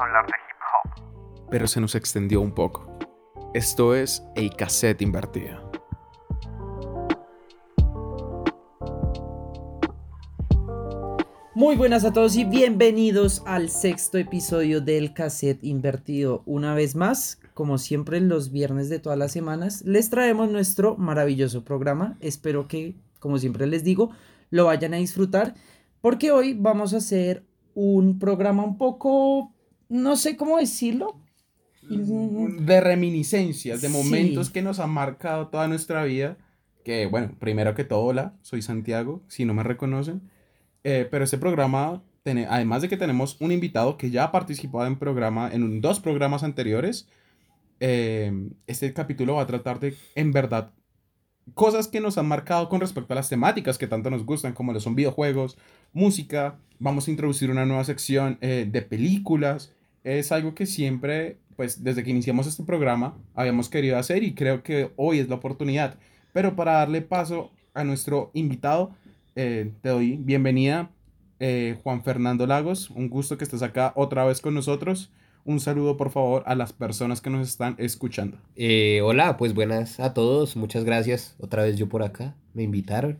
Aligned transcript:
a 0.00 0.04
hablar 0.04 0.26
de 0.26 0.32
hip 0.32 0.60
hop. 0.72 1.48
Pero 1.50 1.66
se 1.66 1.80
nos 1.80 1.94
extendió 1.94 2.40
un 2.40 2.52
poco. 2.52 2.98
Esto 3.54 3.94
es 3.94 4.24
el 4.34 4.54
cassette 4.56 5.02
invertido. 5.02 5.70
Muy 11.54 11.76
buenas 11.76 12.04
a 12.04 12.12
todos 12.12 12.34
y 12.34 12.44
bienvenidos 12.44 13.42
al 13.46 13.70
sexto 13.70 14.18
episodio 14.18 14.80
del 14.80 15.14
cassette 15.14 15.62
invertido. 15.62 16.42
Una 16.46 16.74
vez 16.74 16.96
más, 16.96 17.40
como 17.54 17.78
siempre 17.78 18.20
los 18.20 18.50
viernes 18.50 18.88
de 18.88 18.98
todas 18.98 19.16
las 19.16 19.30
semanas, 19.30 19.82
les 19.82 20.10
traemos 20.10 20.50
nuestro 20.50 20.96
maravilloso 20.96 21.62
programa. 21.62 22.16
Espero 22.18 22.66
que, 22.66 22.96
como 23.20 23.38
siempre 23.38 23.68
les 23.68 23.84
digo, 23.84 24.10
lo 24.50 24.64
vayan 24.64 24.94
a 24.94 24.96
disfrutar 24.96 25.54
porque 26.00 26.32
hoy 26.32 26.54
vamos 26.54 26.92
a 26.92 26.96
hacer 26.96 27.44
un 27.74 28.18
programa 28.18 28.64
un 28.64 28.76
poco, 28.76 29.53
no 29.88 30.16
sé 30.16 30.36
cómo 30.36 30.58
decirlo. 30.58 31.20
De 31.88 32.80
reminiscencias, 32.80 33.80
de 33.82 33.88
Sí. 33.88 33.92
momentos 33.94 34.50
que 34.50 34.62
nos 34.62 34.78
han 34.80 34.90
marcado 34.90 35.48
toda 35.48 35.68
nuestra 35.68 36.04
vida. 36.04 36.38
Que 36.84 37.06
bueno, 37.06 37.34
primero 37.38 37.74
que 37.74 37.84
todo, 37.84 38.00
hola, 38.04 38.34
soy 38.42 38.62
Santiago, 38.62 39.22
si 39.28 39.44
no 39.44 39.54
me 39.54 39.62
reconocen. 39.62 40.22
Eh, 40.82 41.06
pero 41.10 41.24
este 41.24 41.38
programa, 41.38 42.02
tiene- 42.22 42.46
además 42.46 42.82
de 42.82 42.88
que 42.88 42.96
tenemos 42.96 43.38
un 43.40 43.52
invitado 43.52 43.96
que 43.96 44.10
ya 44.10 44.24
ha 44.24 44.32
participado 44.32 44.86
en, 44.86 44.98
programa, 44.98 45.50
en 45.52 45.62
un- 45.62 45.80
dos 45.80 46.00
programas 46.00 46.42
anteriores, 46.42 47.08
eh, 47.80 48.32
este 48.66 48.92
capítulo 48.92 49.34
va 49.36 49.42
a 49.42 49.46
tratar 49.46 49.80
de, 49.80 49.94
en 50.14 50.32
verdad, 50.32 50.72
cosas 51.52 51.88
que 51.88 52.00
nos 52.00 52.16
han 52.16 52.26
marcado 52.26 52.68
con 52.68 52.80
respecto 52.80 53.12
a 53.12 53.16
las 53.16 53.28
temáticas 53.28 53.76
que 53.76 53.86
tanto 53.86 54.10
nos 54.10 54.24
gustan, 54.24 54.54
como 54.54 54.72
lo 54.72 54.80
son 54.80 54.94
videojuegos, 54.94 55.58
música. 55.92 56.56
Vamos 56.78 57.06
a 57.06 57.10
introducir 57.10 57.50
una 57.50 57.66
nueva 57.66 57.84
sección 57.84 58.38
eh, 58.40 58.66
de 58.70 58.82
películas. 58.82 59.72
Es 60.02 60.32
algo 60.32 60.54
que 60.54 60.66
siempre, 60.66 61.36
pues 61.56 61.84
desde 61.84 62.02
que 62.02 62.10
iniciamos 62.10 62.46
este 62.46 62.62
programa, 62.62 63.16
habíamos 63.34 63.68
querido 63.68 63.98
hacer 63.98 64.22
y 64.22 64.34
creo 64.34 64.62
que 64.62 64.90
hoy 64.96 65.18
es 65.18 65.28
la 65.28 65.36
oportunidad. 65.36 65.98
Pero 66.32 66.56
para 66.56 66.72
darle 66.72 67.02
paso 67.02 67.50
a 67.74 67.84
nuestro 67.84 68.30
invitado, 68.34 68.92
eh, 69.36 69.72
te 69.82 69.88
doy 69.90 70.16
bienvenida, 70.16 70.90
eh, 71.40 71.76
Juan 71.82 72.02
Fernando 72.02 72.46
Lagos. 72.46 72.90
Un 72.90 73.08
gusto 73.08 73.36
que 73.36 73.44
estés 73.44 73.62
acá 73.62 73.92
otra 73.96 74.24
vez 74.24 74.40
con 74.40 74.54
nosotros. 74.54 75.10
Un 75.44 75.60
saludo, 75.60 75.96
por 75.98 76.10
favor, 76.10 76.42
a 76.46 76.54
las 76.54 76.72
personas 76.72 77.20
que 77.20 77.28
nos 77.30 77.46
están 77.48 77.74
escuchando. 77.78 78.38
Eh, 78.56 79.00
hola, 79.02 79.36
pues 79.36 79.52
buenas 79.54 80.00
a 80.00 80.14
todos, 80.14 80.56
muchas 80.56 80.84
gracias. 80.84 81.36
Otra 81.38 81.64
vez 81.64 81.76
yo 81.76 81.88
por 81.88 82.02
acá, 82.02 82.34
me 82.54 82.62
invitaron. 82.62 83.18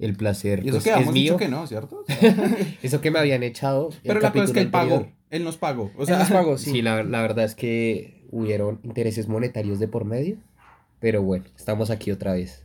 El 0.00 0.16
placer 0.16 0.60
Y 0.64 0.68
eso 0.70 0.72
pues, 0.78 0.84
que 0.84 0.90
es 0.90 0.96
habíamos 0.96 1.14
dicho 1.14 1.32
mío. 1.34 1.38
que 1.38 1.48
no, 1.48 1.66
¿cierto? 1.68 2.04
Eso 2.82 3.00
que 3.00 3.12
me 3.12 3.20
habían 3.20 3.44
echado. 3.44 3.90
Pero 4.02 4.18
la 4.20 4.32
cosa 4.32 4.44
es 4.44 4.50
que 4.50 4.60
él 4.60 4.70
pagó. 4.70 5.06
Él 5.30 5.44
nos 5.44 5.56
pagó. 5.56 5.92
O 5.96 6.00
Él 6.00 6.06
sea, 6.08 6.18
nos 6.18 6.30
pagó, 6.30 6.58
Sí, 6.58 6.70
sí. 6.72 6.82
la, 6.82 7.04
la 7.04 7.22
verdad 7.22 7.44
es 7.44 7.54
que 7.54 8.26
hubieron 8.32 8.80
intereses 8.82 9.28
monetarios 9.28 9.78
de 9.78 9.86
por 9.86 10.04
medio. 10.04 10.36
Pero 10.98 11.22
bueno, 11.22 11.44
estamos 11.56 11.90
aquí 11.90 12.10
otra 12.10 12.32
vez. 12.32 12.64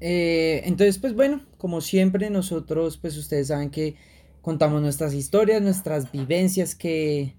Eh, 0.00 0.60
entonces, 0.66 0.98
pues 0.98 1.14
bueno, 1.14 1.40
como 1.56 1.80
siempre, 1.80 2.28
nosotros, 2.28 2.98
pues 2.98 3.16
ustedes 3.16 3.46
saben 3.48 3.70
que 3.70 3.96
contamos 4.42 4.82
nuestras 4.82 5.14
historias, 5.14 5.62
nuestras 5.62 6.12
vivencias 6.12 6.74
que 6.74 7.36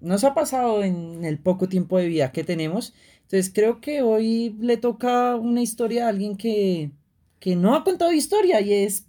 nos 0.00 0.24
ha 0.24 0.34
pasado 0.34 0.82
en 0.82 1.24
el 1.24 1.38
poco 1.38 1.68
tiempo 1.68 1.98
de 1.98 2.06
vida 2.08 2.32
que 2.32 2.44
tenemos. 2.44 2.94
Entonces, 3.22 3.50
creo 3.54 3.80
que 3.80 4.02
hoy 4.02 4.54
le 4.60 4.76
toca 4.76 5.36
una 5.36 5.62
historia 5.62 6.06
a 6.06 6.08
alguien 6.10 6.36
que, 6.36 6.90
que 7.40 7.56
no 7.56 7.74
ha 7.74 7.82
contado 7.84 8.12
historia 8.12 8.60
y 8.60 8.72
es 8.72 9.06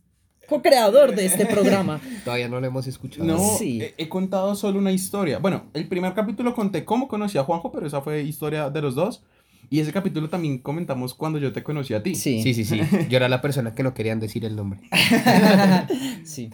co-creador 0.47 1.15
de 1.15 1.25
este 1.25 1.45
programa. 1.45 1.99
Todavía 2.23 2.47
no 2.47 2.59
lo 2.59 2.67
hemos 2.67 2.87
escuchado. 2.87 3.25
No, 3.25 3.39
Sí. 3.57 3.81
he, 3.81 3.93
he 3.97 4.09
contado 4.09 4.55
solo 4.55 4.79
una 4.79 4.91
historia. 4.91 5.39
Bueno, 5.39 5.65
el 5.73 5.87
primer 5.87 6.13
capítulo 6.13 6.53
conté 6.55 6.85
cómo 6.85 7.07
conocí 7.07 7.37
a 7.37 7.43
Juanjo, 7.43 7.71
pero 7.71 7.87
esa 7.87 8.01
fue 8.01 8.21
historia 8.23 8.69
de 8.69 8.81
los 8.81 8.95
dos. 8.95 9.23
Y 9.69 9.79
ese 9.79 9.91
capítulo 9.91 10.29
también 10.29 10.59
comentamos 10.59 11.15
cuando 11.15 11.39
yo 11.39 11.51
te 11.51 11.63
conocí 11.63 11.95
a 11.95 12.03
ti. 12.03 12.13
Sí. 12.13 12.43
Sí, 12.43 12.53
sí, 12.53 12.63
sí. 12.63 12.79
Yo 13.09 13.17
era 13.17 13.27
la 13.27 13.41
persona 13.41 13.73
que 13.73 13.81
no 13.81 13.95
querían 13.95 14.19
decir 14.19 14.45
el 14.45 14.55
nombre. 14.55 14.79
sí. 16.23 16.49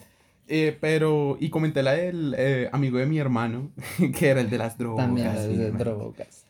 Eh, 0.54 0.78
pero, 0.82 1.38
y 1.40 1.50
comenté 1.50 1.82
la 1.82 1.94
del 1.94 2.36
eh, 2.38 2.68
amigo 2.74 2.98
de 2.98 3.06
mi 3.06 3.18
hermano, 3.20 3.72
que 4.18 4.28
era 4.28 4.42
el 4.42 4.50
de 4.50 4.58
las 4.58 4.78
drogas. 4.78 5.06
También 5.06 5.32
sí, 5.38 5.56
de 5.56 5.72
drogas. 5.72 6.44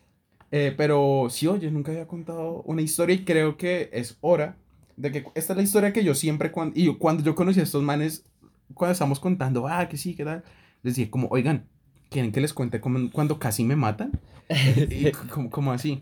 Eh, 0.50 0.74
pero 0.76 1.28
sí, 1.30 1.46
oye, 1.46 1.70
nunca 1.70 1.92
había 1.92 2.08
contado 2.08 2.64
una 2.66 2.82
historia 2.82 3.16
y 3.16 3.24
creo 3.24 3.58
que 3.58 3.92
es 3.94 4.18
hora 4.22 4.58
de 4.98 5.12
que 5.12 5.26
esta 5.36 5.54
es 5.54 5.58
la 5.58 5.62
historia 5.62 5.94
que 5.94 6.04
yo 6.04 6.16
siempre, 6.16 6.52
cuando, 6.52 6.74
y 6.80 6.92
cuando 6.96 7.22
yo 7.24 7.36
conocí 7.36 7.60
a 7.60 7.64
estos 7.64 7.84
manes, 7.84 8.26
cuando 8.74 8.94
estamos 8.94 9.20
contando, 9.20 9.68
ah, 9.68 9.88
que 9.88 9.98
sí, 9.98 10.16
que 10.16 10.26
tal, 10.26 10.44
les 10.82 10.96
dije 10.96 11.12
como, 11.12 11.28
oigan, 11.28 11.68
¿quieren 12.10 12.32
que 12.32 12.42
les 12.42 12.54
cuente 12.54 12.82
cómo- 12.82 13.12
cuando 13.12 13.38
casi 13.38 13.64
me 13.64 13.76
matan? 13.76 14.20
y 14.90 15.12
como, 15.12 15.52
como 15.52 15.72
así. 15.72 16.02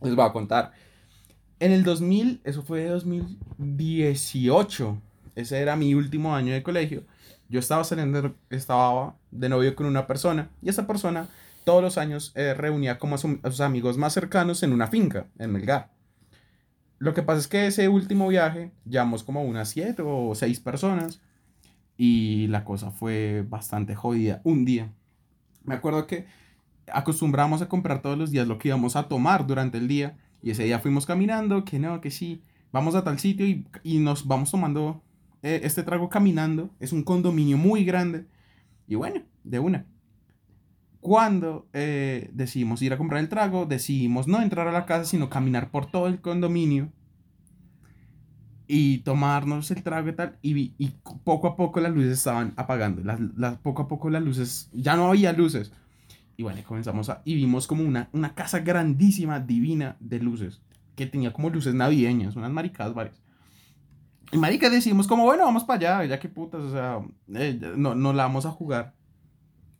Les 0.00 0.14
voy 0.14 0.24
a 0.24 0.32
contar. 0.32 0.72
En 1.60 1.72
el 1.72 1.84
2000, 1.84 2.40
eso 2.44 2.62
fue 2.62 2.86
2018, 2.86 4.96
ese 5.34 5.58
era 5.58 5.76
mi 5.76 5.92
último 5.92 6.34
año 6.34 6.54
de 6.54 6.62
colegio, 6.62 7.04
yo 7.48 7.60
estaba 7.60 7.84
saliendo, 7.84 8.34
estaba 8.50 9.16
de 9.30 9.48
novio 9.48 9.74
con 9.76 9.86
una 9.86 10.06
persona 10.06 10.50
y 10.62 10.68
esa 10.68 10.86
persona 10.86 11.28
todos 11.64 11.82
los 11.82 11.98
años 11.98 12.32
eh, 12.36 12.54
reunía 12.54 12.98
como 12.98 13.16
a, 13.16 13.18
su- 13.18 13.40
a 13.42 13.50
sus 13.50 13.60
amigos 13.60 13.98
más 13.98 14.12
cercanos 14.14 14.62
en 14.62 14.72
una 14.72 14.86
finca, 14.86 15.26
en 15.38 15.52
Melgar. 15.52 15.90
Lo 16.98 17.12
que 17.12 17.22
pasa 17.22 17.40
es 17.40 17.48
que 17.48 17.66
ese 17.66 17.88
último 17.88 18.28
viaje 18.28 18.70
llevamos 18.84 19.22
como 19.22 19.42
unas 19.44 19.68
siete 19.68 20.02
o 20.04 20.34
seis 20.34 20.60
personas 20.60 21.20
y 21.98 22.46
la 22.48 22.64
cosa 22.64 22.90
fue 22.90 23.44
bastante 23.48 23.94
jodida. 23.94 24.40
Un 24.44 24.64
día, 24.64 24.92
me 25.64 25.74
acuerdo 25.74 26.06
que 26.06 26.26
acostumbramos 26.92 27.62
a 27.62 27.68
comprar 27.68 28.00
todos 28.00 28.16
los 28.16 28.30
días 28.30 28.46
lo 28.46 28.58
que 28.58 28.68
íbamos 28.68 28.96
a 28.96 29.08
tomar 29.08 29.46
durante 29.46 29.78
el 29.78 29.88
día 29.88 30.16
y 30.42 30.50
ese 30.50 30.64
día 30.64 30.78
fuimos 30.78 31.04
caminando, 31.04 31.64
que 31.64 31.78
no, 31.78 32.00
que 32.00 32.10
sí, 32.10 32.42
vamos 32.72 32.94
a 32.94 33.02
tal 33.04 33.18
sitio 33.18 33.46
y, 33.46 33.66
y 33.82 33.98
nos 33.98 34.26
vamos 34.26 34.50
tomando 34.50 35.02
eh, 35.46 35.60
este 35.64 35.82
trago 35.82 36.08
caminando. 36.10 36.70
Es 36.80 36.92
un 36.92 37.02
condominio 37.04 37.56
muy 37.58 37.84
grande 37.84 38.26
y 38.88 38.96
bueno, 38.96 39.22
de 39.44 39.58
una. 39.60 39.86
Cuando 41.00 41.68
eh, 41.72 42.30
decidimos 42.34 42.82
ir 42.82 42.92
a 42.92 42.98
comprar 42.98 43.20
el 43.20 43.28
trago, 43.28 43.64
decidimos 43.66 44.26
no 44.26 44.42
entrar 44.42 44.66
a 44.66 44.72
la 44.72 44.86
casa, 44.86 45.04
sino 45.04 45.30
caminar 45.30 45.70
por 45.70 45.86
todo 45.90 46.08
el 46.08 46.20
condominio 46.20 46.90
y 48.68 48.98
tomarnos 48.98 49.70
el 49.70 49.82
trago 49.82 50.08
y 50.08 50.12
tal. 50.12 50.38
Y, 50.42 50.74
y 50.78 50.92
poco 51.24 51.48
a 51.48 51.56
poco 51.56 51.80
las 51.80 51.92
luces 51.94 52.12
estaban 52.12 52.52
apagando. 52.56 53.02
Las, 53.04 53.20
las- 53.36 53.58
poco 53.58 53.82
a 53.82 53.88
poco 53.88 54.10
las 54.10 54.22
luces, 54.22 54.68
ya 54.72 54.96
no 54.96 55.08
había 55.08 55.32
luces. 55.32 55.72
Y 56.36 56.44
bueno, 56.44 56.60
comenzamos 56.66 57.10
a, 57.10 57.22
y 57.24 57.36
vimos 57.36 57.66
como 57.68 57.84
una, 57.84 58.10
una 58.12 58.34
casa 58.34 58.60
grandísima, 58.60 59.40
divina 59.40 59.96
de 60.00 60.20
luces, 60.20 60.62
que 60.96 61.06
tenía 61.06 61.32
como 61.32 61.50
luces 61.50 61.74
navideñas, 61.74 62.36
unas 62.36 62.52
maricadas 62.52 62.94
varias. 62.94 63.20
Y 64.32 64.38
marica 64.38 64.68
decidimos 64.70 65.06
como, 65.06 65.24
bueno, 65.24 65.44
vamos 65.44 65.64
para 65.64 65.98
allá, 65.98 66.04
ya 66.06 66.20
que 66.20 66.28
putas, 66.28 66.60
o 66.60 66.70
sea, 66.70 67.00
eh, 67.34 67.58
no, 67.76 67.94
no 67.94 68.12
la 68.12 68.24
vamos 68.24 68.44
a 68.46 68.50
jugar 68.50 68.94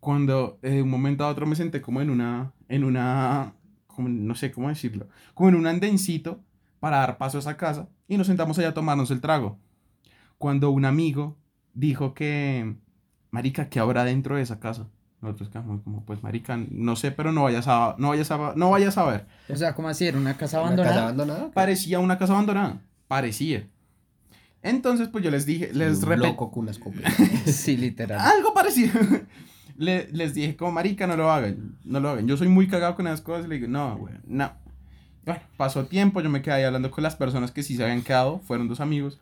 cuando 0.01 0.61
eh, 0.62 0.71
de 0.71 0.83
un 0.83 0.89
momento 0.91 1.25
a 1.25 1.29
otro 1.29 1.47
me 1.47 1.57
senté 1.57 1.83
como 1.83 2.01
en 2.01 2.11
una, 2.11 2.53
en 2.69 2.84
una, 2.84 3.55
como, 3.89 4.09
no 4.09 4.37
sé 4.37 4.53
cómo 4.53 4.69
decirlo, 4.69 5.09
como 5.34 5.49
en 5.49 5.57
un 5.57 5.67
andencito 5.67 6.41
para 6.79 6.99
dar 6.99 7.19
paso 7.19 7.39
a 7.39 7.41
esa 7.41 7.57
casa 7.57 7.89
y 8.07 8.17
nos 8.17 8.29
sentamos 8.29 8.57
allá 8.59 8.69
a 8.69 8.75
tomarnos 8.75 9.11
el 9.11 9.21
trago. 9.21 9.59
Cuando 10.39 10.71
un 10.71 10.84
amigo 10.84 11.37
dijo 11.75 12.15
que, 12.15 12.77
marica, 13.33 13.69
¿qué 13.69 13.81
habrá 13.81 14.05
dentro 14.05 14.37
de 14.37 14.43
esa 14.43 14.61
casa? 14.61 14.87
Nosotros 15.23 15.49
quedamos 15.49 15.83
como, 15.83 16.05
pues, 16.05 16.23
marica, 16.23 16.57
no 16.71 16.95
sé, 16.95 17.11
pero 17.11 17.33
no 17.33 17.43
vayas 17.43 17.67
a, 17.67 17.97
no 17.99 18.11
vayas 18.11 18.31
a, 18.31 18.53
no 18.55 18.71
vayas 18.71 18.97
a 18.99 19.07
ver. 19.07 19.27
O 19.49 19.57
sea, 19.57 19.75
¿cómo 19.75 19.89
así? 19.89 20.07
¿Era 20.07 20.19
una 20.19 20.37
casa 20.37 20.59
¿Una 20.59 20.67
abandonada? 20.69 20.95
casa 20.95 21.03
abandonada? 21.05 21.51
Parecía 21.53 21.99
una 21.99 22.17
casa 22.17 22.34
abandonada, 22.34 22.81
parecía. 23.09 23.67
Entonces, 24.62 25.09
pues 25.09 25.22
yo 25.25 25.31
les 25.31 25.47
dije, 25.47 25.71
les 25.72 26.03
repetí. 26.03 26.28
loco 26.28 26.51
con 26.51 26.69
escopeta. 26.69 27.10
sí, 27.47 27.77
literal. 27.77 28.21
Algo 28.21 28.53
parecido. 28.54 28.92
Le- 29.78 30.09
les 30.10 30.33
dije, 30.34 30.57
como 30.57 30.72
marica, 30.72 31.07
no 31.07 31.16
lo 31.16 31.30
hagan, 31.30 31.77
no 31.84 32.01
lo 32.01 32.09
hagan. 32.09 32.27
Yo 32.27 32.36
soy 32.36 32.48
muy 32.48 32.66
cagado 32.66 32.95
con 32.95 33.07
esas 33.07 33.21
cosas 33.21 33.45
y 33.45 33.48
le 33.48 33.57
digo, 33.57 33.69
no, 33.69 33.97
güey, 33.98 34.15
no. 34.27 34.51
Bueno, 35.25 35.41
pasó 35.59 35.84
tiempo, 35.86 36.21
yo 36.22 36.30
me 36.30 36.41
quedé 36.41 36.54
ahí 36.54 36.63
hablando 36.65 36.91
con 36.91 37.03
las 37.04 37.15
personas 37.16 37.51
que 37.51 37.63
sí 37.63 37.77
se 37.77 37.83
habían 37.84 38.03
quedado, 38.03 38.39
fueron 38.39 38.69
dos 38.69 38.80
amigos. 38.80 39.19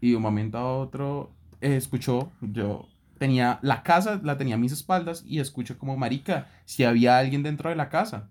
Y 0.00 0.10
de 0.10 0.16
un 0.16 0.22
momento 0.22 0.58
a 0.58 0.76
otro, 0.78 1.30
eh, 1.60 1.76
escuchó, 1.76 2.32
yo 2.40 2.88
tenía 3.18 3.60
la 3.62 3.82
casa, 3.84 4.20
la 4.24 4.36
tenía 4.36 4.56
a 4.56 4.58
mis 4.58 4.72
espaldas 4.72 5.22
y 5.26 5.38
escucho 5.38 5.78
como, 5.78 5.96
marica, 5.96 6.48
si 6.64 6.82
había 6.84 7.16
alguien 7.18 7.42
dentro 7.44 7.70
de 7.70 7.76
la 7.76 7.88
casa. 7.88 8.28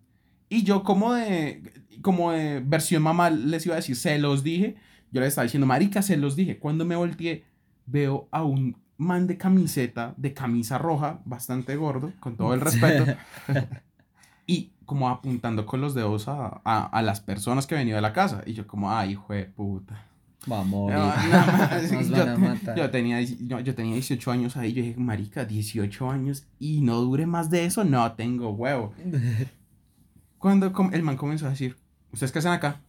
Y 0.50 0.64
yo 0.64 0.84
como 0.84 1.14
de, 1.14 1.64
como 2.02 2.32
de 2.34 2.60
versión 2.60 3.02
mamá 3.02 3.30
les 3.30 3.66
iba 3.66 3.76
a 3.76 3.78
decir, 3.78 3.96
se 3.96 4.20
los 4.20 4.44
dije. 4.44 4.76
Yo 5.12 5.22
les 5.22 5.30
estaba 5.30 5.44
diciendo, 5.44 5.68
marica, 5.68 6.02
se 6.02 6.18
los 6.18 6.36
dije. 6.36 6.60
Cuando 6.60 6.86
me 6.86 6.96
volteé, 6.96 7.44
veo 7.86 8.28
a 8.32 8.44
un 8.44 8.78
man 8.98 9.28
de 9.28 9.38
camiseta, 9.38 10.14
de 10.18 10.34
camisa 10.34 10.78
roja, 10.78 11.20
bastante 11.26 11.76
gordo, 11.76 12.12
con 12.20 12.36
todo 12.36 12.54
el 12.54 12.62
respeto, 12.62 13.06
y 14.48 14.72
como 14.86 15.10
apuntando 15.10 15.66
con 15.66 15.82
los 15.82 15.94
dedos 15.94 16.28
a, 16.28 16.62
a, 16.64 16.86
a 16.86 17.02
las 17.02 17.20
personas 17.20 17.68
que 17.68 17.76
venían 17.76 17.98
de 17.98 18.02
la 18.02 18.14
casa. 18.14 18.44
Y 18.46 18.54
yo 18.54 18.68
como, 18.68 18.92
ay, 18.92 19.12
hijo 19.12 19.34
de 19.34 19.46
puta. 19.46 20.06
Va 20.52 20.62
a 20.62 20.64
morir. 20.64 20.98
No, 20.98 21.08
nada 21.08 21.46
más. 21.46 21.92
Nos 21.92 22.76
yo, 22.76 22.92
tenía, 22.92 23.22
yo, 23.22 23.60
yo 23.60 23.76
tenía 23.76 23.94
18 23.94 24.32
años 24.32 24.58
ahí. 24.58 24.74
Yo 24.74 24.84
dije, 24.84 25.00
marica, 25.00 25.46
18 25.46 26.12
años 26.12 26.46
y 26.60 26.82
no 26.82 26.98
dure 27.02 27.26
más 27.26 27.50
de 27.50 27.66
eso. 27.66 27.84
No 27.84 28.12
tengo 28.14 28.52
huevo. 28.52 28.94
Cuando 30.38 30.72
el 30.92 31.02
man 31.02 31.18
comenzó 31.18 31.48
a 31.48 31.52
decir, 31.52 31.76
¿ustedes 32.12 32.32
qué 32.32 32.40
hacen 32.40 32.52
acá? 32.52 32.80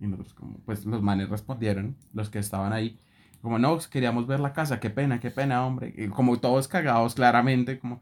Y 0.00 0.06
nosotros, 0.06 0.34
como, 0.34 0.58
pues 0.58 0.84
los 0.84 1.02
manes 1.02 1.28
respondieron, 1.28 1.96
los 2.12 2.30
que 2.30 2.38
estaban 2.38 2.72
ahí, 2.72 2.98
como, 3.42 3.58
no, 3.58 3.78
queríamos 3.90 4.26
ver 4.26 4.40
la 4.40 4.52
casa, 4.52 4.80
qué 4.80 4.90
pena, 4.90 5.20
qué 5.20 5.30
pena, 5.30 5.64
hombre. 5.64 5.94
Y 5.96 6.08
como 6.08 6.38
todos 6.38 6.68
cagados, 6.68 7.14
claramente, 7.14 7.78
como, 7.78 8.00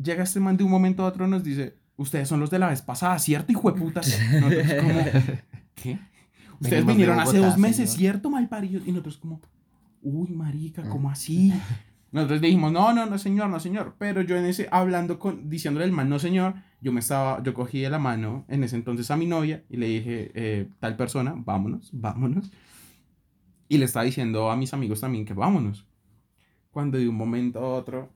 llega 0.00 0.22
este 0.22 0.40
man 0.40 0.56
de 0.56 0.64
un 0.64 0.70
momento 0.70 1.04
a 1.04 1.08
otro 1.08 1.26
y 1.26 1.30
nos 1.30 1.44
dice, 1.44 1.76
ustedes 1.96 2.28
son 2.28 2.40
los 2.40 2.50
de 2.50 2.58
la 2.58 2.68
vez 2.68 2.82
pasada, 2.82 3.18
¿cierto, 3.18 3.52
hijo 3.52 3.70
de 3.70 3.78
puta? 3.78 4.00
Nosotros 4.40 4.74
como, 4.80 5.00
¿qué? 5.74 5.98
Ustedes 6.54 6.86
Venimos 6.86 6.92
vinieron 6.94 7.20
hace 7.20 7.38
dos 7.38 7.58
meses, 7.58 7.90
señor. 7.90 7.98
¿cierto, 7.98 8.30
malparidos? 8.30 8.86
Y 8.86 8.92
nosotros 8.92 9.18
como, 9.18 9.40
uy, 10.00 10.30
marica, 10.30 10.88
¿cómo 10.88 11.10
así? 11.10 11.52
Nosotros 12.12 12.40
dijimos, 12.42 12.70
no, 12.72 12.92
no, 12.92 13.06
no, 13.06 13.18
señor, 13.18 13.48
no, 13.48 13.58
señor. 13.58 13.94
Pero 13.98 14.20
yo 14.20 14.36
en 14.36 14.44
ese, 14.44 14.68
hablando 14.70 15.18
con, 15.18 15.48
diciéndole 15.48 15.84
al 15.86 15.92
man, 15.92 16.08
no, 16.10 16.18
señor, 16.18 16.54
yo 16.82 16.92
me 16.92 17.00
estaba, 17.00 17.42
yo 17.42 17.54
cogí 17.54 17.80
de 17.80 17.88
la 17.90 17.98
mano 17.98 18.44
en 18.48 18.62
ese 18.64 18.76
entonces 18.76 19.10
a 19.10 19.16
mi 19.16 19.26
novia 19.26 19.64
y 19.70 19.78
le 19.78 19.86
dije, 19.86 20.30
eh, 20.34 20.68
tal 20.78 20.96
persona, 20.96 21.34
vámonos, 21.36 21.88
vámonos. 21.92 22.50
Y 23.68 23.78
le 23.78 23.86
estaba 23.86 24.04
diciendo 24.04 24.50
a 24.50 24.56
mis 24.56 24.74
amigos 24.74 25.00
también 25.00 25.24
que 25.24 25.32
vámonos. 25.32 25.86
Cuando 26.70 26.98
de 26.98 27.08
un 27.08 27.14
momento 27.16 27.60
a 27.60 27.68
otro, 27.76 28.10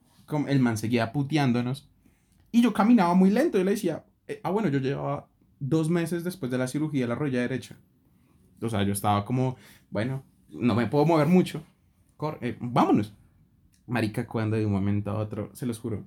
el 0.46 0.60
man 0.60 0.76
seguía 0.76 1.12
puteándonos. 1.12 1.88
Y 2.52 2.60
yo 2.62 2.74
caminaba 2.74 3.14
muy 3.14 3.30
lento. 3.30 3.56
Yo 3.56 3.64
le 3.64 3.70
decía, 3.72 4.04
eh, 4.28 4.40
ah, 4.42 4.50
bueno, 4.50 4.68
yo 4.68 4.78
llevaba 4.78 5.26
dos 5.58 5.88
meses 5.88 6.22
después 6.24 6.50
de 6.50 6.58
la 6.58 6.68
cirugía 6.68 7.02
de 7.02 7.08
la 7.08 7.14
rodilla 7.14 7.40
derecha. 7.40 7.76
O 8.60 8.68
sea, 8.68 8.82
yo 8.82 8.92
estaba 8.92 9.24
como, 9.24 9.56
bueno, 9.90 10.22
no 10.50 10.74
me 10.74 10.86
puedo 10.86 11.06
mover 11.06 11.28
mucho. 11.28 11.62
Cor- 12.18 12.38
eh, 12.42 12.56
vámonos. 12.60 13.14
Marica, 13.86 14.26
cuando 14.26 14.56
de 14.56 14.66
un 14.66 14.72
momento 14.72 15.10
a 15.10 15.18
otro, 15.18 15.50
se 15.54 15.66
los 15.66 15.78
juro, 15.78 16.04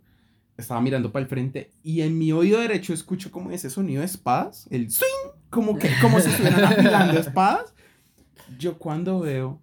estaba 0.58 0.82
mirando 0.82 1.12
para 1.12 1.24
el 1.24 1.30
frente 1.30 1.72
y 1.84 2.02
en 2.02 2.18
mi 2.18 2.32
oído 2.32 2.60
derecho 2.60 2.94
escucho 2.94 3.32
como 3.32 3.52
ese 3.52 3.70
sonido 3.70 4.02
de 4.02 4.06
espadas, 4.06 4.68
el 4.70 4.92
swing, 4.92 5.32
como 5.50 5.78
que 5.78 5.90
como 6.02 6.20
si 6.20 6.30
estuvieran 6.30 6.64
afilando 6.74 7.20
espadas. 7.20 7.74
Yo 8.58 8.78
cuando 8.78 9.20
veo, 9.20 9.62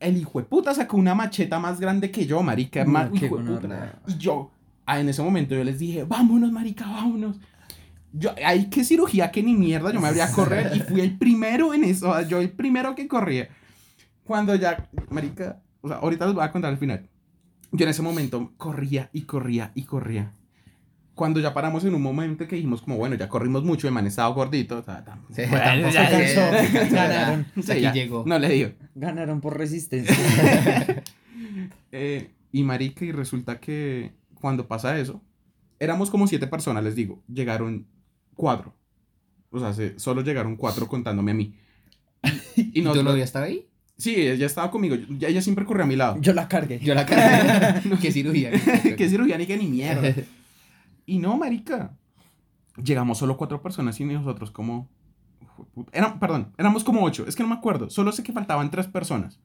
el 0.00 0.16
hijo 0.16 0.38
de 0.38 0.44
puta 0.44 0.74
sacó 0.74 0.96
una 0.96 1.14
macheta 1.14 1.58
más 1.58 1.80
grande 1.80 2.10
que 2.10 2.26
yo, 2.26 2.42
marica, 2.42 2.84
No, 2.84 3.10
qué 3.12 3.26
hijo 3.26 3.38
de 3.38 3.44
puta. 3.44 4.00
Y 4.06 4.16
yo, 4.18 4.50
ah, 4.84 5.00
en 5.00 5.08
ese 5.08 5.22
momento 5.22 5.54
yo 5.54 5.64
les 5.64 5.78
dije, 5.78 6.04
vámonos, 6.04 6.52
marica, 6.52 6.86
vámonos. 6.86 7.38
Yo, 8.12 8.34
ay, 8.44 8.68
qué 8.70 8.84
cirugía, 8.84 9.30
que 9.30 9.42
ni 9.42 9.54
mierda, 9.54 9.92
yo 9.92 10.00
me 10.00 10.08
abría 10.08 10.26
a 10.26 10.32
correr 10.34 10.72
y 10.74 10.80
fui 10.80 11.00
el 11.00 11.18
primero 11.18 11.74
en 11.74 11.84
eso, 11.84 12.20
yo 12.22 12.40
el 12.40 12.50
primero 12.50 12.94
que 12.94 13.08
corría. 13.08 13.48
Cuando 14.24 14.54
ya, 14.54 14.88
marica, 15.10 15.60
o 15.80 15.88
sea, 15.88 15.98
ahorita 15.98 16.26
les 16.26 16.34
voy 16.34 16.44
a 16.44 16.52
contar 16.52 16.70
al 16.72 16.78
final. 16.78 17.08
Yo 17.72 17.84
en 17.84 17.90
ese 17.90 18.02
momento 18.02 18.52
corría 18.56 19.10
y 19.12 19.22
corría 19.22 19.72
y 19.74 19.82
corría. 19.84 20.32
Cuando 21.14 21.40
ya 21.40 21.54
paramos 21.54 21.82
en 21.84 21.94
un 21.94 22.02
momento 22.02 22.46
que 22.46 22.56
dijimos 22.56 22.82
como, 22.82 22.96
bueno, 22.98 23.14
ya 23.16 23.28
corrimos 23.28 23.64
mucho, 23.64 23.88
el 23.88 23.94
man 23.94 24.06
estaba 24.06 24.28
gordito. 24.34 24.78
o 24.78 24.82
sea, 24.82 25.02
tam- 25.04 25.20
Sí, 25.34 25.42
bueno, 25.48 25.64
tampoco 25.64 25.94
ya- 25.94 26.08
se 26.08 26.12
ya- 26.34 26.50
cansó, 26.50 26.72
ya- 26.72 26.88
ganaron. 26.88 27.46
Sí, 27.62 27.72
Aquí 27.72 27.80
ya, 27.82 27.92
llegó. 27.92 28.24
No 28.26 28.38
le 28.38 28.48
digo. 28.50 28.70
Ganaron 28.94 29.40
por 29.40 29.56
resistencia. 29.58 30.14
Eh, 31.92 32.30
y 32.52 32.62
marica, 32.62 33.04
y 33.04 33.12
resulta 33.12 33.60
que 33.60 34.12
cuando 34.34 34.66
pasa 34.68 34.98
eso, 34.98 35.22
éramos 35.78 36.10
como 36.10 36.26
siete 36.26 36.46
personas, 36.46 36.84
les 36.84 36.94
digo. 36.94 37.22
Llegaron 37.28 37.86
cuatro. 38.34 38.74
O 39.50 39.58
sea, 39.58 39.72
se- 39.72 39.98
solo 39.98 40.20
llegaron 40.22 40.56
cuatro 40.56 40.86
contándome 40.88 41.30
a 41.30 41.34
mí. 41.34 41.54
Y, 42.22 42.28
y 42.60 42.62
¿Y 42.62 42.72
tu 42.72 42.82
nosotros- 42.82 43.04
novia 43.04 43.24
estaba 43.24 43.46
ahí? 43.46 43.66
Sí, 43.98 44.14
ella 44.14 44.46
estaba 44.46 44.70
conmigo. 44.70 44.96
ya- 45.18 45.28
Ella 45.28 45.40
siempre 45.40 45.64
corría 45.64 45.84
a 45.84 45.86
mi 45.86 45.96
lado. 45.96 46.18
Yo 46.20 46.32
la 46.34 46.48
cargué. 46.48 46.78
Yo 46.80 46.94
la 46.94 47.06
cara. 47.06 47.80
Qué 48.00 48.12
cirugía. 48.12 48.50
que 48.50 49.08
cirugía 49.08 49.38
ni 49.38 49.46
que 49.46 49.56
ni 49.56 49.66
mierda. 49.68 50.14
Y 51.06 51.18
no, 51.18 51.36
marica. 51.36 51.96
Llegamos 52.82 53.18
solo 53.18 53.36
cuatro 53.36 53.62
personas 53.62 53.98
y 54.00 54.04
nosotros 54.04 54.50
como... 54.50 54.88
Eran, 55.92 56.18
perdón, 56.18 56.52
éramos 56.58 56.84
como 56.84 57.02
ocho. 57.02 57.24
Es 57.26 57.34
que 57.34 57.42
no 57.42 57.48
me 57.48 57.54
acuerdo. 57.54 57.88
Solo 57.88 58.12
sé 58.12 58.22
que 58.22 58.32
faltaban 58.32 58.70
tres 58.70 58.86
personas. 58.86 59.40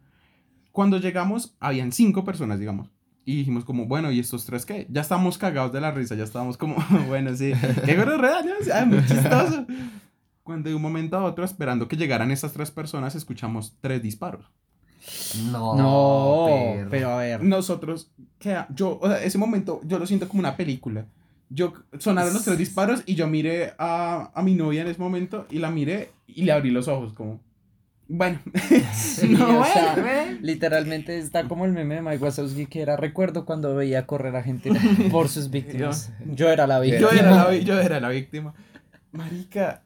Cuando 0.73 0.97
llegamos, 0.97 1.55
habían 1.61 1.93
cinco 1.93 2.25
personas, 2.25 2.59
digamos. 2.59 2.89
Y 3.23 3.37
dijimos 3.37 3.63
como, 3.63 3.85
bueno, 3.85 4.11
¿y 4.11 4.19
estos 4.19 4.45
tres 4.45 4.65
qué? 4.65 4.87
Ya 4.89 5.01
estábamos 5.01 5.37
cagados 5.37 5.71
de 5.71 5.79
la 5.79 5.91
risa. 5.91 6.15
Ya 6.15 6.23
estábamos 6.25 6.57
como, 6.57 6.75
bueno, 7.07 7.33
sí. 7.35 7.53
Qué 7.85 7.95
gonorrea, 7.95 8.41
¿no? 8.41 8.51
O 8.59 8.63
sea, 8.65 8.83
muy 8.85 8.99
chistoso. 9.05 9.65
Cuando 10.43 10.69
de 10.69 10.75
un 10.75 10.81
momento 10.81 11.17
a 11.17 11.23
otro, 11.23 11.45
esperando 11.45 11.87
que 11.87 11.97
llegaran 11.97 12.31
esas 12.31 12.53
tres 12.53 12.71
personas, 12.71 13.15
escuchamos 13.15 13.75
tres 13.81 14.01
disparos. 14.01 14.45
No, 15.51 15.75
No, 15.75 16.47
pero 16.89 17.09
a 17.11 17.17
ver. 17.17 17.43
nosotros, 17.43 18.11
que 18.39 18.55
yo, 18.73 18.99
o 19.01 19.07
sea, 19.07 19.23
ese 19.23 19.37
momento 19.37 19.81
yo 19.83 19.97
lo 19.99 20.05
siento 20.05 20.27
como 20.27 20.39
una 20.39 20.55
película. 20.57 21.05
Yo 21.49 21.73
sonaron 21.99 22.33
los 22.33 22.43
tres 22.45 22.57
disparos 22.57 23.03
y 23.05 23.15
yo 23.15 23.27
miré 23.27 23.73
a, 23.77 24.31
a 24.33 24.41
mi 24.41 24.55
novia 24.55 24.81
en 24.81 24.87
ese 24.87 24.99
momento 24.99 25.47
y 25.49 25.59
la 25.59 25.69
miré 25.69 26.11
y 26.27 26.43
le 26.43 26.51
abrí 26.53 26.69
los 26.71 26.87
ojos 26.87 27.13
como, 27.13 27.41
bueno, 28.07 28.39
Sí, 28.93 29.27
no, 29.37 29.59
o 29.61 29.65
sea, 29.65 29.95
bueno. 29.95 30.37
literalmente 30.41 31.17
está 31.17 31.47
como 31.47 31.65
el 31.65 31.71
meme 31.73 31.95
de 31.95 32.01
Mike 32.01 32.23
Wazowski 32.23 32.67
que 32.67 32.81
era 32.81 32.95
recuerdo 32.95 33.45
cuando 33.45 33.75
veía 33.75 34.05
correr 34.05 34.35
a 34.35 34.43
gente 34.43 34.71
por 35.11 35.27
sus 35.29 35.49
víctimas. 35.49 36.11
Yo 36.25 36.49
era 36.49 36.67
la 36.67 36.79
víctima. 36.79 37.01
Yo 37.01 37.09
era, 37.19 37.31
la, 37.31 37.55
yo 37.57 37.79
era 37.79 37.99
la 37.99 38.09
víctima. 38.09 38.53
Marica, 39.11 39.83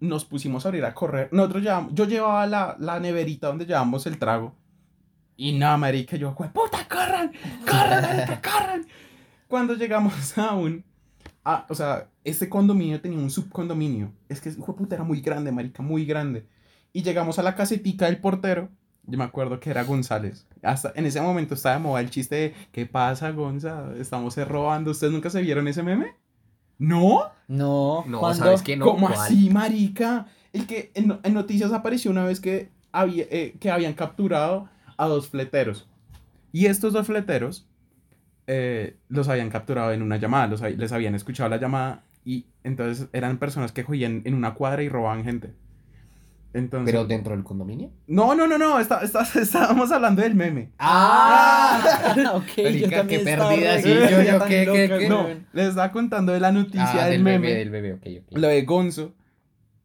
nos 0.00 0.24
pusimos 0.24 0.64
a 0.64 0.68
abrir 0.68 0.84
a 0.84 0.94
correr. 0.94 1.28
Nosotros 1.32 1.62
llevamos, 1.62 1.92
yo 1.94 2.04
llevaba 2.04 2.46
la, 2.46 2.76
la 2.78 3.00
neverita 3.00 3.48
donde 3.48 3.66
llevamos 3.66 4.06
el 4.06 4.18
trago. 4.18 4.54
Y 5.36 5.52
no, 5.52 5.76
marica, 5.78 6.16
yo, 6.16 6.32
"Jue 6.32 6.48
puta, 6.50 6.86
corran, 6.88 7.32
corran, 7.66 8.02
marica, 8.02 8.40
corran. 8.42 8.86
Cuando 9.48 9.74
llegamos 9.74 10.14
a 10.38 10.54
un, 10.54 10.84
a- 11.44 11.66
o 11.68 11.74
sea, 11.74 12.08
este 12.24 12.48
condominio 12.48 13.00
tenía 13.00 13.18
un 13.18 13.30
subcondominio. 13.30 14.12
Es 14.28 14.40
que, 14.40 14.50
puta, 14.50 14.94
era 14.94 15.04
muy 15.04 15.20
grande, 15.20 15.50
marica, 15.50 15.82
muy 15.82 16.04
grande. 16.04 16.46
Y 16.92 17.02
llegamos 17.02 17.38
a 17.38 17.42
la 17.42 17.54
casetica 17.54 18.06
del 18.06 18.18
portero. 18.20 18.68
Yo 19.04 19.16
me 19.18 19.24
acuerdo 19.24 19.58
que 19.58 19.70
era 19.70 19.82
González. 19.82 20.46
Hasta 20.62 20.92
en 20.94 21.06
ese 21.06 21.20
momento 21.20 21.54
estaba 21.54 21.76
de 21.76 21.80
moda 21.82 22.00
el 22.00 22.10
chiste 22.10 22.34
de, 22.36 22.54
¿qué 22.70 22.84
pasa, 22.86 23.30
Gonza? 23.30 23.92
Estamos 23.96 24.36
eh, 24.38 24.44
robando. 24.44 24.90
¿Ustedes 24.90 25.12
nunca 25.12 25.30
se 25.30 25.40
vieron 25.40 25.66
ese 25.66 25.82
meme? 25.82 26.14
¿No? 26.80 27.30
No, 27.46 28.04
No, 28.08 28.34
¿sabes 28.34 28.62
qué? 28.62 28.76
No, 28.76 28.86
¿Cómo 28.86 29.06
¿cuál? 29.06 29.20
así, 29.20 29.50
marica? 29.50 30.26
El 30.52 30.66
que 30.66 30.90
en, 30.94 31.20
en 31.22 31.34
noticias 31.34 31.72
apareció 31.72 32.10
una 32.10 32.24
vez 32.24 32.40
que, 32.40 32.70
había, 32.90 33.24
eh, 33.30 33.54
que 33.60 33.70
habían 33.70 33.92
capturado 33.92 34.68
a 34.96 35.06
dos 35.06 35.28
fleteros. 35.28 35.86
Y 36.52 36.66
estos 36.66 36.94
dos 36.94 37.06
fleteros 37.06 37.68
eh, 38.46 38.96
los 39.08 39.28
habían 39.28 39.50
capturado 39.50 39.92
en 39.92 40.02
una 40.02 40.16
llamada, 40.16 40.46
los, 40.48 40.62
les 40.62 40.90
habían 40.90 41.14
escuchado 41.14 41.48
la 41.50 41.58
llamada 41.58 42.02
y 42.24 42.46
entonces 42.64 43.08
eran 43.12 43.38
personas 43.38 43.72
que 43.72 43.84
cogían 43.84 44.22
en 44.24 44.34
una 44.34 44.54
cuadra 44.54 44.82
y 44.82 44.88
robaban 44.88 45.22
gente. 45.22 45.52
Entonces, 46.52 46.92
¿Pero 46.92 47.06
dentro 47.06 47.34
del 47.34 47.44
condominio? 47.44 47.90
No, 48.08 48.34
no, 48.34 48.46
no, 48.48 48.58
no, 48.58 48.80
está- 48.80 49.02
está- 49.02 49.22
estábamos 49.40 49.92
hablando 49.92 50.20
del 50.22 50.34
meme. 50.34 50.72
Ah, 50.78 52.12
ok, 52.34 52.56
yo 52.56 52.62
Marica, 52.64 52.96
también 52.98 53.20
qué 53.20 53.24
perdida, 53.24 53.78
sí, 53.80 53.88
yo- 53.88 54.22
yo, 54.22 54.44
¿qué, 54.46 54.48
qué, 54.48 54.66
loca, 54.88 54.98
qué? 54.98 55.08
No, 55.08 55.22
weón. 55.24 55.46
les 55.52 55.68
estaba 55.68 55.92
contando 55.92 56.32
de 56.32 56.40
la 56.40 56.50
noticia 56.52 56.90
Ah, 56.92 57.04
del, 57.04 57.12
del 57.12 57.22
meme. 57.22 57.46
bebé, 57.46 57.58
del 57.58 57.70
bebé, 57.70 57.92
ok, 57.94 58.24
ok. 58.32 58.38
Lo 58.38 58.48
de 58.48 58.62
Gonzo, 58.62 59.14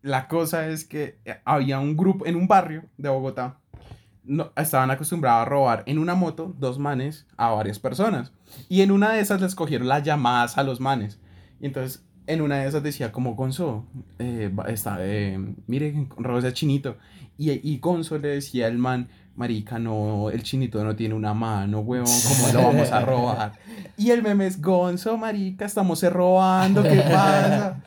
la 0.01 0.27
cosa 0.27 0.67
es 0.67 0.86
que 0.86 1.19
eh, 1.25 1.39
había 1.45 1.79
un 1.79 1.95
grupo 1.95 2.25
en 2.25 2.36
un 2.36 2.48
barrio 2.48 2.86
de 2.98 3.10
Bogotá. 3.10 3.60
No, 4.24 4.51
estaban 4.55 4.89
acostumbrados 4.89 5.43
a 5.43 5.50
robar 5.50 5.84
en 5.86 6.00
una 6.00 6.15
moto 6.15 6.55
dos 6.57 6.79
manes 6.79 7.27
a 7.38 7.51
varias 7.51 7.77
personas. 7.77 8.31
Y 8.69 8.81
en 8.81 8.89
una 8.89 9.12
de 9.13 9.19
esas 9.19 9.39
les 9.39 9.53
cogieron 9.53 9.88
las 9.88 10.01
llamadas 10.01 10.57
a 10.57 10.63
los 10.63 10.79
manes. 10.79 11.19
Y 11.60 11.67
entonces 11.67 12.03
en 12.27 12.41
una 12.41 12.58
de 12.60 12.67
esas 12.67 12.84
decía 12.84 13.12
como 13.12 13.36
Gonzo, 13.36 13.86
eh, 14.20 14.51
está, 14.67 14.98
eh, 15.00 15.39
mire, 15.67 16.08
robó 16.17 16.39
ese 16.39 16.53
chinito. 16.53 16.98
Y, 17.38 17.51
y 17.51 17.79
Gonzo 17.79 18.17
le 18.17 18.29
decía 18.29 18.67
al 18.67 18.77
man, 18.77 19.10
marica, 19.36 19.77
no, 19.79 20.29
el 20.29 20.41
chinito 20.44 20.84
no 20.84 20.96
tiene 20.96 21.13
una 21.15 21.34
mano, 21.34 21.79
huevón, 21.82 22.08
¿cómo 22.27 22.53
lo 22.53 22.67
vamos 22.67 22.91
a 22.91 23.01
robar? 23.01 23.51
Y 23.98 24.12
el 24.12 24.22
meme 24.24 24.48
es, 24.48 24.62
Gonzo, 24.62 25.17
marica, 25.17 25.65
estamos 25.65 26.03
eh, 26.03 26.10
robando, 26.10 26.84
¿qué 26.84 26.98
pasa? 27.01 27.82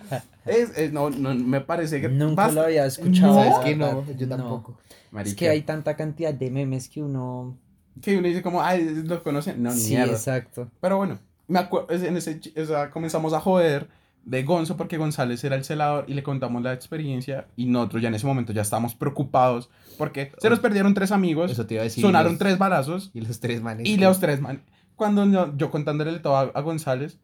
Es, 0.46 0.76
es- 0.78 0.92
no, 0.92 1.10
no, 1.10 1.34
me 1.34 1.60
parece 1.60 2.00
que... 2.00 2.08
Nunca 2.08 2.44
basta- 2.44 2.54
lo 2.54 2.62
había 2.66 2.86
escuchado. 2.86 3.34
No. 3.34 3.42
¿Sabes 3.42 3.58
qué? 3.64 3.76
No, 3.76 4.04
yo 4.16 4.26
no. 4.26 4.36
tampoco. 4.36 4.78
Es 4.88 5.12
marica, 5.12 5.36
que 5.36 5.48
hay 5.50 5.62
tanta 5.62 5.96
cantidad 5.96 6.32
de 6.32 6.50
memes 6.50 6.88
que 6.88 7.02
uno. 7.02 7.56
que 8.00 8.16
uno 8.16 8.26
dice 8.28 8.40
como, 8.42 8.62
ay, 8.62 9.02
¿los 9.04 9.20
conocen? 9.20 9.62
No, 9.62 9.70
ni 9.70 9.80
sí, 9.80 9.90
mierda. 9.94 10.12
exacto. 10.12 10.70
Pero 10.80 10.96
bueno, 10.96 11.18
me 11.46 11.58
acuerdo, 11.58 11.92
en 11.92 12.16
ese, 12.16 12.40
o 12.58 12.64
sea, 12.64 12.90
comenzamos 12.90 13.32
a 13.34 13.40
joder 13.40 13.88
de 14.24 14.42
Gonzo 14.42 14.76
porque 14.76 14.98
González 14.98 15.42
era 15.44 15.56
el 15.56 15.64
celador 15.64 16.04
y 16.06 16.14
le 16.14 16.22
contamos 16.22 16.62
la 16.62 16.72
experiencia 16.74 17.46
y 17.56 17.66
nosotros 17.66 18.02
ya 18.02 18.08
en 18.08 18.14
ese 18.14 18.26
momento 18.26 18.52
ya 18.52 18.62
estábamos 18.62 18.94
preocupados 18.94 19.70
porque 19.96 20.32
se 20.38 20.50
nos 20.50 20.60
perdieron 20.60 20.92
tres 20.94 21.12
amigos, 21.12 21.50
Eso 21.50 21.66
te 21.66 21.74
iba 21.74 21.80
a 21.80 21.84
decir. 21.84 22.02
sonaron 22.02 22.32
los- 22.32 22.38
tres 22.38 22.58
balazos 22.58 23.10
Y 23.14 23.20
los 23.22 23.40
tres 23.40 23.62
manes. 23.62 23.86
y 23.88 23.96
los 23.96 24.20
tres 24.20 24.40
man. 24.40 24.62
Cuando 24.96 25.24
yo, 25.26 25.56
yo 25.56 25.70
contándole 25.70 26.18
todo 26.18 26.36
a, 26.36 26.40
a 26.54 26.60
González, 26.60 27.18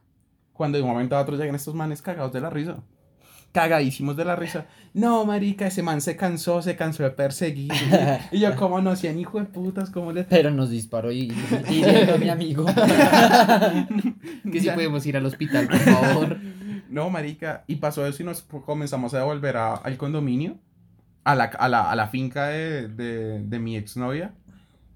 cuando 0.53 0.79
de 0.79 0.83
un 0.85 0.91
momento 0.91 1.17
a 1.17 1.21
otro 1.21 1.37
llegan 1.37 1.55
estos 1.57 1.75
manes 1.75 2.01
cagados 2.01 2.33
de 2.33 2.41
la 2.41 2.49
risa. 2.49 2.77
Cagadísimos 3.55 4.17
de 4.17 4.25
la 4.25 4.35
risa. 4.35 4.67
No, 4.93 5.25
marica, 5.25 5.69
ese 5.69 5.83
man 5.83 6.01
se 6.01 6.17
cansó, 6.17 6.61
se 6.61 6.75
cansó 6.77 7.05
de 7.05 7.11
perseguir. 7.11 7.73
y 8.33 8.41
yo, 8.41 8.55
como 8.57 8.81
no 8.83 8.97
sean 8.97 9.19
hijo 9.19 9.39
de 9.39 9.45
putas, 9.47 9.91
como 9.91 10.11
le... 10.13 10.25
Pero 10.25 10.51
nos 10.51 10.71
disparó 10.71 11.13
y, 11.13 11.33
y 11.71 11.73
hiriendo 11.75 12.15
a 12.15 12.19
mi 12.19 12.29
amigo. 12.29 12.67
Que 14.51 14.61
si 14.61 14.69
podemos 14.71 15.05
ir 15.07 15.17
al 15.17 15.27
hospital, 15.27 15.69
por 15.69 15.79
favor. 15.79 16.37
No, 16.89 17.11
marica, 17.11 17.65
y 17.67 17.77
pasó 17.77 18.07
eso 18.07 18.23
y 18.23 18.27
nos 18.27 18.43
comenzamos 18.43 19.15
a 19.15 19.19
devolver 19.19 19.57
a- 19.57 19.75
al 19.77 19.97
condominio, 19.97 20.59
a 21.25 21.35
la, 21.35 21.45
a 21.45 21.69
la, 21.69 21.91
a 21.91 21.97
la 21.97 22.09
finca 22.09 22.49
de, 22.49 22.89
de, 22.89 23.41
de 23.43 23.59
mi 23.59 23.77
exnovia. 23.77 24.33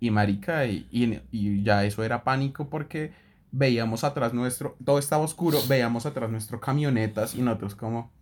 Y 0.00 0.10
marica, 0.10 0.66
y, 0.66 0.86
y, 0.90 1.20
y 1.32 1.62
ya 1.62 1.84
eso 1.84 2.04
era 2.04 2.22
pánico 2.24 2.68
porque 2.68 3.12
veíamos 3.50 4.04
atrás 4.04 4.32
nuestro, 4.34 4.76
todo 4.84 4.98
estaba 4.98 5.22
oscuro, 5.24 5.58
veíamos 5.68 6.06
atrás 6.06 6.30
nuestro 6.30 6.60
camionetas 6.60 7.34
y 7.34 7.42
nosotros 7.42 7.74
como, 7.74 8.12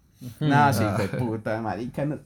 nada, 0.40 0.72
sí, 0.72 0.82
Ah. 0.84 0.96
de 0.96 1.08
puta, 1.08 1.60
marica. 1.60 2.04
no". 2.04 2.18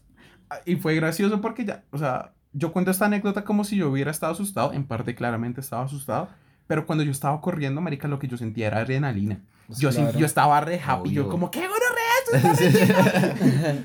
Y 0.66 0.76
fue 0.76 0.94
gracioso 0.96 1.40
porque 1.40 1.64
ya, 1.64 1.84
o 1.90 1.98
sea, 1.98 2.32
yo 2.52 2.72
cuento 2.72 2.90
esta 2.90 3.06
anécdota 3.06 3.44
como 3.44 3.64
si 3.64 3.76
yo 3.76 3.88
hubiera 3.90 4.10
estado 4.10 4.32
asustado, 4.32 4.72
en 4.72 4.84
parte 4.84 5.14
claramente 5.14 5.60
estaba 5.60 5.84
asustado, 5.84 6.28
pero 6.66 6.86
cuando 6.86 7.04
yo 7.04 7.10
estaba 7.12 7.40
corriendo, 7.40 7.80
marica, 7.80 8.08
lo 8.08 8.18
que 8.18 8.26
yo 8.28 8.36
sentía 8.36 8.66
era 8.68 8.78
adrenalina. 8.78 9.40
Yo, 9.68 9.90
sen- 9.90 10.02
Claro. 10.04 10.18
yo 10.18 10.26
estaba 10.26 10.60
re 10.60 10.80
happy, 10.84 11.10
yo 11.12 11.28
como, 11.28 11.50
¿qué 11.50 11.60
gonorrea? 11.68 11.84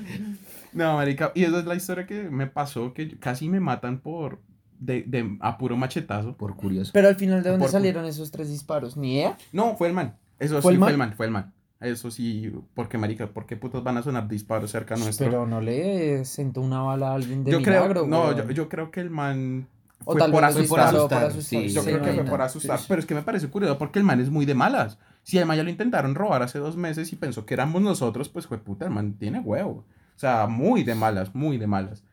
No, 0.72 0.94
marica, 0.96 1.32
y 1.34 1.44
esa 1.44 1.60
es 1.60 1.64
la 1.64 1.74
historia 1.74 2.06
que 2.06 2.28
me 2.28 2.46
pasó, 2.46 2.92
que 2.92 3.18
casi 3.18 3.48
me 3.48 3.60
matan 3.60 3.98
por, 4.00 4.42
de, 4.78 5.04
de, 5.06 5.38
a 5.40 5.56
puro 5.56 5.74
machetazo. 5.76 6.36
Por 6.36 6.54
curioso. 6.56 6.90
Pero 6.92 7.08
al 7.08 7.16
final, 7.16 7.42
¿de 7.42 7.48
dónde 7.50 7.64
Por- 7.64 7.72
salieron 7.72 8.04
esos 8.04 8.30
tres 8.30 8.50
disparos? 8.50 8.94
¿Ni 8.96 9.14
idea? 9.14 9.38
No, 9.52 9.74
fue 9.76 9.88
el 9.88 9.94
man. 9.94 10.16
Eso 10.38 10.60
¿Fue 10.60 10.72
sí, 10.72 10.74
el 10.74 10.78
fue 10.80 10.86
man? 10.86 10.90
el 10.92 10.98
man, 10.98 11.14
fue 11.16 11.26
el 11.26 11.32
man. 11.32 11.54
Eso 11.80 12.10
sí, 12.10 12.52
porque 12.74 12.96
marica, 12.96 13.26
¿por 13.26 13.44
qué 13.46 13.56
putos 13.56 13.84
van 13.84 13.98
a 13.98 14.02
sonar 14.02 14.26
disparos 14.28 14.70
cerca 14.70 14.96
nuestro? 14.96 15.26
Pero 15.26 15.46
no 15.46 15.60
le 15.60 16.24
sentó 16.24 16.62
una 16.62 16.80
bala 16.82 17.10
a 17.10 17.14
alguien 17.14 17.44
de 17.44 17.52
yo 17.52 17.60
milagro, 17.60 17.90
creo, 17.90 18.06
no, 18.06 18.32
yo, 18.36 18.50
yo 18.50 18.68
creo 18.68 18.90
que 18.90 19.00
el 19.00 19.10
man 19.10 19.66
O 20.06 20.12
fue 20.12 20.20
tal 20.22 20.30
por 20.30 20.42
asustar. 20.44 20.80
asustar, 20.94 21.08
por 21.20 21.28
asustar. 21.30 21.42
sí, 21.42 21.68
Yo 21.74 21.82
Sí, 21.82 21.88
creo 21.88 22.02
que 22.02 22.12
fue 22.14 22.24
por 22.24 22.40
asustar, 22.42 22.78
Sí, 22.78 22.82
sí. 22.84 22.88
pero 22.88 23.00
es 23.00 23.06
que 23.06 23.14
me 23.14 23.22
parece 23.22 23.48
curioso 23.48 23.76
porque 23.76 23.98
el 23.98 24.06
man 24.06 24.20
es 24.20 24.30
muy 24.30 24.46
de 24.46 24.54
malas. 24.54 24.98
Si 25.22 25.36
el 25.36 25.44
man 25.44 25.56
ya 25.58 25.64
lo 25.64 25.70
intentaron 25.70 26.14
robar 26.14 26.42
hace 26.42 26.58
dos 26.58 26.76
meses 26.76 27.12
y 27.12 27.16
pensó 27.16 27.44
que 27.44 27.52
éramos 27.54 27.82
nosotros, 27.82 28.28
pues 28.30 28.46
fue 28.46 28.56
puta, 28.58 28.86
el 28.86 28.90
man 28.92 29.14
tiene 29.18 29.40
huevo. 29.40 29.84
O 30.16 30.18
sea, 30.18 30.46
muy 30.46 30.82
de 30.82 30.94
malas, 30.94 31.34
muy 31.34 31.58
de 31.58 31.66
malas. 31.66 32.04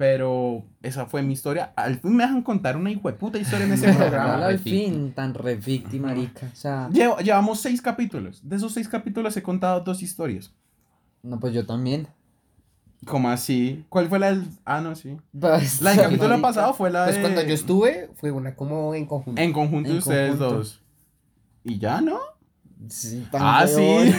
Pero 0.00 0.64
esa 0.82 1.04
fue 1.04 1.20
mi 1.20 1.34
historia. 1.34 1.74
Al 1.76 2.00
fin 2.00 2.16
me 2.16 2.22
dejan 2.22 2.40
contar 2.40 2.74
una 2.78 2.90
puta 3.18 3.36
historia 3.36 3.66
en 3.66 3.72
ese 3.74 3.92
programa. 3.92 4.46
al 4.46 4.58
fin, 4.58 5.12
tan 5.12 5.34
reficti, 5.34 5.98
marica. 6.00 6.46
O 6.50 6.56
sea, 6.56 6.88
Llevo- 6.88 7.18
llevamos 7.18 7.60
seis 7.60 7.82
capítulos. 7.82 8.40
De 8.42 8.56
esos 8.56 8.72
seis 8.72 8.88
capítulos 8.88 9.36
he 9.36 9.42
contado 9.42 9.80
dos 9.80 10.02
historias. 10.02 10.54
no, 11.22 11.38
pues 11.38 11.52
yo 11.52 11.66
también. 11.66 12.08
¿Cómo 13.04 13.28
así? 13.28 13.84
¿Cuál 13.90 14.08
fue 14.08 14.18
la 14.18 14.28
del... 14.28 14.44
Ah, 14.64 14.80
no, 14.80 14.94
sí. 14.94 15.18
Pues, 15.38 15.82
La 15.82 15.90
del 15.90 16.00
capítulo 16.04 16.30
marica. 16.30 16.48
pasado 16.48 16.72
fue 16.72 16.90
la 16.90 17.04
Pues 17.04 17.16
de... 17.16 17.20
cuando 17.20 17.42
yo 17.42 17.52
estuve, 17.52 18.08
fue 18.16 18.30
una 18.30 18.54
como 18.54 18.94
en 18.94 19.04
conjunto. 19.04 19.38
En 19.42 19.52
conjunto 19.52 19.88
En 19.90 19.92
de 19.96 19.98
ustedes 19.98 20.30
conjunto. 20.30 20.54
dos. 20.56 20.80
Y 21.62 21.78
ya, 21.78 22.00
¿no? 22.00 22.18
Sí, 22.88 23.26
tan 23.30 23.40
Ah, 23.44 23.66
sí. 23.66 24.14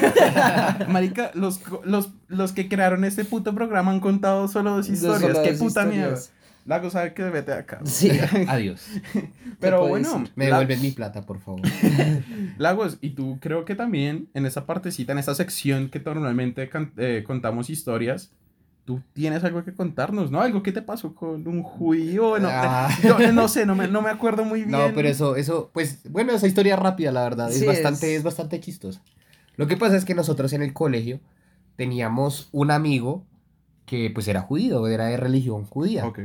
Marica, 0.87 1.31
los, 1.33 1.59
los, 1.83 2.09
los 2.27 2.51
que 2.51 2.67
crearon 2.69 3.03
este 3.03 3.25
puto 3.25 3.53
programa 3.55 3.91
han 3.91 3.99
contado 3.99 4.47
solo 4.47 4.71
dos 4.77 4.89
historias. 4.89 5.21
solo 5.21 5.43
Qué 5.43 5.51
dos 5.53 5.59
puta 5.59 5.85
mierda. 5.85 6.19
La 6.65 6.79
cosa 6.79 7.03
es 7.07 7.13
que 7.13 7.23
vete 7.23 7.53
acá. 7.53 7.79
Sí. 7.85 8.11
Adiós. 8.47 8.85
Pero 9.59 9.87
bueno? 9.87 10.25
Me 10.35 10.47
La- 10.49 10.59
devuelven 10.59 10.81
mi 10.83 10.91
plata, 10.91 11.23
por 11.23 11.39
favor. 11.39 11.61
Lagos, 12.57 12.97
y 13.01 13.11
tú 13.11 13.39
creo 13.41 13.65
que 13.65 13.73
también 13.75 14.27
en 14.35 14.45
esa 14.45 14.65
partecita, 14.67 15.11
en 15.13 15.17
esa 15.17 15.33
sección 15.33 15.89
que 15.89 15.99
normalmente 15.99 16.69
eh, 16.97 17.23
contamos 17.25 17.69
historias, 17.71 18.31
tú 18.85 19.01
tienes 19.13 19.43
algo 19.43 19.63
que 19.63 19.73
contarnos, 19.73 20.31
¿no? 20.31 20.41
Algo 20.41 20.63
que 20.63 20.71
te 20.71 20.81
pasó 20.81 21.13
con 21.15 21.47
un 21.47 21.63
judío. 21.63 22.39
No, 22.39 22.47
Ah. 22.51 22.89
no, 23.03 23.31
no 23.31 23.47
sé, 23.47 23.65
no 23.65 23.75
me, 23.75 23.87
no 23.87 24.01
me 24.01 24.09
acuerdo 24.09 24.43
muy 24.43 24.59
bien. 24.61 24.71
No, 24.71 24.91
pero 24.95 25.07
eso, 25.07 25.35
eso, 25.35 25.69
pues, 25.73 25.99
bueno, 26.09 26.33
esa 26.33 26.47
historia 26.47 26.75
rápida, 26.75 27.11
la 27.11 27.23
verdad, 27.23 27.51
es 27.51 27.65
bastante, 27.65 28.11
es- 28.13 28.19
es... 28.19 28.23
bastante 28.23 28.59
chistosa. 28.59 29.01
Lo 29.55 29.67
que 29.67 29.77
pasa 29.77 29.95
es 29.95 30.05
que 30.05 30.15
nosotros 30.15 30.53
en 30.53 30.61
el 30.63 30.73
colegio 30.73 31.19
teníamos 31.75 32.49
un 32.51 32.71
amigo 32.71 33.25
que, 33.85 34.09
pues, 34.13 34.27
era 34.27 34.41
judío, 34.41 34.87
era 34.87 35.05
de 35.05 35.17
religión 35.17 35.65
judía. 35.65 36.05
Ok. 36.05 36.19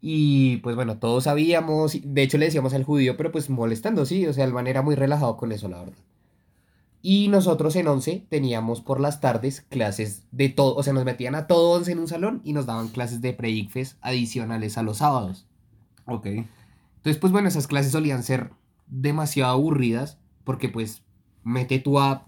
Y, 0.00 0.58
pues, 0.58 0.76
bueno, 0.76 0.98
todos 0.98 1.24
sabíamos, 1.24 1.98
de 2.02 2.22
hecho 2.22 2.38
le 2.38 2.44
decíamos 2.46 2.72
al 2.74 2.84
judío, 2.84 3.16
pero, 3.16 3.32
pues, 3.32 3.50
molestando, 3.50 4.06
sí, 4.06 4.26
o 4.26 4.32
sea, 4.32 4.44
el 4.44 4.52
man 4.52 4.66
era 4.68 4.80
muy 4.82 4.94
relajado 4.94 5.36
con 5.36 5.50
eso, 5.50 5.68
la 5.68 5.78
verdad. 5.80 5.96
Y 7.00 7.28
nosotros 7.28 7.76
en 7.76 7.86
11 7.86 8.26
teníamos 8.28 8.80
por 8.80 8.98
las 9.00 9.20
tardes 9.20 9.60
clases 9.68 10.24
de 10.32 10.48
todo, 10.48 10.74
o 10.74 10.82
sea, 10.82 10.92
nos 10.92 11.04
metían 11.04 11.34
a 11.36 11.46
todo 11.46 11.70
11 11.76 11.92
en 11.92 11.98
un 12.00 12.08
salón 12.08 12.40
y 12.44 12.52
nos 12.52 12.66
daban 12.66 12.88
clases 12.88 13.20
de 13.20 13.32
pre-ICFES 13.32 13.98
adicionales 14.00 14.76
a 14.78 14.82
los 14.82 14.98
sábados. 14.98 15.46
Ok. 16.06 16.26
Entonces, 16.26 17.18
pues 17.20 17.32
bueno, 17.32 17.48
esas 17.48 17.66
clases 17.68 17.92
solían 17.92 18.22
ser 18.22 18.50
demasiado 18.88 19.52
aburridas 19.52 20.18
porque 20.44 20.68
pues 20.68 21.02
mete 21.44 21.78
tú 21.78 22.00
a 22.00 22.26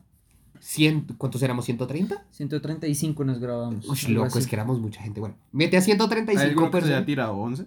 100, 0.61 1.15
¿cuántos 1.19 1.43
éramos? 1.43 1.69
¿135? 1.69 2.21
135 2.31 3.25
nos 3.25 3.39
grabamos. 3.41 3.89
Uy, 3.89 4.13
loco, 4.13 4.27
así. 4.27 4.39
es 4.41 4.47
que 4.47 4.57
éramos 4.57 4.79
mucha 4.79 5.03
gente. 5.03 5.19
Bueno, 5.21 5.35
mete 5.53 5.77
a 5.77 5.81
¿Hay 5.81 5.85
135 5.87 6.43
algo 6.49 6.71
que 6.71 6.71
se 6.71 6.77
haya 6.77 6.87
personas. 6.87 7.07
tirado 7.07 7.35
11? 7.35 7.67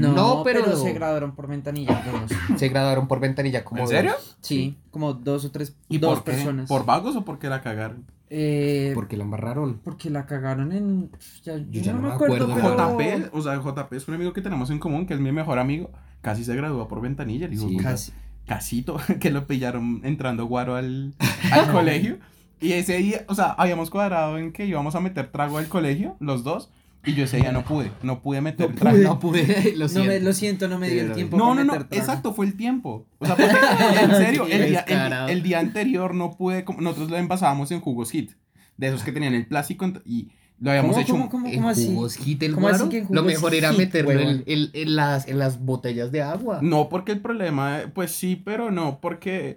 No, 0.00 0.12
No, 0.14 0.42
pero... 0.42 0.64
pero- 0.64 0.76
se 0.76 0.92
graduaron 0.92 1.34
por 1.34 1.48
ventanilla 1.48 2.02
algunos. 2.02 2.30
Se 2.56 2.68
graduaron 2.68 3.08
por 3.08 3.20
ventanilla 3.20 3.64
como 3.64 3.82
¿En 3.82 3.88
serio? 3.88 4.12
dos, 4.12 4.36
Sí, 4.40 4.78
como 4.90 5.12
dos 5.12 5.44
o 5.44 5.50
tres, 5.50 5.76
¿Y 5.88 5.98
dos 5.98 6.14
por 6.20 6.24
personas. 6.24 6.68
¿Por 6.68 6.84
vagos 6.86 7.14
o 7.16 7.24
porque 7.24 7.48
la 7.48 7.60
cagaron? 7.60 8.04
Eh, 8.30 8.92
porque 8.94 9.18
la 9.18 9.24
amarraron. 9.24 9.80
porque 9.84 10.08
la 10.08 10.24
cagaron 10.24 10.72
en... 10.72 11.10
Ya, 11.44 11.58
yo, 11.58 11.64
ya 11.82 11.92
no 11.92 12.00
no 12.00 12.08
me 12.08 12.14
acuerdo, 12.14 12.50
acuerdo, 12.54 12.96
pero... 12.96 13.18
JP, 13.28 13.34
o 13.36 13.42
sea, 13.42 13.56
JP 13.60 13.92
es 13.92 14.08
un 14.08 14.14
amigo 14.14 14.32
que 14.32 14.40
tenemos 14.40 14.70
en 14.70 14.78
común, 14.78 15.04
que 15.06 15.12
es 15.12 15.20
mi 15.20 15.32
mejor 15.32 15.58
amigo, 15.58 15.90
casi 16.22 16.42
se 16.42 16.56
graduó 16.56 16.88
por 16.88 17.02
ventanilla, 17.02 17.48
Sí. 17.52 17.76
Casi. 17.76 18.12
casito, 18.46 18.96
que 19.20 19.30
lo 19.30 19.46
pillaron 19.46 20.00
entrando 20.04 20.46
guaro 20.46 20.76
al, 20.76 21.12
al 21.52 21.70
colegio. 21.70 22.18
Y 22.58 22.72
ese 22.72 22.96
día, 22.96 23.24
o 23.28 23.34
sea, 23.34 23.50
habíamos 23.50 23.90
cuadrado 23.90 24.38
en 24.38 24.52
que 24.52 24.64
íbamos 24.64 24.94
a 24.94 25.00
meter 25.00 25.30
trago 25.30 25.58
al 25.58 25.68
colegio, 25.68 26.16
los 26.20 26.42
dos, 26.44 26.70
y 27.04 27.14
yo 27.14 27.24
ese 27.24 27.38
día 27.38 27.50
no 27.52 27.64
pude, 27.64 27.90
no 28.02 28.20
pude 28.22 28.40
meter 28.40 28.70
No 28.70 28.76
trago. 28.76 28.96
pude. 28.96 29.04
No 29.04 29.18
pude, 29.18 29.72
lo 29.76 29.84
No, 29.86 29.88
siento. 29.88 30.08
me, 30.08 30.20
lo 30.20 30.32
siento, 30.32 30.68
no 30.68 30.78
me 30.78 30.88
dio 30.88 31.02
el 31.02 31.12
tiempo 31.12 31.36
No, 31.36 31.54
no, 31.54 31.64
no, 31.64 31.74
exacto, 31.90 32.32
fue 32.32 32.46
el 32.46 32.56
tiempo. 32.56 33.06
O 33.18 33.26
sea, 33.26 33.34
porque, 33.36 33.56
en 34.02 34.10
serio, 34.16 34.46
el 34.48 34.68
día, 34.68 34.80
el, 34.86 35.30
el 35.30 35.42
día 35.42 35.58
anterior 35.58 36.14
no 36.14 36.36
pude, 36.36 36.64
nosotros 36.78 37.10
lo 37.10 37.16
envasábamos 37.16 37.70
en 37.72 37.80
jugos 37.80 38.10
hit, 38.10 38.32
de 38.76 38.88
esos 38.88 39.02
que 39.02 39.12
tenían 39.12 39.34
el 39.34 39.46
plástico 39.46 39.90
y 40.04 40.30
lo 40.60 40.70
habíamos 40.70 40.92
¿Cómo, 40.92 41.02
hecho... 41.02 41.12
cómo, 41.14 41.28
cómo, 41.28 41.46
En 41.48 41.54
cómo 41.56 41.68
así? 41.70 41.86
jugos 41.88 42.14
hit 42.16 42.40
el 42.44 42.54
¿Cómo 42.54 42.68
así 42.68 42.84
guaro, 42.84 43.06
Lo 43.10 43.22
mejor 43.24 43.52
era 43.54 43.70
hit, 43.70 43.78
meterlo 43.78 44.12
en, 44.12 44.44
en- 44.46 44.70
en 44.72 44.94
las, 44.96 45.26
en 45.26 45.38
las 45.40 45.58
botellas 45.60 46.12
de 46.12 46.22
agua. 46.22 46.60
No, 46.62 46.88
porque 46.88 47.10
el 47.10 47.20
problema, 47.20 47.80
pues 47.94 48.12
sí, 48.12 48.36
pero 48.36 48.70
no, 48.70 49.00
porque 49.00 49.56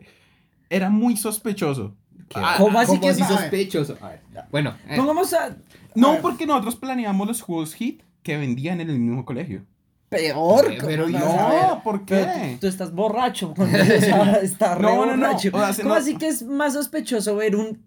era 0.72 0.90
muy 0.90 1.16
sospechoso. 1.16 1.96
Ah, 2.34 2.56
¿Cómo 2.58 2.80
así 2.80 3.00
que 3.00 3.10
así 3.10 3.22
sospechoso? 3.24 3.98
A 4.02 4.10
ver, 4.10 4.22
ya. 4.34 4.48
Bueno, 4.52 4.74
eh, 4.90 4.96
Pongamos 4.98 5.32
a... 5.34 5.56
No, 5.96 6.18
porque 6.22 6.46
nosotros 6.46 6.76
planeamos 6.76 7.28
los 7.28 7.42
juegos 7.42 7.74
hit 7.74 8.04
que 8.24 8.38
vendían 8.38 8.82
en 8.82 8.90
el 8.90 9.00
mismo 9.00 9.26
colegio. 9.26 9.66
Peor. 10.10 10.74
Pero 10.86 11.06
¿cómo 11.06 11.18
no? 11.18 11.68
No, 11.68 11.84
¿por 11.84 12.06
Pero 12.06 12.32
qué? 12.32 12.52
tú, 12.54 12.60
tú 12.62 12.68
estás 12.68 12.94
borracho. 12.94 13.54
cuando 13.56 13.78
está, 13.78 14.32
está 14.42 14.76
re 14.76 14.82
No, 14.84 15.06
no, 15.06 15.18
no, 15.18 15.28
borracho. 15.28 15.50
o 15.54 15.58
sea, 15.60 15.74
se 15.74 15.82
¿Cómo 15.82 15.96
no- 15.96 16.00
así 16.00 16.16
que 16.16 16.28
es 16.28 16.44
más 16.44 16.74
sospechoso 16.74 17.36
ver 17.36 17.56
un, 17.56 17.84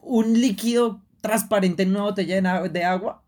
un 0.00 0.40
líquido 0.40 1.02
transparente 1.20 1.82
en 1.82 1.90
una 1.90 2.02
botella 2.02 2.40
de, 2.68 2.84
agua 2.84 3.22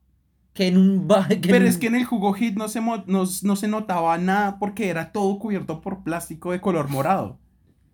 que 0.52 0.68
en 0.68 0.78
un... 0.78 1.08
que 1.28 1.36
Pero 1.48 1.66
es 1.66 1.78
que 1.78 1.88
en 1.88 1.96
el 1.96 2.04
jugo 2.04 2.32
hit 2.32 2.56
no 2.56 2.68
se, 2.68 2.80
mo- 2.80 3.02
no, 3.06 3.24
no 3.42 3.56
se 3.56 3.68
notaba 3.68 4.16
nada 4.18 4.58
porque 4.58 4.88
era 4.88 5.10
todo 5.12 5.38
cubierto 5.38 5.80
por 5.80 6.02
plástico 6.04 6.52
de 6.52 6.60
color 6.60 6.88
morado. 6.88 7.38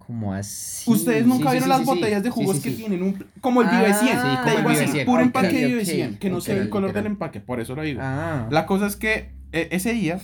¿Cómo 0.06 0.32
así? 0.32 0.88
Ustedes 0.90 1.26
nunca 1.26 1.50
sí, 1.50 1.56
vieron 1.56 1.62
sí, 1.64 1.68
las 1.68 1.78
sí, 1.80 1.84
botellas 1.84 2.22
de 2.22 2.30
jugos 2.30 2.60
que 2.60 2.70
tienen 2.70 3.02
un... 3.02 3.24
Como 3.40 3.62
el 3.62 3.68
Ah, 3.68 3.80
Vive 3.82 3.92
100. 3.94 4.08
sí, 4.08 4.28
te 4.44 4.52
como 4.52 4.56
digo 4.56 4.70
el 4.70 4.76
así, 4.76 4.80
Vive 4.84 4.92
100. 4.92 5.06
puro 5.06 5.18
Ok, 5.18 5.26
empaque 5.26 5.48
de 5.60 5.66
Vive 5.66 5.80
ok, 5.80 5.86
100, 5.88 6.16
que 6.18 6.30
no 6.30 6.40
se 6.40 6.54
ve 6.54 6.60
el 6.60 6.68
color 6.68 6.92
del 6.92 7.06
empaque, 7.06 7.40
por 7.40 7.58
eso 7.60 7.74
lo 7.74 7.82
digo. 7.82 8.00
Ah. 8.02 8.46
La 8.50 8.66
cosa 8.66 8.86
es 8.86 8.94
que 8.96 9.32
eh, 9.52 9.68
ese 9.72 9.92
día 9.94 10.20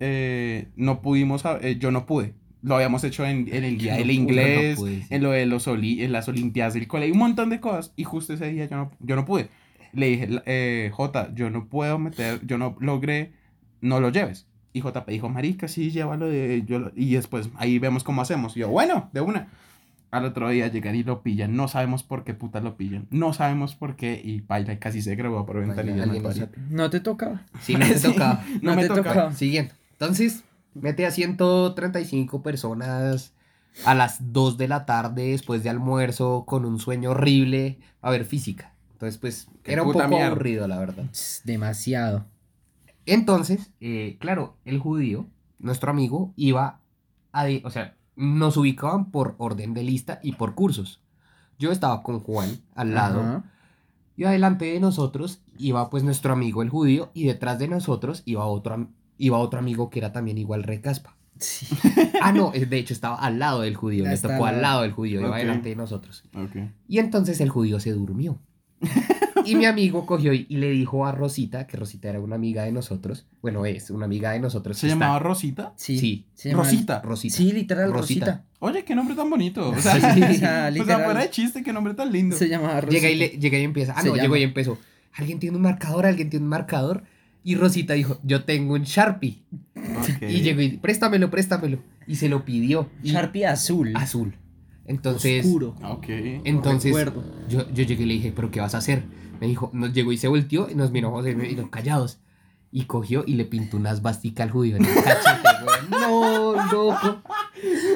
eh, 0.00 0.68
no 0.76 1.02
pudimos, 1.02 1.42
eh, 1.60 1.76
yo 1.78 1.90
no 1.90 2.06
pude. 2.06 2.34
Lo 2.62 2.74
habíamos 2.76 3.02
hecho 3.04 3.24
en, 3.24 3.48
en 3.52 3.64
el 3.64 3.78
día 3.78 3.92
No 3.92 3.98
del 3.98 4.06
pude, 4.08 4.14
no 4.16 4.22
inglés, 4.22 4.76
pude, 4.76 5.00
sí. 5.02 5.06
en 5.10 5.22
lo 5.22 5.30
de 5.30 5.46
los 5.46 5.66
oli- 5.68 6.02
en 6.02 6.12
las 6.12 6.28
olimpiadas 6.28 6.74
del 6.74 6.86
colegio, 6.88 7.12
un 7.14 7.20
montón 7.20 7.50
de 7.50 7.60
cosas. 7.60 7.92
Y 7.96 8.04
justo 8.04 8.34
ese 8.34 8.48
día 8.52 8.66
yo 8.66 8.76
no, 8.76 8.90
yo 9.00 9.16
no 9.16 9.24
pude. 9.24 9.48
Le 9.92 10.06
dije, 10.06 10.28
eh, 10.46 10.90
Jota, 10.92 11.32
yo 11.34 11.50
no 11.50 11.68
puedo 11.68 11.98
meter, 11.98 12.40
yo 12.46 12.58
no 12.58 12.76
logré, 12.80 13.34
no 13.80 14.00
lo 14.00 14.10
lleves. 14.10 14.46
Y 14.72 14.80
JP 14.80 15.06
dijo, 15.08 15.28
marica, 15.28 15.68
sí, 15.68 15.90
llévalo 15.90 16.26
de... 16.28 16.62
Yo 16.66 16.78
lo-". 16.78 16.92
y 16.96 17.14
después 17.14 17.50
ahí 17.56 17.78
vemos 17.78 18.04
cómo 18.04 18.22
hacemos. 18.22 18.56
Y 18.56 18.60
yo, 18.60 18.68
bueno, 18.68 19.10
de 19.12 19.20
una. 19.20 19.48
Al 20.10 20.24
otro 20.26 20.48
día 20.50 20.68
llegan 20.68 20.94
y 20.94 21.02
lo 21.04 21.22
pillan. 21.22 21.56
No 21.56 21.68
sabemos 21.68 22.02
por 22.02 22.22
qué 22.24 22.34
putas 22.34 22.62
lo 22.62 22.76
pillan. 22.76 23.06
No 23.10 23.32
sabemos 23.32 23.74
por 23.74 23.96
qué. 23.96 24.20
Y 24.22 24.42
Paila 24.42 24.78
casi 24.78 25.00
se 25.02 25.14
grabó 25.16 25.46
por 25.46 25.58
ventanilla. 25.60 26.06
no 26.70 26.90
te 26.90 27.00
tocaba. 27.00 27.42
Sí, 27.62 27.74
no 27.74 27.86
te 27.86 27.94
Sí. 27.98 28.08
tocaba. 28.12 28.44
No, 28.60 28.70
No 28.72 28.76
me 28.76 28.82
te 28.82 28.88
toca. 28.88 29.02
tocaba. 29.02 29.32
Siguiente. 29.34 29.74
Entonces, 29.92 30.44
mete 30.74 31.06
a 31.06 31.10
135 31.10 32.42
personas 32.42 33.32
a 33.86 33.94
las 33.94 34.32
2 34.32 34.58
de 34.58 34.68
la 34.68 34.84
tarde 34.84 35.28
después 35.30 35.62
de 35.62 35.70
almuerzo 35.70 36.44
con 36.46 36.64
un 36.66 36.78
sueño 36.78 37.10
horrible. 37.12 37.78
A 38.02 38.10
ver, 38.10 38.24
física. 38.26 38.72
Entonces, 38.92 39.18
pues, 39.18 39.48
Qué 39.62 39.72
era 39.72 39.82
un 39.82 39.92
puta 39.92 40.04
poco 40.04 40.16
mierda. 40.16 40.30
aburrido, 40.30 40.68
la 40.68 40.78
verdad. 40.78 41.04
Demasiado. 41.44 42.26
Entonces, 43.06 43.70
eh, 43.80 44.16
claro, 44.20 44.56
el 44.64 44.78
judío, 44.78 45.26
nuestro 45.58 45.90
amigo, 45.90 46.32
iba 46.36 46.80
a... 47.32 47.46
o 47.64 47.70
sea, 47.70 47.96
nos 48.16 48.56
ubicaban 48.56 49.10
por 49.10 49.34
orden 49.38 49.74
de 49.74 49.82
lista 49.82 50.20
y 50.22 50.32
por 50.32 50.54
cursos. 50.54 51.00
Yo 51.58 51.72
estaba 51.72 52.02
con 52.02 52.20
Juan 52.20 52.58
al 52.74 52.94
lado 52.94 53.42
y 54.16 54.24
adelante 54.24 54.66
de 54.66 54.80
nosotros 54.80 55.40
iba 55.56 55.88
pues 55.90 56.02
nuestro 56.02 56.32
amigo 56.32 56.62
el 56.62 56.68
judío 56.68 57.10
y 57.14 57.24
detrás 57.24 57.58
de 57.58 57.68
nosotros 57.68 58.22
iba 58.26 58.44
otro, 58.46 58.88
iba 59.16 59.38
otro 59.38 59.58
amigo 59.60 59.88
que 59.88 59.98
era 60.00 60.12
también 60.12 60.38
igual 60.38 60.62
recaspa. 60.64 61.16
Sí. 61.38 61.66
Ah, 62.20 62.32
no, 62.32 62.52
eh, 62.54 62.66
de 62.66 62.78
hecho 62.78 62.92
estaba 62.94 63.16
al 63.16 63.38
lado 63.38 63.62
del 63.62 63.74
judío, 63.76 64.04
le 64.04 64.16
tocó 64.18 64.44
al 64.46 64.60
lado. 64.60 64.82
del 64.82 64.92
judío, 64.92 65.20
iba 65.20 65.30
Ok. 65.30 65.34
adelante 65.36 65.68
de 65.70 65.76
nosotros. 65.76 66.24
Ok. 66.34 66.56
Y 66.88 66.98
entonces 66.98 67.40
el 67.40 67.48
judío 67.48 67.80
se 67.80 67.92
durmió. 67.92 68.38
Y 69.46 69.54
mi 69.56 69.66
amigo 69.66 70.06
cogió 70.06 70.32
y 70.32 70.46
y 70.48 70.56
le 70.56 70.70
dijo 70.70 71.06
a 71.06 71.12
Rosita, 71.12 71.66
que 71.66 71.76
Rosita 71.76 72.08
era 72.08 72.20
una 72.20 72.36
amiga 72.36 72.64
de 72.64 72.72
nosotros, 72.72 73.26
bueno, 73.40 73.64
es 73.66 73.90
una 73.90 74.04
amiga 74.06 74.32
de 74.32 74.40
nosotros. 74.40 74.76
¿Se 74.78 74.86
está- 74.86 74.98
llamaba 74.98 75.18
Rosita? 75.18 75.72
Sí. 75.76 75.98
Sí. 75.98 76.26
se 76.34 76.52
Rosita. 76.52 77.00
Rosita. 77.02 77.36
Sí, 77.36 77.52
literal, 77.52 77.92
Rosita. 77.92 78.26
Rosita. 78.26 78.44
Oye, 78.60 78.84
qué 78.84 78.94
nombre 78.94 79.14
tan 79.14 79.28
bonito. 79.30 79.68
O 79.70 79.76
sea, 79.80 79.94
Sí, 80.14 80.22
o 80.22 80.26
sea, 80.26 80.30
o 80.30 80.34
sea, 80.34 80.70
literal. 80.70 81.04
fuera 81.04 81.20
de 81.20 81.30
chiste, 81.30 81.62
qué 81.62 81.72
nombre 81.72 81.94
tan 81.94 82.12
lindo. 82.12 82.36
Se 82.36 82.48
llamaba 82.48 82.80
Rosita. 82.80 82.92
Llega 83.00 83.10
y, 83.10 83.16
le, 83.16 83.28
llega 83.38 83.58
y 83.58 83.62
empieza. 83.64 83.94
Ah, 83.96 84.02
Se 84.02 84.08
no, 84.08 84.16
llegó 84.16 84.36
y 84.36 84.42
empezó. 84.42 84.78
Alguien 85.14 85.38
tiene 85.38 85.56
un 85.56 85.62
marcador, 85.62 86.06
alguien 86.06 86.30
tiene 86.30 86.44
un 86.44 86.50
marcador. 86.50 87.02
Y 87.44 87.56
Rosita 87.56 87.94
dijo, 87.94 88.20
yo 88.22 88.44
tengo 88.44 88.74
un 88.74 88.82
Sharpie. 88.84 89.42
Y 90.20 90.42
llegó 90.42 90.60
y, 90.60 90.76
préstamelo, 90.76 91.28
préstamelo. 91.30 91.78
Y 92.06 92.14
se 92.16 92.28
lo 92.28 92.44
pidió. 92.44 92.88
Sharpie 93.02 93.46
azul. 93.46 93.92
Azul. 93.96 94.36
Entonces, 94.86 95.44
Oscuro. 95.44 95.76
Ok. 95.84 96.06
entonces 96.44 96.92
Recuerdo. 96.94 97.24
yo, 97.48 97.68
yo 97.72 97.84
llegué 97.84 98.02
y 98.02 98.06
le 98.06 98.14
dije, 98.14 98.32
¿pero 98.34 98.50
qué 98.50 98.60
vas 98.60 98.74
a 98.74 98.78
hacer? 98.78 99.02
Me 99.42 99.48
dijo, 99.48 99.70
nos 99.72 99.92
llegó 99.92 100.12
y 100.12 100.16
se 100.18 100.28
volteó 100.28 100.68
y 100.70 100.76
nos 100.76 100.92
miró 100.92 101.10
José 101.10 101.32
y 101.32 101.34
dijo, 101.34 101.68
callados. 101.68 102.20
Y 102.70 102.84
cogió 102.84 103.24
y 103.26 103.34
le 103.34 103.44
pintó 103.44 103.76
una 103.76 103.90
esvástica 103.90 104.44
al 104.44 104.52
judío 104.52 104.76
en 104.76 104.84
el 104.86 104.94
cachete. 104.94 105.48
No, 105.90 106.54
loco. 106.72 107.22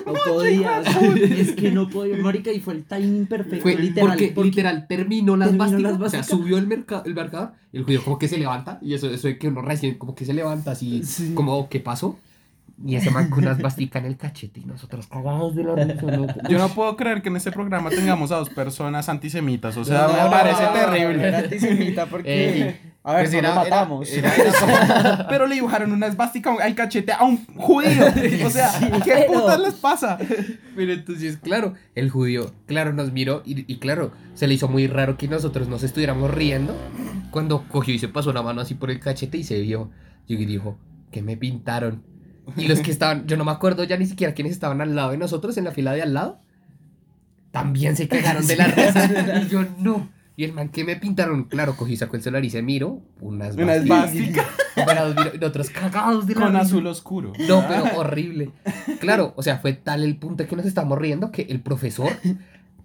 No 0.04 0.12
podía. 0.26 0.80
es 1.14 1.52
que 1.52 1.70
no 1.70 1.88
podía. 1.88 2.16
Marica, 2.18 2.50
y 2.52 2.58
fue 2.60 2.74
el 2.74 2.84
timing 2.84 3.26
perfecto. 3.26 3.62
Fue 3.62 3.76
literal. 3.76 4.08
porque, 4.18 4.34
literal 4.44 4.86
terminó 4.88 5.36
la 5.36 5.46
terminó 5.46 5.78
la 5.78 5.90
esvástica, 5.90 6.18
o 6.20 6.24
sea, 6.24 6.24
subió 6.24 6.58
el, 6.58 6.66
merca- 6.66 7.02
el 7.06 7.14
marcador 7.14 7.52
y 7.72 7.78
el 7.78 7.84
judío 7.84 8.02
como 8.04 8.18
que 8.18 8.26
se 8.28 8.38
levanta 8.38 8.78
y 8.82 8.94
eso, 8.94 9.08
eso 9.08 9.28
de 9.28 9.38
que 9.38 9.48
uno 9.48 9.62
recién 9.62 9.94
como 9.98 10.14
que 10.16 10.24
se 10.26 10.34
levanta 10.34 10.72
así, 10.72 11.02
Sí. 11.04 11.32
como, 11.34 11.68
¿qué 11.68 11.80
pasó? 11.80 12.18
Y 12.84 12.94
ese 12.96 13.10
man 13.10 13.30
con 13.30 13.38
una 13.42 13.52
esvástica 13.52 13.98
en 13.98 14.04
el 14.04 14.18
cachete 14.18 14.60
y 14.60 14.64
nosotros 14.64 15.06
cagados 15.06 15.54
de 15.56 15.64
la 15.64 15.74
risa, 15.76 16.02
loco. 16.14 16.34
Yo 16.48 16.58
no 16.58 16.68
puedo 16.68 16.94
creer 16.96 17.22
que 17.22 17.30
en 17.30 17.36
este 17.36 17.50
programa 17.50 17.88
tengamos 17.88 18.30
a 18.32 18.36
dos 18.36 18.50
personas 18.50 19.08
antisemitas. 19.08 19.76
O 19.78 19.84
sea, 19.84 20.02
No, 20.08 20.12
me 20.12 20.22
no, 20.24 20.30
parece 20.30 20.62
no, 20.62 20.72
terrible. 20.72 21.26
Era 21.28 21.38
antisemita 21.38 22.04
porque. 22.06 22.68
Eh, 22.68 22.80
a 23.02 23.14
ver, 23.14 23.22
pues 23.22 23.32
no 23.32 23.38
era- 23.38 23.48
lo 23.48 23.54
matamos. 23.62 24.12
era- 24.12 24.30
era- 24.34 25.26
Pero 25.30 25.46
le 25.46 25.54
dibujaron 25.54 25.90
una 25.92 26.06
esvástica 26.06 26.54
al 26.60 26.74
cachete 26.74 27.12
a 27.12 27.24
un 27.24 27.46
judío. 27.56 28.04
O 28.46 28.50
sea, 28.50 28.70
¿qué 29.02 29.24
pero- 29.26 29.40
putas 29.40 29.58
les 29.60 29.74
pasa? 29.74 30.18
Pero 30.76 30.92
entonces, 30.92 31.38
claro, 31.38 31.72
el 31.94 32.10
judío, 32.10 32.52
claro, 32.66 32.92
nos 32.92 33.10
miró 33.10 33.42
y, 33.46 33.72
y 33.72 33.78
claro, 33.78 34.12
se 34.34 34.46
le 34.48 34.52
hizo 34.54 34.68
muy 34.68 34.86
raro 34.86 35.16
que 35.16 35.28
nosotros 35.28 35.66
nos 35.68 35.82
estuviéramos 35.82 36.30
riendo 36.30 36.76
cuando 37.30 37.62
cogió 37.68 37.94
y 37.94 37.98
se 37.98 38.08
pasó 38.08 38.34
la 38.34 38.42
mano 38.42 38.60
así 38.60 38.74
por 38.74 38.90
el 38.90 39.00
cachete 39.00 39.38
y 39.38 39.44
se 39.44 39.60
vio. 39.62 39.90
Y 40.26 40.36
dijo, 40.44 40.76
que 41.10 41.22
me 41.22 41.38
pintaron. 41.38 42.02
Y 42.56 42.68
los 42.68 42.80
que 42.80 42.90
estaban, 42.90 43.26
yo 43.26 43.36
no 43.36 43.44
me 43.44 43.50
acuerdo 43.50 43.84
ya 43.84 43.96
ni 43.96 44.06
siquiera 44.06 44.34
quiénes 44.34 44.52
estaban 44.52 44.80
al 44.80 44.94
lado 44.94 45.10
de 45.10 45.18
nosotros, 45.18 45.56
en 45.56 45.64
la 45.64 45.72
fila 45.72 45.92
de 45.92 46.02
al 46.02 46.14
lado, 46.14 46.40
también 47.50 47.96
se 47.96 48.08
cagaron 48.08 48.46
de 48.46 48.56
la 48.56 48.66
risa. 48.66 49.40
Y 49.42 49.48
yo, 49.48 49.64
no. 49.78 50.08
Y 50.36 50.44
el 50.44 50.52
man 50.52 50.68
que 50.68 50.84
me 50.84 50.96
pintaron, 50.96 51.44
claro, 51.44 51.76
cogí, 51.76 51.96
sacó 51.96 52.16
el 52.16 52.22
celular 52.22 52.44
y 52.44 52.50
se 52.50 52.60
miró. 52.60 53.00
Unas 53.20 53.56
Una 53.56 53.74
esvástica 53.76 54.44
Y 55.40 55.44
otros 55.44 55.70
cagados 55.70 56.26
de 56.26 56.34
la 56.34 56.40
con 56.42 56.52
risa. 56.52 56.62
azul 56.62 56.86
oscuro. 56.86 57.32
No, 57.48 57.64
pero 57.66 57.84
horrible. 57.96 58.50
Claro, 59.00 59.32
o 59.36 59.42
sea, 59.42 59.58
fue 59.58 59.72
tal 59.72 60.04
el 60.04 60.16
punto 60.16 60.46
que 60.46 60.54
nos 60.54 60.66
estábamos 60.66 60.98
riendo 60.98 61.30
que 61.32 61.42
el 61.48 61.60
profesor 61.60 62.12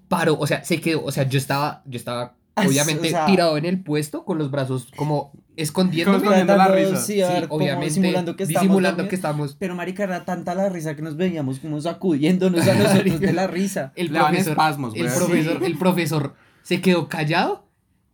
paró, 0.07 0.37
o 0.39 0.47
sea, 0.47 0.63
se 0.63 0.79
quedó, 0.79 1.03
o 1.03 1.11
sea, 1.11 1.27
yo 1.27 1.37
estaba, 1.37 1.83
yo 1.85 1.97
estaba 1.97 2.35
obviamente 2.55 3.07
o 3.07 3.11
sea- 3.11 3.25
tirado 3.25 3.57
en 3.57 3.65
el 3.65 3.81
puesto 3.81 4.25
con 4.25 4.37
los 4.37 4.51
brazos 4.51 4.87
como 4.95 5.31
escondiéndome. 5.55 6.17
Escondiendo 6.17 6.55
la 6.57 6.67
risa. 6.67 6.95
Sí, 6.97 7.21
a 7.21 7.27
Sí, 7.27 7.33
ver, 7.33 7.47
como 7.47 7.63
obviamente 7.63 7.93
simulando 7.93 8.35
que 8.35 8.43
estamos 8.43 8.61
disimulando 8.63 9.07
que 9.07 9.15
estamos 9.15 9.55
Pero 9.59 9.75
marica, 9.75 10.03
era 10.03 10.25
tanta 10.25 10.55
la 10.55 10.69
risa 10.69 10.95
que 10.95 11.01
nos 11.01 11.17
veíamos 11.17 11.59
como 11.59 11.79
sacudiéndonos 11.81 12.67
a 12.67 12.73
nosotros 12.75 13.19
de 13.19 13.33
la 13.33 13.47
risa. 13.47 13.91
el 13.95 14.09
profesor, 14.09 14.51
espasmos, 14.51 14.93
el 14.95 15.05
profesor, 15.07 15.63
el 15.63 15.77
profesor 15.77 16.33
se 16.63 16.81
quedó 16.81 17.07
callado 17.09 17.67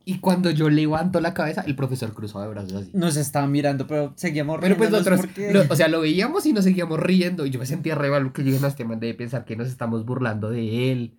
y 0.05 0.19
cuando 0.19 0.49
yo 0.51 0.69
levanto 0.69 1.19
la 1.19 1.33
cabeza, 1.33 1.63
el 1.67 1.75
profesor 1.75 2.13
cruzó 2.13 2.39
de 2.41 2.47
brazos 2.47 2.73
así. 2.73 2.89
Nos 2.93 3.17
estaban 3.17 3.51
mirando, 3.51 3.87
pero 3.87 4.13
seguíamos 4.15 4.57
Pero 4.61 4.77
pues 4.77 4.89
nosotros, 4.89 5.19
porque... 5.19 5.51
lo- 5.51 5.65
o 5.69 5.75
sea, 5.75 5.89
lo 5.89 5.99
veíamos 5.99 6.45
y 6.45 6.53
nos 6.53 6.63
seguíamos 6.63 6.97
riendo. 6.99 7.45
Y 7.45 7.49
yo 7.49 7.59
me 7.59 7.65
sentía 7.65 7.93
re 7.95 8.09
mal 8.09 8.31
yo 8.33 8.43
dije, 8.43 8.57
no, 8.61 8.67
este 8.67 8.85
man 8.85 9.01
debe 9.01 9.13
pensar 9.15 9.43
que 9.43 9.57
nos 9.57 9.67
estamos 9.67 10.05
burlando 10.05 10.49
de 10.49 10.91
él. 10.93 11.13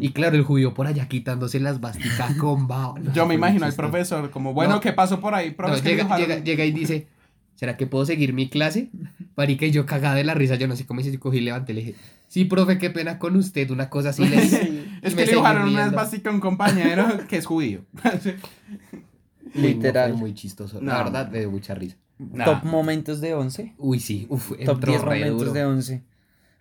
Y 0.00 0.10
claro, 0.12 0.36
el 0.36 0.42
judío 0.42 0.74
por 0.74 0.86
allá 0.86 1.08
quitándose 1.08 1.60
las 1.60 1.80
basticas 1.80 2.34
con 2.36 2.66
baba. 2.68 2.94
No, 3.02 3.12
Yo 3.12 3.26
me 3.26 3.34
imagino 3.34 3.64
al 3.66 3.74
profesor 3.74 4.30
como, 4.30 4.52
bueno, 4.54 4.74
No. 4.76 4.80
¿qué 4.80 4.92
pasó 4.92 5.20
por 5.20 5.34
ahí? 5.34 5.50
No, 5.50 5.56
Profe, 5.56 5.74
es 5.76 5.82
que 5.82 5.88
llega, 5.90 6.04
dibujaron- 6.04 6.18
llega, 6.28 6.44
llega 6.44 6.64
y 6.64 6.72
dice, 6.72 7.06
¿será 7.54 7.76
que 7.76 7.86
puedo 7.86 8.04
seguir 8.06 8.32
mi 8.32 8.48
clase? 8.48 8.90
Marica, 9.36 9.66
y 9.66 9.70
yo 9.70 9.86
cagada 9.86 10.14
de 10.16 10.24
la 10.24 10.34
risa, 10.34 10.56
yo 10.56 10.68
no 10.68 10.76
sé 10.76 10.84
cómo 10.86 11.00
hice, 11.00 11.12
yo 11.12 11.20
cogí 11.20 11.38
y 11.38 11.40
levanté, 11.42 11.72
le 11.74 11.80
dije, 11.80 11.94
sí, 12.28 12.44
profe, 12.44 12.78
qué 12.78 12.90
pena 12.90 13.18
con 13.18 13.36
usted, 13.36 13.70
una 13.70 13.88
cosa 13.88 14.10
así 14.10 14.26
le 14.26 14.36
dije. 14.42 14.84
Es 15.02 15.14
que 15.14 15.24
le 15.26 15.30
dibujaron 15.32 15.68
una 15.68 15.86
esvástica 15.86 16.30
a 16.30 16.32
un 16.32 16.40
compañero 16.40 17.06
que 17.28 17.36
es 17.36 17.46
judío. 17.46 17.82
Literal. 19.54 20.14
muy 20.14 20.34
chistoso, 20.34 20.80
No. 20.80 20.92
la 20.92 21.02
verdad, 21.04 21.30
me 21.30 21.38
dio 21.40 21.50
mucha 21.50 21.74
risa. 21.74 21.96
Top 22.44 22.64
momentos 22.64 23.20
de 23.20 23.34
11. 23.34 23.74
Uy, 23.78 24.00
sí, 24.00 24.26
uf, 24.28 24.48
Top 24.50 24.58
entró 24.76 24.92
10 24.92 25.02
re 25.02 25.06
momentos 25.20 25.38
duro. 25.38 25.52
de 25.52 25.64
11. 25.64 26.02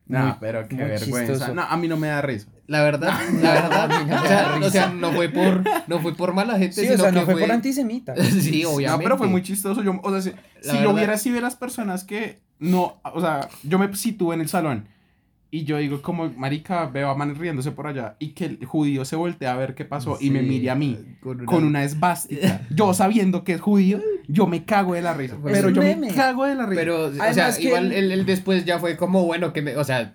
No, 0.06 0.24
Muy- 0.26 0.34
pero 0.40 0.68
qué 0.68 0.76
vergüenza. 0.78 1.34
chistoso. 1.34 1.54
No, 1.54 1.64
a 1.64 1.76
mí 1.78 1.88
no 1.88 1.98
me 1.98 2.08
da 2.08 2.22
risa. 2.22 2.48
La 2.68 2.84
verdad, 2.84 3.14
la 3.42 3.54
verdad, 3.54 3.90
o 4.24 4.28
sea, 4.28 4.60
o 4.62 4.70
sea, 4.70 4.88
no 4.90 5.12
fue 5.14 5.30
por, 5.30 5.64
no 5.88 6.00
fue 6.00 6.14
por 6.16 6.34
mala 6.34 6.58
gente, 6.60 6.76
Sí, 6.76 6.82
o 6.88 6.92
sino 6.92 6.98
sea, 7.04 7.12
no 7.12 7.20
que 7.22 7.32
fue 7.32 7.42
por 7.42 7.52
antisemita. 7.52 8.14
Sí, 8.42 8.66
obviamente. 8.66 8.88
No, 8.88 8.98
pero 9.00 9.18
fue 9.18 9.28
muy 9.28 9.42
chistoso. 9.42 9.82
Yo, 9.84 10.00
o 10.04 10.12
sea, 10.12 10.22
si, 10.22 10.30
si 10.62 10.68
yo 10.68 10.74
verdad- 10.80 10.94
hubiera 10.94 11.18
sido 11.18 11.36
de 11.36 11.42
las 11.42 11.56
personas 11.56 12.04
que 12.04 12.40
no, 12.60 13.00
o 13.04 13.22
sea, 13.22 13.48
yo 13.64 13.80
me 13.80 13.96
sitúo 13.96 14.34
en 14.34 14.42
el 14.42 14.50
salón 14.50 14.88
y 15.50 15.64
yo 15.64 15.78
digo 15.78 16.02
como, 16.02 16.30
marica, 16.36 16.88
veo 16.88 17.10
a 17.10 17.16
man 17.16 17.34
riéndose 17.36 17.72
por 17.72 17.88
allá 17.88 18.18
y 18.20 18.30
que 18.34 18.44
el 18.46 18.66
judío 18.66 19.06
se 19.06 19.16
voltea 19.16 19.54
a 19.54 19.56
ver 19.56 19.74
qué 19.76 19.86
pasó 19.86 20.18
y 20.20 20.30
me 20.30 20.42
Sí, 20.42 20.46
mire 20.48 20.70
a 20.70 20.76
mí 20.76 20.98
con 21.22 21.38
una- 21.38 21.46
con 21.46 21.64
una 21.64 21.84
esvástica. 21.86 22.68
Yo 22.70 22.94
sabiendo 22.94 23.46
que 23.46 23.54
es 23.54 23.62
judío, 23.62 24.02
yo 24.28 24.46
me 24.46 24.66
cago 24.66 24.94
de 24.94 25.02
la 25.04 25.14
risa. 25.14 25.36
Es 25.36 25.42
pero 25.42 25.70
yo 25.70 25.82
meme. 25.82 26.08
me 26.10 26.14
cago 26.14 26.44
de 26.44 26.56
la 26.56 26.66
risa. 26.66 26.82
Pero, 26.82 27.06
o 27.06 27.08
Además 27.08 27.34
sea, 27.36 27.54
que 27.56 27.64
igual 27.64 27.94
el, 27.94 28.12
el 28.12 28.26
después 28.26 28.66
ya 28.66 28.78
fue 28.78 28.98
como, 28.98 29.24
bueno, 29.24 29.54
que 29.54 29.62
me, 29.62 29.78
o 29.78 29.86
sea, 29.86 30.12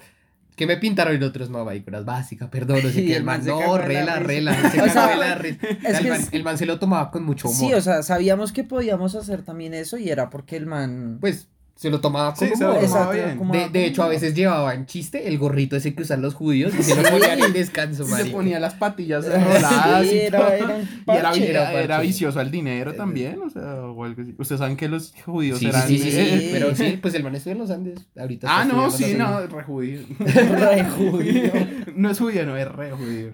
que 0.57 0.67
me 0.67 0.77
pintaron 0.77 1.21
y 1.21 1.25
otros 1.25 1.51
no, 1.51 1.65
mariconas 1.65 2.05
básicas, 2.05 2.49
perdón, 2.51 2.81
no 2.83 2.91
sé 2.91 3.03
qué, 3.07 3.13
el 3.13 3.17
el 3.19 3.25
man 3.25 3.45
no, 3.45 3.79
rela, 3.79 4.17
rela, 4.21 4.53
es 5.85 6.01
el, 6.01 6.07
es- 6.07 6.29
el 6.33 6.45
man 6.45 6.59
se 6.59 6.67
lo 6.67 6.79
tomaba 6.79 7.11
con 7.11 7.25
mucho 7.25 7.49
humor. 7.49 7.61
Sí, 7.61 7.75
o 7.75 7.81
sea, 7.81 8.03
sabíamos 8.03 8.53
que 8.53 8.65
podíamos 8.65 9.15
hacer 9.15 9.43
también 9.43 9.75
eso 9.75 9.97
y 9.97 10.11
era 10.11 10.31
porque 10.31 10.57
el 10.57 10.67
man... 10.67 11.19
pues, 11.21 11.49
se 11.83 11.91
lo 11.91 12.01
tomaba 12.01 12.33
con 12.33 12.47
Sí, 12.49 12.55
se 12.55 12.63
lo 12.63 12.71
humor. 12.71 12.85
tomaba 12.85 13.03
Exacto, 13.07 13.27
bien. 13.27 13.39
como- 13.39 13.53
De, 13.55 13.69
de 13.71 13.85
hecho, 13.87 14.05
a 14.05 14.09
veces 14.09 14.35
llevaba 14.35 14.73
en 14.73 14.87
chiste 14.87 15.27
el 15.27 15.37
gorrito 15.37 15.75
ese 15.75 15.93
que 15.97 16.03
usan 16.03 16.23
los 16.23 16.33
judíos 16.35 16.73
y 16.79 16.83
se 16.85 16.95
lo 16.95 17.03
ponían 17.11 17.41
en 17.43 17.53
descanso, 17.53 18.05
se 18.07 18.27
ponía 18.27 18.61
las 18.61 18.75
patillas 18.75 19.27
enroladas 19.27 20.07
Sí, 20.07 20.21
y 20.29 20.31
todo. 20.31 20.47
era, 20.53 21.37
Y 21.37 21.43
era, 21.43 22.01
vicioso 22.01 22.39
al 22.39 22.53
dinero 22.53 22.95
también, 22.95 23.41
o 23.45 23.51
sea, 23.51 23.63
o 23.83 24.05
algo 24.05 24.23
así. 24.23 24.33
Ustedes 24.39 24.61
saben 24.61 24.77
que 24.77 24.87
los 24.89 25.13
judíos 25.27 25.59
Sí, 25.59 25.67
eran... 25.67 25.89
sí, 25.89 25.99
sí, 25.99 26.13
sí, 26.13 26.51
pero 26.53 26.73
sí, 26.77 26.99
pues 27.03 27.15
el 27.15 27.25
man 27.25 27.35
estuvo 27.35 27.51
en 27.53 27.59
los 27.59 27.71
Andes, 27.73 27.99
ahorita 28.17 28.47
Ah, 28.49 28.65
no, 28.65 28.89
sí, 28.89 29.15
no, 29.19 29.45
re 29.49 29.65
judío. 29.65 29.99
Re 30.21 30.85
judío. 30.85 31.53
no 31.97 32.11
es 32.11 32.19
judío, 32.21 32.47
no 32.47 32.57
es 32.57 32.69
re 32.71 32.93
judío. 32.93 33.33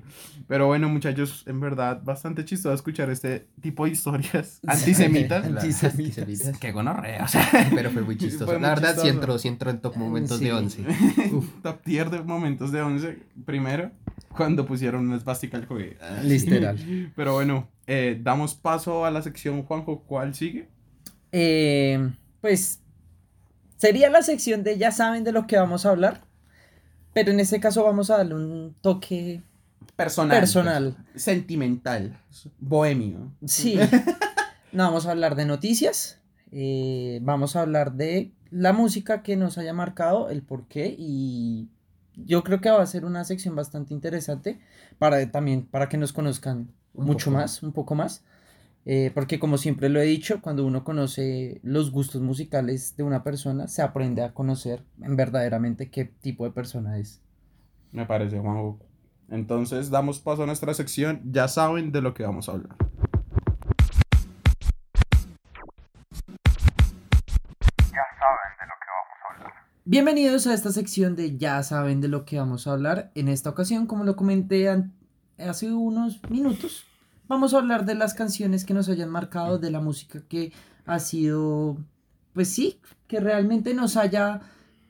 Pero 0.49 0.67
bueno, 0.67 0.89
muchachos, 0.89 1.45
en 1.47 1.61
verdad, 1.61 2.01
bastante 2.03 2.43
chistoso 2.45 2.75
escuchar 2.75 3.11
este 3.11 3.47
tipo 3.61 3.85
de 3.85 3.91
historias 3.91 4.61
antisemitas. 4.67 5.45
Antisemitas. 5.45 6.59
Qué 6.59 6.73
gonorrea, 6.73 7.25
o 7.25 7.29
sea, 7.29 7.47
Pero 7.75 7.91
fue 7.91 8.01
muy 8.03 8.17
chistoso. 8.17 8.47
Fue 8.47 8.55
muy 8.55 8.63
la 8.63 8.71
verdad, 8.71 8.97
sí 9.01 9.09
entró, 9.09 9.39
sí 9.39 9.49
entró 9.49 9.71
en 9.71 9.81
top 9.81 9.97
momentos 9.97 10.39
Sí. 10.39 10.45
de 10.47 10.53
once. 10.55 10.83
top 11.63 11.83
tier 11.83 12.09
de 12.09 12.23
momentos 12.23 12.73
de 12.73 12.81
11. 12.81 13.19
Primero, 13.45 13.91
cuando 14.35 14.65
pusieron 14.65 15.07
una 15.07 15.17
esvástica 15.17 15.59
al 15.59 15.67
judío. 15.67 15.93
Literal. 16.25 17.13
Pero 17.15 17.35
bueno, 17.35 17.69
eh, 17.87 18.19
damos 18.23 18.55
paso 18.55 19.05
a 19.05 19.11
la 19.11 19.21
sección, 19.21 19.63
Juanjo, 19.65 20.01
¿cuál 20.05 20.35
sigue? 20.35 20.67
Eh, 21.31 22.11
pues 22.41 22.81
sería 23.77 24.09
la 24.09 24.23
sección 24.23 24.65
de 24.65 24.79
ya 24.79 24.93
saben 24.93 25.25
de 25.25 25.33
lo 25.33 25.47
que 25.47 25.59
vamos 25.59 25.85
a 25.85 25.91
hablar, 25.91 26.23
pero 27.13 27.33
en 27.33 27.41
este 27.41 27.61
caso 27.61 27.85
vamos 27.85 28.09
a 28.11 28.17
darle 28.17 28.35
un 28.35 28.75
toque 28.81 29.43
Personal. 29.99 30.39
personal. 30.39 30.97
Sentimental. 31.17 32.23
Bohemio. 32.61 33.33
Sí. 33.45 33.77
No, 34.71 34.85
vamos 34.85 35.07
a 35.07 35.13
hablar 35.13 35.35
de 35.35 35.47
noticias, 35.47 36.21
eh, 36.53 37.21
vamos 37.23 37.57
a 37.57 37.63
hablar 37.63 37.95
de 37.95 38.33
la 38.51 38.75
música 38.75 39.23
que 39.23 39.35
nos 39.35 39.57
haya 39.57 39.73
marcado, 39.73 40.29
el 40.29 40.43
por 40.43 40.69
qué 40.69 40.95
y 40.97 41.71
yo 42.15 42.45
creo 42.45 42.61
que 42.61 42.69
va 42.69 42.83
a 42.83 42.87
ser 42.87 43.07
una 43.07 43.25
sección 43.25 43.57
bastante 43.57 43.95
interesante 43.95 44.61
para 44.99 45.31
también 45.31 45.65
para 45.65 45.89
que 45.89 45.97
nos 45.97 46.13
conozcan 46.13 46.71
Un 46.93 47.07
mucho 47.07 47.31
más, 47.31 47.63
un 47.63 47.73
poco 47.73 47.95
más. 47.95 48.27
Eh, 48.85 49.11
porque 49.15 49.39
como 49.39 49.57
siempre 49.57 49.89
lo 49.89 50.03
he 50.03 50.05
dicho, 50.05 50.43
cuando 50.43 50.67
uno 50.67 50.85
conoce 50.85 51.61
los 51.63 51.91
gustos 51.91 52.21
musicales 52.21 52.95
de 52.95 53.05
una 53.05 53.25
persona, 53.25 53.69
se 53.69 53.81
aprende 53.81 54.23
a 54.23 54.35
conocer 54.35 54.85
en 55.01 55.17
verdaderamente 55.17 55.91
qué 55.91 56.05
tipo 56.05 56.45
de 56.45 56.51
persona 56.51 56.99
es. 56.99 57.23
Me 57.91 58.05
parece, 58.05 58.39
Juanjo. 58.39 58.79
Entonces, 59.31 59.91
damos 59.91 60.21
paso 60.21 60.45
a 60.45 60.47
nuestra 60.47 60.73
sección. 60.73 61.21
Ya 61.31 61.49
saben 61.49 61.93
de 61.93 62.01
lo 62.01 62.15
que 62.15 62.23
vamos 62.23 62.49
a 62.49 62.53
hablar. 62.53 62.75
Ya 67.91 68.07
saben 68.19 68.53
de 68.59 68.67
lo 68.67 68.75
que 68.81 68.89
vamos 68.97 69.19
a 69.23 69.35
hablar. 69.35 69.53
Bienvenidos 69.85 70.47
a 70.47 70.55
esta 70.55 70.73
sección 70.73 71.15
de 71.15 71.37
Ya 71.37 71.63
saben 71.63 72.01
de 72.01 72.09
lo 72.09 72.25
que 72.25 72.39
vamos 72.39 72.67
a 72.67 72.73
hablar. 72.73 73.11
En 73.15 73.29
esta 73.29 73.51
ocasión, 73.51 73.87
como 73.87 74.05
lo 74.05 74.17
comenté 74.17 74.75
hace 75.39 75.73
unos 75.73 76.23
minutos, 76.31 76.87
vamos 77.27 77.53
a 77.53 77.59
hablar 77.59 77.85
de 77.85 77.97
las 77.97 78.15
canciones 78.15 78.65
que 78.65 78.73
nos 78.73 78.89
hayan 78.89 79.11
marcado, 79.11 79.59
de 79.59 79.71
la 79.71 79.81
música 79.81 80.23
que 80.27 80.55
ha 80.87 81.01
sido, 81.01 81.77
pues 82.33 82.49
sí, 82.49 82.81
que 83.07 83.21
realmente 83.21 83.75
nos 83.75 83.99
haya 83.99 84.41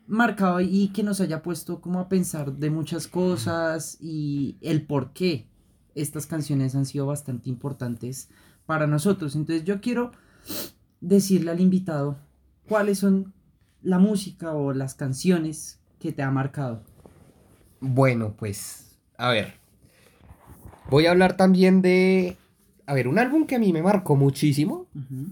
marcado 0.08 0.60
y 0.60 0.88
que 0.88 1.02
nos 1.02 1.20
haya 1.20 1.42
puesto 1.42 1.80
como 1.80 2.00
a 2.00 2.08
pensar 2.08 2.54
de 2.54 2.70
muchas 2.70 3.06
cosas 3.06 3.98
y 4.00 4.56
el 4.62 4.86
por 4.86 5.12
qué 5.12 5.46
estas 5.94 6.26
canciones 6.26 6.74
han 6.74 6.86
sido 6.86 7.06
bastante 7.06 7.50
importantes 7.50 8.30
para 8.66 8.86
nosotros. 8.86 9.36
Entonces 9.36 9.64
yo 9.64 9.80
quiero 9.80 10.12
decirle 11.00 11.50
al 11.50 11.60
invitado 11.60 12.18
cuáles 12.66 12.98
son 12.98 13.34
la 13.82 13.98
música 13.98 14.52
o 14.52 14.72
las 14.72 14.94
canciones 14.94 15.78
que 15.98 16.12
te 16.12 16.22
ha 16.22 16.30
marcado. 16.30 16.82
Bueno, 17.80 18.34
pues, 18.36 18.98
a 19.16 19.30
ver. 19.30 19.54
Voy 20.90 21.06
a 21.06 21.10
hablar 21.10 21.36
también 21.36 21.82
de... 21.82 22.36
A 22.86 22.94
ver, 22.94 23.08
un 23.08 23.18
álbum 23.18 23.46
que 23.46 23.56
a 23.56 23.58
mí 23.58 23.72
me 23.74 23.82
marcó 23.82 24.16
muchísimo. 24.16 24.86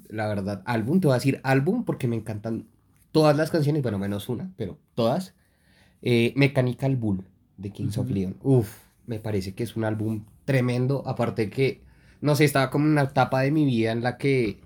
La 0.08 0.28
verdad, 0.28 0.62
álbum, 0.66 1.00
te 1.00 1.06
voy 1.06 1.14
a 1.14 1.18
decir 1.18 1.40
álbum 1.42 1.84
porque 1.84 2.06
me 2.06 2.16
encantan 2.16 2.66
todas 3.16 3.34
las 3.34 3.50
canciones, 3.50 3.80
bueno, 3.82 3.98
menos 3.98 4.28
una, 4.28 4.52
pero 4.58 4.76
todas. 4.94 5.32
Eh, 6.02 6.34
Mechanical 6.36 6.96
Bull 6.96 7.24
de 7.56 7.70
Kings 7.70 7.96
of 7.96 8.04
Ujú. 8.04 8.14
Leon. 8.14 8.36
Uf, 8.42 8.68
me 9.06 9.18
parece 9.18 9.54
que 9.54 9.62
es 9.62 9.74
un 9.74 9.84
álbum 9.84 10.26
tremendo. 10.44 11.02
Aparte 11.06 11.48
que, 11.48 11.80
no 12.20 12.36
sé, 12.36 12.44
estaba 12.44 12.68
como 12.68 12.84
en 12.84 12.90
una 12.92 13.04
etapa 13.04 13.40
de 13.40 13.50
mi 13.52 13.64
vida 13.64 13.92
en 13.92 14.02
la 14.02 14.18
que 14.18 14.60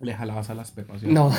Le 0.00 0.14
jalabas 0.14 0.48
a 0.48 0.54
las 0.54 0.70
pepas. 0.70 1.02
¿sí? 1.02 1.06
No. 1.10 1.30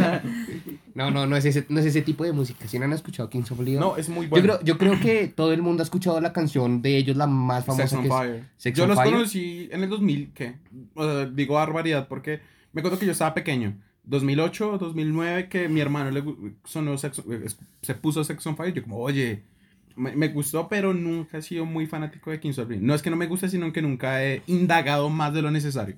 no, 0.94 1.10
no, 1.10 1.26
no 1.26 1.36
es, 1.36 1.44
ese, 1.44 1.66
no 1.68 1.80
es 1.80 1.86
ese 1.86 2.02
tipo 2.02 2.22
de 2.22 2.30
música. 2.30 2.68
Si 2.68 2.78
no 2.78 2.84
han 2.84 2.92
escuchado 2.92 3.28
Kings 3.28 3.50
of 3.50 3.58
Leon. 3.58 3.80
No, 3.80 3.96
es 3.96 4.08
muy 4.08 4.26
yo, 4.26 4.30
bueno. 4.30 4.44
creo, 4.44 4.60
yo 4.62 4.78
creo 4.78 5.00
que 5.00 5.26
todo 5.26 5.52
el 5.52 5.62
mundo 5.62 5.82
ha 5.82 5.84
escuchado 5.84 6.20
la 6.20 6.32
canción 6.32 6.80
de 6.80 6.96
ellos, 6.96 7.16
la 7.16 7.26
más 7.26 7.64
famosa 7.64 7.88
Sex 7.88 7.92
on 7.98 8.02
que 8.02 8.08
es 8.08 8.14
Fire. 8.14 8.44
Sex 8.56 8.78
yo 8.78 8.84
on 8.84 8.90
los 8.90 8.98
Fire. 8.98 9.12
conocí 9.12 9.68
en 9.72 9.82
el 9.82 9.90
2000, 9.90 10.32
¿qué? 10.32 10.54
O 10.94 11.02
sea, 11.02 11.26
digo 11.26 11.54
barbaridad 11.54 12.06
porque 12.06 12.40
me 12.72 12.82
acuerdo 12.82 13.00
que 13.00 13.06
yo 13.06 13.12
estaba 13.12 13.34
pequeño. 13.34 13.80
2008, 14.06 14.78
2009, 14.78 15.48
que 15.48 15.68
mi 15.68 15.80
hermano 15.80 16.10
le 16.10 16.22
sonó 16.64 16.96
Sex, 16.96 17.22
se 17.82 17.94
puso 17.94 18.24
Sex 18.24 18.46
on 18.46 18.56
Fire. 18.56 18.72
Yo 18.72 18.82
como, 18.82 18.98
oye, 18.98 19.42
me, 19.96 20.14
me 20.16 20.28
gustó, 20.28 20.68
pero 20.68 20.94
nunca 20.94 21.38
he 21.38 21.42
sido 21.42 21.64
muy 21.66 21.86
fanático 21.86 22.30
de 22.30 22.40
Kings 22.40 22.58
of 22.58 22.68
Leon. 22.70 22.86
No 22.86 22.94
es 22.94 23.02
que 23.02 23.10
no 23.10 23.16
me 23.16 23.26
guste, 23.26 23.48
sino 23.48 23.72
que 23.72 23.82
nunca 23.82 24.24
he 24.24 24.42
indagado 24.46 25.08
más 25.10 25.34
de 25.34 25.42
lo 25.42 25.50
necesario. 25.50 25.96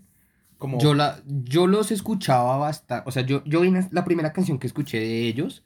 Como, 0.59 0.81
Yo, 0.81 0.93
la, 0.95 1.21
yo 1.45 1.67
los 1.69 1.93
escuchaba 1.93 2.57
bastante. 2.57 3.09
O 3.09 3.13
sea, 3.13 3.23
yo, 3.25 3.45
yo 3.45 3.61
vine- 3.61 3.89
la 3.93 4.05
primera 4.05 4.33
canción 4.33 4.59
que 4.59 4.67
escuché 4.67 4.99
de 4.99 5.29
ellos 5.29 5.63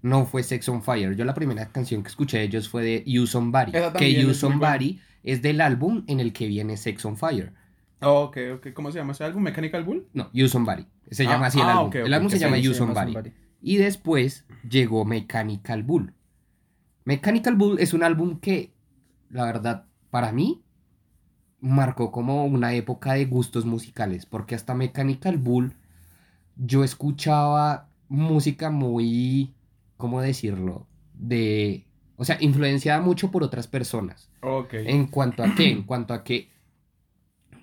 no 0.00 0.24
fue 0.24 0.42
Sex 0.42 0.66
on 0.70 0.82
Fire. 0.82 1.14
Yo 1.14 1.24
la 1.26 1.34
primera 1.34 1.66
canción 1.72 2.02
que 2.02 2.08
escuché 2.08 2.38
de 2.38 2.44
ellos 2.44 2.68
fue 2.68 2.82
de 2.82 3.04
You 3.06 3.26
Somebody. 3.26 3.72
Que 3.98 4.14
You 4.14 4.32
Somebody 4.34 5.00
es 5.24 5.42
del 5.42 5.60
álbum 5.60 6.04
en 6.06 6.20
el 6.20 6.32
que 6.32 6.46
viene 6.46 6.78
Sex 6.78 7.04
on 7.04 7.18
Fire. 7.18 7.52
Oh, 8.02 8.22
ok, 8.24 8.36
ok. 8.56 8.72
¿Cómo 8.74 8.90
se 8.90 8.98
llama 8.98 9.12
ese 9.12 9.24
álbum? 9.24 9.42
¿Mechanical 9.42 9.84
Bull? 9.84 10.08
No, 10.14 10.30
You 10.32 10.48
Somebody. 10.48 10.86
Se 11.10 11.26
Ah, 11.26 11.30
llama 11.30 11.46
así 11.46 11.60
el 11.60 11.68
ah, 11.68 11.72
álbum. 11.72 11.88
ok, 11.88 11.94
el 11.96 12.14
álbum 12.14 12.30
se 12.30 12.38
llama 12.38 12.58
You 12.58 12.74
Somebody. 12.74 13.12
Somebody. 13.12 13.32
Y 13.60 13.76
después 13.76 14.46
llegó 14.68 15.04
Mechanical 15.04 15.82
Bull. 15.82 16.14
Mechanical 17.04 17.56
Bull 17.56 17.78
es 17.78 17.92
un 17.94 18.02
álbum 18.02 18.40
que, 18.40 18.72
la 19.30 19.44
verdad, 19.44 19.86
para 20.10 20.32
mí, 20.32 20.62
marcó 21.60 22.10
como 22.10 22.44
una 22.46 22.72
época 22.74 23.14
de 23.14 23.26
gustos 23.26 23.64
musicales. 23.66 24.26
Porque 24.26 24.54
hasta 24.54 24.74
Mechanical 24.74 25.38
Bull 25.38 25.74
yo 26.56 26.84
escuchaba 26.84 27.88
música 28.08 28.70
muy, 28.70 29.54
¿cómo 29.96 30.20
decirlo? 30.20 30.86
De, 31.14 31.86
o 32.16 32.24
sea, 32.24 32.38
influenciada 32.40 33.00
mucho 33.02 33.30
por 33.30 33.42
otras 33.42 33.66
personas. 33.66 34.30
Ok. 34.42 34.74
¿En 34.74 35.06
cuanto 35.06 35.42
a 35.44 35.54
qué? 35.54 35.70
En 35.70 35.82
cuanto 35.84 36.14
a 36.14 36.24
que 36.24 36.49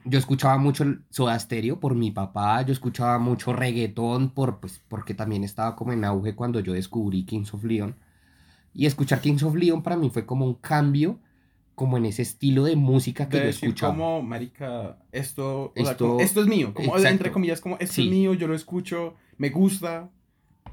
yo 0.10 0.20
escuchaba 0.20 0.58
mucho 0.58 0.84
el 0.84 1.02
Soda 1.10 1.38
Stereo 1.40 1.80
por 1.80 1.96
mi 1.96 2.12
papá, 2.12 2.62
yo 2.64 2.74
escuchaba 2.74 3.20
mucho 3.20 3.54
reggaetón 3.54 4.30
por, 4.30 4.60
pues, 4.60 4.82
porque 4.88 5.14
también 5.14 5.44
estaba 5.44 5.76
como 5.76 5.94
en 5.94 6.04
auge 6.06 6.36
cuando 6.36 6.60
yo 6.60 6.74
descubrí 6.74 7.24
Kings 7.26 7.54
of 7.54 7.64
Leon. 7.64 7.96
Y 8.74 8.86
escuchar 8.86 9.22
Kings 9.22 9.44
of 9.44 9.56
Leon 9.56 9.82
para 9.84 9.96
mí 9.98 10.10
fue 10.10 10.26
como 10.26 10.46
un 10.46 10.54
cambio, 10.56 11.20
como 11.76 11.98
en 11.98 12.06
ese 12.06 12.22
estilo 12.24 12.64
de 12.64 12.76
música 12.76 13.30
que 13.30 13.38
de 13.38 13.44
yo 13.44 13.48
decir 13.48 13.70
escuchaba. 13.70 13.94
como, 13.94 14.22
marica, 14.22 14.98
esto, 15.12 15.66
o 15.66 15.74
sea, 15.76 15.92
Esto- 15.92 16.08
como, 16.10 16.20
esto 16.22 16.42
es 16.42 16.48
mío, 16.48 16.74
como 16.74 16.88
Exacto. 16.90 17.08
entre 17.10 17.32
comillas, 17.32 17.62
como 17.62 17.78
esto 17.80 17.94
Sí. 17.96 18.06
es 18.06 18.10
mío, 18.12 18.34
yo 18.34 18.48
lo 18.48 18.56
escucho, 18.56 19.16
me 19.38 19.50
gusta. 19.50 20.10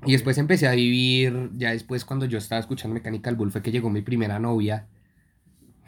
Y 0.07 0.13
después 0.13 0.37
empecé 0.39 0.67
a 0.69 0.73
vivir, 0.73 1.51
ya 1.57 1.71
después 1.71 2.05
cuando 2.05 2.27
yo 2.27 2.37
estaba 2.39 2.61
escuchando 2.61 2.95
Mechanical 2.95 3.37
Bull 3.37 3.51
fue 3.53 3.63
que 3.63 3.71
llegó 3.73 3.89
mi 3.91 4.03
primera 4.03 4.39
novia. 4.39 4.87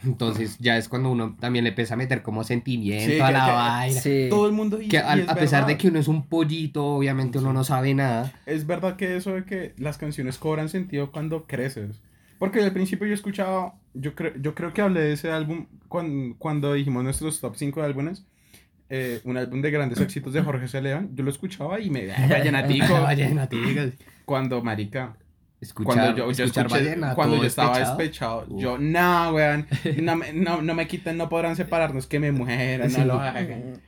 Entonces 0.05 0.57
ya 0.59 0.77
es 0.77 0.89
cuando 0.89 1.11
uno 1.11 1.37
también 1.41 1.65
le 1.65 1.71
empieza 1.71 1.95
a 1.95 1.97
meter 1.97 2.23
como 2.23 2.45
sentimiento 2.45 3.13
Sí, 3.15 3.21
a 3.21 3.31
la 3.31 3.45
que- 3.47 3.51
vaina. 3.53 4.01
Sí. 4.01 4.27
Todo 4.31 4.47
el 4.47 4.53
mundo 4.53 4.77
dice, 4.77 4.91
Que 4.91 4.97
y 4.97 5.01
al- 5.01 5.21
es 5.21 5.29
a 5.29 5.35
pesar 5.35 5.63
de 5.63 5.73
verdad. 5.73 5.81
que 5.81 5.89
uno 5.89 5.99
es 5.99 6.09
un 6.09 6.23
pollito, 6.27 6.85
obviamente 6.85 7.39
uno 7.39 7.51
Sí. 7.51 7.55
no 7.55 7.65
sabe 7.65 7.95
nada. 7.95 8.33
Es 8.47 8.67
verdad 8.67 8.97
que 8.97 9.17
eso 9.17 9.33
de 9.35 9.45
que 9.45 9.75
las 9.79 9.99
canciones 9.99 10.39
cobran 10.39 10.69
sentido 10.69 11.11
cuando 11.13 11.47
creces. 11.47 12.01
Porque 12.39 12.61
al 12.63 12.73
principio 12.73 13.07
yo 13.07 13.15
escuchaba, 13.15 13.75
yo, 13.95 14.15
creo 14.15 14.33
yo 14.41 14.55
creo 14.55 14.73
que 14.75 14.83
hablé 14.83 15.01
de 15.01 15.13
ese 15.15 15.33
álbum 15.33 15.67
cuando, 15.89 16.37
cuando 16.39 16.75
dijimos 16.75 17.03
nuestros 17.03 17.41
top 17.41 17.57
5 17.57 17.81
de 17.81 17.87
álbumes. 17.87 18.25
eh, 18.89 19.21
un 19.25 19.37
álbum 19.37 19.63
de 19.63 19.71
grandes 19.73 19.99
éxitos 20.01 20.33
de 20.33 20.43
Jorge 20.43 20.69
C. 20.69 20.81
León. 20.81 21.11
Yo 21.17 21.25
lo 21.25 21.31
escuchaba 21.31 21.81
y 21.81 21.91
me... 21.91 22.13
"Ay, 22.13 22.29
Vallenatico. 22.31 22.93
Vallenaticos. 23.03 23.95
cuando, 24.25 24.63
marica, 24.63 25.17
Escuchar, 25.67 25.95
cuando 25.95 26.17
yo, 26.17 26.33
yo 26.33 26.45
escuchar 26.45 26.67
escuché- 26.67 26.85
vallenato 26.85 27.15
cuando 27.17 27.37
yo 27.37 27.45
estaba 27.45 27.79
despechado. 27.79 28.47
yo, 28.59 28.79
no, 28.79 29.31
weón, 29.33 29.67
no 30.03 30.17
me, 30.17 30.33
no, 30.33 30.63
no 30.63 30.75
me 30.75 30.87
quiten, 30.87 31.17
no 31.17 31.29
podrán 31.29 31.57
separarnos, 31.57 32.07
que 32.07 32.19
me 32.21 32.33
mueran, 32.33 32.93
no 32.93 33.05
lo 33.05 33.21
hagan. 33.21 33.81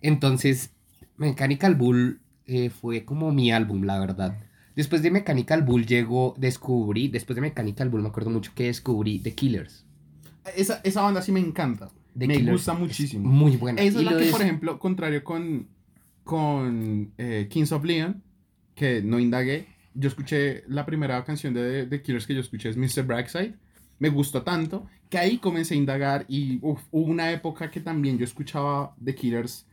Entonces, 0.00 0.70
Mechanical 1.16 1.74
Bull 1.74 2.20
eh, 2.46 2.70
fue 2.70 3.04
como 3.04 3.32
mi 3.32 3.50
álbum, 3.52 3.82
la 3.84 3.98
verdad. 3.98 4.38
Después 4.76 5.02
de 5.02 5.10
Mechanical 5.10 5.62
Bull 5.62 5.86
llegó, 5.86 6.34
descubrí, 6.38 7.08
después 7.08 7.34
de 7.34 7.40
Mechanical 7.42 7.88
Bull 7.88 8.02
me 8.02 8.08
acuerdo 8.08 8.30
mucho 8.30 8.52
que 8.54 8.64
descubrí 8.64 9.18
The 9.18 9.34
Killers. 9.34 9.84
Esa, 10.56 10.80
esa 10.84 11.02
banda 11.02 11.20
sí 11.20 11.32
me 11.32 11.40
encanta, 11.40 11.90
The 12.16 12.26
me 12.28 12.36
Killers 12.36 12.52
gusta 12.58 12.74
muchísimo. 12.74 13.28
Muy 13.28 13.56
buena. 13.56 13.82
Esa 13.82 14.00
Y 14.00 14.06
es 14.06 14.12
la 14.12 14.18
que, 14.18 14.26
por 14.30 14.40
ejemplo, 14.42 14.78
contrario 14.78 15.24
con, 15.24 15.66
con 16.24 17.12
eh, 17.18 17.48
Kings 17.50 17.72
of 17.72 17.84
Leon, 17.84 18.22
que 18.76 19.02
no 19.02 19.18
indagué, 19.18 19.66
yo 19.94 20.08
escuché 20.08 20.64
la 20.68 20.84
primera 20.86 21.24
canción 21.24 21.54
de 21.54 21.86
The 21.86 22.02
Killers 22.02 22.26
que 22.26 22.34
yo 22.34 22.40
escuché 22.40 22.68
es 22.68 22.76
Mr. 22.76 23.04
Brightside. 23.04 23.54
Me 23.98 24.10
gustó 24.10 24.42
tanto 24.42 24.86
que 25.10 25.18
ahí 25.18 25.38
comencé 25.38 25.74
a 25.74 25.76
indagar 25.76 26.24
y 26.28 26.58
uf, 26.62 26.80
hubo 26.90 27.06
una 27.06 27.32
época 27.32 27.70
que 27.70 27.80
también 27.80 28.18
yo 28.18 28.24
escuchaba 28.24 28.94
The 29.04 29.14
Killers 29.14 29.66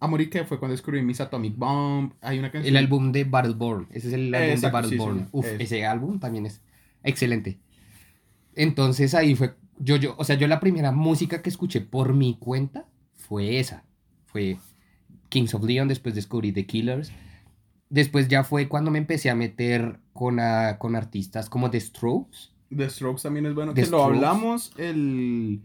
a 0.00 0.06
morir 0.06 0.30
que 0.30 0.44
fue 0.44 0.58
cuando 0.58 0.72
descubrí 0.72 1.02
Miss 1.02 1.20
Atomic 1.20 1.56
Bomb. 1.56 2.12
Hay 2.20 2.38
una 2.38 2.50
canción. 2.50 2.74
El 2.74 2.76
álbum 2.82 3.12
de 3.12 3.24
Battleborn. 3.24 3.88
Ese 3.90 4.08
es 4.08 4.14
el 4.14 4.34
álbum 4.34 4.50
Exacto, 4.50 4.76
de 4.78 4.88
sí, 4.88 4.96
Battleborn. 4.96 5.18
sí, 5.20 5.28
Uf, 5.32 5.46
es. 5.46 5.60
ese 5.60 5.84
álbum 5.86 6.18
también 6.20 6.46
es 6.46 6.60
excelente. 7.02 7.58
Entonces 8.54 9.14
ahí 9.14 9.34
fue. 9.34 9.54
Yo, 9.78 9.96
yo, 9.96 10.14
o 10.18 10.24
sea, 10.24 10.36
yo 10.36 10.48
la 10.48 10.60
primera 10.60 10.90
música 10.92 11.42
que 11.42 11.50
escuché 11.50 11.80
por 11.82 12.14
mi 12.14 12.36
cuenta 12.38 12.86
fue 13.14 13.58
esa. 13.58 13.84
Fue 14.26 14.56
Kings 15.28 15.54
of 15.54 15.64
Leon, 15.64 15.88
después 15.88 16.14
descubrí 16.14 16.52
The 16.52 16.66
Killers. 16.66 17.12
Después 17.88 18.28
ya 18.28 18.42
fue 18.44 18.68
cuando 18.68 18.90
me 18.90 18.98
empecé 18.98 19.30
a 19.30 19.34
meter 19.34 19.98
con, 20.12 20.40
a- 20.40 20.76
con 20.78 20.96
artistas 20.96 21.48
como 21.48 21.70
The 21.70 21.80
Strokes. 21.80 22.50
The 22.76 22.90
Strokes 22.90 23.22
también 23.22 23.46
es 23.46 23.54
bueno. 23.54 23.74
The 23.74 23.84
que 23.84 23.90
lo 23.90 24.02
hablamos 24.02 24.72
el, 24.76 25.60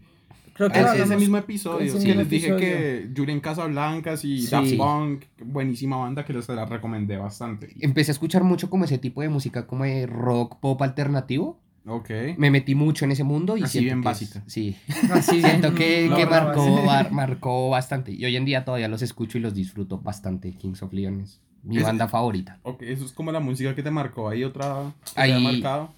Creo 0.54 0.68
que 0.70 0.78
ese- 0.78 0.88
hablamos- 0.88 1.10
ese 1.10 1.16
mismo 1.18 1.36
episodio. 1.38 1.92
mismo 1.94 2.14
les 2.14 2.28
dije 2.30 2.46
episodio. 2.48 2.58
que 2.58 3.10
Julian 3.16 3.40
Casablancas 3.40 4.24
y 4.24 4.42
Sí. 4.42 4.50
Daft 4.50 4.76
Punk, 4.76 5.24
buenísima 5.44 5.96
banda 5.96 6.24
que 6.24 6.32
les 6.32 6.48
la 6.48 6.64
recomendé 6.64 7.16
bastante. 7.16 7.74
Empecé 7.80 8.10
a 8.10 8.14
escuchar 8.14 8.44
mucho 8.44 8.70
como 8.70 8.84
ese 8.84 8.98
tipo 8.98 9.20
de 9.22 9.28
música, 9.28 9.66
como 9.66 9.84
de 9.84 10.06
rock 10.06 10.60
pop 10.60 10.80
alternativo. 10.82 11.58
Ok. 11.84 12.10
Me 12.38 12.52
metí 12.52 12.76
mucho 12.76 13.04
en 13.04 13.10
ese 13.10 13.24
mundo 13.24 13.56
y 13.56 13.64
Así 13.64 13.80
siento 13.80 13.86
bien 13.86 13.96
que 13.96 14.00
es- 14.00 14.04
básica. 14.04 14.44
sí. 14.46 14.76
Así 15.10 15.40
Siento 15.42 15.74
que, 15.74 16.08
que 16.14 16.26
marcó, 16.26 16.84
bar- 16.84 17.10
marcó 17.10 17.70
bastante. 17.70 18.12
Y 18.12 18.24
hoy 18.24 18.36
en 18.36 18.44
día 18.44 18.64
todavía 18.64 18.86
los 18.86 19.02
escucho 19.02 19.38
y 19.38 19.40
los 19.40 19.54
disfruto 19.54 19.98
bastante. 19.98 20.52
Kings 20.52 20.82
of 20.84 20.92
Leon 20.92 21.22
es 21.22 21.40
mi 21.62 21.78
Es- 21.78 21.82
banda 21.84 22.08
favorita. 22.08 22.58
Ok, 22.62 22.82
eso 22.82 23.04
es 23.04 23.12
como 23.12 23.30
la 23.32 23.40
música 23.40 23.74
que 23.74 23.82
te 23.82 23.90
marcó. 23.90 24.28
Hay 24.28 24.44
otra 24.44 24.92
que 25.04 25.12
te 25.14 25.20
Ahí- 25.20 25.32
ha 25.32 25.38
marcado. 25.38 25.90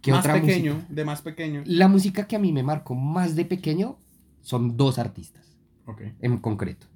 ¿Qué 0.00 0.10
más 0.12 0.20
otra 0.20 0.34
pequeño, 0.40 0.74
música? 0.74 0.92
de 0.94 1.04
más 1.04 1.20
pequeño. 1.22 1.62
La 1.66 1.86
música 1.88 2.26
que 2.26 2.36
a 2.36 2.38
mí 2.38 2.52
me 2.52 2.62
marcó 2.62 2.94
más 2.94 3.36
de 3.36 3.44
pequeño 3.44 3.98
son 4.40 4.76
dos 4.78 4.98
artistas 4.98 5.56
Ok. 5.84 6.00
en 6.22 6.38
concreto. 6.38 6.86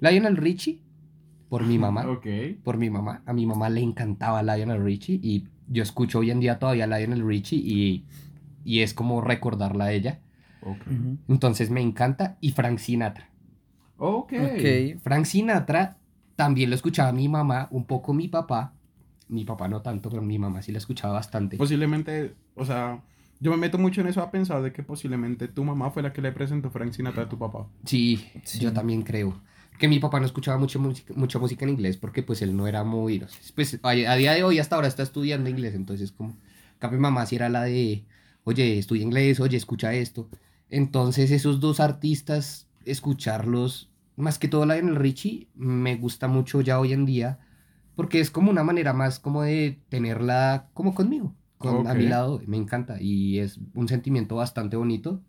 Lionel 0.00 0.36
Richie, 0.36 0.82
por 1.48 1.64
mi 1.64 1.78
mamá. 1.78 2.04
Ok. 2.10 2.26
Por 2.62 2.76
mi 2.76 2.90
mamá. 2.90 3.22
A 3.24 3.32
mi 3.32 3.46
mamá 3.46 3.70
le 3.70 3.80
encantaba 3.80 4.42
Lionel 4.42 4.84
Richie 4.84 5.18
y 5.22 5.48
yo 5.68 5.82
escucho 5.82 6.18
hoy 6.18 6.30
en 6.30 6.40
día 6.40 6.58
todavía 6.58 6.86
Lionel 6.86 7.26
Richie 7.26 7.56
y, 7.58 8.04
y 8.64 8.80
es 8.80 8.92
como 8.92 9.22
recordarla 9.22 9.86
a 9.86 9.92
ella. 9.92 10.20
Ok. 10.60 10.76
Ujú. 10.86 11.16
Entonces 11.28 11.70
me 11.70 11.80
encanta. 11.80 12.36
Y 12.42 12.50
Frank 12.52 12.78
Sinatra. 12.78 13.30
Ok. 13.96 14.32
Ok. 14.34 15.00
Frank 15.02 15.24
Sinatra 15.24 15.96
también 16.36 16.70
lo 16.70 16.76
escuchaba 16.76 17.12
mi 17.12 17.28
mamá, 17.28 17.68
un 17.70 17.84
poco 17.84 18.12
mi 18.12 18.28
papá. 18.28 18.72
Mi 19.28 19.44
papá 19.44 19.68
no 19.68 19.80
tanto, 19.82 20.10
pero 20.10 20.22
mi 20.22 20.38
mamá 20.38 20.60
sí 20.62 20.70
lo 20.72 20.78
escuchaba 20.78 21.14
bastante. 21.14 21.56
Posiblemente, 21.56 22.34
o 22.54 22.64
sea, 22.64 23.02
yo 23.40 23.50
me 23.50 23.56
meto 23.56 23.78
mucho 23.78 24.00
en 24.02 24.06
eso 24.08 24.20
a 24.22 24.30
pensar 24.30 24.62
de 24.62 24.72
que 24.72 24.82
posiblemente 24.82 25.48
tu 25.48 25.64
mamá 25.64 25.90
fue 25.90 26.02
la 26.02 26.12
que 26.12 26.20
le 26.22 26.30
presentó 26.32 26.70
Frank 26.70 26.92
Sinatra 26.92 27.24
a 27.24 27.28
tu 27.28 27.38
papá. 27.38 27.66
Sí, 27.84 28.24
Sí. 28.44 28.58
yo 28.58 28.72
también 28.72 29.02
creo. 29.02 29.40
Que 29.78 29.88
mi 29.88 29.98
papá 29.98 30.20
no 30.20 30.26
escuchaba 30.26 30.56
mucho 30.58 30.78
música, 30.78 31.12
mucha 31.16 31.38
música 31.38 31.64
en 31.64 31.70
inglés 31.70 31.96
porque 31.96 32.22
pues 32.22 32.42
él 32.42 32.56
no 32.56 32.66
era 32.68 32.84
muy... 32.84 33.18
no 33.18 33.26
sé, 33.28 33.38
Pues 33.54 33.80
a, 33.82 33.88
a 33.88 34.16
día 34.16 34.32
de 34.34 34.44
hoy 34.44 34.58
hasta 34.60 34.76
ahora 34.76 34.86
está 34.88 35.02
estudiando 35.02 35.48
inglés, 35.50 35.74
entonces 35.74 36.12
como... 36.12 36.36
Cambio 36.78 36.98
mi 36.98 37.02
mamá 37.02 37.24
sí 37.26 37.36
era 37.36 37.48
la 37.48 37.62
de, 37.64 38.04
oye, 38.44 38.78
estudia 38.78 39.02
inglés, 39.02 39.40
oye, 39.40 39.56
escucha 39.56 39.94
esto. 39.94 40.28
Entonces 40.70 41.30
esos 41.30 41.58
dos 41.60 41.80
artistas, 41.80 42.68
escucharlos, 42.84 43.90
más 44.16 44.38
que 44.38 44.48
todo 44.48 44.66
la 44.66 44.76
el 44.76 44.96
Richie, 44.96 45.48
me 45.54 45.96
gusta 45.96 46.28
mucho 46.28 46.60
ya 46.60 46.78
hoy 46.78 46.92
en 46.92 47.06
día 47.06 47.38
porque 47.94 48.20
es 48.20 48.30
como 48.30 48.50
una 48.50 48.64
manera 48.64 48.92
más 48.92 49.18
como 49.18 49.42
de 49.42 49.80
tenerla 49.88 50.68
como 50.74 50.94
conmigo, 50.94 51.34
con, 51.58 51.86
a 51.86 51.94
mi 51.94 52.06
lado, 52.06 52.40
me 52.46 52.56
encanta 52.56 53.00
y 53.00 53.38
es 53.38 53.58
un 53.74 53.88
sentimiento 53.88 54.36
bastante 54.36 54.76
bonito. 54.76 55.22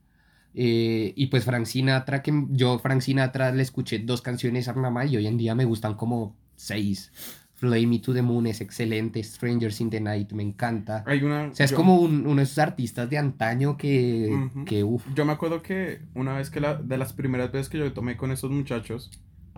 Eh, 0.57 1.13
y 1.15 1.27
pues 1.27 1.43
Frank 1.43 1.65
Sinatra, 1.65 2.21
que 2.21 2.45
yo 2.49 2.79
Frank 2.79 3.01
Sinatra 3.01 3.51
le 3.51 3.61
escuché 3.61 3.99
dos 3.99 4.21
canciones 4.21 4.67
a 4.69 4.73
mamá 4.73 5.05
y 5.05 5.17
hoy 5.17 5.27
en 5.27 5.37
día 5.37 5.53
me 5.53 5.65
gustan 5.65 5.95
como 5.95 6.35
seis. 6.55 7.11
Fly 7.55 7.87
Me 7.87 7.99
to 7.99 8.13
the 8.13 8.21
Moon 8.21 8.47
es 8.47 8.59
excelente, 8.61 9.23
Strangers 9.23 9.79
in 9.81 9.89
the 9.89 10.01
Night 10.01 10.31
me 10.33 10.43
encanta. 10.43 11.03
Hay 11.07 11.23
una... 11.23 11.45
O 11.51 11.55
sea, 11.55 11.63
es 11.65 11.71
yo- 11.71 11.77
como 11.77 11.95
un- 11.97 12.25
uno 12.27 12.35
de 12.37 12.43
esos 12.43 12.59
artistas 12.59 13.09
de 13.09 13.17
antaño 13.17 13.77
que, 13.77 14.29
Ujú. 14.29 14.65
que 14.65 14.83
uff. 14.83 15.05
Yo 15.15 15.25
me 15.25 15.31
acuerdo 15.33 15.61
que 15.61 16.01
una 16.15 16.33
vez 16.33 16.49
que 16.49 16.59
la, 16.59 16.75
de 16.75 16.97
las 16.97 17.13
primeras 17.13 17.51
veces 17.51 17.69
que 17.69 17.77
yo 17.77 17.93
tomé 17.93 18.17
con 18.17 18.31
esos 18.31 18.51
muchachos 18.51 19.09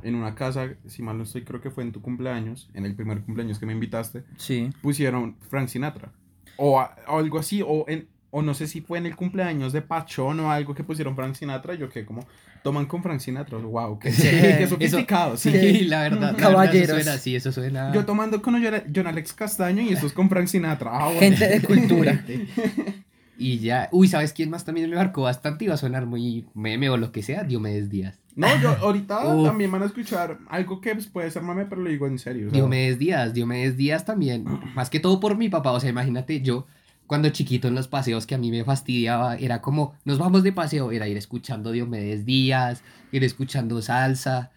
en 0.04 0.14
una 0.14 0.36
casa, 0.36 0.70
si 0.86 1.02
mal 1.02 1.18
no 1.18 1.24
estoy, 1.24 1.44
creo 1.44 1.60
que 1.60 1.72
fue 1.72 1.84
en 1.84 1.92
tu 1.92 2.02
cumpleaños, 2.02 2.70
en 2.76 2.86
el 2.86 2.94
primer 2.96 3.22
cumpleaños 3.22 3.58
que 3.58 3.66
me 3.66 3.74
invitaste, 3.74 4.24
Sí. 4.38 4.70
pusieron 4.82 5.36
Frank 5.50 5.68
Sinatra. 5.70 6.12
O, 6.58 6.80
a- 6.80 6.96
o 7.08 7.18
algo 7.18 7.40
así, 7.40 7.64
o, 7.66 7.84
en, 7.88 8.08
o 8.30 8.42
no 8.44 8.54
sé 8.54 8.68
si 8.68 8.82
fue 8.82 9.00
en 9.00 9.08
el 9.08 9.16
cumpleaños 9.16 9.74
de 9.74 9.82
Pachón 9.82 10.40
o 10.42 10.52
algo 10.52 10.76
que 10.76 10.84
pusieron 10.84 11.16
Frank 11.16 11.34
Sinatra. 11.34 11.74
Yo 11.74 11.90
que 11.90 12.06
como, 12.06 12.28
toman 12.64 12.86
con 12.86 13.04
Frank 13.04 13.20
Sinatra. 13.20 13.58
Wow, 13.58 14.00
qué, 14.00 14.12
qué, 14.22 14.56
qué 14.60 14.68
sofisticado. 14.68 15.38
Sí, 15.38 15.52
sí. 15.52 15.86
la 15.86 16.04
verdad. 16.04 16.20
la 16.20 16.28
verdad, 16.28 16.40
Caballeros. 16.40 16.90
eso 16.90 17.02
suena, 17.02 17.18
sí, 17.18 17.36
eso 17.36 17.52
suena. 17.52 17.94
Yo 17.94 18.06
tomando 18.06 18.42
con 18.42 18.56
John 18.96 19.08
Alex 19.08 19.34
Castaño 19.34 19.82
y 19.82 19.94
estos 19.94 20.14
con 20.14 20.30
Frank 20.30 20.48
Sinatra. 20.48 20.92
Ah, 20.94 21.06
bueno. 21.06 21.20
Gente 21.20 21.48
de 21.48 21.62
cultura. 21.62 22.24
Y 23.40 23.60
ya, 23.60 23.88
uy, 23.92 24.08
¿sabes 24.08 24.34
quién 24.34 24.50
más 24.50 24.66
también 24.66 24.90
me 24.90 24.96
marcó 24.96 25.22
bastante? 25.22 25.66
Iba 25.66 25.76
a 25.76 25.78
sonar 25.78 26.08
muy 26.08 26.48
meme 26.56 26.90
o 26.90 26.98
lo 26.98 27.12
que 27.12 27.22
sea, 27.22 27.44
Diomedes 27.44 27.90
Díaz. 27.90 28.20
No, 28.36 28.48
yo 28.62 28.70
ahorita 28.70 29.28
Uf. 29.28 29.48
también 29.48 29.72
van 29.72 29.84
a 29.84 29.86
escuchar 29.86 30.40
algo 30.50 30.82
que 30.82 30.94
pues, 30.94 31.08
puede 31.08 31.30
ser 31.30 31.44
mame, 31.44 31.66
pero 31.66 31.82
lo 31.82 31.90
digo 31.90 32.08
en 32.08 32.18
serio. 32.18 32.50
sea, 32.50 32.54
Diomedes 32.58 32.98
Díaz, 32.98 33.34
Diomedes 33.34 33.78
Díaz 33.78 34.06
también, 34.06 34.46
más 34.74 34.90
que 34.90 35.00
todo 35.00 35.20
por 35.20 35.38
mi 35.38 35.50
papá, 35.50 35.72
o 35.72 35.80
sea, 35.80 35.90
imagínate 35.90 36.42
yo 36.42 36.66
cuando 37.08 37.30
chiquito 37.30 37.68
en 37.68 37.76
los 37.76 37.88
paseos 37.88 38.28
que 38.28 38.36
a 38.36 38.38
mí 38.38 38.52
me 38.52 38.64
fastidiaba, 38.64 39.38
era 39.38 39.62
como, 39.62 39.96
nos 40.06 40.20
vamos 40.20 40.44
de 40.44 40.52
paseo, 40.52 40.92
era 40.92 41.08
ir 41.08 41.18
escuchando 41.18 41.72
Diomedes 41.72 42.26
Díaz, 42.26 42.84
ir 43.12 43.24
escuchando 43.24 43.82
salsa, 43.82 44.52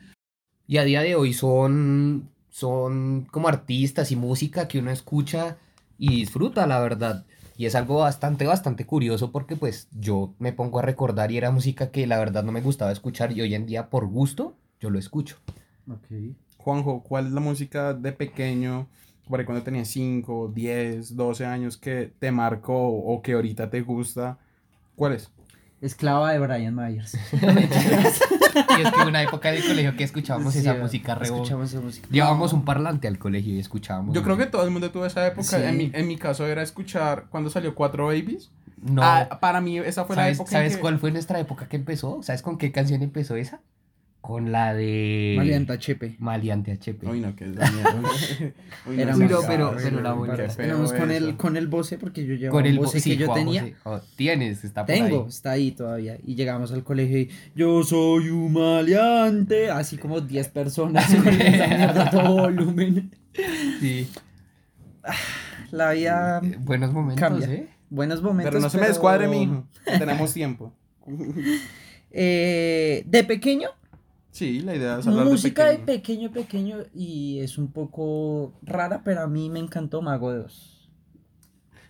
y 0.67 0.79
a 0.79 0.85
día 0.85 1.03
de 1.03 1.17
hoy 1.17 1.33
son, 1.33 2.29
son 2.49 3.27
como 3.31 3.49
artistas 3.49 4.13
y 4.13 4.17
música 4.17 4.69
que 4.69 4.79
uno 4.79 4.93
escucha 4.93 5.57
y 5.99 6.17
disfruta, 6.17 6.67
la 6.67 6.79
verdad. 6.79 7.27
Y 7.57 7.67
es 7.67 7.75
algo 7.75 7.97
bastante, 7.97 8.47
bastante 8.47 8.87
curioso 8.87 9.33
porque 9.33 9.57
pues 9.57 9.89
yo 9.91 10.33
me 10.39 10.53
pongo 10.53 10.79
a 10.79 10.83
recordar 10.83 11.33
y 11.33 11.39
era 11.39 11.51
música 11.51 11.91
que 11.91 12.07
la 12.07 12.19
verdad 12.19 12.45
no 12.45 12.53
me 12.53 12.63
gustaba 12.63 12.93
escuchar 12.93 13.33
y 13.33 13.41
hoy 13.41 13.55
en 13.57 13.67
día 13.67 13.91
por 13.91 14.07
gusto 14.07 14.57
yo 14.81 14.91
lo 14.91 14.99
escucho. 14.99 15.39
Juanjo, 16.57 17.03
¿cuál 17.03 17.27
es 17.27 17.33
la 17.33 17.41
música 17.41 17.93
de 17.93 18.13
pequeño, 18.13 18.89
por 19.31 19.41
ahí 19.41 19.47
cuando 19.47 19.63
tenías 19.65 19.89
5, 19.89 20.53
10, 20.55 21.17
12 21.17 21.47
años 21.47 21.77
que 21.79 22.13
te 22.19 22.31
marcó 22.33 22.77
o 22.89 23.23
que 23.23 23.33
ahorita 23.33 23.71
te 23.71 23.81
gusta? 23.81 24.39
¿Cuál 24.97 25.13
es? 25.15 25.31
Esclava 25.81 26.33
de 26.33 26.39
Brian 26.41 26.75
Myers. 26.75 27.17
Y 28.79 28.83
es 28.83 28.91
que 28.93 29.01
una 29.07 29.23
época 29.23 29.53
del 29.53 29.65
colegio 29.65 29.97
que 29.97 30.03
escuchábamos 30.05 30.53
Sí, 30.53 30.59
esa 30.59 30.75
música 30.75 31.15
re 31.15 31.27
Escuchamos 31.27 31.73
esa 31.73 31.81
música. 31.81 32.09
Llevábamos 32.11 32.53
un 32.53 32.65
parlante 32.65 33.07
al 33.07 33.19
colegio 33.19 33.55
y 33.55 33.61
escuchábamos. 33.61 34.13
Yo 34.15 34.23
creo 34.25 34.37
que 34.37 34.47
todo 34.47 34.65
el 34.65 34.71
mundo 34.71 34.91
tuvo 34.91 35.07
esa 35.07 35.25
época. 35.27 35.45
Sí. 35.45 35.57
En, 35.63 35.77
mi, 35.77 35.91
en 35.95 36.09
mi 36.09 36.17
caso 36.17 36.47
era 36.47 36.61
escuchar 36.63 37.27
cuando 37.31 37.49
salió 37.49 37.75
Cuatro 37.77 38.07
Babies. 38.07 38.51
No. 38.83 39.03
Ah, 39.05 39.39
para 39.41 39.61
mí 39.61 39.79
esa 39.79 40.05
fue 40.05 40.17
la 40.17 40.23
¿Sabes, 40.23 40.37
época. 40.39 40.51
en 40.51 40.53
¿sabes 40.53 40.75
que- 40.77 40.81
cuál 40.81 40.99
fue 40.99 41.11
nuestra 41.13 41.39
época 41.39 41.69
que 41.69 41.77
empezó? 41.77 42.23
¿Sabes 42.23 42.43
con 42.43 42.59
qué 42.59 42.73
canción 42.73 43.03
empezó 43.03 43.37
esa? 43.37 43.61
Con 44.21 44.53
la 44.53 44.75
de. 44.75 45.35
Malianta 45.39 45.79
Chepe. 45.79 46.17
Maliante 46.19 46.73
HP. 46.73 47.07
Uy, 47.07 47.21
no, 47.21 47.35
que 47.35 47.45
es 47.47 47.57
la 47.57 47.71
mierda. 47.71 47.95
Uy, 48.87 48.97
no, 48.97 49.03
Éramos- 49.03 49.19
pero- 49.19 49.41
pero- 49.47 49.77
pero 49.83 50.37
qué 50.37 50.49
feo 50.51 50.65
Éramos 50.67 50.93
con 50.93 51.11
el, 51.11 51.37
con 51.39 51.57
el 51.57 51.69
voce, 51.69 51.97
porque 51.97 52.27
yo 52.27 52.35
llevaba 52.35 52.59
Con 52.61 52.67
el 52.67 52.79
voce 52.79 53.01
sí, 53.01 53.13
que 53.13 53.17
yo 53.17 53.27
Juan 53.29 53.39
tenía. 53.39 53.63
José. 53.63 53.77
Oh, 53.85 54.01
tienes, 54.17 54.63
está 54.63 54.85
por 54.85 54.95
Tengo, 54.95 55.23
ahí. 55.23 55.29
está 55.31 55.51
ahí 55.53 55.71
todavía. 55.73 56.19
Y 56.23 56.35
llegamos 56.35 56.71
al 56.73 56.85
colegio 56.85 57.19
y 57.19 57.31
yo 57.57 57.83
soy 57.83 58.29
un 58.29 58.53
maleante. 58.53 59.71
Así 59.71 59.97
como 59.97 60.21
10 60.21 60.49
personas 60.49 61.07
con 61.15 61.27
esa 61.29 61.67
mierda 61.67 62.11
todo 62.11 62.37
volumen. 62.43 63.11
Sí. 63.81 64.07
La 65.71 65.93
vida, 65.93 66.41
Eh, 66.45 66.57
Buenos 66.61 66.93
momentos, 66.93 67.21
Cambia. 67.27 67.49
¿eh? 67.51 67.69
buenos 67.89 68.23
momentos. 68.23 68.51
Pero 68.53 68.61
no 68.61 68.69
se 68.69 68.79
me 68.79 68.87
descuadre, 68.87 69.29
mi 69.29 69.45
hijo. 69.45 69.67
Tenemos 69.87 70.33
tiempo. 70.35 70.75
Eh, 72.13 73.05
de 73.07 73.23
pequeño, 73.23 73.69
Sí, 74.31 74.61
la 74.61 74.77
idea 74.77 74.99
es 74.99 75.07
hablar 75.07 75.27
música 75.27 75.65
de 75.67 75.73
de 75.73 75.79
pequeño. 75.79 76.31
pequeño, 76.31 76.77
pequeño. 76.77 76.87
Y 76.95 77.41
es 77.41 77.59
un 77.59 77.73
poco 77.73 78.53
rara, 78.63 79.03
pero 79.05 79.23
a 79.23 79.27
mí 79.27 79.51
me 79.51 79.59
encantó 79.59 80.03
Mago 80.03 80.33
de 80.33 80.41
Oz. 80.41 80.77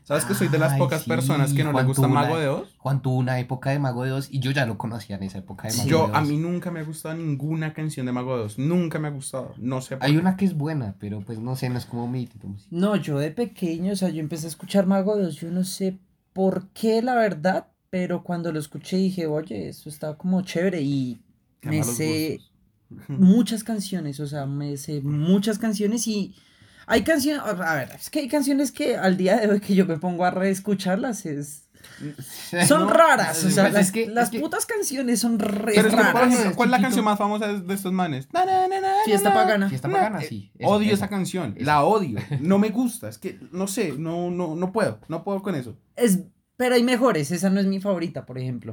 ¿Sabes 0.02 0.24
que 0.24 0.34
soy 0.34 0.48
de 0.48 0.58
las 0.58 0.72
Ay, 0.72 0.78
pocas 0.80 1.02
sí, 1.02 1.08
personas 1.08 1.52
que 1.52 1.62
no 1.62 1.72
le 1.72 1.84
gusta. 1.84 2.08
Mago 2.08 2.36
de 2.38 2.48
Oz? 2.48 2.74
Juan 2.78 3.00
tuvo 3.00 3.16
una 3.16 3.38
época 3.38 3.70
de 3.70 3.78
Mago 3.78 4.02
de 4.04 4.10
Oz 4.12 4.28
y 4.32 4.40
yo 4.40 4.50
ya 4.50 4.66
lo 4.66 4.76
conocía 4.76 5.14
en 5.16 5.22
esa 5.22 5.38
época 5.38 5.68
de 5.68 5.74
Mago 5.74 5.82
Sí. 5.82 5.88
de 5.88 5.90
Yo, 5.90 6.04
Oz. 6.06 6.10
a 6.14 6.20
mí 6.22 6.36
nunca 6.36 6.70
me 6.72 6.80
ha 6.80 6.82
gustado 6.82 7.14
ninguna 7.14 7.72
canción 7.74 8.06
de 8.06 8.12
Mago 8.12 8.36
de 8.36 8.42
Oz. 8.44 8.58
Nunca 8.58 8.98
me 8.98 9.06
ha 9.06 9.10
gustado. 9.12 9.54
No 9.58 9.80
sé 9.82 9.96
por 9.96 10.04
Hay 10.06 10.14
qué. 10.14 10.18
una 10.18 10.36
que 10.36 10.46
es 10.46 10.54
buena, 10.56 10.96
pero 10.98 11.20
pues 11.20 11.38
no 11.38 11.54
sé, 11.54 11.68
no 11.68 11.78
es 11.78 11.84
como 11.86 12.08
mi 12.08 12.26
tipo 12.26 12.48
de 12.48 12.54
música. 12.54 12.68
No, 12.74 12.96
yo 12.96 13.18
de 13.20 13.30
pequeño, 13.30 13.92
o 13.92 13.96
sea, 13.96 14.08
yo 14.08 14.18
empecé 14.20 14.46
a 14.46 14.48
escuchar 14.48 14.86
Mago 14.86 15.16
de 15.16 15.26
Oz, 15.26 15.36
yo 15.36 15.48
no 15.50 15.62
sé 15.62 15.98
por 16.32 16.68
qué, 16.70 17.02
la 17.02 17.14
verdad, 17.14 17.68
pero 17.90 18.24
cuando 18.24 18.50
lo 18.50 18.58
escuché 18.58 18.96
dije, 18.96 19.26
oye, 19.28 19.68
eso 19.68 19.88
está 19.88 20.16
como 20.16 20.40
chévere 20.42 20.80
y 20.82 21.20
Qué 21.60 21.68
me 21.70 21.84
sé 21.84 22.40
gustos. 22.90 23.08
muchas 23.18 23.64
canciones, 23.64 24.18
o 24.20 24.26
sea, 24.26 24.46
me 24.46 24.76
sé 24.76 25.00
muchas 25.02 25.58
canciones 25.58 26.06
y 26.06 26.34
hay 26.86 27.02
canciones, 27.02 27.42
a 27.44 27.74
ver, 27.74 27.90
es 27.94 28.10
que 28.10 28.18
hay 28.20 28.28
canciones 28.28 28.72
que 28.72 28.96
al 28.96 29.16
día 29.16 29.36
de 29.36 29.48
hoy 29.48 29.60
que 29.60 29.74
yo 29.74 29.86
me 29.86 29.96
pongo 29.98 30.24
a 30.24 30.30
reescucharlas 30.30 31.26
es... 31.26 31.64
Son 32.68 32.82
No, 32.82 32.90
raras, 32.90 33.38
o 33.38 33.42
pues 33.42 33.54
sea, 33.54 33.68
es 33.68 33.72
las, 33.72 33.92
que- 33.92 34.06
las 34.06 34.24
es 34.26 34.30
que- 34.32 34.40
putas 34.40 34.66
canciones 34.66 35.18
son 35.20 35.38
re 35.38 35.72
Pero 35.74 35.88
es 35.88 35.94
que, 35.94 35.96
por 36.02 36.12
raras. 36.14 36.32
ejemplo, 36.34 36.56
¿cuál 36.56 36.68
es 36.68 36.70
la 36.72 36.80
canción 36.82 37.04
más 37.04 37.18
famosa 37.18 37.48
de, 37.48 37.60
de 37.62 37.74
estos 37.74 37.92
manes? 37.92 38.28
Na, 38.32 38.44
na, 38.44 38.68
na, 38.68 38.80
na, 38.80 38.92
Fiesta 39.06 39.30
na, 39.30 39.34
na. 39.34 39.40
pagana. 39.42 39.68
Fiesta 39.68 39.88
pagana, 39.88 40.20
eh, 40.22 40.26
sí. 40.28 40.52
Odio 40.62 40.88
esa. 40.88 41.04
esa 41.04 41.08
canción, 41.08 41.54
esa. 41.56 41.64
la 41.66 41.84
odio, 41.84 42.18
no 42.40 42.58
me 42.58 42.68
gusta, 42.70 43.08
es 43.08 43.16
que 43.18 43.38
no 43.52 43.66
sé, 43.66 43.94
no, 43.96 44.30
no, 44.30 44.56
no 44.56 44.72
puedo, 44.72 45.00
no 45.08 45.24
puedo 45.24 45.42
con 45.42 45.54
eso. 45.54 45.76
Es, 45.96 46.20
pero 46.56 46.74
hay 46.74 46.82
mejores, 46.82 47.30
esa 47.30 47.48
no 47.48 47.60
es 47.60 47.66
mi 47.66 47.80
favorita, 47.80 48.26
por 48.26 48.36
ejemplo. 48.38 48.72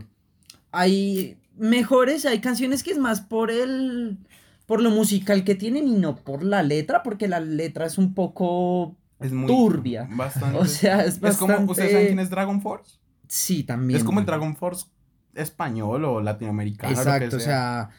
Hay 0.72 1.38
mejores, 1.58 2.26
hay 2.26 2.40
canciones 2.40 2.84
que 2.84 2.92
es 2.92 2.98
más 2.98 3.22
por 3.22 3.52
el 3.52 4.18
por 4.66 4.82
lo 4.82 4.90
musical 4.92 5.44
que 5.46 5.56
tienen 5.56 5.88
y 5.88 5.94
no 5.94 6.18
por 6.18 6.44
la 6.44 6.62
letra, 6.62 7.02
porque 7.02 7.28
la 7.28 7.40
letra 7.40 7.86
es 7.86 7.98
un 7.98 8.14
poco 8.14 8.96
Es 9.20 9.32
muy 9.32 9.48
Turbia. 9.48 10.08
Bastante. 10.12 10.58
o 10.60 10.66
sea, 10.66 11.02
es 11.02 11.16
es 11.16 11.20
bastante 11.22 11.56
como, 11.56 11.72
¿ustedes 11.72 11.92
saben 11.92 12.08
quién 12.08 12.20
es 12.20 12.30
Dragon 12.30 12.62
Force? 12.62 12.98
Sí, 13.28 13.64
también. 13.64 13.98
Es 13.98 14.04
como 14.04 14.20
el 14.20 14.26
Dragon 14.26 14.56
Force 14.56 14.88
español 15.36 16.04
o 16.06 16.22
latinoamericano. 16.22 16.90
lo 16.90 16.96
que 16.96 17.02
Exacto, 17.02 17.38
o 17.38 17.40
sea, 17.40 17.90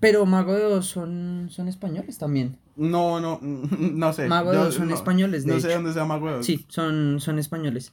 pero 0.00 0.24
Mago 0.24 0.54
de 0.54 0.64
Oz 0.64 0.86
son 0.86 1.48
son 1.50 1.68
españoles 1.68 2.16
también. 2.18 2.56
No, 2.76 3.20
no, 3.20 3.38
no 3.42 4.12
sé. 4.12 4.26
Mago 4.26 4.52
de 4.52 4.58
Oz 4.58 4.74
son 4.74 4.88
no- 4.88 4.94
españoles, 4.94 5.44
de 5.44 5.52
No 5.52 5.60
sé 5.60 5.74
dónde 5.74 5.92
sea 5.92 6.04
Mago 6.04 6.28
de 6.28 6.34
Oz. 6.36 6.46
Sí, 6.46 6.64
son, 6.68 7.20
son 7.20 7.38
españoles. 7.38 7.92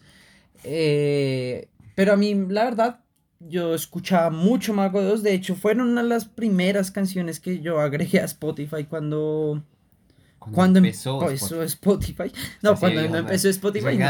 Eh, 0.63 1.67
pero 1.95 2.13
a 2.13 2.15
mí, 2.15 2.33
la 2.49 2.63
verdad, 2.63 2.99
yo 3.39 3.73
escuchaba 3.75 4.29
mucho 4.29 4.73
Mago 4.73 5.01
de 5.01 5.11
Oz. 5.11 5.23
De 5.23 5.33
hecho, 5.33 5.55
fueron 5.55 5.89
una 5.89 6.03
de 6.03 6.09
las 6.09 6.25
primeras 6.25 6.91
canciones 6.91 7.39
que 7.39 7.59
yo 7.59 7.79
agregué 7.79 8.19
a 8.19 8.25
Spotify 8.25 8.85
cuando, 8.85 9.63
cuando 10.39 10.79
empezó 10.79 11.21
Spotify. 11.31 11.63
Spotify. 11.65 12.31
No, 12.61 12.75
Sí, 12.75 12.79
cuando 12.79 13.01
ojalá. 13.01 13.19
empezó 13.19 13.49
Spotify. 13.49 13.97
no. 13.97 14.05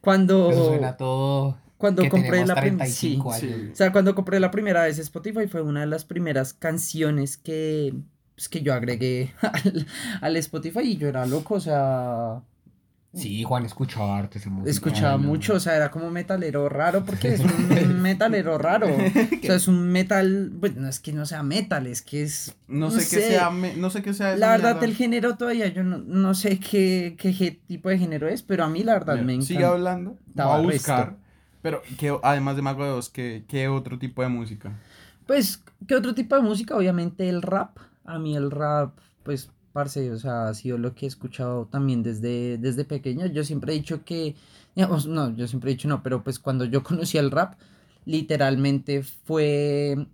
Cuando, 0.00 0.50
Eso 0.50 0.68
suena 0.68 0.96
todo. 0.96 1.58
cuando 1.76 2.08
compré 2.08 2.46
la 2.46 2.54
primera 2.54 2.84
35 2.86 3.34
sí. 3.34 3.68
O 3.72 3.76
sea, 3.76 3.92
cuando 3.92 4.14
compré 4.14 4.40
la 4.40 4.50
primera 4.50 4.84
vez 4.84 4.98
Spotify 4.98 5.46
fue 5.46 5.60
una 5.62 5.80
de 5.80 5.86
las 5.86 6.04
primeras 6.06 6.54
canciones 6.54 7.36
que, 7.36 7.92
pues, 8.34 8.48
que 8.48 8.62
yo 8.62 8.72
agregué 8.72 9.34
al, 9.42 9.86
al 10.22 10.36
Spotify 10.36 10.80
y 10.84 10.96
yo 10.96 11.08
era 11.08 11.26
loco, 11.26 11.54
o 11.56 11.60
sea, 11.60 12.40
Sí, 13.12 13.42
Juan 13.42 13.64
escuchaba 13.64 14.16
arte 14.18 14.38
esa 14.38 14.50
música. 14.50 14.70
escuchaba 14.70 15.18
no. 15.18 15.24
mucho, 15.26 15.54
o 15.54 15.60
sea, 15.60 15.74
era 15.74 15.90
como 15.90 16.10
metalero 16.12 16.68
raro, 16.68 17.04
porque 17.04 17.34
es 17.34 17.40
un 17.40 18.00
metalero 18.00 18.56
raro, 18.56 18.86
o 18.86 19.42
sea, 19.42 19.56
es 19.56 19.66
un 19.66 19.88
metal, 19.90 20.52
pues 20.60 20.76
no 20.76 20.88
es 20.88 21.00
que 21.00 21.12
no 21.12 21.26
sea 21.26 21.42
metal, 21.42 21.88
es 21.88 22.02
que 22.02 22.22
es, 22.22 22.54
No 22.68 22.86
No 22.86 22.90
sé 22.92 22.98
qué 23.16 23.22
sea, 23.30 23.50
me- 23.50 23.74
no 23.74 23.90
sé 23.90 24.02
qué 24.02 24.14
sea 24.14 24.36
la 24.36 24.50
verdad 24.52 24.74
mierda. 24.74 24.86
el 24.86 24.94
género 24.94 25.36
todavía 25.36 25.66
yo 25.66 25.82
no, 25.82 25.98
no 25.98 26.34
sé 26.34 26.60
qué, 26.60 27.16
qué, 27.18 27.36
qué 27.36 27.50
tipo 27.66 27.88
de 27.88 27.98
género 27.98 28.28
es, 28.28 28.42
pero 28.42 28.62
a 28.62 28.68
mí 28.68 28.84
la 28.84 28.92
verdad 28.92 29.14
Mira, 29.14 29.26
me 29.26 29.42
Sigue 29.42 29.58
encanta. 29.60 29.74
hablando, 29.74 30.16
voy 30.34 30.46
a 30.46 30.58
buscar. 30.58 31.06
resto. 31.08 31.20
Pero, 31.62 31.82
¿qué, 31.98 32.16
además 32.22 32.54
de 32.56 32.62
Mago 32.62 32.84
de 32.84 32.90
Oz, 32.92 33.10
¿qué, 33.10 33.44
¿qué 33.48 33.66
otro 33.68 33.98
tipo 33.98 34.22
de 34.22 34.28
música? 34.28 34.72
Pues, 35.26 35.62
¿qué 35.88 35.94
otro 35.96 36.14
tipo 36.14 36.36
de 36.36 36.42
música? 36.42 36.76
Obviamente 36.76 37.28
el 37.28 37.42
rap. 37.42 37.76
A 38.04 38.18
mí 38.18 38.36
el 38.36 38.50
rap, 38.50 38.96
pues, 39.24 39.50
parce, 39.72 40.10
o 40.10 40.18
sea, 40.18 40.48
ha 40.48 40.54
sido 40.54 40.78
lo 40.78 40.94
que 40.94 41.06
he 41.06 41.08
escuchado 41.08 41.66
también 41.66 42.02
desde, 42.02 42.58
desde 42.58 42.84
pequeño. 42.84 43.26
Yo 43.26 43.44
siempre 43.44 43.72
he 43.72 43.76
dicho 43.76 44.04
que, 44.04 44.34
digamos, 44.74 45.06
no, 45.06 45.34
yo 45.36 45.46
siempre 45.46 45.70
he 45.70 45.74
dicho 45.74 45.88
no, 45.88 46.02
pero 46.02 46.22
pues 46.24 46.38
cuando 46.38 46.64
yo 46.64 46.82
conocí 46.84 47.18
el 47.18 47.30
rap, 47.30 47.54
literalmente 48.04 49.02
fue 49.02 50.06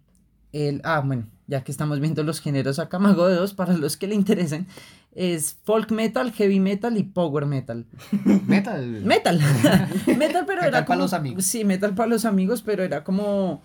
el, 0.53 0.81
ah, 0.85 1.03
bueno, 1.05 1.27
ya 1.47 1.62
que 1.64 1.73
estamos 1.73 2.01
viendo 2.01 2.23
los 2.23 2.40
géneros 2.40 2.79
acá, 2.79 2.99
Mago 2.99 3.27
de 3.29 3.37
Dos, 3.37 3.55
para 3.55 3.77
los 3.77 3.97
que 3.97 4.07
le 4.07 4.14
interesen, 4.14 4.66
es 5.14 5.57
folk 5.64 5.92
metal, 5.92 6.33
heavy 6.33 6.61
metal 6.61 6.97
y 6.99 7.03
power 7.05 7.47
metal. 7.47 7.87
Metal. 8.47 8.87
Metal. 9.03 9.38
metal, 10.19 10.45
pero 10.47 10.61
Metal 10.62 10.69
era 10.69 10.85
como. 10.85 10.99
los 11.01 11.12
amigos. 11.14 11.45
Sí, 11.45 11.64
metal 11.64 11.95
para 11.95 12.11
los 12.11 12.25
amigos, 12.27 12.61
pero 12.62 12.83
era 12.83 13.03
como 13.03 13.62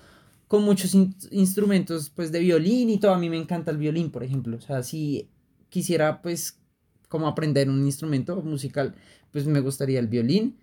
con 0.47 0.63
muchos 0.63 0.93
in- 0.95 1.15
instrumentos, 1.31 2.09
pues, 2.09 2.31
de 2.31 2.39
violín 2.39 2.89
y 2.89 2.99
todo. 2.99 3.13
A 3.13 3.17
mí 3.17 3.29
me 3.29 3.37
encanta 3.37 3.71
el 3.71 3.77
violín, 3.77 4.11
por 4.11 4.23
ejemplo. 4.23 4.55
O 4.57 4.61
sea, 4.61 4.81
si 4.83 5.27
quisiera, 5.71 6.21
pues, 6.21 6.59
como 7.07 7.27
aprender 7.27 7.67
un 7.69 7.83
instrumento 7.85 8.39
musical, 8.43 8.93
pues 9.31 9.47
me 9.47 9.59
gustaría 9.61 9.99
el 9.99 10.07
violín 10.07 10.57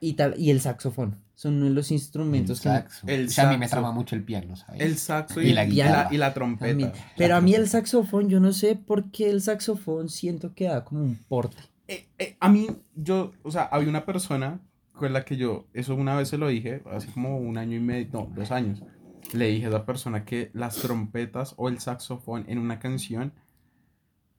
y 0.00 0.12
tal, 0.12 0.34
y 0.38 0.50
el 0.50 0.60
saxofón. 0.60 1.16
Son 1.34 1.54
uno 1.56 1.64
de 1.64 1.70
los 1.72 1.90
instrumentos 1.90 2.60
que 2.60 2.68
me- 2.68 2.74
saxo. 2.76 3.06
el 3.08 3.26
o 3.26 3.30
sea, 3.30 3.48
a 3.48 3.52
mí 3.52 3.58
me 3.58 3.66
trama 3.68 3.90
mucho 3.90 4.14
el 4.14 4.22
piano, 4.22 4.54
¿sabes? 4.54 4.80
El 4.80 4.96
saxo 4.98 5.42
Y 5.42 5.48
y, 5.48 5.52
la 5.52 5.64
guitarra. 5.64 6.04
la, 6.08 6.14
y 6.14 6.18
la 6.18 6.32
trompeta. 6.32 6.92
Pero 7.16 7.34
a 7.36 7.40
mí 7.40 7.54
el 7.54 7.68
saxofón, 7.68 8.28
yo 8.28 8.38
no 8.38 8.52
sé 8.52 8.76
por 8.76 9.10
qué 9.10 9.30
el 9.30 9.40
saxofón 9.42 10.08
siento 10.08 10.54
que 10.54 10.66
da 10.66 10.84
como 10.84 11.02
un 11.02 11.16
porte. 11.28 11.56
Eh, 11.88 12.06
eh, 12.18 12.36
a 12.38 12.48
mí, 12.48 12.68
yo, 12.94 13.32
o 13.42 13.50
sea, 13.50 13.64
había 13.64 13.88
una 13.88 14.04
persona 14.06 14.60
con 14.92 15.12
la 15.12 15.24
que 15.24 15.36
yo, 15.36 15.66
eso 15.74 15.96
una 15.96 16.14
vez 16.14 16.28
se 16.28 16.38
lo 16.38 16.46
dije, 16.48 16.82
hace 16.92 17.10
como 17.10 17.36
un 17.38 17.58
año 17.58 17.76
y 17.76 17.80
medio, 17.80 18.08
no, 18.12 18.30
dos 18.34 18.52
años. 18.52 18.80
Le 19.32 19.48
dije 19.48 19.66
a 19.66 19.70
esa 19.70 19.84
persona 19.86 20.24
que 20.24 20.50
las 20.54 20.76
trompetas 20.76 21.54
o 21.56 21.68
el 21.68 21.80
saxofón 21.80 22.44
en 22.46 22.58
una 22.58 22.78
canción, 22.78 23.32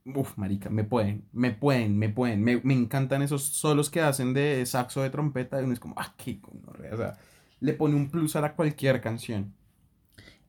uff, 0.06 0.38
marica, 0.38 0.70
me 0.70 0.84
pueden, 0.84 1.26
me 1.34 1.52
pueden, 1.52 1.98
me 1.98 2.10
pueden, 2.10 2.44
me, 2.44 2.62
me 2.64 2.74
encantan 2.74 3.22
esos 3.22 3.44
solos 3.44 3.90
que 3.90 4.02
hacen 4.02 4.34
de 4.34 4.66
saxo 4.66 5.02
de 5.02 5.10
trompeta 5.10 5.60
y 5.60 5.64
uno 5.64 5.74
es 5.74 5.80
como, 5.80 5.96
ah, 5.98 6.14
qué 6.18 6.40
gonorrea", 6.42 6.94
o 6.94 6.98
sea, 6.98 7.18
le 7.60 7.74
pone 7.74 7.96
un 7.96 8.10
plus 8.10 8.36
a 8.36 8.42
la 8.42 8.54
cualquier 8.56 9.02
canción. 9.02 9.54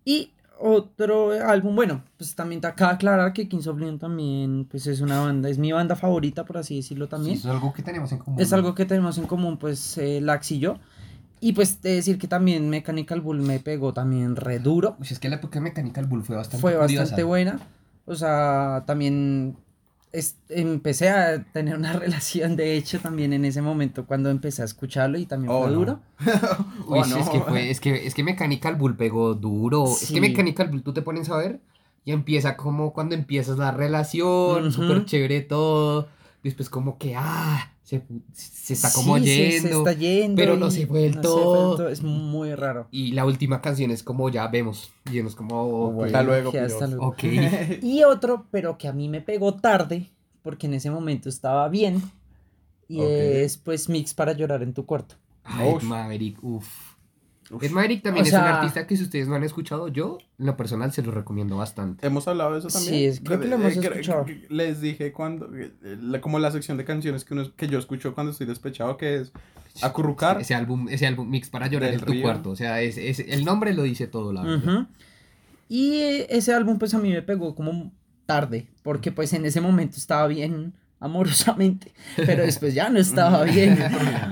Y 0.05 0.33
otro 0.59 1.33
álbum, 1.33 1.75
bueno, 1.77 2.03
pues 2.17 2.35
también 2.35 2.61
te 2.61 2.67
acaba 2.67 2.93
de 2.93 2.95
aclarar 2.97 3.33
que 3.33 3.49
Kings 3.49 3.67
of 3.67 3.79
Leon 3.79 3.99
también, 3.99 4.67
pues 4.71 4.87
es 4.87 5.01
una 5.01 5.21
banda, 5.21 5.49
es 5.49 5.59
mi 5.59 5.73
banda 5.73 5.97
favorita, 5.97 6.45
por 6.45 6.59
así 6.59 6.77
decirlo 6.77 7.09
también. 7.09 7.37
es 7.37 7.47
algo 7.47 7.73
que 7.73 7.83
tenemos 7.83 8.13
en 8.13 8.19
común. 8.19 8.41
Es 8.41 8.53
algo 8.53 8.75
que 8.75 8.85
tenemos 8.87 9.19
en 9.19 9.27
común, 9.27 9.59
pues, 9.59 9.99
eh, 9.99 10.21
Lax 10.21 10.53
y 10.53 10.59
yo. 10.59 10.79
Y 11.39 11.53
pues 11.53 11.83
de 11.83 11.97
decir 11.97 12.19
que 12.19 12.29
también 12.29 12.71
Mechanical 12.71 13.21
Bull 13.21 13.41
me 13.41 13.61
pegó 13.61 13.93
también 13.93 14.37
re 14.37 14.59
duro. 14.59 14.97
Uy, 14.99 15.07
es 15.11 15.19
que 15.19 15.29
la 15.29 15.37
época 15.37 15.59
de 15.59 15.65
Mechanical 15.65 16.07
Bull 16.07 16.23
fue 16.23 16.35
bastante 16.35 16.63
Fue 16.63 16.73
curiosa. 16.75 17.03
bastante 17.03 17.25
buena. 17.25 17.61
O 18.07 18.15
sea, 18.15 18.85
también 18.87 19.57
es- 20.13 20.37
empecé 20.49 21.11
a 21.11 21.43
tener 21.53 21.77
una 21.77 21.93
relación, 21.99 22.57
de 22.57 22.77
hecho, 22.77 23.01
también 23.01 23.33
en 23.33 23.45
ese 23.45 23.61
momento 23.63 24.07
cuando 24.07 24.31
empecé 24.31 24.63
a 24.63 24.65
escucharlo 24.65 25.19
y 25.19 25.27
también 25.27 25.53
Oh, 25.53 25.63
fue 25.63 25.71
no. 25.73 25.79
duro. 25.79 26.01
Uy, 26.89 26.99
Oh, 27.01 27.05
sí, 27.05 27.11
no. 27.11 27.19
es 27.19 27.29
que 27.29 27.41
fue, 27.41 27.71
es 27.71 27.81
que, 27.81 28.07
es 28.07 28.15
que 28.15 28.23
Mechanical 28.25 28.77
Bull 28.77 28.97
pegó 28.97 29.35
duro. 29.35 29.85
Es 29.87 30.11
que 30.11 30.21
Mechanical 30.21 30.69
Bull, 30.69 30.83
tú 30.83 30.93
te 30.95 31.03
pones 31.03 31.29
a 31.31 31.37
ver 31.37 31.61
y 32.05 32.13
empieza 32.13 32.57
como 32.57 32.93
cuando 32.93 33.15
empiezas 33.17 33.59
la 33.59 33.73
relación, 33.73 34.69
Ujú. 34.69 34.71
súper 34.71 35.05
chévere 35.05 35.41
todo. 35.43 36.09
Después 36.47 36.71
como 36.71 36.97
que, 36.97 37.15
ah, 37.17 37.73
se, 37.83 38.03
se 38.33 38.73
está 38.75 38.93
como 38.93 39.19
Sí, 39.19 39.25
se- 39.25 39.51
yendo. 39.51 39.69
Se, 39.69 39.75
está 39.79 39.93
yendo. 39.93 40.37
pero 40.37 40.57
no 40.57 40.71
se 40.71 40.87
fue 40.87 41.11
no 41.11 41.21
todo. 41.21 41.89
Es 41.89 42.03
muy 42.03 42.55
raro. 42.55 42.87
Y 42.93 43.13
la 43.13 43.25
última 43.27 43.61
canción 43.61 43.91
es 43.91 44.03
como 44.05 44.29
ya 44.29 44.47
vemos. 44.49 44.91
Y 45.11 45.19
es 45.19 45.35
como, 45.35 45.63
ok, 45.63 45.93
Bueno, 45.95 46.07
Hasta 46.07 46.23
luego, 46.23 46.49
hasta 46.51 46.67
piros. 46.67 46.91
luego. 46.91 47.07
ok. 47.09 47.23
Y 47.83 48.05
otro, 48.05 48.47
pero 48.51 48.79
que 48.79 48.87
a 48.89 48.93
mí 48.93 49.09
me 49.09 49.21
pegó 49.21 49.55
tarde, 49.55 50.09
porque 50.43 50.67
en 50.69 50.75
ese 50.75 50.91
momento 50.91 51.29
estaba 51.29 51.69
bien. 51.69 52.01
Y 52.89 53.01
es 53.03 53.57
pues 53.59 53.89
Mix 53.89 54.15
para 54.15 54.33
llorar 54.33 54.63
en 54.63 54.73
tu 54.73 54.87
cuarto. 54.87 55.17
Ay, 55.43 55.75
Uf. 55.75 55.83
Maverick, 55.83 56.39
uff. 56.45 56.69
Ed 57.61 57.71
Maverick 57.71 58.03
también 58.03 58.25
O 58.25 58.29
es 58.29 58.35
un 58.35 58.41
artista 58.41 58.87
que 58.87 58.97
si 58.97 59.05
ustedes 59.05 59.29
no 59.29 59.35
han 59.37 59.45
escuchado, 59.45 59.89
yo 59.89 60.19
en 60.39 60.47
lo 60.47 60.57
personal 60.57 60.93
se 60.93 61.03
lo 61.03 61.13
recomiendo 61.13 61.57
bastante. 61.57 62.05
Hemos 62.07 62.27
hablado 62.27 62.53
de 62.55 62.59
eso 62.59 62.69
también. 62.69 62.93
Sí, 62.95 63.05
es- 63.07 63.21
creo 63.21 63.39
que 63.41 63.47
lo 63.47 63.55
hemos 63.55 63.77
Eh, 63.77 63.79
creo 63.81 63.93
escuchado. 63.93 64.25
que 64.25 64.47
Les 64.49 64.81
dije 64.81 65.13
cuando, 65.13 65.49
eh, 65.55 65.71
la- 66.01 66.21
como 66.21 66.39
la 66.39 66.51
sección 66.51 66.77
de 66.77 66.85
canciones 66.85 67.25
que, 67.25 67.35
uno, 67.35 67.45
que 67.55 67.69
yo 67.69 67.79
escucho 67.79 68.15
cuando 68.15 68.33
estoy 68.33 68.47
despechado, 68.47 68.97
que 68.97 69.17
es 69.17 69.33
acurrucar. 69.83 70.41
Ese 70.41 70.55
álbum, 70.55 70.89
ese 70.89 71.07
álbum 71.07 71.29
Mix 71.31 71.49
para 71.51 71.67
llorar 71.69 71.93
en 71.95 72.01
tu 72.01 72.07
Río. 72.13 72.23
cuarto. 72.23 72.51
O 72.51 72.57
sea, 72.57 72.81
es, 72.83 72.97
es- 72.99 73.21
el 73.21 73.45
nombre 73.45 73.73
lo 73.75 73.83
dice 73.85 74.07
todo, 74.07 74.33
la 74.33 74.43
verdad. 74.43 74.75
Ujú. 74.79 74.87
Y 75.69 76.25
ese 76.29 76.53
álbum 76.55 76.79
pues 76.79 76.95
a 76.95 76.99
mí 76.99 77.11
me 77.11 77.23
pegó 77.23 77.55
como 77.55 77.93
tarde, 78.25 78.67
porque 78.83 79.13
pues 79.13 79.33
en 79.33 79.45
ese 79.47 79.61
momento 79.61 79.97
estaba 79.99 80.27
bien 80.27 80.73
amorosamente, 81.01 81.93
pero 82.17 82.45
después 82.45 82.75
ya 82.75 82.89
no 82.89 82.99
estaba 82.99 83.45
bien. 83.45 83.79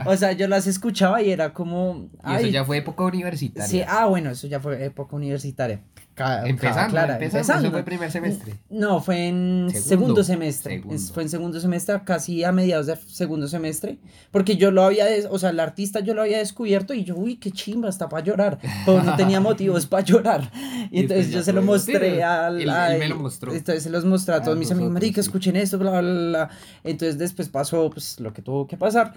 O 0.07 0.17
sea, 0.17 0.33
yo 0.33 0.49
las 0.49 0.67
escuchaba 0.67 1.23
y 1.23 1.31
era 1.31 1.53
como... 1.53 2.09
Y 2.27 2.35
eso 2.35 2.47
ay, 2.47 2.51
ya 2.51 2.65
fue 2.65 2.79
época 2.79 3.05
universitaria. 3.05 3.69
Sí, 3.69 3.83
ah, 3.87 4.07
bueno, 4.07 4.31
eso 4.31 4.47
ya 4.47 4.61
fue 4.61 4.85
época 4.85 5.17
universitaria. 5.17 5.81
Empezando, 6.17 6.91
clara, 6.91 7.15
empezando, 7.21 7.63
Eso 7.69 7.71
fue 7.73 7.83
primer 7.83 8.11
semestre. 8.11 8.55
No, 8.71 9.01
fue 9.01 9.27
en 9.29 9.67
Segundo. 9.71 9.89
segundo, 9.89 10.25
semestre. 10.25 10.77
Segundo. 10.77 11.03
Fue 11.13 11.23
en 11.25 11.29
segundo 11.29 11.61
semestre, 11.61 12.01
casi 12.05 12.45
a 12.45 12.53
mediados 12.53 12.87
de 12.87 12.97
segundo 12.97 13.49
semestre. 13.49 13.99
Porque 14.31 14.57
yo 14.57 14.71
lo 14.71 14.85
había, 14.85 15.07
o 15.31 15.39
sea, 15.39 15.51
el 15.51 15.59
artista 15.59 16.01
yo 16.01 16.15
lo 16.15 16.23
había 16.23 16.39
descubierto 16.39 16.95
y 16.95 17.03
yo, 17.05 17.17
uy, 17.17 17.37
qué 17.37 17.51
chimba, 17.51 17.89
está 17.89 18.09
para 18.09 18.25
llorar. 18.25 18.59
Pero 18.87 19.03
no 19.03 19.17
tenía 19.17 19.41
motivos 19.41 19.87
para 19.87 20.05
llorar. 20.05 20.51
Y 20.91 20.99
Y 20.99 21.01
entonces 21.01 21.31
yo 21.33 21.43
se 21.43 21.53
lo 21.53 21.63
mostré 21.63 22.23
al. 22.23 22.61
él- 22.61 22.69
él 22.69 22.99
me 22.99 23.09
lo 23.09 23.17
mostró. 23.17 23.53
Entonces 23.53 23.83
se 23.83 23.91
los 23.91 24.05
mostré 24.05 24.35
a 24.35 24.43
todos 24.43 24.57
A 24.57 24.59
mis 24.59 24.71
amigos, 24.71 24.93
marica, 24.93 25.15
sí. 25.23 25.27
escuchen 25.29 25.57
esto, 25.57 25.79
bla, 25.79 25.91
bla, 25.91 26.01
bla. 26.01 26.49
Entonces 26.85 27.19
después 27.19 27.49
pasó 27.49 27.91
pues, 27.91 28.21
lo 28.21 28.33
que 28.33 28.43
tuvo 28.43 28.67
que 28.67 28.77
pasar. 28.77 29.15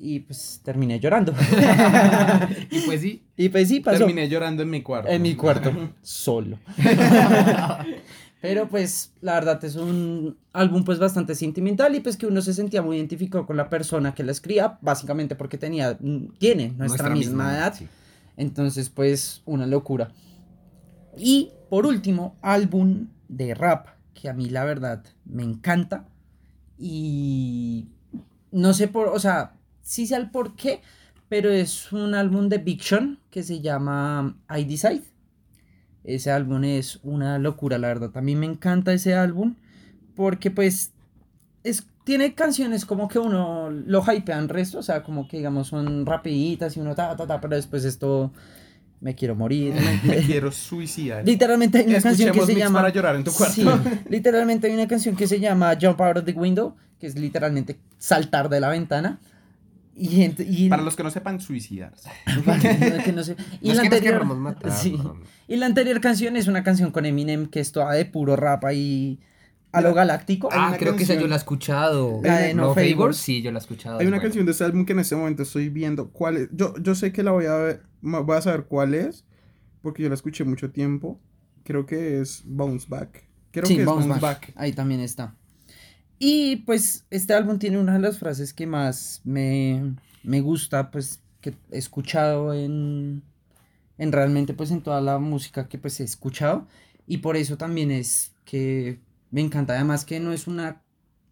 Y 0.00 0.20
pues 0.20 0.60
terminé 0.62 1.00
llorando. 1.00 1.34
Y 2.70 2.80
pues 2.82 3.00
sí. 3.00 3.22
y 3.36 3.48
pues 3.48 3.68
sí, 3.68 3.80
pasó. 3.80 3.98
Terminé 3.98 4.28
llorando 4.28 4.62
en 4.62 4.70
mi 4.70 4.82
cuarto. 4.82 5.10
En 5.10 5.22
mi 5.22 5.34
cuarto, 5.34 5.72
solo. 6.02 6.58
Pero 8.40 8.68
pues 8.68 9.12
la 9.20 9.34
verdad 9.34 9.64
es 9.64 9.74
un 9.74 10.36
álbum 10.52 10.84
pues 10.84 11.00
bastante 11.00 11.34
sentimental 11.34 11.96
y 11.96 12.00
pues 12.00 12.16
que 12.16 12.26
uno 12.26 12.40
se 12.40 12.54
sentía 12.54 12.82
muy 12.82 12.96
identificado 12.96 13.44
con 13.46 13.56
la 13.56 13.68
persona 13.68 14.14
que 14.14 14.22
la 14.22 14.30
escribía, 14.30 14.78
básicamente 14.80 15.34
porque 15.34 15.58
tenía, 15.58 15.98
tiene 16.38 16.72
nuestra, 16.76 17.10
misma, 17.10 17.56
edad. 17.56 17.74
sí. 17.74 17.88
Entonces 18.36 18.90
pues 18.90 19.42
una 19.44 19.66
locura. 19.66 20.12
Y 21.16 21.50
por 21.68 21.84
último, 21.84 22.36
álbum 22.40 23.08
de 23.26 23.54
rap, 23.54 23.88
que 24.14 24.28
a 24.28 24.32
mí 24.32 24.48
la 24.48 24.64
verdad 24.64 25.02
me 25.24 25.42
encanta 25.42 26.06
y 26.78 27.88
no 28.52 28.72
sé 28.72 28.86
por, 28.86 29.08
o 29.08 29.18
sea, 29.18 29.57
sí 29.88 30.06
sé 30.06 30.16
el 30.16 30.30
por 30.30 30.54
qué, 30.54 30.82
pero 31.30 31.50
es 31.50 31.92
un 31.92 32.14
álbum 32.14 32.50
de 32.50 32.58
Big 32.58 32.82
Sean 32.82 33.18
que 33.30 33.42
se 33.42 33.60
llama 33.60 34.36
I 34.54 34.64
Decide. 34.64 35.04
Ese 36.04 36.30
álbum 36.30 36.62
es 36.64 37.00
una 37.02 37.38
locura, 37.38 37.78
la 37.78 37.88
verdad. 37.88 38.10
A 38.14 38.20
mí 38.20 38.36
me 38.36 38.44
encanta 38.44 38.92
ese 38.92 39.14
álbum 39.14 39.56
porque 40.14 40.50
pues 40.50 40.92
es, 41.64 41.86
tiene 42.04 42.34
canciones 42.34 42.84
como 42.84 43.08
que 43.08 43.18
uno 43.18 43.70
lo 43.70 44.04
hypean 44.04 44.50
resto, 44.50 44.78
o 44.78 44.82
sea, 44.82 45.02
como 45.02 45.26
que 45.26 45.38
digamos 45.38 45.68
son 45.68 46.04
rapiditas 46.04 46.76
y 46.76 46.80
uno 46.80 46.94
ta, 46.94 47.16
ta, 47.16 47.26
ta, 47.26 47.40
pero 47.40 47.56
después 47.56 47.84
esto 47.84 48.30
me 49.00 49.14
quiero 49.14 49.36
morir. 49.36 49.74
Me 50.04 50.18
quiero 50.18 50.52
suicidar. 50.52 51.24
Literalmente 51.24 51.78
hay 51.78 51.86
una 51.86 52.00
canción 52.00 52.32
que 52.32 52.40
Escuchemos 52.40 52.46
se 52.46 52.54
Mix 52.54 52.64
llama... 52.64 52.78
para 52.80 52.92
llorar 52.92 53.16
en 53.16 53.24
tu 53.24 53.32
cuarto. 53.32 53.54
Sí, 53.54 53.64
literalmente 54.10 54.66
hay 54.66 54.74
una 54.74 54.88
canción 54.88 55.16
que 55.16 55.26
se 55.26 55.40
llama 55.40 55.78
Jump 55.80 56.00
Out 56.00 56.18
of 56.18 56.24
the 56.24 56.32
Window, 56.32 56.76
que 56.98 57.06
es 57.06 57.18
literalmente 57.18 57.78
saltar 57.96 58.50
de 58.50 58.60
la 58.60 58.68
ventana. 58.68 59.18
Y, 60.00 60.20
ent- 60.22 60.46
y- 60.48 60.68
Para 60.68 60.82
los 60.82 60.94
que 60.94 61.02
no 61.02 61.10
sepan, 61.10 61.40
suicidarse. 61.40 62.08
para 62.46 62.58
que 63.02 63.12
no 63.12 63.24
sé- 63.24 63.36
y 63.60 63.68
No 63.68 63.74
la 63.74 63.82
que 63.82 63.88
nos 63.88 63.94
anterior, 63.94 64.14
queramos 64.14 64.38
matar, 64.38 64.70
sí. 64.72 64.92
no. 64.92 65.16
Y 65.48 65.56
la 65.56 65.66
anterior 65.66 66.00
canción 66.00 66.36
es 66.36 66.46
una 66.46 66.62
canción 66.62 66.92
con 66.92 67.04
Eminem 67.04 67.46
que 67.46 67.58
es 67.60 67.72
toda 67.72 67.92
de 67.92 68.04
puro 68.04 68.36
rap 68.36 68.64
ahí, 68.64 69.18
A 69.72 69.80
lo 69.80 69.92
galáctico. 69.94 70.48
Ah, 70.52 70.76
creo 70.78 70.94
que 70.96 71.02
esa 71.02 71.14
yo 71.14 71.26
la 71.26 71.34
he 71.34 71.38
escuchado. 71.38 72.20
La 72.22 72.38
de 72.38 72.54
No 72.54 72.74
Favors. 72.74 73.16
sí, 73.16 73.42
yo 73.42 73.50
la 73.50 73.58
he 73.58 73.60
escuchado. 73.62 73.98
Hay 73.98 74.06
una 74.06 74.20
canción 74.20 74.46
de 74.46 74.52
este 74.52 74.64
álbum 74.64 74.84
que 74.86 74.92
en 74.92 75.00
este 75.00 75.16
momento 75.16 75.42
estoy 75.42 75.68
viendo 75.68 76.10
cuál 76.10 76.36
es. 76.36 76.48
Yo, 76.52 76.74
yo 76.80 76.94
sé 76.94 77.12
que 77.12 77.22
la 77.22 77.32
voy 77.32 77.46
a 77.46 77.54
ver, 77.56 77.82
voy 78.00 78.36
a 78.36 78.40
saber 78.40 78.64
cuál 78.66 78.94
es, 78.94 79.24
porque 79.82 80.02
yo 80.04 80.08
la 80.08 80.14
escuché 80.14 80.44
mucho 80.44 80.70
tiempo. 80.70 81.20
Creo 81.64 81.84
que 81.86 82.20
es 82.20 82.42
Bounce 82.46 82.86
Back. 82.88 83.24
Creo 83.50 83.66
sí, 83.66 83.74
que 83.74 83.80
es 83.80 83.86
Bounce 83.86 84.06
Bounce 84.08 84.22
Back. 84.22 84.40
Back. 84.48 84.52
Ahí 84.56 84.72
también 84.72 85.00
está. 85.00 85.34
Y 86.18 86.56
pues 86.56 87.04
este 87.10 87.34
álbum 87.34 87.58
tiene 87.58 87.78
una 87.78 87.94
de 87.94 88.00
las 88.00 88.18
frases 88.18 88.52
que 88.52 88.66
más 88.66 89.20
me, 89.24 89.94
me 90.22 90.40
gusta, 90.40 90.90
pues 90.90 91.20
que 91.40 91.54
he 91.70 91.78
escuchado 91.78 92.54
en, 92.54 93.22
en 93.98 94.12
realmente 94.12 94.54
pues 94.54 94.70
en 94.70 94.82
toda 94.82 95.00
la 95.00 95.18
música 95.18 95.68
que 95.68 95.78
pues 95.78 96.00
he 96.00 96.04
escuchado. 96.04 96.66
Y 97.06 97.18
por 97.18 97.36
eso 97.36 97.56
también 97.56 97.90
es 97.90 98.32
que 98.44 99.00
me 99.30 99.40
encanta. 99.40 99.74
Además 99.74 100.04
que 100.04 100.20
no 100.20 100.32
es 100.32 100.46
una 100.46 100.82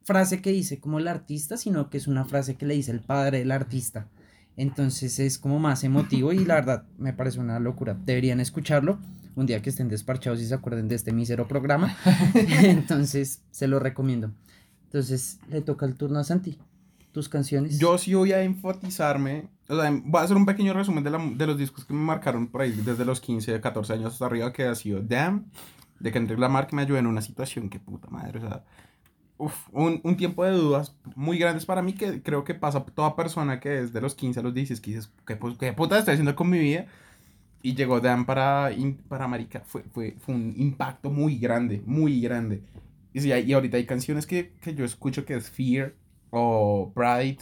frase 0.05 0.41
que 0.41 0.53
dice 0.53 0.78
como 0.78 0.99
el 0.99 1.09
artista, 1.09 1.57
sino 1.57 1.91
que 1.91 1.99
es 1.99 2.07
una 2.07 2.24
frase 2.24 2.55
que 2.55 2.66
le 2.66 2.74
dice 2.74 2.93
el 2.93 3.01
padre 3.01 3.39
del 3.39 3.51
artista. 3.51 4.09
Entonces 4.57 5.18
es 5.18 5.39
como 5.39 5.59
más 5.59 5.84
emotivo 5.84 6.32
y 6.32 6.45
la 6.45 6.55
verdad 6.55 6.84
me 6.97 7.12
parece 7.12 7.41
una 7.41 7.59
locura. 7.59 7.99
Deberían 8.07 8.41
escucharlo 8.41 8.99
un 9.34 9.47
día 9.47 9.61
que 9.61 9.68
estén 9.68 9.89
desparchados 9.89 10.41
y 10.41 10.47
se 10.47 10.55
acuerden 10.55 10.89
de 10.89 10.95
este 10.95 11.12
mísero 11.12 11.47
programa. 11.47 11.95
Entonces 12.34 13.43
se 13.51 13.68
lo 13.68 13.78
recomiendo. 13.78 14.32
Entonces 14.87 15.39
le 15.51 15.61
toca 15.61 15.87
el 15.87 15.95
turno 15.95 16.18
a 16.18 16.24
Santi. 16.24 16.59
Tus 17.12 17.28
canciones. 17.28 17.78
Yo 17.78 17.97
sí 17.97 18.12
voy 18.14 18.32
a 18.32 18.43
enfatizarme. 18.43 19.49
O 19.68 19.80
sea, 19.80 19.91
voy 20.05 20.20
a 20.20 20.24
hacer 20.24 20.37
un 20.37 20.45
pequeño 20.47 20.72
resumen 20.74 21.03
de, 21.03 21.11
la- 21.11 21.18
de 21.34 21.47
los 21.47 21.57
discos 21.59 21.84
que 21.84 21.95
me 21.95 22.01
marcaron 22.01 22.47
por 22.49 22.61
ahí 22.61 22.72
desde 22.72 23.05
los 23.05 23.20
15, 23.20 23.59
14 23.61 23.95
años 23.95 24.12
hasta 24.12 24.26
arriba, 24.26 24.53
que 24.53 24.64
ha 24.64 24.74
sido 24.74 25.01
Damn, 25.03 25.47
de 25.99 26.12
Kendrick 26.12 26.39
Lamar, 26.39 26.66
que 26.66 26.76
me 26.76 26.82
ayudó 26.82 26.99
en 26.99 27.07
una 27.07 27.22
situación 27.22 27.70
que 27.70 27.80
puta 27.80 28.09
madre, 28.11 28.39
o 28.39 28.43
sea, 28.43 28.64
uf, 29.39 29.55
un, 29.72 30.01
un 30.05 30.16
tiempo 30.16 30.45
de 30.45 30.53
dudas 30.53 30.95
muy 31.14 31.39
grandes 31.39 31.64
para 31.66 31.82
mí 31.82 31.95
que 31.95 32.22
creo 32.22 32.45
que 32.45 32.55
pasa 32.55 32.84
toda 32.84 33.16
persona 33.16 33.61
que 33.61 33.70
desde 33.70 34.01
los 34.03 34.14
15 34.14 34.41
a 34.41 34.43
los 34.43 34.55
16, 34.55 34.80
que 34.80 34.91
dices, 34.93 35.11
¿qué, 35.26 35.39
qué 35.59 35.72
puta 35.72 35.99
estoy 35.99 36.12
haciendo 36.12 36.37
con 36.37 36.51
mi 36.51 36.59
vida? 36.59 36.87
Y 37.62 37.74
llegó 37.74 38.01
Damn 38.01 38.26
para, 38.26 38.70
para 39.09 39.26
Marica, 39.26 39.62
fue, 39.66 39.82
fue, 39.84 40.16
fue 40.20 40.34
un 40.34 40.55
impacto 40.57 41.11
muy 41.11 41.39
grande, 41.39 41.82
muy 41.87 42.20
grande. 42.20 42.62
Y, 43.17 43.21
sí, 43.23 43.33
hay- 43.33 43.45
y 43.51 43.55
ahorita 43.55 43.79
hay 43.79 43.87
canciones 43.87 44.27
que, 44.27 44.53
que 44.61 44.75
yo 44.75 44.85
escucho 44.85 45.25
que 45.25 45.35
es 45.35 45.49
Fear, 45.51 45.95
o 46.29 46.93
Pride, 46.95 47.39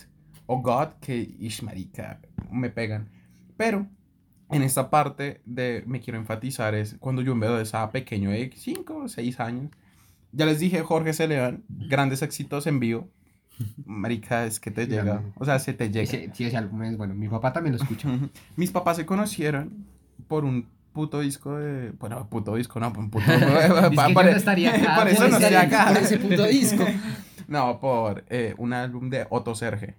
o 0.47 0.63
God, 0.63 0.91
que, 1.01 1.35
ish, 1.41 1.63
marica, 1.65 2.21
me 2.53 2.71
pegan. 2.71 3.09
Pero 3.57 3.89
en 4.51 4.63
esta 4.63 4.89
parte 4.89 5.41
de 5.45 5.83
me 5.87 5.99
quiero 6.01 6.17
enfatizar 6.21 6.77
es 6.77 6.95
cuando 7.01 7.23
yo 7.23 7.37
veo 7.37 7.59
estaba 7.59 7.91
pequeño 7.91 8.31
de 8.31 8.53
5 8.55 8.97
o 8.99 9.09
6 9.09 9.41
años. 9.41 9.73
Ya 10.31 10.47
les 10.47 10.61
dije, 10.61 10.81
Jorge 10.83 11.13
C. 11.13 11.27
León, 11.27 11.65
grandes 11.69 12.23
éxitos 12.23 12.69
en 12.69 12.79
vivo. 12.79 13.09
Marica, 13.85 14.47
es 14.47 14.61
que 14.61 14.71
te 14.71 14.85
Sí, 14.85 14.91
llega. 14.93 15.23
O 15.37 15.45
sea, 15.45 15.59
se 15.59 15.73
te 15.75 15.89
llega. 15.91 16.03
Ese, 16.05 16.31
sí, 16.35 16.45
ese 16.45 16.57
álbum 16.57 16.85
es 16.85 16.97
bueno. 16.97 17.15
Mi 17.17 17.29
papá 17.29 17.53
también 17.53 17.77
lo 17.77 17.83
escucha. 17.83 18.09
Mis 18.57 18.71
papás 18.71 18.97
se 18.97 19.07
conocieron 19.07 19.87
por 20.29 20.45
un 20.45 20.69
puto 20.95 21.21
disco 21.21 21.59
de. 21.59 21.91
Bueno, 21.93 22.27
puto 22.31 22.55
disco, 22.55 22.81
no, 22.81 22.89
un 22.97 23.11
puto. 23.11 23.27
no 23.27 24.21
estaría 24.23 24.75
acá, 24.75 24.97
Por 24.97 25.09
eso 25.09 25.29
no 25.29 25.37
estoy 25.37 25.55
acá. 25.55 25.89
por 25.89 25.97
ese 25.99 26.19
puto 26.19 26.45
disco. 26.47 26.87
No, 27.47 27.79
por 27.79 28.25
eh, 28.31 28.55
un 28.57 28.73
álbum 28.73 29.11
de 29.11 29.27
Otto 29.29 29.55
Serge, 29.55 29.99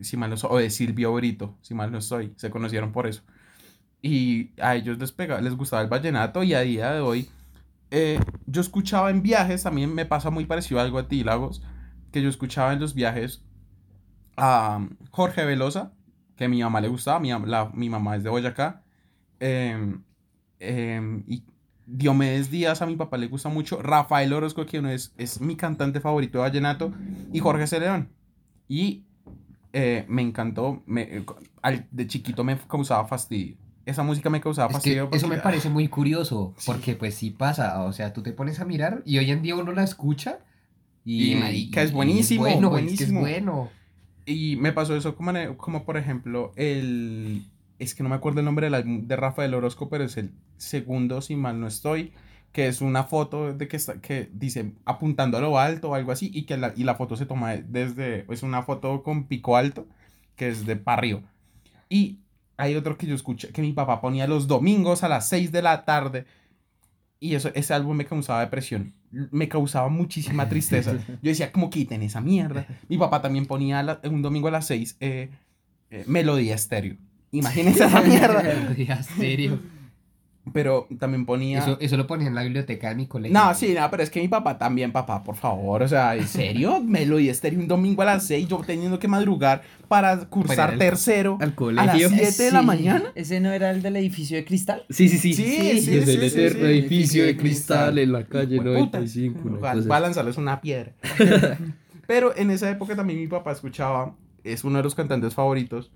si 0.00 0.16
mal 0.16 0.28
no 0.30 0.36
soy, 0.36 0.50
o 0.52 0.56
de 0.58 0.70
Silvio 0.70 1.14
Brito, 1.14 1.56
si 1.62 1.72
mal 1.72 1.92
no 1.92 1.98
estoy. 1.98 2.32
Se 2.36 2.50
conocieron 2.50 2.90
por 2.90 3.06
eso. 3.06 3.22
Y 4.02 4.50
a 4.60 4.74
ellos 4.74 4.98
les, 4.98 5.14
les 5.42 5.54
gustaba 5.56 5.82
el 5.82 5.88
vallenato 5.88 6.42
y 6.42 6.54
a 6.54 6.62
día 6.62 6.90
de 6.90 7.00
hoy. 7.00 7.30
eh, 7.92 8.18
yo 8.46 8.60
escuchaba 8.60 9.10
en 9.10 9.22
viajes, 9.22 9.62
también 9.62 9.94
me 9.94 10.04
pasa 10.04 10.30
muy 10.30 10.46
parecido 10.46 10.80
a 10.80 10.84
algo 10.84 10.98
a 10.98 11.06
ti, 11.06 11.22
Lagos, 11.22 11.62
que 12.12 12.22
yo 12.22 12.28
escuchaba 12.28 12.72
en 12.72 12.80
los 12.80 12.94
viajes 12.94 13.44
a 14.36 14.86
Jorge 15.10 15.44
Velosa, 15.44 15.92
que 16.36 16.44
a 16.46 16.48
mi 16.48 16.62
mamá 16.62 16.80
le 16.80 16.88
gustaba, 16.88 17.20
mi, 17.20 17.30
la- 17.46 17.70
mi 17.74 17.88
mamá 17.88 18.16
es 18.16 18.22
de 18.24 18.30
Boyacá, 18.30 18.82
em, 19.40 20.02
em, 20.60 21.24
y 21.26 21.42
Diomedes 21.86 22.50
Díaz 22.50 22.82
a 22.82 22.86
mi 22.86 22.94
papá 22.96 23.16
le 23.16 23.26
gusta 23.26 23.48
mucho, 23.48 23.82
Rafael 23.82 24.32
Orozco, 24.32 24.64
quien 24.66 24.86
es, 24.86 25.12
es 25.18 25.40
mi 25.40 25.56
cantante 25.56 26.00
favorito 26.00 26.38
de 26.38 26.42
vallenato, 26.42 26.92
y 27.32 27.40
Jorge 27.40 27.66
C. 27.66 27.80
León. 27.80 28.08
Y 28.68 29.02
eh, 29.72 30.04
me 30.08 30.22
encantó, 30.22 30.82
me, 30.86 31.02
eh, 31.02 31.24
al- 31.62 31.86
de 31.90 32.06
chiquito 32.06 32.44
me 32.44 32.56
causaba 32.56 33.06
fastidio. 33.08 33.56
Esa 33.86 34.02
música 34.04 34.30
me 34.30 34.40
causaba 34.40 34.68
Es 34.68 34.74
fastidio. 34.74 35.04
eso 35.04 35.10
porque- 35.10 35.26
me 35.26 35.38
parece 35.42 35.68
muy 35.68 35.88
curioso, 35.88 36.54
Sí. 36.58 36.64
porque 36.66 36.94
pues 36.94 37.14
sí 37.16 37.30
pasa, 37.30 37.82
o 37.82 37.92
sea, 37.92 38.12
tú 38.12 38.22
te 38.22 38.32
pones 38.32 38.60
a 38.60 38.64
mirar 38.64 39.02
y 39.04 39.18
hoy 39.18 39.30
en 39.30 39.42
día 39.42 39.56
uno 39.56 39.72
la 39.72 39.82
escucha 39.82 40.38
y, 41.04 41.32
Y, 41.32 41.36
marica, 41.36 41.82
es 41.82 41.90
y 41.90 41.94
buenísimo, 41.94 42.42
bueno, 42.42 42.54
es 42.56 42.60
que 42.60 42.66
es 42.66 42.70
buenísimo. 43.12 43.20
bueno. 43.20 43.68
Y 44.26 44.56
me 44.56 44.72
pasó 44.72 44.94
eso 44.94 45.16
como, 45.16 45.32
como 45.56 45.84
por 45.84 45.96
ejemplo 45.96 46.52
el... 46.56 47.42
Es 47.80 47.94
que 47.94 48.02
no 48.02 48.08
me 48.08 48.14
acuerdo 48.14 48.38
el 48.40 48.44
nombre 48.44 48.66
del 48.66 48.74
álbum 48.74 49.06
de 49.08 49.16
Rafael 49.16 49.54
Orozco, 49.54 49.88
pero 49.88 50.04
es 50.04 50.16
el 50.16 50.30
segundo, 50.56 51.20
si 51.22 51.34
mal 51.34 51.58
no 51.58 51.66
estoy, 51.66 52.12
que 52.52 52.68
es 52.68 52.80
una 52.80 53.04
foto 53.04 53.54
de 53.54 53.68
que, 53.68 53.76
está, 53.76 54.00
que 54.00 54.30
dice 54.32 54.72
apuntando 54.84 55.38
a 55.38 55.40
lo 55.40 55.58
alto 55.58 55.90
o 55.90 55.94
algo 55.94 56.12
así, 56.12 56.30
y 56.32 56.42
que 56.42 56.56
la, 56.56 56.72
y 56.76 56.84
la 56.84 56.94
foto 56.94 57.16
se 57.16 57.26
toma 57.26 57.56
desde... 57.56 58.26
Es 58.28 58.42
una 58.42 58.62
foto 58.62 59.02
con 59.02 59.24
pico 59.24 59.56
alto, 59.56 59.88
que 60.36 60.48
es 60.48 60.66
de 60.66 60.76
para 60.76 60.98
arriba. 60.98 61.22
Y 61.88 62.20
hay 62.56 62.76
otro 62.76 62.96
que 62.98 63.06
yo 63.06 63.14
escuché, 63.14 63.48
que 63.48 63.62
mi 63.62 63.72
papá 63.72 64.00
ponía 64.00 64.26
los 64.26 64.46
domingos 64.46 65.02
a 65.02 65.08
las 65.08 65.28
6 65.28 65.50
de 65.50 65.62
la 65.62 65.84
tarde, 65.84 66.26
y 67.18 67.34
eso, 67.34 67.50
ese 67.54 67.72
álbum 67.74 67.96
me 67.96 68.04
causaba 68.06 68.40
depresión, 68.40 68.94
me 69.10 69.48
causaba 69.48 69.88
muchísima 69.88 70.48
tristeza. 70.48 70.92
Yo 71.22 71.28
decía, 71.30 71.52
como 71.52 71.68
quiten 71.68 72.02
esa 72.02 72.20
mierda. 72.20 72.66
Mi 72.88 72.96
papá 72.96 73.20
también 73.20 73.44
ponía 73.46 73.82
la- 73.82 74.00
un 74.04 74.22
domingo 74.22 74.48
a 74.48 74.52
las 74.52 74.66
6 74.66 74.96
eh, 75.00 75.28
eh, 75.90 76.04
Melodía 76.06 76.54
Estéreo. 76.54 76.96
Imagínense 77.32 77.84
esa 77.84 78.00
mierda. 78.02 78.42
En 78.76 79.04
serio. 79.04 79.58
Pero 80.54 80.88
también 80.98 81.26
ponía... 81.26 81.58
Eso, 81.60 81.76
eso 81.80 81.96
lo 81.98 82.06
ponía 82.06 82.26
en 82.26 82.34
la 82.34 82.42
biblioteca 82.42 82.88
de 82.88 82.94
mi 82.96 83.06
colegio. 83.06 83.38
No, 83.38 83.54
sí, 83.54 83.74
no, 83.78 83.88
pero 83.90 84.02
es 84.02 84.10
que 84.10 84.20
mi 84.20 84.26
papá 84.26 84.56
también, 84.58 84.90
papá, 84.90 85.22
por 85.22 85.36
favor. 85.36 85.82
O 85.82 85.86
sea, 85.86 86.16
¿en 86.16 86.26
serio? 86.26 86.80
Melodía 86.84 87.30
Estéreo 87.30 87.60
un 87.60 87.68
domingo 87.68 88.02
a 88.02 88.06
las 88.06 88.26
6, 88.26 88.48
yo 88.48 88.56
teniendo 88.66 88.98
que 88.98 89.06
madrugar 89.06 89.62
para 89.86 90.16
cursar 90.28 90.70
al- 90.72 90.78
tercero 90.78 91.36
Al 91.40 91.50
a 91.50 91.54
colegio. 91.54 92.08
las 92.08 92.18
7 92.34 92.42
de 92.44 92.52
la 92.52 92.60
Sí. 92.60 92.66
mañana. 92.66 93.04
¿Ese 93.14 93.38
no 93.38 93.52
era 93.52 93.70
el 93.70 93.82
del 93.82 93.96
edificio 93.96 94.38
de 94.38 94.44
cristal? 94.46 94.82
Sí, 94.88 95.08
sí, 95.10 95.18
sí. 95.18 95.34
Sí, 95.34 95.44
sí, 95.44 95.80
sí, 95.82 95.90
Desde 95.90 96.12
sí, 96.12 96.18
el 96.24 96.30
sí, 96.30 96.38
eterno 96.40 96.66
sí. 96.66 96.72
edificio 96.72 97.22
de 97.22 97.28
de 97.28 97.36
cristal. 97.36 97.76
cristal 97.76 97.98
en 97.98 98.12
la 98.12 98.24
calle 98.24 98.54
Hijo 98.56 98.64
de 98.64 98.78
puta. 98.80 98.98
95. 98.98 99.40
una 99.44 99.58
Va, 99.58 99.72
cosa 99.74 99.88
va 99.88 99.96
a 99.98 100.00
lanzarles 100.00 100.36
una 100.38 100.60
piedra. 100.62 100.94
Pero 102.06 102.34
en 102.36 102.50
esa 102.50 102.68
época 102.70 102.96
también 102.96 103.20
mi 103.20 103.28
papá 103.28 103.52
escuchaba, 103.52 104.16
es 104.42 104.64
uno 104.64 104.78
de 104.78 104.82
los 104.84 104.94
cantantes 104.96 105.34
favoritos, 105.34 105.92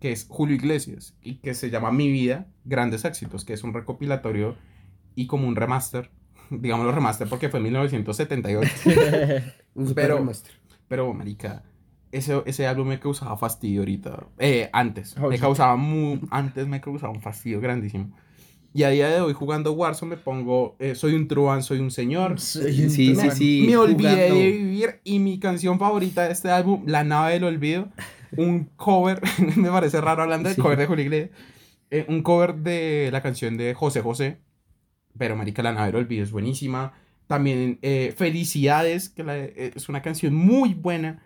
que 0.00 0.12
es 0.12 0.26
Julio 0.28 0.54
Iglesias, 0.56 1.16
y 1.22 1.36
que 1.36 1.54
se 1.54 1.70
llama 1.70 1.90
Mi 1.92 2.10
Vida, 2.10 2.46
Grandes 2.64 3.04
Éxitos, 3.04 3.44
que 3.44 3.52
es 3.54 3.64
un 3.64 3.72
recopilatorio 3.74 4.56
y 5.14 5.26
como 5.26 5.48
un 5.48 5.56
remaster, 5.56 6.10
digámoslo 6.50 6.92
remaster 6.92 7.28
porque 7.28 7.48
fue 7.48 7.58
en 7.60 7.64
1978. 7.64 8.70
Un 9.74 9.94
Pero- 9.94 10.18
remaster. 10.18 10.52
Pero, 10.88 11.12
marica, 11.12 11.64
ese, 12.12 12.42
ese 12.46 12.66
álbum 12.66 12.86
me 12.88 13.00
causaba 13.00 13.36
fastidio 13.36 13.80
ahorita. 13.80 14.26
Eh, 14.38 14.70
antes. 14.72 15.16
Oye. 15.18 15.30
Me 15.30 15.38
causaba 15.38 15.76
mu- 15.76 16.20
antes 16.30 16.66
me 16.68 16.80
causaba 16.80 17.12
un 17.12 17.20
fastidio 17.20 17.60
grandísimo. 17.60 18.12
Y 18.72 18.82
a 18.84 18.90
día 18.90 19.08
de 19.08 19.20
hoy 19.22 19.32
jugando 19.32 19.72
Warzone 19.72 20.10
me 20.10 20.16
pongo, 20.18 20.76
eh, 20.78 20.94
soy 20.94 21.14
un 21.14 21.26
truán, 21.28 21.62
soy 21.62 21.80
un 21.80 21.90
señor. 21.90 22.38
Soy 22.38 22.82
un 22.84 22.90
Sí, 22.90 23.06
sí, 23.08 23.12
truán. 23.14 23.34
sí. 23.36 23.64
me 23.66 23.76
olvidé 23.78 24.10
jugando. 24.28 24.34
de 24.36 24.50
vivir 24.52 25.00
y 25.02 25.18
mi 25.18 25.38
canción 25.40 25.78
favorita 25.78 26.24
de 26.26 26.32
este 26.32 26.50
álbum, 26.50 26.84
La 26.86 27.02
nave 27.02 27.32
del 27.32 27.44
olvido, 27.44 27.88
un 28.38 28.64
cover, 28.76 29.20
me 29.56 29.68
parece 29.70 30.00
raro 30.00 30.22
hablando 30.22 30.48
de 30.48 30.54
Sí. 30.54 30.60
cover 30.60 30.78
de 30.78 30.86
Julio 30.86 31.04
Iglesias, 31.04 31.30
eh, 31.90 32.04
un 32.08 32.22
cover 32.22 32.54
de 32.56 33.10
la 33.12 33.22
canción 33.22 33.56
de 33.56 33.74
José 33.74 34.00
José, 34.02 34.38
pero 35.18 35.36
marica, 35.36 35.62
La 35.62 35.72
nave 35.72 35.86
del 35.88 35.96
olvido 35.96 36.22
es 36.24 36.30
buenísima. 36.30 36.92
También 37.26 37.78
eh, 37.82 38.14
Felicidades, 38.16 39.08
que 39.08 39.24
la- 39.24 39.36
eh, 39.38 39.72
es 39.74 39.88
una 39.88 40.02
canción 40.02 40.34
muy 40.34 40.74
buena. 40.74 41.22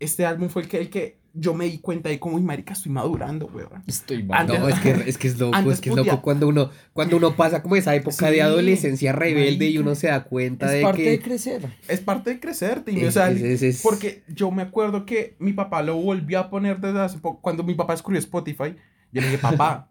Este 0.00 0.26
álbum 0.26 0.48
fue 0.48 0.62
el 0.62 0.68
que, 0.68 0.78
el 0.78 0.90
que 0.90 1.18
yo 1.34 1.54
me 1.54 1.64
di 1.66 1.78
cuenta 1.78 2.08
de 2.10 2.18
cómo, 2.18 2.36
"Uy, 2.36 2.42
marica, 2.42 2.72
estoy 2.74 2.92
madurando, 2.92 3.46
weón. 3.46 3.82
Estoy 3.86 4.26
Antes- 4.30 4.58
No, 4.60 4.68
es 4.68 4.78
que, 4.80 4.90
es 5.06 5.16
que 5.18 5.28
es 5.28 5.38
loco, 5.38 5.56
Antes 5.56 5.74
es 5.74 5.80
que 5.80 5.90
es 5.90 5.96
loco 5.96 6.20
cuando 6.22 6.48
uno, 6.48 6.70
cuando 6.92 7.16
uno 7.16 7.34
pasa 7.36 7.62
como 7.62 7.76
esa 7.76 7.94
época 7.94 8.28
Sí, 8.28 8.32
de 8.34 8.42
adolescencia 8.42 9.12
rebelde 9.12 9.64
y 9.66 9.68
marica. 9.74 9.80
uno 9.80 9.94
se 9.94 10.08
da 10.08 10.24
cuenta 10.24 10.66
Es 10.66 10.72
de 10.72 10.82
parte 10.82 11.02
que 11.04 11.10
de 11.10 11.20
crecer. 11.20 11.62
Es 11.88 12.00
parte 12.00 12.30
de 12.30 12.40
crecerte. 12.40 12.92
Y, 12.92 13.02
o 13.04 13.08
es- 13.08 13.14
sea, 13.14 13.30
es- 13.30 13.40
es- 13.42 13.62
es- 13.62 13.82
Porque 13.82 14.24
yo 14.28 14.50
me 14.50 14.62
acuerdo 14.62 15.06
que 15.06 15.36
mi 15.38 15.52
papá 15.52 15.82
lo 15.82 15.96
volvió 15.96 16.38
a 16.40 16.50
poner 16.50 16.80
desde 16.80 17.00
hace 17.00 17.18
poco. 17.18 17.40
Cuando 17.40 17.62
mi 17.62 17.74
papá 17.74 17.94
descubrió 17.94 18.18
Spotify, 18.18 18.74
yo 19.12 19.20
le 19.20 19.26
dije, 19.28 19.38
papá, 19.38 19.88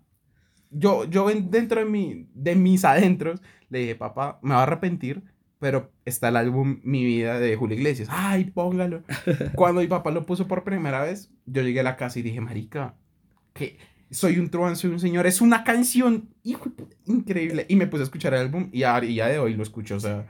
yo, 0.70 1.06
yo 1.06 1.30
en- 1.30 1.50
dentro 1.52 1.80
de, 1.84 1.86
mi, 1.90 2.28
de 2.34 2.56
mis 2.56 2.86
adentros, 2.86 3.42
le 3.70 3.80
dije, 3.80 3.96
papá, 3.96 4.40
me 4.42 4.54
va 4.54 4.60
a 4.62 4.64
arrepentir, 4.64 5.22
pero 5.62 5.92
está 6.06 6.30
el 6.30 6.38
álbum 6.38 6.80
Mi 6.84 7.06
Vida 7.06 7.40
de 7.40 7.56
Julio 7.56 7.78
Iglesias. 7.78 8.10
Ay, 8.12 8.46
póngalo. 8.46 9.04
Cuando 9.56 9.82
mi 9.82 9.88
papá 9.88 10.10
lo 10.10 10.26
puso 10.26 10.48
por 10.48 10.64
primera 10.64 11.04
vez, 11.04 11.30
yo 11.46 11.62
llegué 11.62 11.82
a 11.82 11.84
la 11.84 11.98
casa 11.98 12.18
y 12.18 12.24
dije, 12.24 12.42
marica, 12.42 12.96
que 13.54 13.78
soy 14.10 14.40
un 14.40 14.50
truán, 14.50 14.76
soy 14.76 14.90
un 14.90 15.00
señor. 15.00 15.28
Es 15.28 15.40
una 15.40 15.64
canción, 15.64 16.30
hijo 16.42 16.72
increíble. 17.06 17.68
Y 17.70 17.76
me 17.76 17.86
puse 17.86 18.02
a 18.02 18.06
escuchar 18.06 18.34
el 18.34 18.40
álbum 18.40 18.70
y 18.74 18.82
a 18.82 19.00
día 19.00 19.28
de 19.28 19.38
hoy 19.38 19.54
lo 19.54 19.62
escucho, 19.62 19.98
o 19.98 20.00
sea, 20.00 20.26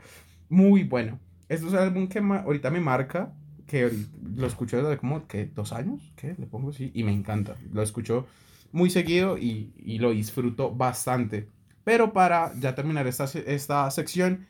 muy 0.50 0.84
bueno. 0.84 1.18
Esto 1.48 1.68
es 1.68 1.74
un 1.74 1.80
álbum 1.80 2.10
que 2.10 2.20
ahorita 2.20 2.70
me 2.70 2.82
marca, 2.82 3.34
que 3.68 3.90
lo 4.36 4.48
escucho 4.48 4.84
desde 4.84 4.98
como, 4.98 5.28
¿qué? 5.28 5.46
¿Dos 5.46 5.72
años? 5.72 6.12
¿Qué? 6.18 6.36
Le 6.38 6.46
pongo 6.46 6.72
así. 6.72 6.92
Y 6.94 7.06
me 7.06 7.14
encanta. 7.14 7.56
Lo 7.72 7.82
escucho 7.82 8.28
muy 8.74 8.90
seguido 8.90 9.38
y, 9.38 9.72
y 9.78 10.00
lo 10.00 10.12
disfruto 10.12 10.76
bastante. 10.76 11.48
Pero 11.86 12.12
para 12.12 12.54
ya 12.60 12.76
terminar 12.76 13.08
esta, 13.08 13.24
esta 13.46 13.90
sección, 13.92 14.48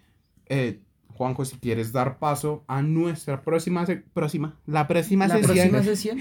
eh, 0.52 0.80
Juanjo, 1.14 1.45
si 1.45 1.56
quieres 1.58 1.91
dar 1.91 2.18
paso 2.20 2.64
a 2.68 2.82
nuestra 2.82 3.41
próxima, 3.41 3.86
próxima, 4.14 4.58
la 4.66 4.88
próxima 4.88 5.28
La 5.28 5.36
sesión. 5.38 5.70
próxima 5.70 5.84
sesión. 5.84 6.20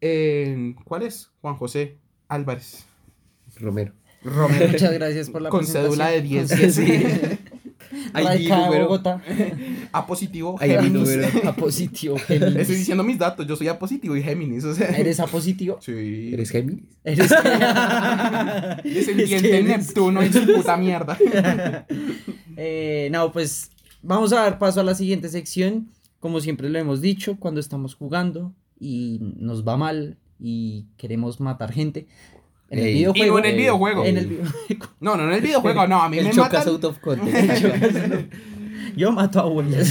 Eh, 0.00 0.74
¿Cuál 0.84 1.02
es? 1.02 1.30
Juan 1.40 1.54
José 1.56 1.96
Álvarez. 2.28 2.84
Romero. 3.60 3.92
Romero. 4.24 4.68
Muchas 4.68 4.92
gracias 4.92 5.30
por 5.30 5.42
la 5.42 5.48
Con 5.50 5.66
cédula 5.66 6.08
de 6.08 6.20
presentación. 6.20 6.86
10. 6.86 7.00
Con 7.00 7.18
cédula- 7.18 7.38
Ahí 8.14 8.24
mi 8.24 8.28
Radica 8.30 8.56
de 8.58 8.64
número. 8.64 8.84
Bogotá. 8.84 9.22
A 9.92 10.06
positivo. 10.06 10.56
Mi 10.60 10.66
Géminis. 10.66 10.92
número. 10.92 11.28
A 11.48 11.52
positivo, 11.54 12.16
Géminis. 12.18 12.56
Estoy 12.56 12.76
diciendo 12.76 13.04
mis 13.04 13.18
datos. 13.18 13.46
Yo 13.46 13.54
soy 13.54 13.68
A 13.68 13.78
positivo 13.78 14.16
y 14.16 14.22
Géminis. 14.22 14.64
O 14.64 14.74
sea. 14.74 14.88
¿Eres 14.96 15.20
a 15.20 15.26
positivo? 15.26 15.78
Sí. 15.82 16.30
¿Eres 16.32 16.50
Géminis? 16.50 16.84
Eres. 17.04 17.28
Descendiente 18.84 19.34
Es 19.36 19.42
que 19.42 19.48
de 19.48 19.58
eres- 19.60 19.78
Neptuno 19.86 20.22
y 20.24 20.32
su 20.32 20.46
puta 20.46 20.76
mierda. 20.78 21.18
Eh, 22.56 23.08
no, 23.12 23.32
pues 23.32 23.70
vamos 24.02 24.32
a 24.32 24.36
dar 24.42 24.58
paso 24.58 24.80
a 24.80 24.84
la 24.84 24.94
siguiente 24.94 25.28
sección. 25.28 25.88
Como 26.20 26.40
siempre 26.40 26.68
lo 26.70 26.78
hemos 26.78 27.00
dicho, 27.00 27.36
cuando 27.38 27.60
estamos 27.60 27.94
jugando 27.94 28.52
y 28.78 29.18
nos 29.36 29.66
va 29.66 29.76
mal 29.76 30.16
y 30.38 30.86
queremos 30.96 31.40
matar 31.40 31.72
gente. 31.72 32.06
En 32.70 32.78
el 32.78 32.86
Ey. 32.86 32.94
videojuego. 32.94 33.26
Y 33.26 33.30
no 33.30 33.38
en 33.38 33.44
el 33.44 33.56
videojuego. 33.56 34.04
En 34.04 34.16
el 34.18 34.26
videojuego. 34.26 34.86
No, 35.00 35.16
no 35.16 35.24
en 35.24 35.32
el 35.32 35.40
videojuego. 35.40 35.86
No, 35.86 36.02
a 36.02 36.08
mí 36.08 36.18
El 36.18 36.26
me 36.26 36.30
chocas 36.32 36.66
matan. 36.66 36.68
out 36.68 36.84
of 36.84 36.98
context. 37.00 37.64
Yo 38.96 39.12
mato 39.12 39.40
a 39.40 39.42
abuelas. 39.42 39.90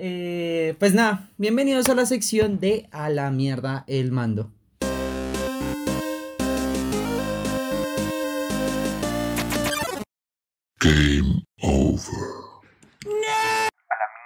Eh, 0.00 0.76
pues 0.78 0.94
nada, 0.94 1.28
bienvenidos 1.38 1.88
a 1.88 1.94
la 1.94 2.06
sección 2.06 2.60
de 2.60 2.86
A 2.92 3.08
la 3.08 3.30
mierda 3.30 3.84
el 3.88 4.12
mando. 4.12 4.52
A 11.98 12.04
la 12.04 12.12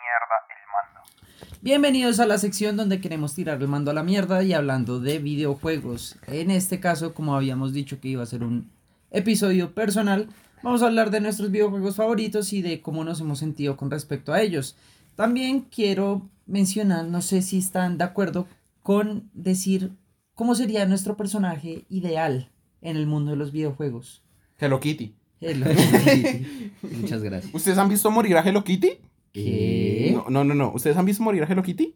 mierda 0.03 0.37
el 0.51 0.63
mando. 0.75 1.59
Bienvenidos 1.63 2.21
a 2.21 2.27
la 2.27 2.37
sección 2.37 2.77
donde 2.77 3.01
queremos 3.01 3.35
tirar 3.35 3.63
el 3.63 3.69
mando 3.69 3.91
a 3.91 3.95
la 3.95 4.03
mierda 4.03 4.43
y 4.43 4.53
hablando 4.53 5.01
de 5.01 5.19
videojuegos. 5.19 6.19
En 6.27 6.51
este 6.51 6.81
caso, 6.81 7.15
como 7.15 7.35
habíamos 7.35 7.73
dicho 7.73 7.99
que 7.99 8.09
iba 8.09 8.23
a 8.23 8.27
ser 8.27 8.45
un 8.45 8.71
episodio 9.11 9.73
personal, 9.73 10.29
vamos 10.63 10.83
a 10.83 10.87
hablar 10.87 11.11
de 11.11 11.23
nuestros 11.23 11.51
videojuegos 11.51 11.97
favoritos 11.97 12.53
y 12.53 12.61
de 12.61 12.83
cómo 12.83 13.05
nos 13.05 13.23
hemos 13.23 13.39
sentido 13.39 13.79
con 13.79 13.91
respecto 13.91 14.35
a 14.35 14.43
ellos. 14.43 14.77
También 15.17 15.63
quiero 15.63 16.29
mencionar, 16.45 17.07
no 17.07 17.23
sé 17.23 17.41
si 17.41 17.57
están 17.57 17.97
de 17.97 18.05
acuerdo 18.05 18.47
con 18.83 19.31
decir 19.33 19.93
cómo 20.35 20.55
sería 20.55 20.85
nuestro 20.85 21.17
personaje 21.17 21.87
ideal 21.89 22.51
en 22.83 22.99
el 22.99 23.07
mundo 23.07 23.31
de 23.31 23.39
los 23.39 23.51
videojuegos. 23.51 24.23
Hello 24.59 24.79
Kitty. 24.79 25.22
Muchas 27.01 27.23
gracias. 27.23 27.55
¿Ustedes 27.55 27.79
han 27.79 27.89
visto 27.89 28.11
morir 28.11 28.37
a 28.37 28.43
Hello 28.43 28.63
Kitty? 28.65 28.99
¿Qué? 29.33 30.13
No, 30.15 30.31
no, 30.31 30.45
no. 30.45 30.55
no. 30.55 30.73
¿Ustedes 30.73 30.97
han 30.97 31.05
visto 31.05 31.23
morir 31.23 31.43
a 31.43 31.47
Hello 31.47 31.63
Kitty? 31.63 31.95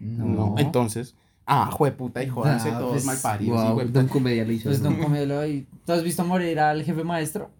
No. 0.00 0.54
Entonces. 0.58 1.14
Ah, 1.50 1.70
jueputa, 1.72 2.22
y 2.22 2.28
jódanse 2.28 2.68
Ah, 2.70 2.78
todos 2.78 2.92
pues, 2.92 3.04
malparidos. 3.06 3.56
Wow, 3.56 3.70
hijueputa. 3.72 3.98
Don 4.00 4.08
Comedia 4.08 4.44
lo 4.44 4.52
hizo. 4.52 4.64
Pues. 4.68 4.82
Don 4.82 4.96
Comelo, 4.96 5.46
¿y 5.46 5.66
¿tú 5.86 5.92
has 5.92 6.02
visto 6.02 6.22
morir 6.24 6.60
al 6.60 6.84
jefe 6.84 7.04
maestro? 7.04 7.50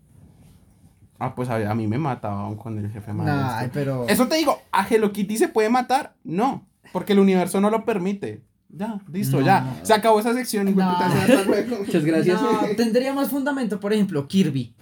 Ah, 1.19 1.35
pues 1.35 1.49
a, 1.49 1.71
a 1.71 1.75
mí 1.75 1.87
me 1.87 1.97
mataban 1.99 2.55
con 2.57 2.79
el 2.79 2.91
jefe 2.91 3.13
maestro. 3.15 3.37
Nah, 3.37 3.69
pero... 3.73 4.07
Eso 4.09 4.29
te 4.29 4.37
digo, 4.37 4.61
¿a 4.73 4.87
Hello 4.87 5.11
Kitty 5.11 5.39
se 5.39 5.49
puede 5.49 5.71
matar? 5.71 6.15
No, 6.23 6.67
porque 6.93 7.15
el 7.15 7.19
universo 7.19 7.61
no 7.63 7.71
lo 7.71 7.85
permite. 7.87 8.43
Ya, 8.69 9.01
listo, 9.11 9.41
No. 9.41 9.47
ya. 9.47 9.81
Se 9.83 9.95
acabó 9.95 10.21
esa 10.21 10.35
sección, 10.35 10.67
No. 10.77 10.97
Muchas 11.79 12.05
gracias. 12.05 12.41
No, 12.43 12.61
tendría 12.77 13.15
más 13.15 13.31
fundamento, 13.31 13.81
por 13.81 13.95
ejemplo, 13.95 14.29
Kirby. 14.29 14.75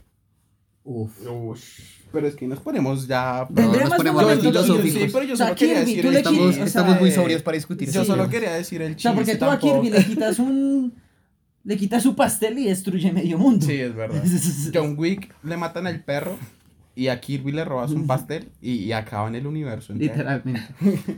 Uf. 0.89 1.11
Ush, 1.29 1.81
pero 2.13 2.29
es 2.29 2.37
que 2.37 2.47
nos 2.47 2.61
ponemos 2.61 3.09
ya... 3.09 3.45
Tendría 3.53 3.81
nos 3.83 3.91
más 3.91 3.97
ponemos 3.99 4.43
Yo- 4.43 4.53
yo-. 4.53 4.83
Sí, 4.83 5.09
pero 5.13 5.25
yo 5.25 5.35
O 5.35 5.37
sea, 5.37 5.47
solo 5.49 5.57
quería 5.59 5.75
Kirby, 5.85 5.95
decir 5.95 6.07
el 6.07 6.17
Estamos, 6.17 6.41
o 6.59 6.65
estamos 6.65 6.91
sea, 6.93 7.01
muy 7.01 7.11
sobrios 7.11 7.43
para 7.43 7.57
discutir. 7.57 7.91
Yo 7.91 8.03
sí, 8.03 8.07
solo 8.07 8.25
¿no? 8.25 8.31
quería 8.31 8.53
decir 8.55 8.81
el 8.83 8.93
O 8.93 8.95
chiste. 8.95 9.03
sea, 9.03 9.15
porque 9.15 9.35
tú 9.37 9.45
a 9.47 9.59
Kirby 9.59 9.91
le 9.91 10.05
quitas 10.05 10.39
un... 10.39 10.95
Le 11.65 11.77
quitas 11.77 12.05
su 12.05 12.15
pastel 12.15 12.57
y 12.61 12.67
destruye 12.67 13.11
medio 13.13 13.37
mundo. 13.39 13.67
Sí, 13.67 13.73
es 13.73 13.93
verdad. 13.95 14.23
John 14.73 14.95
Wick 14.97 15.35
le 15.43 15.57
matan 15.57 15.89
al 15.89 16.05
perro 16.05 16.39
y 16.95 17.09
a 17.09 17.21
Kirby 17.21 17.51
le 17.51 17.65
robas 17.65 17.91
un 17.91 18.07
pastel 18.07 18.49
y, 18.63 18.75
y 18.75 18.93
acaban 18.93 19.35
el 19.35 19.47
universo. 19.49 19.93
entero. 19.93 20.13
Literalmente. 20.15 20.63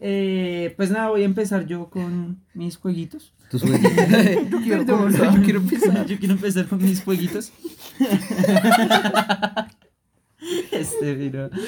Eh, 0.00 0.74
pues 0.76 0.92
nada, 0.92 1.08
voy 1.10 1.22
a 1.22 1.24
empezar 1.24 1.66
yo 1.66 1.90
con 1.90 2.40
mis 2.54 2.76
jueguitos. 2.76 3.32
Tu 3.50 3.58
sueño. 3.58 3.78
Yo 4.50 4.60
quiero 4.62 4.84
Perdón, 4.86 4.98
comenzar. 4.98 5.34
yo 5.34 5.42
quiero 5.42 5.58
empezar. 5.60 6.06
Yo 6.06 6.18
quiero 6.20 6.34
empezar 6.34 6.66
con 6.68 6.80
mis 6.82 7.02
jueguitos. 7.02 7.50
este, 10.72 11.14
mira. 11.14 11.50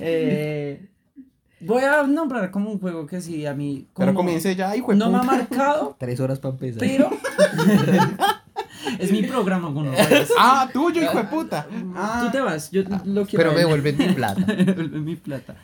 Eh, 0.00 0.88
voy 1.60 1.82
a 1.82 2.02
nombrar 2.04 2.50
como 2.50 2.70
un 2.70 2.78
juego 2.78 3.06
que 3.06 3.20
sí 3.20 3.46
a 3.46 3.54
mí. 3.54 3.88
Pero 3.96 4.12
como 4.12 4.26
comience 4.26 4.54
ya, 4.54 4.76
hijo 4.76 4.92
de 4.92 4.98
No 4.98 5.10
me 5.10 5.18
ha 5.18 5.22
marcado, 5.22 5.96
Tres 5.98 6.20
horas 6.20 6.38
para 6.38 6.54
empezar. 6.54 6.80
pero. 6.80 7.10
es 8.98 9.10
mi 9.10 9.22
programa, 9.22 9.72
con. 9.72 9.90
Ah, 10.38 10.68
tuyo, 10.72 11.02
hijo 11.02 11.18
de 11.18 11.24
puta. 11.24 11.66
Tú 11.68 12.30
te 12.30 12.40
vas, 12.40 12.70
yo 12.70 12.82
lo 13.04 13.26
quiero. 13.26 13.44
Pero 13.44 13.50
a 13.50 13.54
me 13.54 13.64
vuelven 13.64 13.98
mi 13.98 14.08
plata. 14.14 14.44
Me 14.46 14.72
vuelve 14.72 15.00
mi 15.00 15.16
plata. 15.16 15.56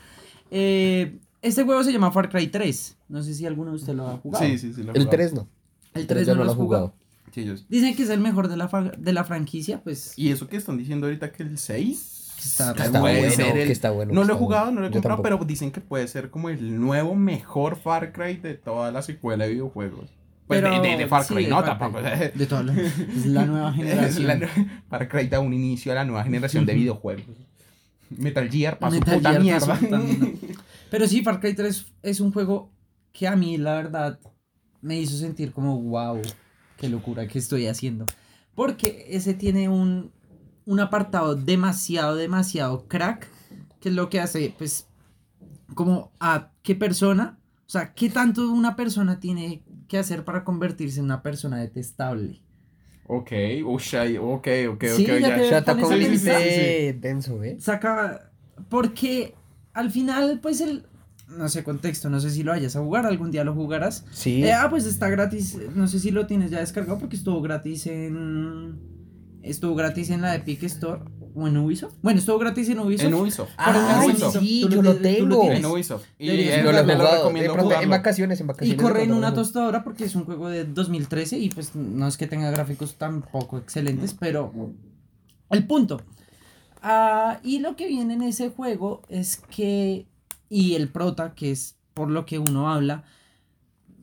Eh, 0.50 1.18
este 1.42 1.64
juego 1.64 1.82
se 1.84 1.92
llama 1.92 2.10
Far 2.12 2.28
Cry 2.28 2.48
3. 2.48 2.96
No 3.08 3.22
sé 3.22 3.34
si 3.34 3.46
alguno 3.46 3.70
de 3.70 3.76
ustedes 3.76 3.96
lo 3.96 4.08
ha 4.08 4.16
jugado. 4.18 4.44
Sí, 4.44 4.58
sí, 4.58 4.72
sí. 4.74 4.82
lo 4.82 4.92
he 4.92 4.96
El 4.96 5.04
jugado. 5.04 5.10
3 5.10 5.32
no. 5.34 5.48
El 5.94 6.00
El 6.02 6.06
3 6.06 6.26
ya 6.26 6.32
no 6.34 6.38
no 6.40 6.44
lo 6.44 6.50
has 6.50 6.56
jugado. 6.56 6.94
Sí, 7.32 7.44
yo 7.44 7.56
sí. 7.56 7.64
Dicen 7.68 7.94
que 7.96 8.02
es 8.02 8.10
el 8.10 8.20
mejor 8.20 8.48
de 8.48 8.56
la, 8.56 8.92
de 8.98 9.12
la 9.12 9.24
franquicia, 9.24 9.80
pues. 9.82 10.12
¿Y 10.16 10.30
eso 10.30 10.48
que 10.48 10.56
están 10.56 10.76
diciendo 10.78 11.06
ahorita 11.06 11.32
que 11.32 11.42
el 11.42 11.58
6? 11.58 12.16
Está 12.44 12.72
Que 12.72 12.78
re 12.80 12.86
está 12.86 13.00
puede 13.00 13.18
bueno, 13.20 13.34
ser 13.34 13.56
el- 13.58 13.66
que 13.66 13.72
está 13.72 13.90
bueno. 13.90 14.12
No 14.14 14.24
lo 14.24 14.32
he 14.34 14.36
jugado, 14.36 14.64
bueno. 14.66 14.76
no 14.76 14.80
lo 14.82 14.86
he 14.88 14.92
comprado, 14.92 15.22
pero 15.22 15.36
dicen 15.44 15.70
que 15.70 15.80
puede 15.80 16.08
ser 16.08 16.30
como 16.30 16.48
el 16.48 16.80
nuevo 16.80 17.14
mejor 17.14 17.76
Far 17.76 18.12
Cry 18.12 18.36
de 18.38 18.54
toda 18.54 18.90
la 18.92 19.02
secuela 19.02 19.44
de 19.44 19.50
videojuegos. 19.52 20.08
Pues 20.46 20.62
Pero- 20.62 20.80
de, 20.82 20.88
de- 20.88 20.96
de 20.96 21.06
Far 21.06 21.26
Cry, 21.26 21.46
no, 21.46 21.62
Far 21.62 21.78
tampoco. 21.78 22.02
De 22.34 22.46
todas 22.46 22.64
las- 22.64 22.76
Es 22.78 23.26
la 23.26 23.44
nueva 23.46 23.72
generación. 23.74 24.26
la 24.26 24.48
Far 24.88 25.08
Cry 25.08 25.28
da 25.28 25.38
un 25.40 25.52
inicio 25.52 25.92
a 25.92 25.96
la 25.96 26.04
nueva 26.04 26.24
generación 26.24 26.64
de 26.66 26.74
videojuegos. 26.74 27.24
Metal 28.08 28.50
Gear, 28.50 28.78
para 28.78 28.90
su 28.92 28.98
Metal 28.98 29.14
puta 29.18 29.30
Gear 29.30 29.42
mierda. 29.42 29.66
pasó 29.66 29.86
también. 29.86 30.38
Pero 30.90 31.06
sí, 31.06 31.22
Far 31.22 31.38
Cry 31.40 31.54
3 31.54 31.86
es 32.02 32.20
un 32.20 32.32
juego 32.32 32.72
que 33.12 33.28
a 33.28 33.36
mí, 33.36 33.58
la 33.58 33.74
verdad, 33.74 34.18
me 34.80 34.98
hizo 34.98 35.16
sentir 35.16 35.52
como, 35.52 35.80
wow, 35.80 36.20
qué 36.80 36.88
locura 36.88 37.28
que 37.28 37.38
estoy 37.38 37.66
haciendo. 37.66 38.06
Porque 38.54 39.06
ese 39.10 39.34
tiene 39.34 39.68
un, 39.68 40.10
un 40.66 40.80
apartado 40.80 41.36
demasiado, 41.36 42.16
demasiado 42.16 42.86
crack, 42.88 43.28
que 43.80 43.90
es 43.90 43.94
lo 43.94 44.08
que 44.10 44.20
hace, 44.20 44.54
pues, 44.56 44.86
como 45.74 46.10
a 46.20 46.50
qué 46.62 46.74
persona, 46.74 47.38
o 47.66 47.70
sea, 47.70 47.94
qué 47.94 48.08
tanto 48.10 48.50
una 48.50 48.74
persona 48.76 49.20
tiene 49.20 49.62
que 49.88 49.98
hacer 49.98 50.24
para 50.24 50.42
convertirse 50.42 50.98
en 50.98 51.04
una 51.04 51.22
persona 51.22 51.58
detestable. 51.58 52.40
Ok, 53.06 53.32
ush, 53.66 53.94
ok, 54.18 54.48
ok, 54.72 54.84
Sí, 54.96 55.02
ok, 55.04 55.08
ya 55.08 55.18
ya. 55.20 55.36
te- 55.36 55.50
Ya 55.50 55.56
a 55.58 55.60
un 55.74 55.76
pensar. 55.80 55.98
límite 55.98 56.92
denso, 57.00 57.42
¿eh? 57.42 57.56
saca 57.60 58.30
porque 58.68 59.34
al 59.72 59.90
final 59.90 60.38
pues 60.40 60.60
el 60.60 60.84
no 61.36 61.48
sé 61.48 61.64
contexto 61.64 62.10
no 62.10 62.20
sé 62.20 62.30
si 62.30 62.42
lo 62.42 62.52
vayas 62.52 62.76
a 62.76 62.80
jugar 62.80 63.06
algún 63.06 63.30
día 63.30 63.44
lo 63.44 63.54
jugarás 63.54 64.04
Sí. 64.10 64.44
Eh, 64.44 64.52
ah 64.52 64.68
pues 64.70 64.86
está 64.86 65.08
gratis 65.08 65.56
no 65.74 65.86
sé 65.88 65.98
si 65.98 66.10
lo 66.10 66.26
tienes 66.26 66.50
ya 66.50 66.60
descargado 66.60 66.98
porque 66.98 67.16
estuvo 67.16 67.40
gratis 67.42 67.86
en 67.86 68.78
estuvo 69.42 69.74
gratis 69.74 70.10
en 70.10 70.22
la 70.22 70.34
Epic 70.34 70.62
Store 70.64 71.02
o 71.34 71.46
en 71.46 71.56
Ubisoft 71.56 71.94
bueno 72.02 72.18
estuvo 72.18 72.38
gratis 72.38 72.68
en 72.68 72.80
Ubisoft 72.80 73.06
En 73.06 73.14
Ubisoft. 73.14 73.50
Ah, 73.56 74.02
en 74.02 74.10
Ubisoft. 74.10 74.40
Sí, 74.40 74.66
yo 74.68 74.82
lo 74.82 74.96
tengo. 74.96 75.50
En 75.50 75.64
Ubisoft. 75.64 76.04
Y 76.18 76.28
eh, 76.30 76.62
lo 76.62 76.70
he 76.70 76.82
jugado. 76.82 77.32
Pronto, 77.54 77.80
en 77.80 77.90
vacaciones, 77.90 78.40
en 78.40 78.46
y 78.46 78.48
vacaciones. 78.48 78.82
corre 78.82 78.98
de 78.98 79.04
en 79.04 79.12
una 79.12 79.32
tostadora 79.32 79.84
porque 79.84 80.04
es 80.04 80.14
un 80.16 80.24
juego 80.24 80.48
de 80.48 80.64
2013 80.64 81.38
y 81.38 81.50
pues 81.50 81.74
no 81.76 82.08
es 82.08 82.16
que 82.16 82.26
tenga 82.26 82.50
gráficos 82.50 82.96
tampoco 82.96 83.58
excelentes, 83.58 84.14
pero 84.18 84.52
el 85.50 85.66
punto. 85.66 86.02
Ah, 86.82 87.40
y 87.42 87.58
lo 87.58 87.76
que 87.76 87.86
viene 87.86 88.14
en 88.14 88.22
ese 88.22 88.50
juego 88.50 89.02
es 89.08 89.36
que, 89.36 90.06
y 90.50 90.74
el 90.74 90.88
prota, 90.88 91.34
que 91.34 91.52
es 91.52 91.76
por 91.94 92.10
lo 92.10 92.26
que 92.26 92.38
uno 92.38 92.70
habla, 92.70 93.04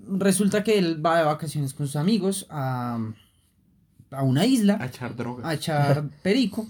resulta 0.08 0.64
que 0.64 0.80
él 0.80 1.06
va 1.06 1.20
de 1.20 1.26
vacaciones 1.26 1.74
con 1.74 1.86
sus 1.86 1.98
amigos 1.98 2.48
a, 2.50 2.98
a 4.12 4.24
una 4.24 4.42
A 4.42 4.46
isla 4.46 4.80
echar 4.86 5.16
drogas. 5.16 5.46
a 5.46 5.54
echar 5.54 6.04
perico. 6.24 6.68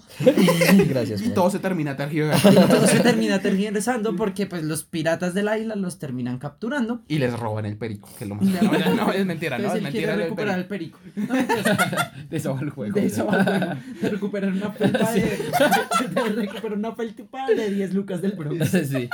Gracias, 0.88 1.20
Y 1.20 1.24
Juan. 1.24 1.34
todo 1.34 1.50
se 1.50 1.58
termina 1.58 1.96
tergiversando. 1.96 2.60
Todo 2.68 2.86
se 2.86 3.00
termina 3.00 3.38
tergiversando 3.40 4.16
porque 4.16 4.46
pues 4.46 4.64
los 4.64 4.84
piratas 4.84 5.34
de 5.34 5.42
la 5.42 5.56
isla 5.58 5.76
los 5.76 5.98
terminan 5.98 6.38
capturando. 6.38 7.02
y 7.08 7.18
les 7.18 7.38
roban 7.38 7.64
el 7.66 7.76
perico, 7.76 8.08
que 8.18 8.24
es 8.24 8.28
lo 8.28 8.34
más... 8.36 8.44
No, 8.44 8.94
no, 8.94 9.12
es 9.12 9.24
mentira, 9.26 9.58
no, 9.58 9.68
es 9.68 9.74
él 9.74 9.82
mentira. 9.82 10.06
quiere 10.14 10.24
recuperar 10.24 10.66
perico. 10.68 10.98
el 11.04 11.24
perico. 11.24 11.34
No. 11.34 12.18
De 12.30 12.36
eso 12.36 12.54
va 12.54 12.60
el 12.60 12.70
juego. 12.70 12.94
De 12.94 13.06
eso 13.06 13.26
va 13.26 13.38
el 13.38 13.44
juego, 13.44 13.74
de 14.02 14.08
recuperar 14.10 14.52
una 14.52 14.70
felpa 14.72 15.12
de, 15.12 15.20
de 15.20 16.28
recuperar 16.34 16.78
una 16.78 16.92
felpa 16.94 17.46
de 17.48 17.70
10 17.70 17.94
lucas 17.94 18.20
del 18.22 18.32
Bronx. 18.32 18.70
Sí. 18.70 19.08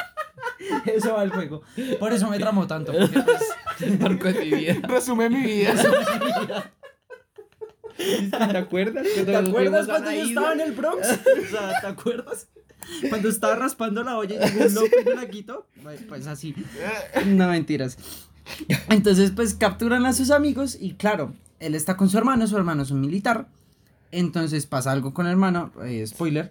Eso 0.87 1.15
va 1.15 1.23
al 1.23 1.31
juego. 1.31 1.63
Por 1.99 2.13
eso 2.13 2.29
me 2.31 2.39
tramó 2.39 2.67
tanto. 2.67 2.93
Porque, 2.93 3.21
pues, 3.21 4.01
Marco 4.01 4.33
de 4.33 4.45
mi 4.45 4.51
vida. 4.57 4.75
Resume 4.83 5.29
mi 5.29 5.43
vida. 5.43 5.75
¿Te 7.97 8.57
acuerdas? 8.57 9.07
¿Te 9.25 9.37
acuerdas 9.37 9.87
cuando 9.87 10.11
yo 10.13 10.23
estaba 10.25 10.53
en 10.53 10.61
el 10.61 10.73
Bronx? 10.73 11.07
O 11.47 11.51
sea, 11.51 11.81
¿te 11.81 11.87
acuerdas? 11.87 12.49
Cuando 13.09 13.29
estaba 13.29 13.55
raspando 13.57 14.03
la 14.03 14.19
olla 14.19 14.35
y 14.35 14.51
llegó 14.51 14.67
un 14.67 14.75
loco 14.75 14.89
y 15.01 15.05
me 15.09 15.15
la 15.15 15.29
quitó. 15.29 15.67
Pues 16.09 16.27
así. 16.27 16.55
No 17.27 17.49
mentiras. 17.49 17.97
Entonces, 18.91 19.31
pues 19.31 19.55
capturan 19.55 20.05
a 20.07 20.13
sus 20.13 20.31
amigos 20.31 20.77
y 20.79 20.95
claro, 20.95 21.33
él 21.61 21.75
está 21.75 21.97
con 21.97 22.09
su 22.11 22.19
hermano, 22.19 22.47
su 22.47 22.57
hermano 22.57 22.83
es 22.83 22.91
un 22.91 23.01
militar. 23.01 23.49
Entonces 24.11 24.67
pasa 24.67 24.93
algo 24.93 25.15
con 25.15 25.27
el 25.27 25.33
hermano, 25.33 25.73
eh, 25.85 26.07
spoiler, 26.07 26.51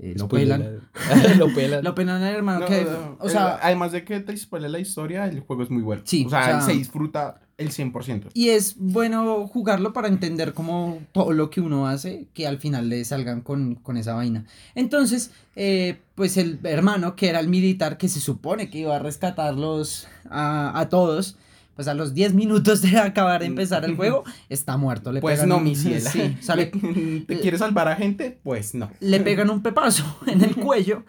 eh, 0.00 0.14
lo 0.18 0.28
pelan. 0.28 0.80
lo 1.38 1.54
pelan. 1.54 1.84
Lo 1.84 1.94
pelan 1.94 2.22
al 2.22 2.34
hermano 2.34 2.60
No, 2.60 2.66
que, 2.66 2.84
no, 2.84 3.16
o 3.20 3.28
sea, 3.28 3.58
además 3.62 3.92
de 3.92 4.04
que 4.04 4.20
te 4.20 4.36
spoilea 4.36 4.68
la 4.68 4.78
historia, 4.80 5.24
el 5.26 5.40
juego 5.40 5.62
es 5.62 5.70
muy 5.70 5.82
bueno. 5.82 6.02
Sí, 6.04 6.24
o 6.26 6.30
sea, 6.30 6.40
o 6.40 6.44
sea- 6.44 6.60
se 6.62 6.72
disfruta 6.72 7.40
el 7.58 7.70
100%. 7.70 8.28
Y 8.34 8.50
es 8.50 8.76
bueno 8.78 9.46
jugarlo 9.48 9.92
para 9.92 10.08
entender 10.08 10.54
como 10.54 11.00
todo 11.12 11.32
lo 11.32 11.50
que 11.50 11.60
uno 11.60 11.86
hace, 11.88 12.26
que 12.32 12.46
al 12.46 12.58
final 12.58 12.88
le 12.88 13.04
salgan 13.04 13.40
con, 13.42 13.74
con 13.74 13.96
esa 13.96 14.14
vaina. 14.14 14.44
Entonces, 14.74 15.32
eh, 15.56 15.98
pues 16.14 16.36
el 16.36 16.60
hermano, 16.62 17.16
que 17.16 17.28
era 17.28 17.40
el 17.40 17.48
militar, 17.48 17.98
que 17.98 18.08
se 18.08 18.20
supone 18.20 18.70
que 18.70 18.78
iba 18.78 18.94
a 18.96 19.00
rescatarlos 19.00 20.06
a, 20.30 20.78
a 20.78 20.88
todos, 20.88 21.36
pues 21.74 21.88
a 21.88 21.94
los 21.94 22.14
10 22.14 22.34
minutos 22.34 22.80
de 22.82 22.96
acabar 22.98 23.40
de 23.40 23.46
empezar 23.46 23.84
el 23.84 23.96
juego, 23.96 24.22
está 24.48 24.76
muerto. 24.76 25.10
Le 25.12 25.20
Pues 25.20 25.34
pegan 25.36 25.48
no, 25.48 25.56
un- 25.58 25.64
mi 25.64 25.74
ciela. 25.76 26.10
Sí, 26.10 26.36
o 26.40 26.42
sea, 26.42 26.54
le, 26.56 26.66
¿Te 27.26 27.40
quieres 27.40 27.58
salvar 27.60 27.88
a 27.88 27.96
gente? 27.96 28.38
Pues 28.42 28.74
no. 28.74 28.90
le 29.00 29.20
pegan 29.20 29.50
un 29.50 29.62
pepazo 29.62 30.04
en 30.26 30.42
el 30.42 30.54
cuello. 30.64 31.04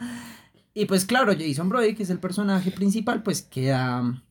Y 0.73 0.85
pues 0.85 1.05
claro, 1.05 1.33
Jason 1.37 1.69
Brody, 1.69 1.93
que 1.93 2.03
es 2.03 2.09
el 2.09 2.19
personaje 2.19 2.71
principal, 2.71 3.21
pues 3.21 3.41
queda... 3.43 4.23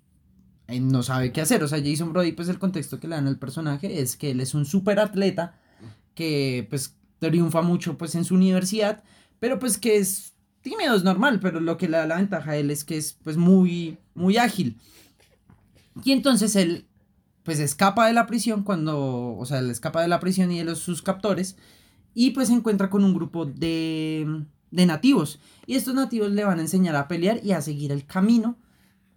eh, 0.69 0.81
no 0.81 1.03
sabe 1.03 1.33
qué 1.33 1.41
hacer. 1.41 1.63
O 1.65 1.69
sea, 1.69 1.83
Jason 1.83 2.13
Brody, 2.13 2.33
pues 2.33 2.49
el 2.49 2.59
contexto 2.59 3.01
que 3.01 3.09
le 3.09 3.17
dan 3.17 3.27
al 3.27 3.39
personaje 3.39 4.01
es 4.01 4.17
que 4.17 4.31
él 4.31 4.41
es 4.41 4.55
un 4.55 4.67
super 4.67 5.01
atleta 5.01 5.59
que 6.15 6.67
pues 6.69 6.95
triunfa 7.19 7.63
mucho 7.63 7.97
pues 7.97 8.15
en 8.15 8.25
su 8.25 8.35
universidad, 8.35 9.03
pero 9.41 9.59
pues 9.59 9.79
que 9.79 9.97
es 9.97 10.35
tímido, 10.61 10.95
es 10.95 11.05
normal, 11.05 11.41
pero 11.41 11.61
lo 11.61 11.79
que 11.79 11.89
le 11.89 11.97
da 11.97 12.07
la 12.07 12.17
ventaja 12.17 12.53
a 12.53 12.57
él 12.57 12.71
es 12.71 12.85
que 12.85 12.99
es 12.99 13.15
pues 13.25 13.37
muy, 13.37 13.99
muy 14.15 14.37
ágil. 14.37 14.79
Y 16.05 16.13
entonces 16.13 16.55
él 16.55 16.87
pues 17.45 17.61
escapa 17.61 18.07
de 18.07 18.13
la 18.13 18.27
prisión 18.27 18.63
cuando, 18.63 19.37
o 19.37 19.47
sea, 19.47 19.61
él 19.61 19.71
escapa 19.71 20.03
de 20.03 20.09
la 20.09 20.21
prisión 20.21 20.53
y 20.53 20.63
de 20.63 20.77
sus 20.77 21.01
captores 21.01 21.57
y 22.13 22.33
pues 22.33 22.49
se 22.49 22.55
encuentra 22.55 22.91
con 22.91 23.05
un 23.05 23.15
grupo 23.15 23.47
de, 23.47 24.45
de 24.71 24.87
nativos. 24.87 25.41
Y 25.67 25.77
estos 25.77 25.95
nativos 25.95 26.31
le 26.31 26.45
van 26.45 26.59
a 26.59 26.63
enseñar 26.63 26.95
a 26.95 27.09
pelear 27.09 27.41
y 27.43 27.53
a 27.53 27.63
seguir 27.63 27.91
el 27.91 28.05
camino 28.05 28.59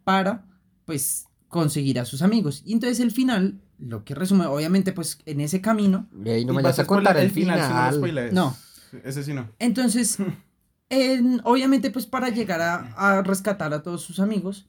para 0.06 0.46
pues 0.86 1.26
conseguir 1.52 2.00
a 2.00 2.06
sus 2.06 2.24
amigos. 2.24 2.64
Y 2.66 2.74
entonces 2.74 3.00
el 3.00 3.12
final, 3.12 3.62
lo 3.78 4.04
que 4.04 4.16
resume, 4.16 4.48
obviamente 4.48 4.92
pues 4.94 5.20
en 5.28 5.40
ese 5.42 5.62
camino, 5.62 6.08
Y 6.26 6.30
ahí 6.30 6.46
no 6.46 6.54
me 6.54 6.64
vas 6.64 6.80
a 6.80 6.88
contar 6.88 7.18
el 7.18 7.30
final. 7.30 7.94
si 7.94 8.00
no. 8.02 8.32
No. 8.32 8.58
Ese 9.04 9.24
sí 9.24 9.34
no. 9.34 9.48
entonces, 9.60 10.18
en- 10.90 11.42
obviamente 11.44 11.92
pues 11.92 12.06
para 12.08 12.30
llegar 12.30 12.62
a, 12.62 12.76
a 12.96 13.22
rescatar 13.22 13.74
a 13.74 13.84
todos 13.84 14.02
sus 14.02 14.20
amigos, 14.20 14.66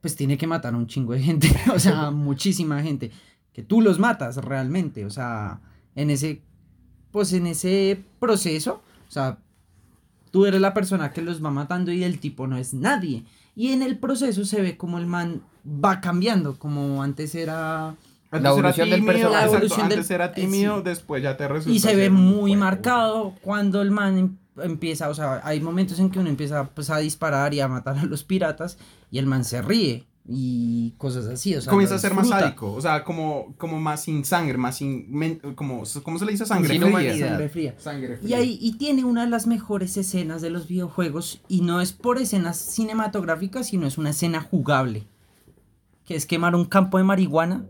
pues 0.00 0.16
tiene 0.16 0.36
que 0.38 0.46
matar 0.46 0.74
a 0.74 0.76
un 0.76 0.86
chingo 0.86 1.12
de 1.12 1.20
gente, 1.22 1.48
o 1.74 1.78
sea, 1.78 2.10
muchísima 2.10 2.82
gente, 2.82 3.10
que 3.52 3.62
tú 3.62 3.80
los 3.80 3.98
matas 3.98 4.36
realmente, 4.36 5.04
o 5.04 5.10
sea, 5.10 5.60
en 5.94 6.10
ese, 6.10 6.42
pues 7.10 7.32
en 7.32 7.46
ese 7.46 8.02
proceso, 8.20 8.82
o 9.08 9.10
sea, 9.10 9.38
tú 10.30 10.46
eres 10.46 10.60
la 10.60 10.74
persona 10.74 11.10
que 11.12 11.22
los 11.22 11.42
va 11.44 11.50
matando 11.50 11.90
y 11.92 12.04
el 12.04 12.20
tipo 12.20 12.46
no 12.46 12.56
es 12.58 12.74
nadie. 12.74 13.24
Y 13.56 13.72
en 13.72 13.82
el 13.82 13.98
proceso 13.98 14.44
se 14.44 14.62
ve 14.62 14.76
como 14.76 14.98
el 14.98 15.06
man 15.06 15.42
va 15.84 16.00
cambiando, 16.00 16.58
como 16.58 17.02
antes 17.02 17.34
era... 17.34 17.94
Antes 18.30 18.42
La 18.42 18.50
era 18.50 18.50
evolución 18.50 18.90
del 18.90 19.00
tímido, 19.00 19.30
personaje. 19.30 19.46
La 19.52 19.58
del- 19.60 19.80
Antes 19.82 20.10
era 20.10 20.26
eh, 20.26 20.32
tímido, 20.34 20.76
sí. 20.78 20.82
después 20.84 21.22
ya 21.22 21.36
te 21.36 21.48
resulta 21.48 21.74
Y 21.74 21.80
se 21.80 21.96
ve 21.96 22.10
muy 22.10 22.56
marcado 22.56 23.34
cuando 23.42 23.80
el 23.80 23.90
man 23.90 24.18
em- 24.18 24.36
empieza, 24.62 25.08
o 25.08 25.14
sea, 25.14 25.40
hay 25.44 25.60
momentos 25.60 25.98
en 25.98 26.10
que 26.10 26.18
uno 26.18 26.28
empieza 26.28 26.64
pues, 26.68 26.90
a 26.90 26.98
disparar 26.98 27.54
y 27.54 27.60
a 27.60 27.68
matar 27.68 27.96
a 27.96 28.04
los 28.04 28.24
piratas 28.24 28.76
y 29.10 29.18
el 29.18 29.24
man 29.26 29.44
se 29.44 29.62
ríe 29.62 30.04
y 30.30 30.90
cosas 30.98 31.24
así, 31.26 31.54
o 31.56 31.62
sea, 31.62 31.70
Comienza 31.70 31.94
a 31.94 31.98
ser 31.98 32.12
más 32.12 32.28
sádico, 32.28 32.70
o 32.74 32.80
sea, 32.82 33.02
como, 33.02 33.54
como 33.56 33.80
más 33.80 34.02
sin 34.02 34.26
sangre, 34.26 34.58
más 34.58 34.76
sin... 34.76 35.10
men- 35.10 35.40
como, 35.54 35.84
¿Cómo 36.02 36.18
se 36.18 36.26
le 36.26 36.32
dice? 36.32 36.44
Sangre 36.44 36.74
Sin 36.74 36.82
fría. 36.82 37.16
Sangre 37.28 37.48
fría. 37.48 37.74
Sangre 37.78 38.14
Y, 38.20 38.24
fría. 38.26 38.36
ahí, 38.36 38.58
y 38.60 38.72
tiene 38.76 39.04
una 39.04 39.24
de 39.24 39.30
las 39.30 39.46
mejores 39.46 39.96
escenas 39.96 40.42
de 40.42 40.50
los 40.50 40.68
videojuegos 40.68 41.40
y 41.48 41.62
no 41.62 41.80
es 41.80 41.94
por 41.94 42.18
escenas 42.18 42.58
cinematográficas, 42.58 43.68
sino 43.68 43.86
es 43.86 43.96
una 43.96 44.10
escena 44.10 44.42
jugable, 44.42 45.06
que 46.08 46.16
es 46.16 46.24
quemar 46.26 46.54
un 46.56 46.64
campo 46.64 46.98
de 46.98 47.04
marihuana 47.04 47.66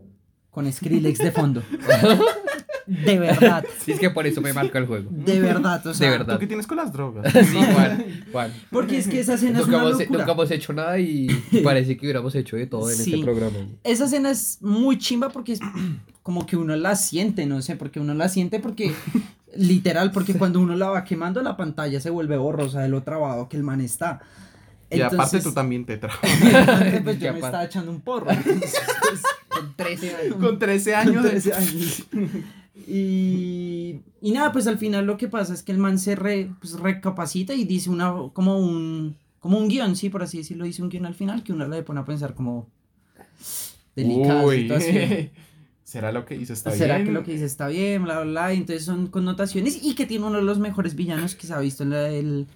con 0.50 0.72
Skrillex 0.72 1.18
de 1.18 1.32
fondo. 1.32 1.62
de 2.86 3.18
verdad, 3.18 3.64
Sí, 3.84 3.92
es 3.92 4.00
que 4.00 4.08
por 4.10 4.26
eso 4.26 4.40
me 4.40 4.52
marca 4.54 4.78
el 4.78 4.86
juego. 4.86 5.08
de 5.10 5.40
verdad, 5.40 5.86
o 5.86 5.92
sea, 5.92 6.10
verdad. 6.10 6.34
¿Tú 6.34 6.40
qué 6.40 6.46
tienes 6.46 6.66
con 6.66 6.76
las 6.78 6.92
drogas? 6.92 7.30
Sí, 7.32 7.58
Juan. 7.74 8.04
Juan. 8.32 8.52
porque 8.70 8.96
es 8.98 9.08
que 9.08 9.20
esa 9.20 9.34
escena 9.34 9.58
es 9.60 9.66
Nunca 9.66 9.78
una 9.78 9.88
hemos, 9.88 10.00
locura. 10.00 10.18
nunca 10.20 10.32
hemos 10.32 10.50
hecho 10.50 10.72
nada 10.72 10.98
y 10.98 11.26
parece 11.64 11.96
que 11.96 12.06
hubiéramos 12.06 12.34
hecho 12.34 12.56
de 12.56 12.66
todo 12.66 12.88
en 12.90 12.96
Sí. 12.96 13.12
este 13.12 13.24
programa. 13.24 13.56
Esa 13.84 14.04
escena 14.06 14.30
es 14.30 14.58
muy 14.62 14.96
chimba 14.98 15.28
porque 15.30 15.52
es 15.54 15.60
como 16.22 16.46
que 16.46 16.56
uno 16.56 16.76
la 16.76 16.94
siente, 16.96 17.44
no 17.44 17.60
sé, 17.60 17.76
porque 17.76 18.00
uno 18.00 18.14
la 18.14 18.28
siente 18.28 18.58
porque, 18.60 18.94
literal, 19.54 20.12
porque 20.12 20.34
cuando 20.34 20.60
uno 20.60 20.76
la 20.76 20.90
va 20.90 21.04
quemando 21.04 21.42
la 21.42 21.56
pantalla 21.56 22.00
se 22.00 22.10
vuelve 22.10 22.36
borrosa 22.36 22.80
de 22.82 22.88
lo 22.88 23.02
trabado 23.02 23.48
que 23.48 23.56
el 23.56 23.64
man 23.64 23.80
está. 23.80 24.20
Y 24.90 25.00
aparte 25.00 25.40
tú 25.40 25.52
también 25.52 25.84
te 25.84 25.98
trajo. 25.98 26.20
pues 27.04 27.16
Y 27.16 27.20
yo 27.20 27.32
me 27.32 27.38
estaba 27.40 27.64
echando 27.64 27.90
un 27.90 28.00
porro. 28.00 28.30
entonces, 28.32 28.74
pues, 29.00 29.22
Con 29.48 29.74
13 29.76 30.14
años. 30.16 30.34
Con 30.36 30.58
13 30.58 30.94
años. 30.94 31.22
de- 31.24 31.30
13 31.30 31.52
años. 31.54 32.02
Y, 32.86 34.00
y 34.20 34.30
nada, 34.32 34.52
pues 34.52 34.66
al 34.66 34.78
final 34.78 35.04
lo 35.06 35.16
que 35.16 35.28
pasa 35.28 35.52
es 35.52 35.62
que 35.62 35.72
el 35.72 35.78
man 35.78 35.98
se 35.98 36.14
re- 36.16 36.50
pues, 36.60 36.74
recapacita 36.78 37.52
y 37.54 37.64
dice 37.64 37.90
una, 37.90 38.14
como 38.32 38.58
un, 38.58 39.16
como 39.40 39.58
un 39.58 39.68
guion, 39.68 39.94
sí, 39.96 40.08
por 40.08 40.22
así 40.22 40.38
decirlo, 40.38 40.64
dice 40.64 40.82
un 40.82 40.88
guion 40.88 41.04
al 41.06 41.14
final 41.14 41.42
que 41.42 41.52
uno 41.52 41.66
le 41.68 41.82
pone 41.82 42.00
a 42.00 42.04
pensar 42.04 42.34
como 42.34 42.68
delicada 43.94 44.44
Uy. 44.44 44.62
situación. 44.62 45.30
¿Será 45.84 46.12
lo 46.12 46.24
que 46.26 46.34
hice? 46.36 46.52
¿Está 46.52 46.70
¿Será 46.70 46.96
bien? 46.96 47.06
que 47.08 47.12
lo 47.12 47.24
que 47.24 47.32
dice 47.32 47.46
está 47.46 47.66
bien? 47.68 48.04
Bla, 48.04 48.20
bla, 48.20 48.30
bla. 48.30 48.54
y 48.54 48.58
Entonces 48.58 48.84
son 48.84 49.06
connotaciones 49.08 49.78
y 49.82 49.94
que 49.94 50.04
tiene 50.06 50.26
uno 50.26 50.36
de 50.36 50.44
los 50.44 50.58
mejores 50.58 50.94
villanos 50.94 51.34
que 51.34 51.46
se 51.46 51.54
ha 51.54 51.58
visto 51.60 51.82
en 51.82 51.90
la, 51.90 52.08
el, 52.10 52.46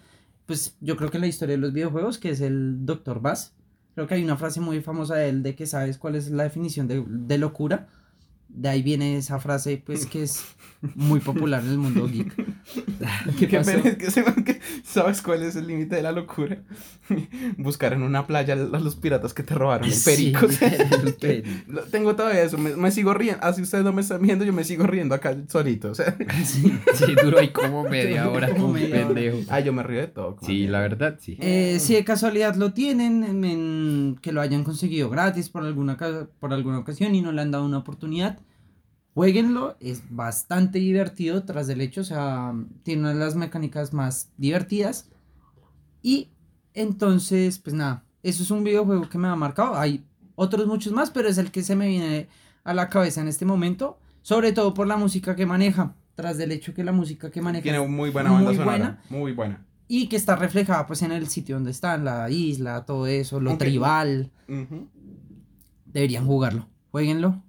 pues 0.47 0.77
yo 0.81 0.97
creo 0.97 1.11
que 1.11 1.17
en 1.19 1.23
la 1.23 1.27
historia 1.29 1.57
de 1.57 1.61
los 1.61 1.73
videojuegos, 1.73 2.19
que 2.19 2.31
es 2.31 2.41
el 2.41 2.85
Dr. 2.85 3.21
Bass. 3.21 3.55
Creo 3.95 4.07
que 4.07 4.15
hay 4.15 4.25
una 4.25 4.37
frase 4.37 4.61
muy 4.61 4.81
famosa 4.81 5.17
de 5.17 5.29
él 5.29 5.43
de 5.43 5.55
que 5.55 5.67
sabes 5.67 5.99
cuál 5.99 6.15
es 6.15 6.31
la 6.31 6.45
definición 6.45 6.89
de, 6.89 7.05
de 7.07 7.39
locura. 7.39 7.89
De 8.55 8.69
ahí 8.69 8.83
viene 8.83 9.17
esa 9.17 9.39
frase, 9.41 9.83
pues 9.85 10.05
que 10.07 10.23
es 10.25 10.45
muy 10.95 11.21
popular 11.21 11.63
en 11.65 11.71
el 11.71 11.79
mundo 11.79 12.07
geek. 12.09 12.35
¿Qué 13.39 13.49
Qué 13.49 13.57
pasó? 13.59 13.71
pena, 13.73 13.89
es 13.91 13.97
que 13.97 14.11
se- 14.11 14.25
que- 14.45 14.61
¿Sabes 14.85 15.23
cuál 15.23 15.43
es 15.43 15.57
el 15.57 15.67
límite 15.67 15.97
de 15.97 16.03
la 16.03 16.13
locura? 16.13 16.59
Buscar 17.57 17.93
en 17.93 18.03
una 18.03 18.27
playa 18.27 18.55
a 18.55 18.57
los 18.57 18.97
piratas 18.97 19.33
que 19.35 19.43
te 19.43 19.55
robaron 19.55 19.87
el 19.87 19.93
Sí, 19.95 20.33
perico. 20.35 20.47
el 21.07 21.15
perico. 21.15 21.49
Lo- 21.69 21.83
Tengo 21.85 22.15
todavía 22.17 22.43
eso, 22.43 22.59
me, 22.59 22.77
me 22.77 22.91
sigo 22.91 23.15
riendo. 23.15 23.43
Así 23.43 23.63
ustedes 23.63 23.85
no 23.85 23.93
me 23.93 24.03
están 24.03 24.21
viendo, 24.23 24.45
yo 24.45 24.53
me 24.53 24.65
sigo 24.65 24.87
riendo 24.87 25.15
acá 25.15 25.37
solito. 25.49 25.91
O 25.91 25.95
sea, 25.95 26.17
Sí. 26.45 26.73
Sí, 26.95 27.15
duró 27.23 27.39
ahí 27.39 27.49
como 27.51 27.85
media 27.85 28.29
hora, 28.29 28.51
Como 28.51 28.69
media 28.73 28.97
hora. 29.07 29.15
pendejo. 29.15 29.39
ay, 29.49 29.65
yo 29.65 29.73
me 29.73 29.83
río 29.83 30.01
de 30.01 30.09
todo. 30.09 30.37
Sí, 30.45 30.67
la 30.67 30.81
verdad, 30.81 31.19
sí. 31.21 31.37
Eh, 31.41 31.79
si 31.81 31.95
de 31.95 32.05
casualidad 32.05 32.55
lo 32.57 32.73
tienen, 32.73 33.25
en- 33.25 33.45
en- 33.45 34.19
que 34.21 34.33
lo 34.33 34.41
hayan 34.41 34.63
conseguido 34.65 35.09
gratis 35.11 35.49
por 35.49 35.65
alguna, 35.65 35.97
por 36.39 36.53
alguna 36.53 36.79
ocasión 36.79 37.15
y 37.15 37.23
no 37.23 37.33
le 37.33 37.41
han 37.43 37.51
dado 37.51 37.65
una 37.65 37.79
oportunidad, 37.79 38.39
jueguenlo, 39.15 39.77
es 39.81 40.03
bastante 40.11 40.79
divertido 40.79 41.45
tras 41.45 41.67
del 41.67 41.81
hecho, 41.81 42.01
o 42.03 42.05
sea, 42.05 42.55
tiene 42.83 43.03
una 43.03 43.13
de 43.15 43.19
las 43.21 43.37
mecánicas 43.37 43.93
más 43.93 44.31
divertidas. 44.37 45.09
Y 46.03 46.31
entonces, 46.75 47.59
pues 47.59 47.75
nada, 47.75 48.05
eso 48.23 48.43
es 48.43 48.51
un 48.51 48.65
videojuego 48.65 49.09
que 49.09 49.19
me 49.19 49.29
ha 49.29 49.37
marcado. 49.37 49.75
Hay 49.77 50.05
otros 50.35 50.67
muchos 50.67 50.93
más, 50.93 51.11
pero 51.11 51.29
es 51.29 51.39
el 51.39 51.51
que 51.51 51.63
se 51.63 51.77
me 51.77 51.89
viene 51.89 52.29
a 52.65 52.75
la 52.75 52.89
cabeza 52.89 53.21
en 53.21 53.29
este 53.29 53.45
momento, 53.45 53.99
sobre 54.23 54.53
todo 54.53 54.73
por 54.75 54.87
la 54.87 54.97
música 54.97 55.37
que 55.37 55.47
maneja, 55.47 55.95
tras 56.15 56.39
del 56.39 56.53
hecho 56.53 56.75
que 56.75 56.85
la 56.85 56.93
música 56.93 57.31
que 57.31 57.41
maneja 57.43 57.63
Tiene 57.63 57.81
muy 57.87 58.11
buena 58.11 58.31
banda 58.31 58.47
muy 58.51 58.57
sonora. 58.57 58.77
buena. 58.79 59.03
Muy 59.11 59.33
buena. 59.33 59.67
y 59.89 60.09
que 60.09 60.17
está 60.17 60.37
reflejada 60.37 60.87
pues 60.87 61.03
en 61.03 61.13
el 61.13 61.27
sitio 61.29 61.57
donde 61.57 61.71
está, 61.71 61.95
en 61.97 62.05
la 62.05 62.31
isla, 62.31 62.85
todo 62.87 63.07
eso, 63.07 63.41
lo 63.41 63.59
tribal. 63.59 64.31
Deberían 65.87 66.27
jugarlo. 66.27 66.69
Jueguenlo. 66.91 67.43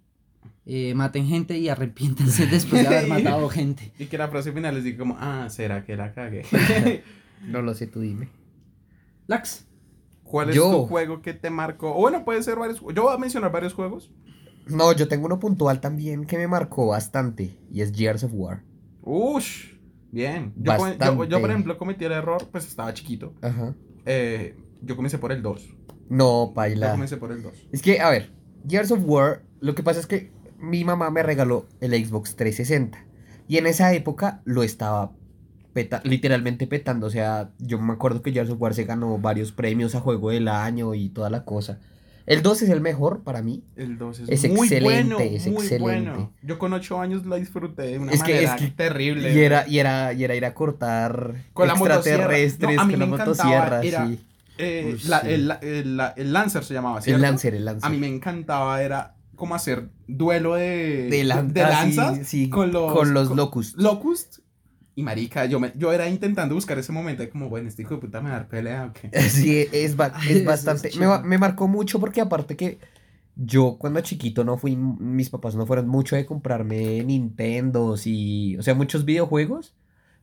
Eh, 0.65 0.93
maten 0.95 1.25
gente 1.27 1.57
y 1.57 1.69
arrepiéntanse 1.69 2.45
después 2.51 2.81
de 2.81 2.87
haber 2.87 3.07
matado 3.07 3.49
gente. 3.49 3.91
Y 3.99 4.05
que 4.05 4.17
la 4.17 4.27
frase 4.29 4.51
final 4.51 4.75
les 4.75 4.83
diga 4.83 4.97
como, 4.99 5.17
ah, 5.19 5.47
¿será 5.49 5.83
que 5.85 5.95
la 5.95 6.13
cagué? 6.13 6.43
No 7.47 7.61
lo 7.61 7.73
sé, 7.73 7.87
tú 7.87 7.99
dime. 7.99 8.29
Lax. 9.27 9.65
¿Cuál 10.23 10.49
es 10.49 10.55
Yo. 10.55 10.71
tu 10.71 10.87
juego 10.87 11.21
que 11.21 11.33
te 11.33 11.49
marcó? 11.49 11.91
O 11.95 11.99
bueno, 11.99 12.23
puede 12.23 12.41
ser 12.41 12.57
varios. 12.57 12.79
Yo 12.95 13.03
voy 13.03 13.13
a 13.13 13.17
mencionar 13.17 13.51
varios 13.51 13.73
juegos. 13.73 14.11
No, 14.67 14.93
yo 14.93 15.07
tengo 15.09 15.25
uno 15.25 15.39
puntual 15.39 15.81
también 15.81 16.25
que 16.25 16.37
me 16.37 16.47
marcó 16.47 16.87
bastante 16.87 17.59
y 17.69 17.81
es 17.81 17.91
Gears 17.93 18.23
of 18.23 18.31
War. 18.33 18.63
Ush, 19.01 19.73
bien. 20.11 20.53
Yo, 20.55 20.71
yo- 20.97 21.25
yo, 21.25 21.41
por 21.41 21.49
ejemplo, 21.49 21.77
cometí 21.77 22.05
el 22.05 22.13
error, 22.13 22.47
pues 22.51 22.65
estaba 22.65 22.93
chiquito. 22.93 23.33
Ajá. 23.41 23.75
eh, 24.05 24.55
Yo 24.81 24.95
comencé 24.95 25.17
por 25.17 25.31
el 25.33 25.41
2. 25.41 25.69
No, 26.09 26.47
Yo 26.47 26.53
paila. 26.53 26.91
comencé 26.91 27.17
por 27.17 27.31
el 27.33 27.43
2. 27.43 27.53
Es 27.73 27.81
que, 27.81 27.99
a 27.99 28.09
ver, 28.09 28.31
Gears 28.67 28.91
of 28.91 29.01
War, 29.03 29.43
lo 29.59 29.75
que 29.75 29.83
pasa 29.83 29.99
es 29.99 30.07
que 30.07 30.31
mi 30.63 30.83
mamá 30.85 31.09
me 31.11 31.21
regaló 31.23 31.65
el 31.81 31.91
Xbox 32.05 32.35
360. 32.35 32.97
Y 33.47 33.57
en 33.57 33.67
esa 33.67 33.93
época 33.93 34.41
lo 34.45 34.63
estaba 34.63 35.11
peta- 35.73 36.01
literalmente 36.05 36.65
petando. 36.67 37.07
O 37.07 37.09
sea, 37.09 37.49
yo 37.59 37.77
me 37.79 37.93
acuerdo 37.93 38.21
que 38.21 38.31
Gears 38.31 38.49
of 38.49 38.61
War 38.61 38.73
se 38.73 38.85
ganó 38.85 39.17
varios 39.17 39.51
premios 39.51 39.93
a 39.95 39.99
juego 39.99 40.29
del 40.29 40.47
año 40.47 40.93
y 40.95 41.09
toda 41.09 41.29
la 41.29 41.43
cosa. 41.43 41.79
El 42.25 42.41
2 42.41 42.61
es 42.61 42.69
el 42.69 42.79
mejor 42.79 43.23
para 43.23 43.41
mí. 43.41 43.65
El 43.75 43.97
2 43.97 44.19
es, 44.21 44.29
Es 44.45 44.49
muy 44.49 44.61
excelente, 44.67 45.13
bueno, 45.15 45.19
es 45.19 45.45
muy 45.47 45.55
excelente. 45.57 45.81
bueno. 46.11 46.33
Yo 46.41 46.57
con 46.57 46.71
8 46.71 47.01
años 47.01 47.25
la 47.25 47.35
disfruté 47.35 47.81
de 47.81 47.99
una 47.99 48.13
Es 48.13 48.23
que- 48.23 48.37
es 48.43 48.49
manera 48.49 48.55
que- 48.55 48.71
terrible. 48.71 49.33
Y 49.33 49.39
era, 49.41 49.67
y 49.67 49.79
era, 49.79 50.13
y 50.13 50.23
era 50.23 50.33
ir 50.33 50.45
a 50.45 50.53
cortar 50.53 51.33
Con 51.51 51.67
la 51.67 51.73
extraterrestres 51.73 52.75
No, 52.77 52.81
a 52.81 52.85
mí 52.85 52.93
con 52.93 52.99
la 53.01 53.05
me 53.07 53.13
encantaba, 53.15 53.49
motosierra, 53.49 53.81
era- 53.83 54.07
sí. 54.07 54.19
Eh, 54.57 54.97
la- 55.07 55.19
sí. 55.21 55.27
el, 55.31 55.51
el- 55.63 55.97
la- 55.97 56.13
el 56.15 56.31
Lancer 56.31 56.63
se 56.63 56.73
llamaba, 56.73 56.99
El 56.99 57.03
¿cierto? 57.03 57.21
Lancer, 57.23 57.55
el 57.55 57.65
Lancer. 57.65 57.85
A 57.85 57.89
mí 57.89 57.97
me 57.97 58.07
encantaba, 58.07 58.81
era 58.81 59.12
como 59.35 59.55
hacer 59.55 59.89
duelo 60.07 60.55
de, 60.55 61.09
de, 61.09 61.23
lan- 61.23 61.51
de 61.53 61.61
ah, 61.61 61.85
sí, 61.89 61.95
lanzas 61.95 62.27
sí, 62.27 62.49
con 62.49 62.71
los, 62.71 62.93
con 62.93 63.13
los 63.13 63.27
con- 63.29 63.37
Locust. 63.37 63.77
Locust. 63.77 64.39
Y 64.95 65.01
marica, 65.01 65.45
yo, 65.45 65.59
me, 65.59 65.73
yo 65.75 65.91
era 65.91 66.07
intentando 66.07 66.53
buscar 66.53 66.77
ese 66.77 66.91
momento 66.91 67.23
de 67.23 67.29
como, 67.29 67.49
bueno, 67.49 67.67
este 67.67 67.81
hijo 67.81 67.95
de 67.95 68.01
puta 68.01 68.21
me 68.21 68.29
va 68.29 68.35
a 68.35 68.39
dar 68.39 68.47
pelea 68.47 68.85
o 68.85 68.93
qué. 68.93 69.09
Sí, 69.29 69.65
es, 69.71 69.95
ba- 69.95 70.11
Ay, 70.13 70.37
es 70.37 70.45
bastante. 70.45 70.89
es 70.89 70.97
me, 70.97 71.07
me 71.23 71.37
marcó 71.39 71.67
mucho 71.67 71.99
porque 71.99 72.21
aparte 72.21 72.55
que 72.55 72.77
yo 73.35 73.77
cuando 73.79 74.01
chiquito 74.01 74.43
no 74.43 74.57
fui, 74.57 74.75
mis 74.75 75.31
papás 75.31 75.55
no 75.55 75.65
fueron 75.65 75.87
mucho 75.87 76.15
de 76.15 76.27
comprarme 76.27 77.03
Nintendos 77.03 78.05
y, 78.05 78.55
o 78.57 78.61
sea, 78.61 78.75
muchos 78.75 79.03
videojuegos. 79.05 79.73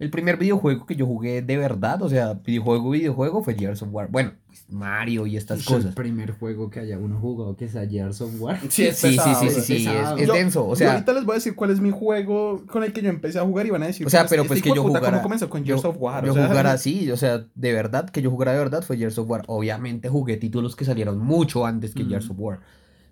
El 0.00 0.10
primer 0.10 0.38
videojuego 0.38 0.86
que 0.86 0.96
yo 0.96 1.06
jugué 1.06 1.42
de 1.42 1.56
verdad, 1.58 2.00
o 2.02 2.08
sea, 2.08 2.32
videojuego, 2.34 2.90
videojuego, 2.90 3.44
fue 3.44 3.54
Gears 3.54 3.82
of 3.82 3.90
War. 3.92 4.08
Bueno, 4.10 4.32
pues 4.46 4.64
Mario 4.70 5.26
y 5.26 5.36
estas 5.36 5.60
Es 5.60 5.68
el 5.68 5.74
cosas. 5.76 5.94
primer 5.94 6.32
juego 6.32 6.70
que 6.70 6.80
haya 6.80 6.98
uno 6.98 7.18
jugado 7.20 7.54
que 7.54 7.68
sea 7.68 7.86
Gears 7.86 8.20
of 8.22 8.32
War. 8.40 8.58
Sí, 8.70 8.86
es 8.86 8.96
Sí, 8.96 9.10
sí, 9.10 9.16
pesado, 9.18 9.40
sí, 9.40 9.46
es 9.46 9.54
sí, 9.56 9.60
sí, 9.60 9.74
es, 9.88 10.20
es 10.22 10.26
Yo- 10.26 10.32
denso, 10.32 10.64
o 10.66 10.70
yo 10.70 10.76
sea, 10.76 10.92
ahorita 10.94 11.12
les 11.12 11.24
voy 11.26 11.34
a 11.34 11.36
decir 11.36 11.54
cuál 11.54 11.70
es 11.70 11.80
mi 11.80 11.90
juego 11.90 12.64
con 12.66 12.82
el 12.82 12.92
que 12.94 13.02
yo 13.02 13.10
empecé 13.10 13.38
a 13.38 13.42
jugar 13.42 13.66
y 13.66 13.70
van 13.70 13.82
a 13.82 13.86
decir, 13.88 14.06
O 14.06 14.10
sea, 14.10 14.22
"Pues, 14.22 14.30
pero 14.30 14.42
este 14.42 14.48
pues 14.48 14.62
que 14.62 14.68
hijo 14.70 14.74
de 14.74 14.80
yo 14.80 14.88
jugara. 14.88 15.10
¿Cómo 15.10 15.22
comenzó 15.22 15.50
con 15.50 15.64
yo, 15.64 15.74
Gears 15.76 15.84
of 15.84 15.96
War? 16.00 16.24
yo 16.24 16.32
O 16.32 16.34
sea, 16.34 16.48
jugara 16.48 16.72
así, 16.72 17.10
o 17.10 17.16
sea, 17.18 17.44
de 17.54 17.72
verdad, 17.74 18.08
que 18.08 18.22
yo 18.22 18.30
jugara 18.30 18.52
de 18.52 18.58
verdad 18.58 18.82
fue 18.82 18.96
Gears 18.96 19.18
of 19.18 19.28
War. 19.28 19.42
Obviamente 19.48 20.08
jugué 20.08 20.38
títulos 20.38 20.76
que 20.76 20.86
salieron 20.86 21.18
mucho 21.18 21.66
antes 21.66 21.94
que 21.94 22.04
Mm. 22.04 22.08
Gears 22.08 22.30
of 22.30 22.36
War. 22.40 22.60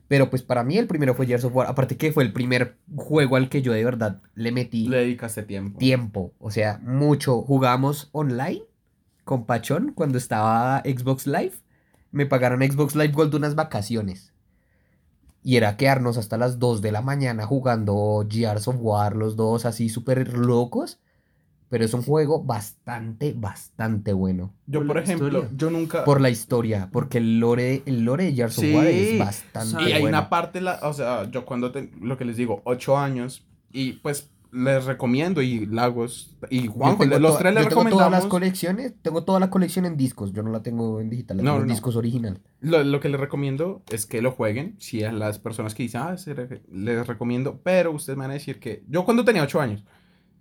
Pero 0.08 0.30
pues 0.30 0.42
para 0.42 0.64
mí 0.64 0.78
el 0.78 0.86
primero 0.86 1.14
fue 1.14 1.26
Gears 1.26 1.44
of 1.44 1.54
War. 1.54 1.68
Aparte 1.68 1.98
que 1.98 2.12
fue 2.12 2.24
el 2.24 2.32
primer 2.32 2.78
juego 2.96 3.36
al 3.36 3.50
que 3.50 3.60
yo 3.60 3.72
de 3.72 3.84
verdad 3.84 4.22
le 4.34 4.52
metí 4.52 4.88
Le 4.88 4.98
dedicaste 4.98 5.42
tiempo. 5.42 5.78
tiempo. 5.78 6.32
O 6.38 6.50
sea, 6.50 6.80
mucho. 6.82 7.42
Jugamos 7.42 8.08
online 8.12 8.62
con 9.24 9.44
Pachón 9.44 9.92
cuando 9.94 10.16
estaba 10.16 10.80
Xbox 10.80 11.26
Live. 11.26 11.52
Me 12.10 12.24
pagaron 12.24 12.62
Xbox 12.62 12.96
Live 12.96 13.12
Gold 13.12 13.34
unas 13.34 13.54
vacaciones. 13.54 14.32
Y 15.42 15.56
era 15.56 15.76
quedarnos 15.76 16.16
hasta 16.16 16.38
las 16.38 16.58
2 16.58 16.80
de 16.80 16.90
la 16.92 17.02
mañana 17.02 17.46
jugando 17.46 18.26
Gears 18.28 18.66
of 18.66 18.76
War, 18.80 19.14
los 19.14 19.36
dos 19.36 19.66
así 19.66 19.88
súper 19.90 20.36
locos. 20.36 20.98
Pero 21.70 21.84
es 21.84 21.92
un 21.92 22.02
juego 22.02 22.42
bastante, 22.44 23.34
bastante 23.36 24.12
bueno. 24.14 24.54
Yo, 24.66 24.86
Por 24.86 24.98
ejemplo, 24.98 25.26
historia. 25.28 25.50
yo 25.56 25.70
nunca... 25.70 26.04
Por 26.04 26.20
la 26.20 26.30
historia, 26.30 26.88
porque 26.92 27.18
el 27.18 27.40
lore, 27.40 27.82
el 27.84 28.04
lore 28.04 28.24
de 28.24 28.32
Gears 28.32 28.58
of 28.58 28.64
War 28.72 28.86
Sí, 28.86 28.98
es 28.98 29.18
bastante 29.18 29.82
Y 29.82 29.92
hay 29.92 30.00
bueno. 30.02 30.16
una 30.18 30.30
parte, 30.30 30.60
la, 30.62 30.78
o 30.82 30.92
sea, 30.94 31.30
yo 31.30 31.44
cuando, 31.44 31.70
te- 31.70 31.90
lo 32.00 32.16
que 32.16 32.24
les 32.24 32.36
digo, 32.36 32.62
ocho 32.64 32.96
años, 32.96 33.46
y 33.70 33.94
pues 33.94 34.30
les 34.50 34.86
recomiendo, 34.86 35.42
y 35.42 35.66
Lagos, 35.66 36.34
y 36.48 36.68
Juanjo, 36.68 37.04
los 37.04 37.36
tres 37.38 37.52
les 37.52 37.64
yo 37.64 37.68
tengo 37.68 37.90
todas 37.90 38.10
las 38.10 38.24
colecciones, 38.24 38.94
tengo 39.02 39.22
toda 39.24 39.38
la 39.40 39.50
colección 39.50 39.84
en 39.84 39.98
discos, 39.98 40.32
yo 40.32 40.42
no 40.42 40.50
la 40.50 40.62
tengo 40.62 41.02
en 41.02 41.10
digital, 41.10 41.36
la 41.36 41.42
No, 41.42 41.50
tengo 41.50 41.62
en 41.64 41.68
no. 41.68 41.74
discos 41.74 41.96
original. 41.96 42.40
lo, 42.60 42.82
lo 42.82 42.98
que 43.00 43.10
les 43.10 43.20
recomiendo 43.20 43.82
es 43.92 44.06
que 44.06 44.22
lo 44.22 44.32
jueguen, 44.32 44.76
si 44.78 45.04
a 45.04 45.12
las 45.12 45.38
personas 45.38 45.74
que 45.74 45.82
dicen, 45.82 46.00
ah, 46.02 46.16
re- 46.24 46.62
les 46.72 47.06
recomiendo, 47.06 47.60
pero 47.62 47.92
ustedes 47.92 48.16
me 48.16 48.22
van 48.24 48.30
a 48.30 48.34
decir 48.34 48.58
que, 48.58 48.84
yo 48.88 49.04
cuando 49.04 49.22
tenía 49.22 49.42
ocho 49.42 49.60
años, 49.60 49.84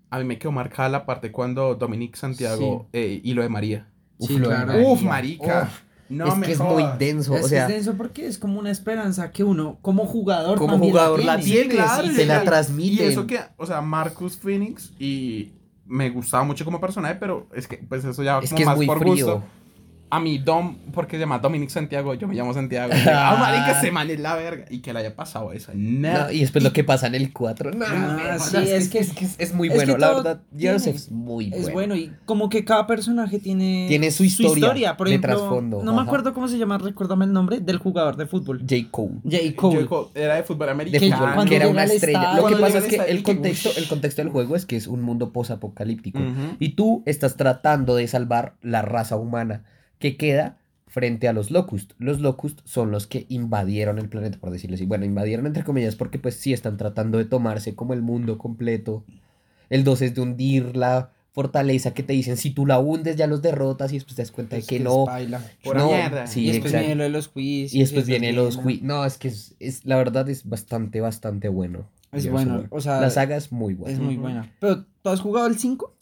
a 0.09 0.19
mí 0.19 0.25
me 0.25 0.37
quedó 0.37 0.51
marcada 0.51 0.89
la 0.89 1.05
parte 1.05 1.31
cuando 1.31 1.75
Dominic 1.75 2.15
Santiago 2.15 2.87
eh, 2.93 3.19
y 3.23 3.33
lo 3.33 3.41
de 3.41 3.49
María. 3.49 3.87
Sí, 4.19 4.37
lo 4.37 4.49
de 4.49 4.55
claro. 4.55 4.67
María. 4.73 4.87
Uf, 4.87 5.01
marica. 5.03 5.63
Uf, 5.63 5.79
no 6.09 6.27
es 6.27 6.37
me 6.37 6.45
que 6.47 6.53
es 6.53 6.59
muy 6.59 6.85
denso, 6.97 7.35
Es, 7.35 7.45
o 7.45 7.47
sea, 7.49 7.63
es 7.63 7.67
denso 7.73 7.95
porque 7.97 8.27
es 8.27 8.37
como 8.37 8.59
una 8.59 8.71
esperanza 8.71 9.31
que 9.31 9.43
uno, 9.43 9.77
como 9.81 10.05
jugador, 10.05 10.57
Como 10.57 10.77
jugador 10.79 11.23
la 11.23 11.37
tiene. 11.37 11.61
tiene. 11.63 11.75
claro, 11.75 12.07
y 12.07 12.15
te 12.15 12.25
la 12.25 12.43
transmiten. 12.43 13.05
Y 13.05 13.09
eso 13.09 13.27
que, 13.27 13.39
o 13.57 13.65
sea, 13.65 13.81
Marcus 13.81 14.37
Phoenix 14.37 14.93
y 14.99 15.51
me 15.85 16.09
gustaba 16.09 16.43
mucho 16.45 16.63
como 16.63 16.79
personaje, 16.79 17.15
pero 17.15 17.47
es 17.53 17.67
que 17.67 17.77
pues 17.77 18.05
eso 18.05 18.23
ya 18.23 18.39
es 18.39 18.49
como 18.49 18.55
que 18.57 18.63
es 18.63 18.67
más 18.67 18.77
muy 18.77 18.85
por 18.85 18.99
frío. 18.99 19.13
gusto. 19.13 19.43
A 20.09 20.21
mí 20.21 20.37
Dom, 20.37 20.77
porque 20.93 21.17
se 21.17 21.19
llama 21.19 21.39
Dominic 21.39 21.69
Santiago, 21.69 22.13
yo 22.13 22.29
me 22.29 22.35
llamo 22.35 22.53
Santiago. 22.53 22.93
ah, 23.13 23.35
marica, 23.39 23.81
se 23.81 23.91
man 23.91 24.09
es 24.09 24.19
la 24.21 24.35
verga. 24.35 24.63
Y 24.69 24.79
que 24.79 24.93
le 24.93 24.99
haya 24.99 25.15
pasado 25.17 25.51
eso. 25.51 25.73
No. 25.75 26.13
No, 26.13 26.31
y 26.31 26.39
después 26.39 26.63
lo 26.63 26.71
que 26.71 26.85
pasa 26.85 27.07
en 27.07 27.15
el 27.15 27.33
4, 27.33 27.71
no, 27.71 27.85
Ah, 27.85 28.35
no, 28.37 28.39
sí, 28.39 28.55
no, 28.55 28.59
es 28.61 28.87
que- 28.87 28.99
es, 28.99 29.11
que 29.11 29.25
es, 29.25 29.35
es 29.37 29.53
muy 29.53 29.67
es 29.67 29.73
bueno, 29.75 29.95
que 29.95 29.99
la 29.99 30.13
verdad, 30.13 30.41
tiene- 30.57 30.75
es 30.77 31.11
muy 31.11 31.47
Es 31.47 31.63
bueno. 31.63 31.73
bueno 31.73 31.95
y 31.97 32.13
como 32.23 32.47
que 32.47 32.63
cada 32.63 32.87
personaje 32.87 33.39
tiene, 33.39 33.85
Tiene 33.89 34.09
su 34.11 34.23
historia 34.23 34.95
Por 34.95 35.07
de 35.09 35.15
ejemplo, 35.15 35.35
trasfondo, 35.37 35.83
no 35.83 35.93
me 35.93 36.01
acuerdo 36.03 36.33
cómo 36.33 36.47
se 36.47 36.57
llama, 36.57 36.77
recuérdame 36.77 37.25
el 37.25 37.33
nombre 37.33 37.59
del 37.59 37.77
jugador 37.77 38.15
de 38.15 38.27
fútbol. 38.27 38.59
J. 38.61 38.75
Cole. 38.89 39.15
J. 39.25 39.37
Cole. 39.57 39.79
digo, 39.79 40.11
era 40.15 40.35
de 40.35 40.43
fútbol 40.43 40.67
De 40.67 40.71
americano. 40.71 41.45
que 41.45 41.55
era 41.57 41.67
una 41.67 41.83
estrella. 41.83 42.33
Lo 42.37 42.47
que 42.47 42.55
pasa 42.55 42.77
es 42.77 42.85
que 42.85 42.95
el 42.95 43.23
contexto, 43.23 43.71
el 43.75 43.87
contexto 43.89 44.21
del 44.21 44.31
juego 44.31 44.55
es 44.55 44.65
que 44.65 44.77
es 44.77 44.87
un 44.87 45.01
mundo 45.01 45.33
posapocalíptico. 45.33 46.19
Ujú. 46.19 46.55
Y 46.59 46.69
tú 46.69 47.03
estás 47.05 47.35
tratando 47.35 47.95
de 47.95 48.07
salvar 48.07 48.53
la 48.61 48.81
raza 48.81 49.17
humana 49.17 49.63
que 49.99 50.17
queda 50.17 50.57
frente 50.87 51.27
a 51.27 51.33
los 51.33 51.51
Locust. 51.51 51.91
Los 51.99 52.21
Locust 52.21 52.59
son 52.63 52.91
los 52.91 53.07
que 53.07 53.25
invadieron 53.29 53.99
el 53.99 54.09
planeta, 54.09 54.37
por 54.39 54.51
decirlo 54.51 54.75
así. 54.75 54.85
Bueno, 54.85 55.05
invadieron 55.05 55.45
entre 55.45 55.63
comillas 55.63 55.95
porque 55.95 56.17
pues 56.19 56.35
sí 56.35 56.53
están 56.53 56.77
tratando 56.77 57.17
de 57.17 57.25
tomarse 57.25 57.75
como 57.75 57.93
el 57.93 58.01
mundo 58.01 58.37
completo. 58.37 59.03
El 59.69 59.83
2 59.83 60.01
es 60.01 60.15
de 60.15 60.21
hundir 60.21 60.75
la 60.77 61.11
fortaleza 61.33 61.93
que 61.93 62.01
te 62.01 62.13
dicen, 62.13 62.35
si 62.37 62.49
tú 62.49 62.65
la 62.65 62.79
hundes 62.79 63.15
ya 63.15 63.27
los 63.27 63.41
derrotas 63.43 63.91
y 63.91 63.95
después 63.97 64.15
te 64.15 64.23
das 64.23 64.31
cuenta 64.31 64.55
de 64.55 64.61
Es 64.61 64.67
que 64.67 64.77
es 64.77 64.81
no. 64.83 65.05
Pura 65.63 65.79
no, 65.81 65.87
mierda. 65.91 66.25
sí, 66.25 66.45
y 66.45 66.47
después 66.47 66.71
exacto. 66.71 66.79
viene 66.87 66.95
lo 66.95 67.03
de 67.03 67.09
los 67.09 67.27
juicios. 67.27 67.73
Y 67.75 67.79
después 67.79 68.07
viene 68.07 68.33
los 68.33 68.55
bien, 68.63 68.79
jui- 68.79 68.81
No, 68.81 69.05
es 69.05 69.17
que 69.19 69.27
es, 69.27 69.55
es- 69.59 69.85
la 69.85 69.97
verdad 69.97 70.27
es 70.29 70.47
bastante, 70.49 70.99
bastante 71.01 71.49
bueno. 71.49 71.89
Es 72.11 72.31
bueno, 72.31 72.63
o 72.71 72.79
sea, 72.81 73.01
la 73.01 73.09
saga 73.11 73.35
es 73.35 73.51
muy 73.51 73.73
buena. 73.75 73.93
Es 73.93 73.99
muy 74.01 74.15
buena. 74.15 74.51
Pero, 74.61 74.85
¿tú 75.03 75.09
has 75.09 75.19
jugado 75.19 75.45
el 75.47 75.59
5? 75.59 75.93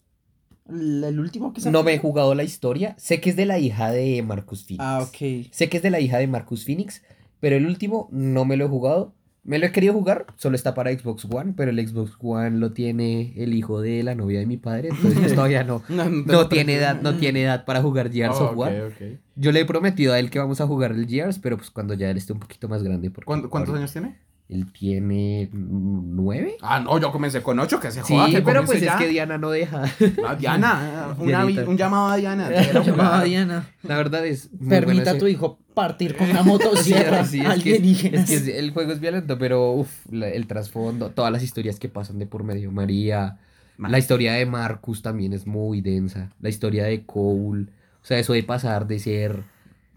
¿El, 0.68 1.18
último 1.20 1.52
que? 1.52 1.60
No 1.70 1.82
me 1.82 1.94
he 1.94 1.98
jugado 1.98 2.34
la 2.34 2.42
historia. 2.44 2.94
Sé 2.98 3.20
que 3.20 3.30
es 3.30 3.36
de 3.36 3.46
la 3.46 3.58
hija 3.58 3.90
de 3.90 4.22
Marcus 4.22 4.64
Phoenix. 4.64 4.82
Ah, 4.84 5.00
ok. 5.02 5.46
Sé 5.50 5.68
que 5.68 5.76
es 5.76 5.82
de 5.82 5.90
la 5.90 6.00
hija 6.00 6.18
de 6.18 6.26
Marcus 6.26 6.64
Phoenix, 6.64 7.02
pero 7.40 7.56
el 7.56 7.66
último 7.66 8.08
no 8.10 8.44
me 8.44 8.56
lo 8.56 8.64
he 8.66 8.68
jugado. 8.68 9.14
Me 9.44 9.60
lo 9.60 9.66
he 9.66 9.70
querido 9.70 9.92
jugar, 9.92 10.26
solo 10.36 10.56
está 10.56 10.74
para 10.74 10.92
Xbox 10.92 11.24
One, 11.30 11.54
pero 11.56 11.70
el 11.70 11.88
Xbox 11.88 12.16
One 12.20 12.58
lo 12.58 12.72
tiene 12.72 13.32
el 13.36 13.54
hijo 13.54 13.80
de 13.80 14.02
la 14.02 14.16
novia 14.16 14.40
de 14.40 14.46
mi 14.46 14.56
padre, 14.56 14.88
entonces 14.88 15.20
pues 15.20 15.34
todavía 15.36 15.62
no. 15.62 15.84
No, 15.88 16.04
lo 16.26 16.48
tiene 16.48 16.74
edad, 16.74 17.00
no 17.00 17.14
tiene 17.18 17.44
edad 17.44 17.64
para 17.64 17.80
jugar 17.80 18.10
Gears 18.10 18.34
Oh, 18.40 18.46
of 18.46 18.50
ok, 18.50 18.56
War. 18.58 18.90
Yo 19.36 19.52
le 19.52 19.60
he 19.60 19.64
prometido 19.64 20.14
a 20.14 20.18
él 20.18 20.30
que 20.30 20.40
vamos 20.40 20.60
a 20.60 20.66
jugar 20.66 20.90
el 20.90 21.06
Gears, 21.06 21.38
pero 21.38 21.56
pues 21.58 21.70
cuando 21.70 21.94
ya 21.94 22.10
él 22.10 22.16
esté 22.16 22.32
un 22.32 22.40
poquito 22.40 22.68
más 22.68 22.82
grande. 22.82 23.08
Porque 23.12 23.26
¿Cuánto- 23.26 23.48
¿Cuántos 23.48 23.76
años 23.76 23.92
tiene? 23.92 24.16
Él 24.48 24.70
tiene 24.72 25.48
nueve. 25.52 26.56
Ah, 26.62 26.78
no, 26.80 27.00
yo 27.00 27.10
comencé 27.10 27.42
con 27.42 27.58
ocho, 27.58 27.80
que 27.80 27.90
se 27.90 28.02
Sí, 28.04 28.14
joda, 28.14 28.30
que 28.30 28.42
pero 28.42 28.64
pues 28.64 28.80
es 28.80 28.92
que 28.92 29.08
Diana 29.08 29.38
no 29.38 29.50
deja. 29.50 29.82
Ah, 30.24 30.36
Diana, 30.36 31.14
una 31.18 31.44
un 31.44 31.76
llamado 31.76 32.06
a 32.08 32.16
Diana. 32.16 32.48
déjela 32.48 32.82
Llamada 32.84 33.08
jugar. 33.10 33.24
Diana. 33.24 33.68
La 33.82 33.96
verdad 33.96 34.24
es. 34.24 34.48
Permita 34.68 35.12
a 35.12 35.18
tu 35.18 35.26
hijo 35.26 35.58
partir 35.74 36.16
con 36.16 36.30
una 36.30 36.42
motosierra 36.44 37.24
Sí, 37.24 37.40
sí, 37.40 37.44
es 37.44 37.62
que- 37.62 37.70
alienígena. 37.70 38.22
Es 38.22 38.42
que 38.42 38.58
el 38.58 38.70
juego 38.70 38.92
es 38.92 39.00
violento, 39.00 39.36
pero 39.36 39.72
uf, 39.72 39.90
la- 40.12 40.28
el 40.28 40.46
trasfondo, 40.46 41.10
todas 41.10 41.32
las 41.32 41.42
historias 41.42 41.80
que 41.80 41.88
pasan 41.88 42.18
de 42.20 42.26
por 42.26 42.44
medio. 42.44 42.70
María, 42.70 43.38
Man. 43.78 43.90
la 43.90 43.98
historia 43.98 44.34
de 44.34 44.46
Marcus 44.46 45.02
también 45.02 45.32
es 45.32 45.44
muy 45.46 45.80
densa. 45.80 46.30
La 46.40 46.48
historia 46.50 46.84
de 46.84 47.04
Cole, 47.04 47.64
o 48.00 48.06
sea, 48.06 48.18
eso 48.20 48.32
de 48.32 48.44
pasar 48.44 48.86
de 48.86 49.00
ser 49.00 49.42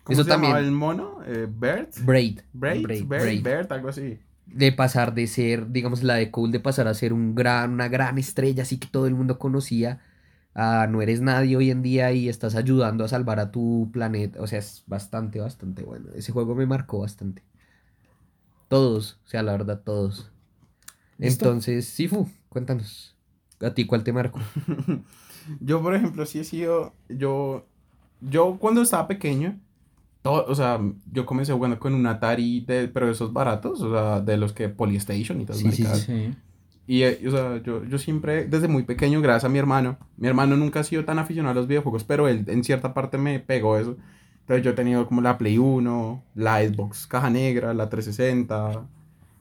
¿Cómo 0.03 0.13
Eso 0.15 0.23
se 0.23 0.29
también. 0.31 0.55
el 0.57 0.71
mono? 0.71 1.19
Eh, 1.27 1.45
Bert. 1.47 1.93
Braid, 2.03 2.39
Braid, 2.51 2.81
Braid, 2.81 3.05
Bert, 3.05 3.21
Braid. 3.23 3.43
Bert, 3.43 3.71
algo 3.71 3.89
así. 3.89 4.17
De 4.53 4.71
pasar 4.71 5.13
de 5.13 5.27
ser, 5.27 5.71
digamos, 5.71 6.03
la 6.03 6.15
de 6.15 6.31
Cole, 6.31 6.51
de 6.51 6.59
pasar 6.59 6.87
a 6.87 6.93
ser 6.93 7.13
un 7.13 7.35
gran, 7.35 7.71
una 7.71 7.87
gran 7.87 8.17
estrella, 8.17 8.63
así 8.63 8.77
que 8.79 8.87
todo 8.87 9.07
el 9.07 9.15
mundo 9.15 9.39
conocía. 9.39 10.01
a 10.55 10.87
no 10.87 11.01
eres 11.01 11.21
nadie 11.21 11.55
hoy 11.57 11.71
en 11.71 11.81
día 11.83 12.11
y 12.11 12.29
estás 12.29 12.55
ayudando 12.55 13.03
a 13.05 13.07
salvar 13.07 13.39
a 13.39 13.51
tu 13.51 13.89
planeta. 13.93 14.41
O 14.41 14.47
sea, 14.47 14.59
es 14.59 14.83
bastante, 14.87 15.39
bastante 15.39 15.83
bueno. 15.83 16.09
Ese 16.15 16.31
juego 16.31 16.55
me 16.55 16.65
marcó 16.65 16.99
bastante. 16.99 17.43
Todos, 18.67 19.19
o 19.25 19.29
sea, 19.29 19.43
la 19.43 19.53
verdad, 19.53 19.81
todos. 19.83 20.31
¿Listo? 21.17 21.45
Entonces, 21.45 21.87
Sifu, 21.87 22.29
cuéntanos. 22.49 23.15
¿A 23.61 23.73
ti 23.73 23.85
cuál 23.85 24.03
te 24.03 24.13
marcó? 24.13 24.39
Yo, 25.59 25.81
por 25.81 25.95
ejemplo, 25.95 26.25
sí 26.25 26.39
he 26.39 26.43
sido. 26.43 26.93
Yo. 27.09 27.65
Yo 28.21 28.57
cuando 28.59 28.81
estaba 28.81 29.07
pequeño. 29.07 29.59
Todo- 30.21 30.45
o 30.47 30.55
sea, 30.55 30.79
yo 31.11 31.25
comencé 31.25 31.53
jugando 31.53 31.79
con 31.79 31.93
un 31.93 32.05
Atari, 32.07 32.61
de, 32.61 32.87
pero 32.87 33.05
de 33.07 33.13
esos 33.13 33.31
baratos, 33.33 33.81
o 33.81 33.91
sea, 33.91 34.21
de 34.21 34.37
los 34.37 34.53
que 34.53 34.69
Polystation 34.69 35.41
y 35.41 35.45
todo 35.45 35.57
Sí, 35.57 35.63
sí, 35.71 35.83
sí. 36.05 36.35
Y, 36.87 37.03
eh, 37.03 37.19
o 37.27 37.31
sea, 37.31 37.61
yo, 37.61 37.83
yo 37.85 37.97
siempre, 37.99 38.45
desde 38.45 38.67
muy 38.67 38.83
pequeño, 38.83 39.21
gracias 39.21 39.45
a 39.45 39.49
mi 39.49 39.59
hermano, 39.59 39.97
mi 40.17 40.27
hermano 40.27 40.57
nunca 40.57 40.79
ha 40.79 40.83
sido 40.83 41.05
tan 41.05 41.19
aficionado 41.19 41.51
a 41.51 41.55
los 41.55 41.67
videojuegos, 41.67 42.03
pero 42.03 42.27
él 42.27 42.45
en 42.47 42.63
cierta 42.63 42.93
parte 42.95 43.17
me 43.19 43.39
pegó 43.39 43.77
eso. 43.77 43.95
Entonces 44.41 44.65
yo 44.65 44.71
he 44.71 44.73
tenido 44.73 45.05
como 45.05 45.21
la 45.21 45.37
Play 45.37 45.59
1, 45.59 46.23
la 46.33 46.61
Xbox 46.67 47.05
Caja 47.05 47.29
Negra, 47.29 47.75
la 47.75 47.89
360. 47.89 48.87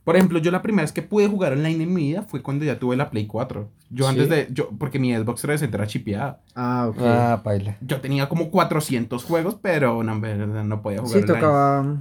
Por 0.09 0.16
ejemplo, 0.16 0.38
yo 0.38 0.50
la 0.50 0.62
primera 0.62 0.84
vez 0.84 0.92
que 0.92 1.02
pude 1.02 1.28
jugar 1.28 1.52
online 1.52 1.84
en 1.84 1.92
mi 1.92 2.04
vida 2.06 2.22
fue 2.22 2.40
cuando 2.40 2.64
ya 2.64 2.78
tuve 2.78 2.96
la 2.96 3.11
Play 3.11 3.26
4. 3.26 3.68
Yo 3.90 4.04
Sí. 4.04 4.11
antes 4.11 4.30
de, 4.30 4.48
yo, 4.50 4.70
porque 4.78 4.98
mi 4.98 5.14
Xbox 5.14 5.42
360 5.42 5.76
era 5.76 5.86
chipeada. 5.86 6.40
Ah, 6.54 6.86
ok. 6.88 6.96
Ah, 7.00 7.40
paila. 7.44 7.76
Yo 7.82 8.00
tenía 8.00 8.26
como 8.26 8.50
400 8.50 9.22
juegos, 9.22 9.56
pero 9.61 10.02
no, 10.02 10.14
no 10.14 10.80
podía 10.80 11.00
jugar 11.00 11.12
sí, 11.12 11.18
online. 11.24 11.34
tocaba. 11.40 11.96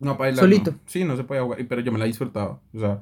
No, 0.00 0.16
bailar, 0.18 0.40
Solito. 0.44 0.72
no. 0.72 0.76
Sí, 0.84 1.04
no 1.04 1.16
se 1.16 1.24
podía 1.24 1.44
jugar, 1.44 1.58
pero 1.66 1.80
yo 1.80 1.92
me 1.92 1.98
la 1.98 2.04
disfrutaba. 2.04 2.60
O 2.74 2.78
sea, 2.78 3.00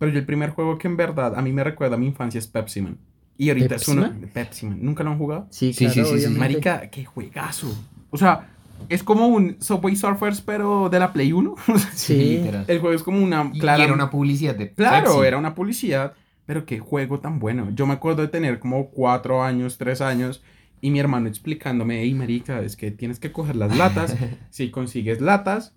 pero 0.00 0.10
yo 0.10 0.18
el 0.18 0.26
primer 0.26 0.50
juego 0.50 0.78
que 0.78 0.88
en 0.88 0.96
verdad 0.96 1.34
a 1.36 1.40
mí 1.42 1.52
me 1.52 1.62
recuerda 1.62 1.94
a 1.94 1.98
mi 2.00 2.06
infancia 2.06 2.38
es 2.40 2.48
Pepsi 2.48 2.82
Man. 2.82 2.98
Y 3.38 3.50
ahorita 3.50 3.76
es 3.76 3.86
uno. 3.86 4.02
¿Pepsi 4.10 4.26
Pepsi 4.34 4.66
Man. 4.66 4.78
¿Nunca 4.82 5.04
lo 5.04 5.12
han 5.12 5.18
jugado? 5.18 5.46
Sí, 5.50 5.72
Sí, 5.72 5.86
claro, 5.86 6.08
sí, 6.10 6.18
sí, 6.18 6.26
sí. 6.26 6.34
Marica, 6.36 6.90
qué 6.90 7.04
juegazo. 7.04 7.72
O 8.10 8.16
sea, 8.18 8.48
es 8.88 9.02
como 9.02 9.26
un 9.28 9.56
Subway 9.60 9.96
Surfers, 9.96 10.40
pero 10.40 10.88
de 10.88 10.98
la 10.98 11.12
Play 11.12 11.32
1. 11.32 11.54
Sí. 11.94 12.38
Literal. 12.38 12.64
el 12.68 12.78
juego 12.80 12.94
es 12.96 13.02
como 13.02 13.22
una. 13.22 13.50
Y 13.52 13.58
clara- 13.60 13.84
era 13.84 13.92
una 13.92 14.10
publicidad 14.10 14.54
de 14.54 14.72
Claro, 14.72 15.12
Pepsi. 15.14 15.26
era 15.26 15.38
una 15.38 15.54
publicidad, 15.54 16.14
pero 16.46 16.64
qué 16.66 16.78
juego 16.78 17.20
tan 17.20 17.38
bueno. 17.38 17.70
Yo 17.74 17.86
me 17.86 17.94
acuerdo 17.94 18.22
de 18.22 18.28
tener 18.28 18.58
como 18.58 18.90
cuatro 18.90 19.42
años, 19.42 19.78
tres 19.78 20.00
años, 20.00 20.42
y 20.80 20.90
mi 20.90 20.98
hermano 21.00 21.28
explicándome, 21.28 22.00
hey, 22.02 22.12
marica, 22.14 22.60
es 22.62 22.76
que 22.76 22.90
tienes 22.90 23.18
que 23.20 23.30
coger 23.32 23.56
las 23.56 23.76
latas. 23.76 24.16
si 24.50 24.70
consigues 24.70 25.20
latas, 25.20 25.74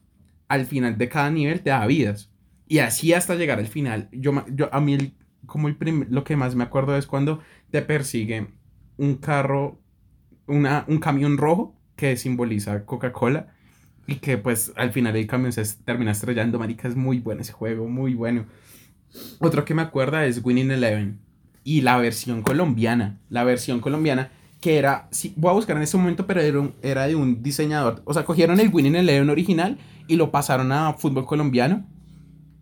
al 0.48 0.66
final 0.66 0.98
de 0.98 1.10
cada 1.10 1.30
nivel 1.30 1.62
te 1.62 1.70
da 1.70 1.86
vidas. 1.86 2.32
Y 2.68 2.80
así 2.80 3.14
hasta 3.14 3.36
llegar 3.36 3.60
al 3.60 3.68
final. 3.68 4.10
Yo, 4.12 4.44
yo 4.52 4.74
a 4.74 4.82
mí, 4.82 4.96
el- 4.96 5.14
como 5.46 5.68
el 5.68 5.78
lo 6.10 6.24
que 6.24 6.36
más 6.36 6.56
me 6.56 6.64
acuerdo 6.64 6.98
es 6.98 7.06
cuando 7.06 7.40
te 7.70 7.84
persigue 7.84 8.48
un 8.98 9.16
carro, 9.18 9.80
una, 10.48 10.86
un 10.88 10.98
camión 10.98 11.38
rojo 11.38 11.76
que 11.96 12.18
simboliza 12.18 12.86
Coca-Cola. 12.86 13.48
Y 14.08 14.16
que 14.18 14.38
pues 14.38 14.72
al 14.76 14.92
final 14.92 15.16
el 15.16 15.26
camión 15.26 15.52
se 15.52 15.64
termina 15.84 16.12
estrellando, 16.12 16.60
marica, 16.60 16.88
es 16.88 16.96
muy 16.96 17.20
bueno 17.20 17.42
ese 17.42 17.54
juego, 17.54 17.88
muy 17.88 18.14
bueno. 18.14 18.46
Otro 19.40 19.66
que 19.66 19.74
me 19.74 19.82
acuerda 19.82 20.26
es 20.26 20.42
Winning 20.44 20.70
Eleven. 20.72 21.18
Y 21.64 21.82
la 21.82 21.98
versión 21.98 22.44
colombiana, 22.44 23.18
la 23.30 23.44
versión 23.44 23.80
colombiana 23.80 24.30
que 24.62 24.78
era, 24.78 25.08
sí, 25.12 25.34
voy 25.36 25.50
a 25.50 25.54
buscar 25.54 25.76
en 25.78 25.84
ese 25.84 25.98
momento, 25.98 26.26
pero 26.28 26.42
era, 26.42 26.60
un- 26.60 26.74
era 26.84 27.08
de 27.08 27.16
un 27.16 27.42
diseñador. 27.42 28.02
O 28.06 28.14
sea, 28.14 28.26
cogieron 28.26 28.60
el 28.60 28.70
Winning 28.72 28.96
Eleven 28.96 29.30
original 29.32 29.78
y 30.08 30.16
lo 30.18 30.30
pasaron 30.32 30.72
a 30.72 30.94
fútbol 30.94 31.26
colombiano. 31.26 31.86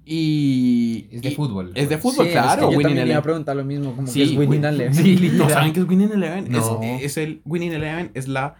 Y... 0.06 1.08
Es 1.12 1.22
de 1.22 1.30
y- 1.30 1.36
fútbol. 1.36 1.72
Es 1.76 1.90
de 1.90 1.98
fútbol, 1.98 2.26
Sí, 2.26 2.32
es 2.34 2.42
claro. 2.42 2.68
que 2.70 2.74
yo 2.74 2.78
Winning 2.78 2.84
también 2.84 3.08
iba 3.08 3.18
a 3.18 3.22
preguntar 3.24 3.56
lo 3.56 3.66
mismo, 3.66 3.96
como 3.96 4.08
Sí, 4.08 4.20
que 4.20 4.24
es 4.26 4.32
Winning 4.38 4.50
Win- 4.62 4.66
Eleven. 4.66 4.94
Sí, 4.96 5.32
¿no 5.38 5.50
saben 5.50 5.74
qué 5.74 5.80
es 5.82 5.88
Winning 5.88 6.12
Eleven? 6.12 6.52
No. 6.52 6.80
Es, 6.82 7.04
es 7.04 7.18
el 7.18 7.42
Winning 7.46 7.74
Eleven, 7.74 8.12
es 8.14 8.28
la... 8.28 8.56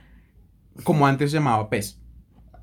Como 0.84 1.06
antes 1.08 1.32
se 1.32 1.38
llamaba 1.38 1.70
PES. 1.70 2.00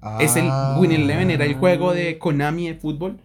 Ah. 0.03 0.19
Es 0.21 0.37
el 0.37 0.49
Winning 0.79 1.03
Eleven, 1.03 1.31
era 1.31 1.45
el 1.45 1.55
juego 1.55 1.93
de 1.93 2.19
Konami 2.19 2.69
de 2.69 2.75
fútbol. 2.75 3.19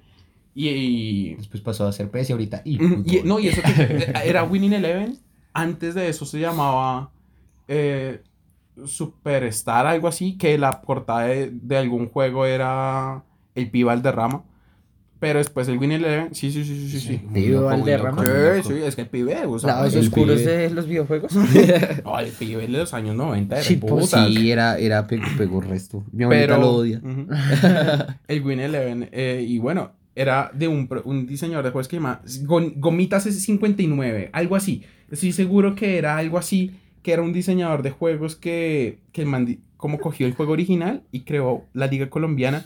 Y... 0.53 0.69
y- 0.69 1.35
Después 1.35 1.61
pasó 1.61 1.87
a 1.87 1.91
ser 1.91 2.09
PS 2.11 2.29
y 2.29 2.33
ahorita. 2.33 2.61
Y, 2.65 2.77
no, 3.23 3.39
y 3.39 3.47
eso 3.49 3.61
que- 3.61 4.11
era 4.25 4.43
Winning 4.43 4.73
Eleven. 4.73 5.17
Antes 5.53 5.95
de 5.95 6.09
eso 6.09 6.25
se 6.25 6.39
llamaba 6.39 7.11
eh, 7.67 8.21
Superstar, 8.85 9.87
algo 9.87 10.07
así, 10.07 10.37
que 10.37 10.57
la 10.57 10.81
portada 10.81 11.21
de, 11.27 11.49
de 11.51 11.77
algún 11.77 12.09
juego 12.09 12.45
era 12.45 13.23
el 13.55 13.69
Pibe 13.71 13.85
Valderrama. 13.85 14.43
Pero 15.25 15.39
después 15.39 15.67
el 15.69 15.79
Winning 15.79 15.97
Eleven, 16.03 16.35
sí, 16.35 16.51
sí, 16.51 16.63
sí, 16.63 16.75
sí, 16.87 16.99
sí. 16.99 17.07
sí. 17.07 17.21
Pibe 17.33 17.57
Valderrama. 17.57 18.23
Sí, 18.23 18.67
sí, 18.67 18.73
es 18.85 18.95
que 18.95 19.01
el 19.01 19.07
pibe, 19.07 19.43
o 19.47 19.57
sea, 19.57 19.73
Lados 19.75 19.95
oscuros 19.95 20.39
pibe. 20.39 20.57
de 20.57 20.69
los 20.69 20.85
videojuegos. 20.87 21.33
no, 22.05 22.19
el 22.19 22.29
pibe 22.29 22.61
de 22.61 22.67
los 22.67 22.93
años 22.93 23.15
90 23.15 23.55
era 23.55 23.63
Sí, 23.63 23.77
pues, 23.77 23.91
puta. 24.05 24.27
Sí, 24.27 24.51
era, 24.51 24.77
era 24.77 25.07
pegó, 25.07 25.23
pegó 25.35 25.61
resto. 25.61 26.03
Mi 26.11 26.25
abuelita 26.25 26.47
pero 26.49 26.61
lo 26.61 26.71
odia. 26.73 27.01
ujú. 27.03 27.25
el 28.27 28.41
Win 28.43 28.59
Eleven 28.59 29.09
eh, 29.11 29.43
y 29.47 29.57
bueno 29.57 29.93
era 30.15 30.51
de 30.53 30.67
un, 30.67 30.87
un 31.05 31.25
diseñador 31.25 31.65
de 31.65 31.71
juegos 31.71 31.87
que 31.87 31.95
se 31.97 32.01
llama 32.01 32.21
Gomitas 32.77 33.25
S59 33.27 34.29
algo 34.31 34.55
así 34.55 34.83
estoy 35.11 35.31
seguro 35.31 35.75
que 35.75 35.97
era 35.97 36.17
algo 36.17 36.37
así 36.37 36.71
que 37.01 37.13
era 37.13 37.21
un 37.21 37.33
diseñador 37.33 37.81
de 37.83 37.91
juegos 37.91 38.35
que, 38.35 38.99
que 39.11 39.21
el 39.23 39.27
man 39.27 39.45
di- 39.45 39.59
como 39.77 39.99
cogió 39.99 40.25
el 40.25 40.33
juego 40.33 40.53
original 40.53 41.01
y 41.11 41.21
creó 41.21 41.65
la 41.73 41.87
liga 41.87 42.09
colombiana 42.09 42.63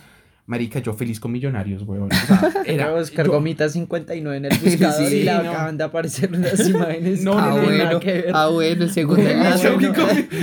marica 0.50 0.80
yo 0.80 0.94
feliz 0.94 1.20
con 1.20 1.32
millonarios 1.32 1.84
weón 1.84 2.10
o 2.12 2.16
sea, 2.16 2.52
Era 2.66 2.92
Oscar 2.94 3.28
yo- 3.28 3.34
Gomita 3.34 3.70
59 3.70 4.36
en 4.38 4.46
el 4.46 4.58
buscador 4.64 5.08
Sí, 5.08 5.18
y 5.18 5.24
le 5.24 5.32
no. 5.34 5.40
acaban 5.52 5.78
de 5.78 5.84
aparecer 5.84 6.32
unas 6.34 6.60
imágenes. 6.68 7.22
No, 7.22 7.36
no, 7.36 7.40
ah, 7.40 7.46
no, 7.50 7.54
tienen 7.54 7.70
bueno, 7.70 7.84
nada 7.86 8.00
que 8.00 8.12
ver. 8.14 8.32
ah, 8.34 8.48
bueno, 8.48 8.84
el 8.84 8.92
segundo. 8.92 9.22
Ah, 9.30 9.58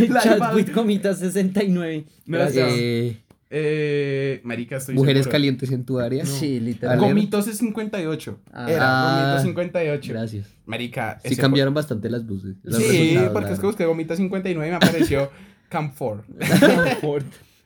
la 0.08 0.62
Gomita 0.74 1.12
69. 1.14 2.04
No, 2.26 2.38
Gracias. 2.38 2.68
Eh, 2.72 3.16
eh, 3.50 4.40
marica 4.44 4.76
estoy 4.76 4.94
mujeres 4.94 5.22
seguro. 5.24 5.32
calientes 5.32 5.70
en 5.72 5.84
tu 5.84 5.98
área. 5.98 6.24
Sí, 6.24 6.60
literal. 6.60 6.98
Gomitos 6.98 7.48
S58 7.48 8.36
Ah. 8.52 8.66
era 8.70 9.02
Gomitos 9.24 9.42
58 9.42 10.12
Gracias. 10.12 10.46
marica 10.66 11.18
Sí 11.24 11.34
cambiaron 11.36 11.74
bastante 11.74 12.08
las 12.10 12.22
luces. 12.24 12.56
los 12.62 12.76
Sí, 12.82 13.16
porque 13.32 13.48
la 13.48 13.54
es 13.54 13.60
que 13.60 13.66
busqué 13.66 13.84
Gomita 13.86 14.14
59 14.16 14.66
y 14.66 14.70
me 14.70 14.76
apareció 14.76 15.30
Camp 15.68 15.94
4. 15.96 16.24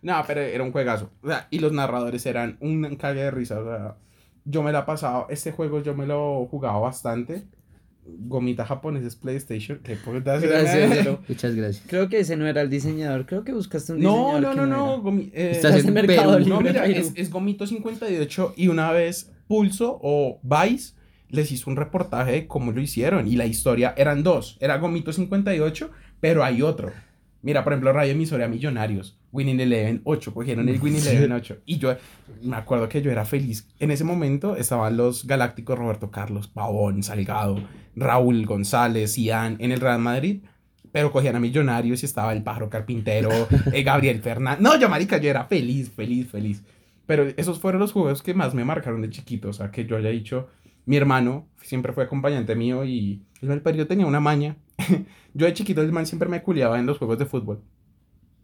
No, 0.03 0.23
pero 0.27 0.41
era 0.41 0.63
un 0.65 0.73
juegazo. 0.73 1.11
O 1.23 1.29
sea, 1.29 1.47
y 1.51 1.59
los 1.59 1.73
narradores 1.73 2.25
eran 2.27 2.57
un 2.61 2.97
cague 2.97 3.23
de 3.23 3.31
risa. 3.31 3.61
O 3.61 3.65
sea, 3.65 3.97
yo 4.45 4.63
me 4.63 4.73
la 4.73 4.81
he 4.81 4.83
pasado. 4.85 5.27
Este 5.31 5.53
juego 5.53 5.83
yo 5.83 5.95
me 5.95 6.07
lo 6.07 6.47
jugaba 6.51 6.79
bastante. 6.79 7.45
Gomita 8.05 8.67
PlayStation. 9.21 9.79
¿Qué 9.85 9.97
putas 9.97 10.43
Gracias, 10.43 10.91
pero 10.99 11.21
Muchas 11.29 11.55
gracias. 11.55 11.85
creo 11.87 12.09
que 12.09 12.21
ese 12.21 12.37
no 12.37 12.47
era 12.47 12.61
el 12.63 12.71
diseñador. 12.71 13.27
Creo 13.27 13.45
que 13.45 13.53
buscaste 13.53 13.93
un 13.93 14.01
No, 14.01 14.11
diseñador. 14.37 14.43
no, 14.43 14.51
que 14.51 14.57
no, 14.57 14.67
no. 14.67 15.03
Gomi- 15.03 15.31
eh, 15.35 15.51
Estás 15.53 15.85
en 15.85 15.93
Mercado 15.93 16.33
Perú. 16.33 16.39
Libre. 16.45 16.55
no, 16.55 16.61
mira, 16.61 16.87
es, 16.87 17.13
es 17.15 17.31
Gomito 17.31 17.67
58 17.67 18.55
y 18.57 18.69
una 18.69 18.91
vez 18.93 19.31
Pulso 19.47 19.99
o 20.03 20.41
Vice 20.43 20.95
les 21.29 21.53
hizo 21.53 21.71
un 21.71 21.77
reportaje 21.77 22.33
de 22.33 22.47
cómo 22.49 22.73
lo 22.73 22.81
hicieron 22.81 23.29
y 23.29 23.37
la 23.37 23.47
historia 23.47 23.95
eran 23.97 24.23
dos, 24.25 24.57
era 24.61 24.79
Gomito 24.79 25.13
58, 25.13 25.91
pero 26.21 26.43
hay 26.43 26.63
otro. 26.63 26.91
Mira, 27.43 27.63
por 27.63 27.73
ejemplo, 27.73 27.93
Radio 27.93 28.13
Emisora 28.13 28.49
Millonarios, 28.49 29.20
Winning 29.33 29.61
Eleven 29.61 30.01
8, 30.05 30.35
cogieron 30.35 30.69
el 30.69 30.81
Winning 30.81 31.01
Eleven 31.07 31.33
8 31.33 31.59
y 31.67 31.79
yo 31.79 31.95
me 32.43 32.57
acuerdo 32.57 32.89
que 32.89 33.03
yo 33.03 33.11
era 33.11 33.25
feliz. 33.25 33.69
En 33.79 33.91
ese 33.91 34.05
momento 34.05 34.57
estaban 34.57 34.97
los 34.97 35.27
galácticos 35.27 35.79
Roberto 35.79 36.11
Carlos, 36.11 36.49
Pavón, 36.49 37.03
Salgado, 37.03 37.63
Raúl 37.95 38.47
González, 38.47 39.17
Ian 39.17 39.57
en 39.61 39.73
el 39.73 39.81
Real 39.81 40.01
Madrid. 40.01 40.43
Pero 40.93 41.13
cogían 41.13 41.37
a 41.37 41.41
Millonarios 41.41 42.03
y 42.03 42.07
estaba 42.07 42.33
el 42.33 42.43
pájaro 42.43 42.69
carpintero, 42.69 43.31
eh, 43.73 43.83
Gabriel 43.85 44.21
Fernández. 44.21 44.61
No, 44.61 44.77
yo, 44.77 44.89
marica, 44.89 45.19
yo 45.19 45.31
era 45.31 45.45
feliz, 45.45 45.89
feliz, 45.91 46.29
feliz. 46.29 46.65
Pero 47.07 47.29
esos 47.37 47.61
fueron 47.61 47.81
los 47.81 47.93
juegos 47.93 48.23
que 48.23 48.35
más 48.35 48.55
me 48.55 48.65
marcaron 48.65 49.01
de 49.01 49.11
chiquito. 49.11 49.51
O 49.51 49.53
sea, 49.53 49.71
que 49.71 49.87
yo 49.87 49.97
haya 49.97 50.11
dicho, 50.11 50.49
mi 50.87 50.97
hermano 50.97 51.49
siempre 51.63 51.93
fue 51.93 52.05
acompañante 52.05 52.57
mío 52.57 52.85
y 52.85 53.23
el 53.41 53.63
periodo 53.63 53.87
tenía 53.87 54.07
una 54.07 54.19
maña. 54.19 54.57
yo 55.35 55.47
de 55.47 55.55
chiquito, 55.55 55.83
el 55.83 55.93
man 55.93 56.07
siempre 56.07 56.29
me 56.29 56.43
culiaba 56.43 56.79
en 56.81 56.87
los 56.87 56.99
juegos 56.99 57.19
de 57.19 57.27
fútbol. 57.27 57.63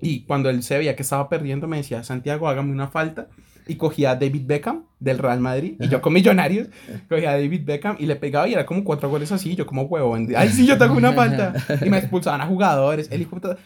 Y 0.01 0.22
cuando 0.24 0.51
él 0.51 0.62
se 0.62 0.76
veía 0.78 0.97
que 0.97 1.03
estaba 1.03 1.28
perdiendo, 1.28 1.66
me 1.66 1.78
decía, 1.78 2.03
Santiago, 2.05 2.49
hágame 2.49 2.72
una 2.72 2.88
falta. 2.88 3.28
Y 3.68 3.76
cogía 3.76 4.12
a 4.12 4.14
David 4.14 4.42
Beckham 4.47 4.84
del 5.01 5.18
Real 5.18 5.40
Madrid. 5.40 5.74
Y 5.80 5.88
yo 5.88 6.01
con 6.01 6.12
Millonarios, 6.12 6.68
cogía 7.09 7.30
a 7.30 7.32
David 7.32 7.62
Beckham 7.64 7.97
y 7.99 8.07
le 8.07 8.14
pegaba 8.14 8.47
y 8.47 8.53
era 8.53 8.64
como 8.64 8.84
cuatro 8.84 9.09
goles 9.09 9.32
así. 9.32 9.53
y 9.53 9.57
Yo 9.57 9.66
como 9.66 9.82
huevón. 9.82 10.28
Ay, 10.36 10.51
sí, 10.51 10.66
yo 10.66 10.78
tengo 10.78 10.94
una 10.94 11.12
falta. 11.12 11.53
Y 11.84 11.90
me 11.90 11.99
expulsaban 11.99 12.40
a 12.40 12.47
jugadores. 12.47 13.09
El 13.11 13.22
hijo 13.22 13.40
de 13.40 13.57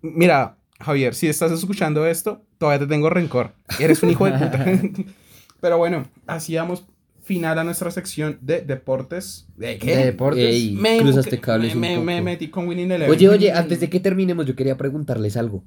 Mira, 0.00 0.56
Javier, 0.78 1.14
si 1.14 1.26
estás 1.26 1.50
escuchando 1.50 2.06
esto, 2.06 2.42
todavía 2.58 2.80
te 2.80 2.86
tengo 2.86 3.10
rencor. 3.10 3.52
Eres 3.80 4.02
un 4.02 4.10
hijo 4.10 4.26
de 4.26 4.32
puta. 4.32 4.64
Pero 5.60 5.78
bueno, 5.78 6.04
hacíamos 6.26 6.84
final 7.34 7.58
a 7.58 7.64
nuestra 7.64 7.90
sección 7.90 8.38
de 8.40 8.60
deportes. 8.60 9.46
¿De 9.56 9.78
qué? 9.78 9.96
De 9.96 10.04
deportes. 10.06 10.44
Ey, 10.44 10.72
Me, 10.80 10.98
cruzaste 10.98 11.40
cables 11.40 11.74
me, 11.74 11.98
un 11.98 12.04
me- 12.04 12.12
me 12.14 12.18
poco. 12.18 12.24
metí 12.24 12.48
con 12.48 12.68
Winning 12.68 12.90
Eleven. 12.92 13.10
Oye, 13.10 13.28
oye, 13.28 13.52
antes 13.52 13.80
de 13.80 13.88
que 13.90 14.00
terminemos, 14.00 14.46
yo 14.46 14.54
quería 14.54 14.76
preguntarles 14.76 15.36
algo. 15.36 15.64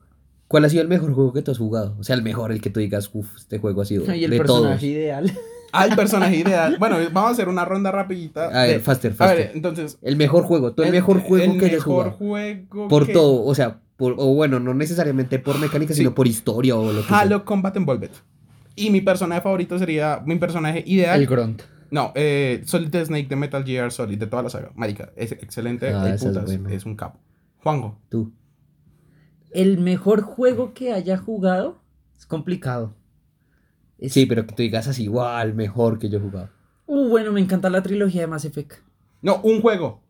¿Cuál 0.47 0.65
ha 0.65 0.69
sido 0.69 0.83
el 0.83 0.87
mejor 0.87 1.13
juego 1.13 1.33
que 1.33 1.41
tú 1.41 1.51
has 1.51 1.57
jugado? 1.57 1.95
O 1.99 2.03
sea, 2.03 2.15
el 2.15 2.21
mejor, 2.21 2.51
el 2.51 2.61
que 2.61 2.69
tú 2.69 2.79
digas, 2.79 3.09
uff, 3.13 3.35
este 3.37 3.57
juego 3.57 3.81
ha 3.81 3.85
sido 3.85 4.03
Y 4.13 4.23
el 4.25 4.31
de 4.31 4.37
personaje 4.37 4.69
todos. 4.75 4.83
ideal. 4.83 5.33
Al 5.71 5.95
personaje 5.95 6.35
ideal. 6.37 6.77
Bueno, 6.79 6.97
vamos 7.11 7.31
a 7.31 7.33
hacer 7.33 7.49
una 7.49 7.65
ronda 7.65 7.91
rapidita. 7.91 8.45
A 8.47 8.63
ver, 8.65 8.75
de- 8.75 8.79
faster, 8.79 9.11
A 9.11 9.15
faster. 9.15 9.37
ver, 9.47 9.51
entonces. 9.55 9.97
El 10.01 10.15
mejor 10.17 10.43
juego, 10.43 10.73
tú 10.73 10.83
el, 10.83 10.91
mejor 10.91 11.19
juego 11.21 11.53
el 11.53 11.59
que 11.59 11.65
hayas 11.65 11.79
mejor 11.79 11.93
jugado. 11.93 12.11
juego 12.11 12.87
Por 12.87 13.07
que- 13.07 13.13
todo, 13.13 13.43
o 13.43 13.55
sea, 13.55 13.79
por, 13.97 14.13
o 14.17 14.33
bueno, 14.35 14.59
no 14.59 14.73
necesariamente 14.73 15.39
por 15.39 15.57
mecánica, 15.59 15.93
Sí. 15.93 15.99
sino 15.99 16.13
por 16.13 16.27
historia 16.27 16.75
o 16.75 16.93
lo 16.93 17.01
que 17.01 17.07
sea. 17.07 17.19
Halo 17.21 17.43
Combat 17.43 17.75
Evolved. 17.77 18.11
Y 18.75 18.89
mi 18.89 19.01
personaje 19.01 19.41
favorito 19.41 19.77
sería. 19.79 20.21
Mi 20.25 20.35
personaje 20.37 20.83
ideal. 20.85 21.19
El 21.19 21.27
Grunt. 21.27 21.61
No, 21.91 22.11
eh, 22.15 22.61
Solid 22.65 22.93
Snake 23.05 23.27
de 23.27 23.35
Metal 23.35 23.63
Gear 23.63 23.91
Solid, 23.91 24.17
de 24.17 24.27
toda 24.27 24.43
la 24.43 24.49
saga. 24.49 24.71
Marica, 24.75 25.11
es 25.15 25.31
excelente. 25.31 25.89
Ah, 25.93 26.13
es 26.13 26.23
putas, 26.23 26.45
bueno. 26.45 26.69
es 26.69 26.85
un 26.85 26.95
capo. 26.95 27.19
Juanjo. 27.63 27.97
Tú. 28.09 28.33
El 29.51 29.77
mejor 29.79 30.21
juego 30.21 30.73
que 30.73 30.91
haya 30.91 31.17
jugado 31.17 31.81
es 32.17 32.25
complicado. 32.25 32.93
Es- 33.97 34.11
Sí, 34.13 34.25
pero 34.25 34.45
que 34.45 34.53
tú 34.53 34.63
digas 34.63 34.87
así, 34.87 35.07
wow, 35.07 35.39
el 35.41 35.53
mejor 35.53 35.99
que 35.99 36.09
yo 36.09 36.17
he 36.17 36.21
jugado. 36.21 36.49
Uh, 36.87 37.07
bueno, 37.07 37.31
me 37.31 37.39
encanta 37.39 37.69
la 37.69 37.81
trilogía 37.81 38.21
de 38.21 38.27
Mass 38.27 38.45
Effect. 38.45 38.73
No, 39.21 39.39
un 39.41 39.61
juego. 39.61 40.01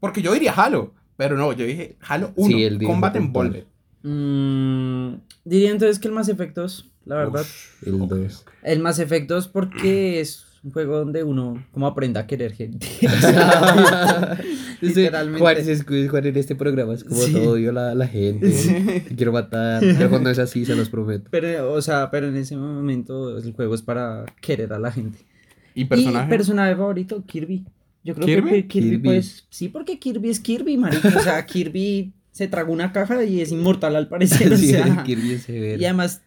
Porque 0.00 0.20
yo 0.22 0.32
diría 0.34 0.52
Halo. 0.52 0.92
Pero 1.16 1.36
no, 1.38 1.52
yo 1.54 1.64
dije 1.64 1.96
Halo 2.06 2.32
1. 2.36 2.48
Sí, 2.78 2.84
Combat. 2.84 3.16
Evolved. 3.16 3.64
Mm, 4.02 5.14
diría 5.44 5.70
entonces 5.70 5.98
que 5.98 6.08
el 6.08 6.14
Mass 6.14 6.28
Efectos, 6.28 6.90
la 7.06 7.16
verdad. 7.16 7.46
El 7.84 7.98
2. 8.06 8.44
El 8.62 8.80
Mass 8.80 8.98
Efectos 8.98 9.48
porque 9.48 10.20
es 10.20 10.44
un 10.62 10.72
juego 10.72 10.98
donde 10.98 11.22
uno 11.22 11.64
como 11.72 11.86
aprende 11.86 12.18
a 12.18 12.26
querer 12.26 12.52
gente. 12.52 12.86
O 13.06 13.20
sea, 13.20 14.38
literalmente. 14.80 15.40
Juan, 15.40 15.56
es, 15.56 15.84
Juan 16.10 16.26
en 16.26 16.36
este 16.36 16.54
programa 16.54 16.94
es 16.94 17.04
como 17.04 17.20
Sí. 17.22 17.32
todo 17.32 17.52
odio 17.52 17.70
a 17.70 17.72
la, 17.72 17.94
la 17.94 18.06
gente. 18.08 18.50
te 19.08 19.14
Quiero 19.14 19.32
matar. 19.32 19.80
Pero 19.80 20.10
cuando 20.10 20.30
es 20.30 20.38
así, 20.38 20.64
se 20.64 20.74
los 20.74 20.88
prometo. 20.88 21.28
Pero, 21.30 21.72
o 21.72 21.80
sea, 21.82 22.10
pero 22.10 22.28
en 22.28 22.36
ese 22.36 22.56
momento 22.56 23.38
el 23.38 23.52
juego 23.52 23.74
es 23.74 23.82
para 23.82 24.24
querer 24.40 24.72
a 24.72 24.78
la 24.78 24.90
gente. 24.92 25.18
¿Y 25.74 25.82
Y 25.82 25.84
personaje? 25.84 26.28
personaje 26.28 26.74
favorito, 26.76 27.22
Kirby. 27.26 27.64
Yo 28.04 28.14
creo 28.14 28.26
¿Kirby? 28.26 28.50
que 28.50 28.66
Kirby, 28.68 28.90
Kirby. 28.90 29.04
pues, 29.04 29.46
sí, 29.50 29.68
porque 29.68 29.98
Kirby 29.98 30.30
es 30.30 30.40
Kirby, 30.40 30.76
marica. 30.76 31.08
O 31.16 31.20
sea, 31.22 31.44
Kirby 31.44 32.12
se 32.32 32.48
tragó 32.48 32.72
una 32.72 32.92
caja 32.92 33.24
y 33.24 33.40
es 33.40 33.50
inmortal 33.52 33.96
al 33.96 34.08
parecer. 34.08 34.52
O 34.52 34.56
Sí, 34.58 34.68
sea, 34.70 35.02
Kirby 35.04 35.32
es 35.34 35.42
severo. 35.42 35.80
y 35.80 35.84
además 35.84 36.22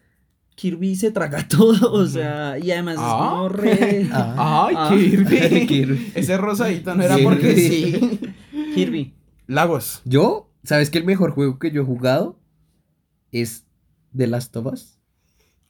Kirby 0.60 0.94
se 0.94 1.10
traga 1.10 1.48
todo, 1.48 1.90
o 1.92 2.06
sea, 2.06 2.58
y 2.58 2.70
además 2.70 2.96
es 2.96 3.00
Ah. 3.02 3.28
como 3.30 3.48
re... 3.48 4.08
Ah. 4.12 4.66
¡Ay, 4.68 4.74
Ah. 4.76 4.90
Kirby! 4.94 5.66
Kirby. 5.66 6.12
Ese 6.14 6.36
rosadito 6.36 6.94
no 6.94 7.02
era 7.02 7.16
porque 7.22 7.54
sí. 7.56 8.20
Kirby. 8.74 9.14
Lagos. 9.46 10.02
Yo, 10.04 10.50
¿sabes 10.62 10.90
que 10.90 10.98
el 10.98 11.04
mejor 11.04 11.30
juego 11.32 11.58
que 11.58 11.70
yo 11.70 11.80
he 11.82 11.84
jugado 11.84 12.38
es 13.32 13.64
The 14.14 14.26
Last 14.26 14.54
of 14.56 14.66
Us? 14.66 14.98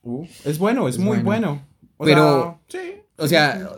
Uh, 0.03 0.25
es 0.43 0.57
bueno, 0.57 0.87
es, 0.89 0.95
Es 0.95 1.01
muy 1.01 1.19
bueno. 1.19 1.61
bueno. 1.61 1.67
O 1.97 2.05
Pero- 2.05 2.59
sea, 2.67 2.81
sí. 2.81 2.91
O 3.17 3.27
sea, 3.27 3.69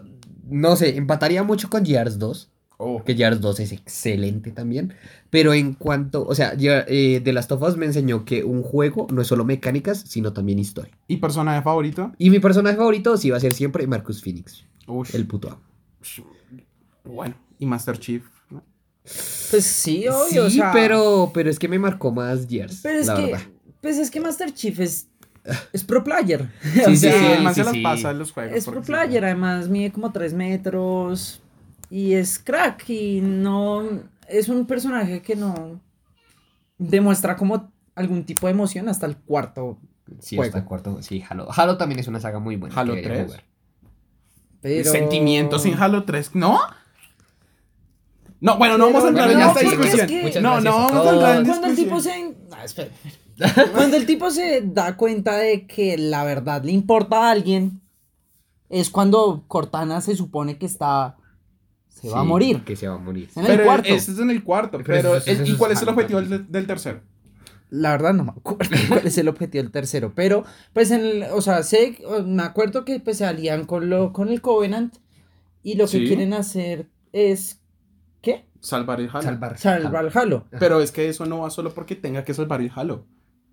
no 0.49 0.75
sé, 0.75 0.95
empataría 0.97 1.43
mucho 1.43 1.69
con 1.69 1.85
Gears 1.85 2.17
2. 2.17 2.49
Oh, 2.83 3.03
Que 3.03 3.15
Gears 3.15 3.39
2 3.41 3.59
es 3.61 3.71
excelente 3.71 4.51
también. 4.51 4.93
Pero 5.29 5.53
en 5.53 5.73
cuanto, 5.73 6.25
o 6.27 6.35
sea, 6.35 6.53
ya, 6.55 6.83
eh, 6.87 7.21
The 7.23 7.33
Last 7.33 7.51
of 7.51 7.61
Us 7.61 7.77
me 7.77 7.85
enseñó 7.85 8.25
que 8.25 8.43
un 8.43 8.61
juego 8.63 9.07
no 9.11 9.21
es 9.21 9.27
solo 9.27 9.45
mecánicas, 9.45 9.99
sino 10.07 10.33
también 10.33 10.59
historia. 10.59 10.93
¿Y 11.07 11.17
personaje 11.17 11.61
favorito? 11.61 12.11
Y 12.17 12.29
mi 12.29 12.39
personaje 12.39 12.75
favorito 12.77 13.15
sí 13.17 13.29
va 13.29 13.37
a 13.37 13.39
ser 13.39 13.53
siempre 13.53 13.87
Marcus 13.87 14.21
Phoenix, 14.21 14.65
Ush, 14.87 15.15
el 15.15 15.25
puto 15.27 15.49
amo. 15.49 15.61
Bueno, 17.03 17.35
y 17.59 17.65
Master 17.65 17.97
Chief. 17.97 18.23
¿no? 18.49 18.63
Pues 19.03 19.63
sí, 19.65 20.07
obvio, 20.07 20.29
sí, 20.29 20.37
o 20.39 20.49
sea... 20.49 20.71
pero, 20.71 21.31
pero 21.33 21.49
es 21.49 21.59
que 21.59 21.67
me 21.67 21.79
marcó 21.79 22.11
más 22.11 22.47
Gears, 22.47 22.79
Pero 22.83 22.99
es 22.99 23.07
la 23.07 23.15
que, 23.15 23.21
verdad. 23.25 23.41
pues 23.81 23.97
es 23.97 24.09
que 24.09 24.19
Master 24.21 24.53
Chief 24.53 24.79
es, 24.79 25.07
es 25.73 25.83
pro 25.83 26.03
player. 26.03 26.49
Sí, 26.61 26.79
O 26.81 26.89
sí, 26.89 26.97
sea, 26.97 27.11
Sí, 27.13 27.19
sí, 27.19 27.25
el 27.33 27.43
man 27.43 27.53
se 27.55 27.61
sí, 27.61 27.65
las 27.65 27.73
sí. 27.75 27.81
pasa 27.81 28.11
en 28.11 28.19
los 28.19 28.31
juegos. 28.31 28.55
Es 28.55 28.65
pro 28.65 28.81
sí. 28.81 28.87
player, 28.87 29.25
además 29.25 29.67
mide 29.69 29.91
como 29.91 30.11
3 30.11 30.33
metros 30.33 31.41
y 31.89 32.13
es 32.13 32.39
crack 32.39 32.89
y 32.89 33.21
no 33.21 33.83
es 34.27 34.49
un 34.49 34.65
personaje 34.65 35.21
que 35.21 35.35
no 35.35 35.79
demuestra 36.77 37.35
como 37.35 37.71
algún 37.95 38.25
tipo 38.25 38.47
de 38.47 38.53
emoción 38.53 38.89
hasta 38.89 39.05
el 39.05 39.17
cuarto. 39.17 39.77
Sí, 40.19 40.35
juego. 40.35 40.49
hasta 40.49 40.59
el 40.59 40.65
cuarto. 40.65 41.01
Sí, 41.01 41.23
Halo. 41.27 41.47
Halo 41.55 41.77
también 41.77 41.99
es 41.99 42.07
una 42.07 42.19
saga 42.19 42.39
muy 42.39 42.55
buena. 42.55 42.75
Halo 42.75 42.93
que 42.93 43.01
debería 43.01 43.25
3. 43.25 43.27
jugar. 43.27 43.43
Pero... 44.61 44.91
Sentimientos 44.91 45.65
en 45.65 45.75
Halo 45.75 46.03
3, 46.03 46.35
¿no? 46.35 46.59
No, 48.39 48.57
bueno, 48.57 48.77
no 48.77 48.87
vamos 48.87 49.05
a 49.05 49.07
entrar 49.07 49.31
en 49.31 49.39
esta 49.39 49.59
discusión. 49.61 50.43
No, 50.43 50.59
no 50.59 50.71
vamos 50.73 51.07
a 51.07 51.09
entrar 51.11 51.37
en 51.37 51.45
Cuando 51.45 51.67
el 51.67 51.75
tipo 51.75 52.01
se... 52.01 52.35
Ah. 52.51 52.65
Cuando 53.73 53.97
el 53.97 54.05
tipo 54.05 54.31
se 54.31 54.61
da 54.61 54.95
cuenta 54.97 55.37
de 55.37 55.65
que 55.65 55.97
la 55.97 56.23
verdad 56.23 56.63
le 56.63 56.71
importa 56.71 57.27
a 57.27 57.31
alguien, 57.31 57.81
es 58.69 58.89
cuando 58.89 59.45
Cortana 59.47 60.01
se 60.01 60.15
supone 60.15 60.57
que 60.57 60.65
está... 60.65 61.17
Se 61.93 62.09
va 62.09 62.19
a 62.19 62.23
Sí, 62.23 62.27
morir. 62.27 62.63
Que 62.63 62.75
se 62.75 62.87
va 62.87 62.95
a 62.95 62.97
morir. 62.97 63.29
En 63.35 63.41
el 63.43 63.47
Pero 63.47 63.63
cuarto. 63.65 63.87
ese 63.93 64.11
es 64.11 64.19
en 64.19 64.29
el 64.29 64.43
cuarto. 64.43 64.77
Pero 64.79 64.85
Pero, 64.87 65.15
eso- 65.17 65.31
eso- 65.31 65.43
¿y 65.45 65.55
cuál 65.55 65.71
es 65.71 65.77
es 65.77 65.83
el 65.83 65.89
objetivo 65.89 66.21
del, 66.21 66.51
del 66.51 66.67
tercero? 66.67 67.01
La 67.69 67.91
verdad 67.91 68.13
no 68.13 68.23
me 68.25 68.31
acuerdo 68.31 68.59
cuál 68.89 69.07
es 69.07 69.17
el 69.17 69.27
objetivo 69.29 69.63
del 69.63 69.71
tercero, 69.71 70.11
pero 70.15 70.43
pues 70.73 70.91
en 70.91 71.01
el, 71.01 71.23
o 71.31 71.41
sea, 71.41 71.63
sé, 71.63 71.97
me 72.25 72.43
acuerdo 72.43 72.83
que 72.85 72.99
pues 72.99 73.17
se 73.17 73.25
alían 73.25 73.65
con 73.65 73.89
lo, 73.89 74.11
con 74.13 74.29
el 74.29 74.41
Covenant 74.41 74.95
y 75.63 75.75
lo 75.75 75.85
que 75.85 75.99
Sí. 75.99 76.05
quieren 76.07 76.33
hacer 76.33 76.87
es, 77.13 77.61
¿qué? 78.21 78.45
Salvar 78.59 78.99
el 78.99 79.09
Halo. 79.09 79.21
Salvar. 79.23 79.57
Salvar 79.57 80.11
Halo. 80.13 80.45
Pero 80.59 80.81
es 80.81 80.91
que 80.91 81.09
eso 81.09 81.25
no 81.25 81.39
va 81.39 81.49
solo 81.49 81.73
porque 81.73 81.95
tenga 81.95 82.23
que 82.23 82.33
salvar 82.33 82.61
el 82.61 82.71
Halo. 82.75 83.05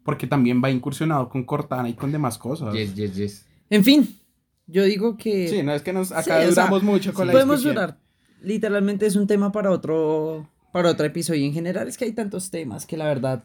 Porque 0.03 0.27
también 0.27 0.63
va 0.63 0.71
incursionado 0.71 1.29
con 1.29 1.45
Cortana 1.45 1.89
y 1.89 1.95
con 1.95 2.11
demás 2.13 2.37
cosas. 2.39 2.75
Yes, 2.75 2.95
yes, 2.95 3.15
yes. 3.15 3.47
En 3.71 3.85
fin, 3.85 4.19
yo 4.67 4.83
digo 4.85 5.17
que 5.17 5.49
Sí, 5.49 5.63
no 5.63 5.73
es 5.73 5.83
que 5.83 5.93
nos, 5.93 6.09
Sí, 6.09 6.15
acá 6.15 6.21
o 6.21 6.41
sea, 6.41 6.47
duramos 6.49 6.83
mucho 6.83 7.13
con 7.15 7.27
la 7.27 7.33
podemos 7.33 7.57
discusión. 7.63 7.75
durar. 7.75 7.99
Literalmente 8.43 9.07
es 9.07 9.17
un 9.17 9.27
tema 9.27 9.53
para 9.53 9.71
otro, 9.71 10.49
para 10.73 10.91
otro 10.91 11.07
episodio. 11.07 11.45
En 11.45 11.53
general 11.53 11.89
es 11.89 11.99
que 11.99 12.05
hay 12.07 12.13
tantos 12.13 12.51
temas 12.51 12.87
que 12.87 12.97
la 12.97 13.07
verdad 13.07 13.43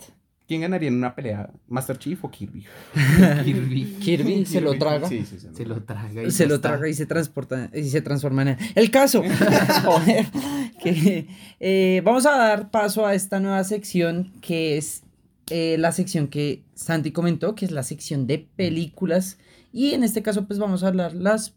¿Quién 0.48 0.62
ganaría 0.62 0.90
en 0.90 0.96
una 0.96 1.16
pelea? 1.16 1.50
¿Master 1.68 1.98
Chief 1.98 2.24
o 2.24 2.30
Kirby? 2.30 2.66
Kirby. 3.44 3.86
Kirby 4.00 4.46
se 4.46 4.62
lo 4.62 4.78
traga. 4.78 5.08
Sí, 5.08 5.26
sí, 5.26 5.40
sí. 5.40 5.48
Se 5.54 5.66
lo 5.66 5.82
traga. 5.82 6.24
y 6.24 6.30
se 6.30 6.46
lo 6.46 6.56
está. 6.56 6.70
traga 6.70 6.88
y 6.88 6.94
se 6.94 7.08
transporta 7.08 7.72
y 7.74 7.84
se 7.86 8.02
transforma 8.02 8.44
en 8.44 8.48
él. 8.50 8.58
El 8.76 8.92
caso, 8.92 9.24
que 10.84 11.28
eh, 11.60 12.02
vamos 12.06 12.28
a 12.28 12.38
dar 12.38 12.70
paso 12.70 13.08
a 13.08 13.16
esta 13.16 13.40
nueva 13.40 13.64
sección 13.64 14.34
que 14.42 14.78
es 14.78 15.02
eh, 15.50 15.78
la 15.80 15.92
sección 15.92 16.28
que 16.28 16.62
Santi 16.76 17.12
comentó, 17.12 17.56
que 17.56 17.66
es 17.66 17.72
la 17.72 17.84
sección 17.84 18.28
de 18.28 18.48
películas 18.56 19.40
y 19.74 19.94
en 19.94 20.04
este 20.04 20.22
caso 20.22 20.46
pues 20.46 20.60
vamos 20.60 20.84
a 20.84 20.88
hablar 20.88 21.16
las 21.16 21.56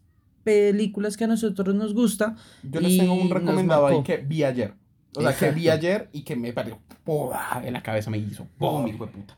películas 0.49 1.15
que 1.15 1.25
a 1.25 1.27
nosotros 1.27 1.75
nos 1.75 1.93
gusta. 1.93 2.35
Yo 2.63 2.81
les 2.81 2.97
tengo 2.97 3.13
un 3.13 3.29
recomendado 3.29 3.85
ahí 3.85 4.01
que 4.01 4.17
vi 4.17 4.43
ayer. 4.43 4.73
O 5.15 5.21
sea, 5.21 5.35
que 5.35 5.51
vi 5.51 5.69
ayer 5.69 6.09
y 6.11 6.23
que 6.23 6.35
me 6.35 6.53
pareció 6.53 6.79
¡pua! 7.03 7.61
en 7.63 7.73
la 7.73 7.83
cabeza 7.83 8.09
me 8.09 8.17
hizo 8.17 8.47
¡pum! 8.57 8.87
hijo 8.87 9.05
de 9.05 9.11
puta. 9.11 9.37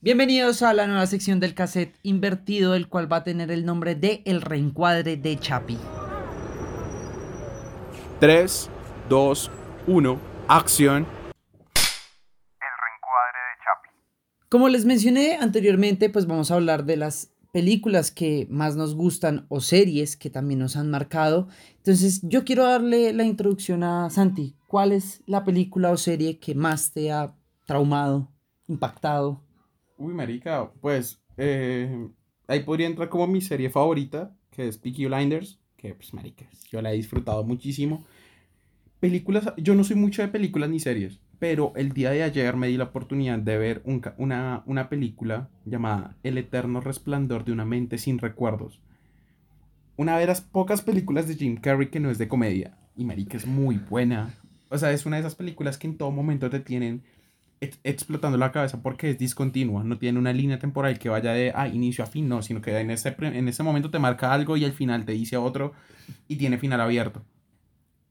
Bienvenidos 0.00 0.62
a 0.62 0.72
la 0.72 0.86
nueva 0.86 1.06
sección 1.06 1.40
del 1.40 1.54
cassette 1.54 1.98
invertido, 2.02 2.74
el 2.74 2.88
cual 2.88 3.12
va 3.12 3.18
a 3.18 3.24
tener 3.24 3.50
el 3.50 3.66
nombre 3.66 3.96
de 3.96 4.22
El 4.24 4.40
reencuadre 4.40 5.16
de 5.18 5.38
Chapi. 5.38 5.76
3, 8.20 8.70
2, 9.10 9.50
1, 9.88 10.20
acción. 10.48 10.96
El 10.96 12.74
reencuadre 12.84 13.40
de 13.44 13.64
Chapi. 13.64 13.88
Como 14.48 14.68
les 14.68 14.86
mencioné 14.86 15.36
anteriormente, 15.36 16.08
pues 16.08 16.26
vamos 16.26 16.50
a 16.50 16.54
hablar 16.54 16.84
de 16.84 16.96
las 16.96 17.32
películas 17.52 18.10
que 18.10 18.46
más 18.50 18.76
nos 18.76 18.94
gustan 18.94 19.46
o 19.48 19.60
series 19.60 20.16
que 20.16 20.30
también 20.30 20.60
nos 20.60 20.76
han 20.76 20.90
marcado. 20.90 21.48
Entonces, 21.76 22.20
yo 22.22 22.44
quiero 22.44 22.64
darle 22.64 23.12
la 23.12 23.24
introducción 23.24 23.82
a 23.82 24.10
Santi. 24.10 24.54
¿Cuál 24.66 24.92
es 24.92 25.22
la 25.26 25.44
película 25.44 25.90
o 25.90 25.96
serie 25.96 26.38
que 26.38 26.54
más 26.54 26.92
te 26.92 27.10
ha 27.10 27.34
traumado, 27.64 28.30
impactado? 28.66 29.42
Uy, 29.96 30.14
marica, 30.14 30.70
pues 30.80 31.20
eh, 31.36 32.08
ahí 32.46 32.60
podría 32.60 32.86
entrar 32.86 33.08
como 33.08 33.26
mi 33.26 33.40
serie 33.40 33.70
favorita, 33.70 34.36
que 34.50 34.68
es 34.68 34.78
Peaky 34.78 35.06
Blinders, 35.06 35.58
que 35.76 35.94
pues 35.94 36.12
marica, 36.12 36.46
yo 36.70 36.82
la 36.82 36.92
he 36.92 36.96
disfrutado 36.96 37.44
muchísimo. 37.44 38.04
Películas, 39.00 39.52
yo 39.56 39.74
no 39.74 39.84
soy 39.84 39.96
mucho 39.96 40.22
de 40.22 40.28
películas 40.28 40.68
ni 40.68 40.80
series, 40.80 41.20
pero 41.38 41.72
el 41.76 41.92
día 41.92 42.10
de 42.10 42.22
ayer 42.22 42.56
me 42.56 42.66
di 42.68 42.76
la 42.76 42.84
oportunidad 42.84 43.38
de 43.38 43.58
ver 43.58 43.82
una, 43.84 44.62
una 44.66 44.88
película 44.88 45.48
llamada 45.64 46.16
El 46.22 46.38
eterno 46.38 46.80
resplandor 46.80 47.44
de 47.44 47.52
una 47.52 47.64
mente 47.64 47.98
sin 47.98 48.18
recuerdos. 48.18 48.80
Una 49.96 50.18
de 50.18 50.26
las 50.26 50.40
pocas 50.40 50.82
películas 50.82 51.26
de 51.28 51.34
Jim 51.34 51.56
Carrey 51.56 51.88
que 51.88 52.00
no 52.00 52.10
es 52.10 52.18
de 52.18 52.28
comedia. 52.28 52.76
Y 52.96 53.04
marica 53.04 53.36
es 53.36 53.46
muy 53.46 53.76
buena. 53.78 54.34
O 54.70 54.78
sea, 54.78 54.92
es 54.92 55.06
una 55.06 55.16
de 55.16 55.20
esas 55.20 55.34
películas 55.34 55.78
que 55.78 55.86
en 55.86 55.96
todo 55.96 56.10
momento 56.10 56.50
te 56.50 56.60
tienen 56.60 57.02
ex- 57.60 57.78
explotando 57.84 58.36
la 58.38 58.52
cabeza 58.52 58.82
porque 58.82 59.10
es 59.10 59.18
discontinua, 59.18 59.82
no 59.84 59.98
tiene 59.98 60.18
una 60.18 60.32
línea 60.32 60.58
temporal 60.58 60.98
que 60.98 61.08
vaya 61.08 61.32
de 61.32 61.52
ah, 61.54 61.68
inicio 61.68 62.04
a 62.04 62.06
fin, 62.06 62.28
no, 62.28 62.42
sino 62.42 62.60
que 62.60 62.76
en 62.78 62.90
ese, 62.90 63.14
en 63.18 63.48
ese 63.48 63.62
momento 63.62 63.90
te 63.90 63.98
marca 63.98 64.32
algo 64.32 64.56
y 64.56 64.64
al 64.64 64.72
final 64.72 65.04
te 65.04 65.12
dice 65.12 65.36
otro 65.36 65.72
y 66.26 66.36
tiene 66.36 66.58
final 66.58 66.80
abierto. 66.80 67.22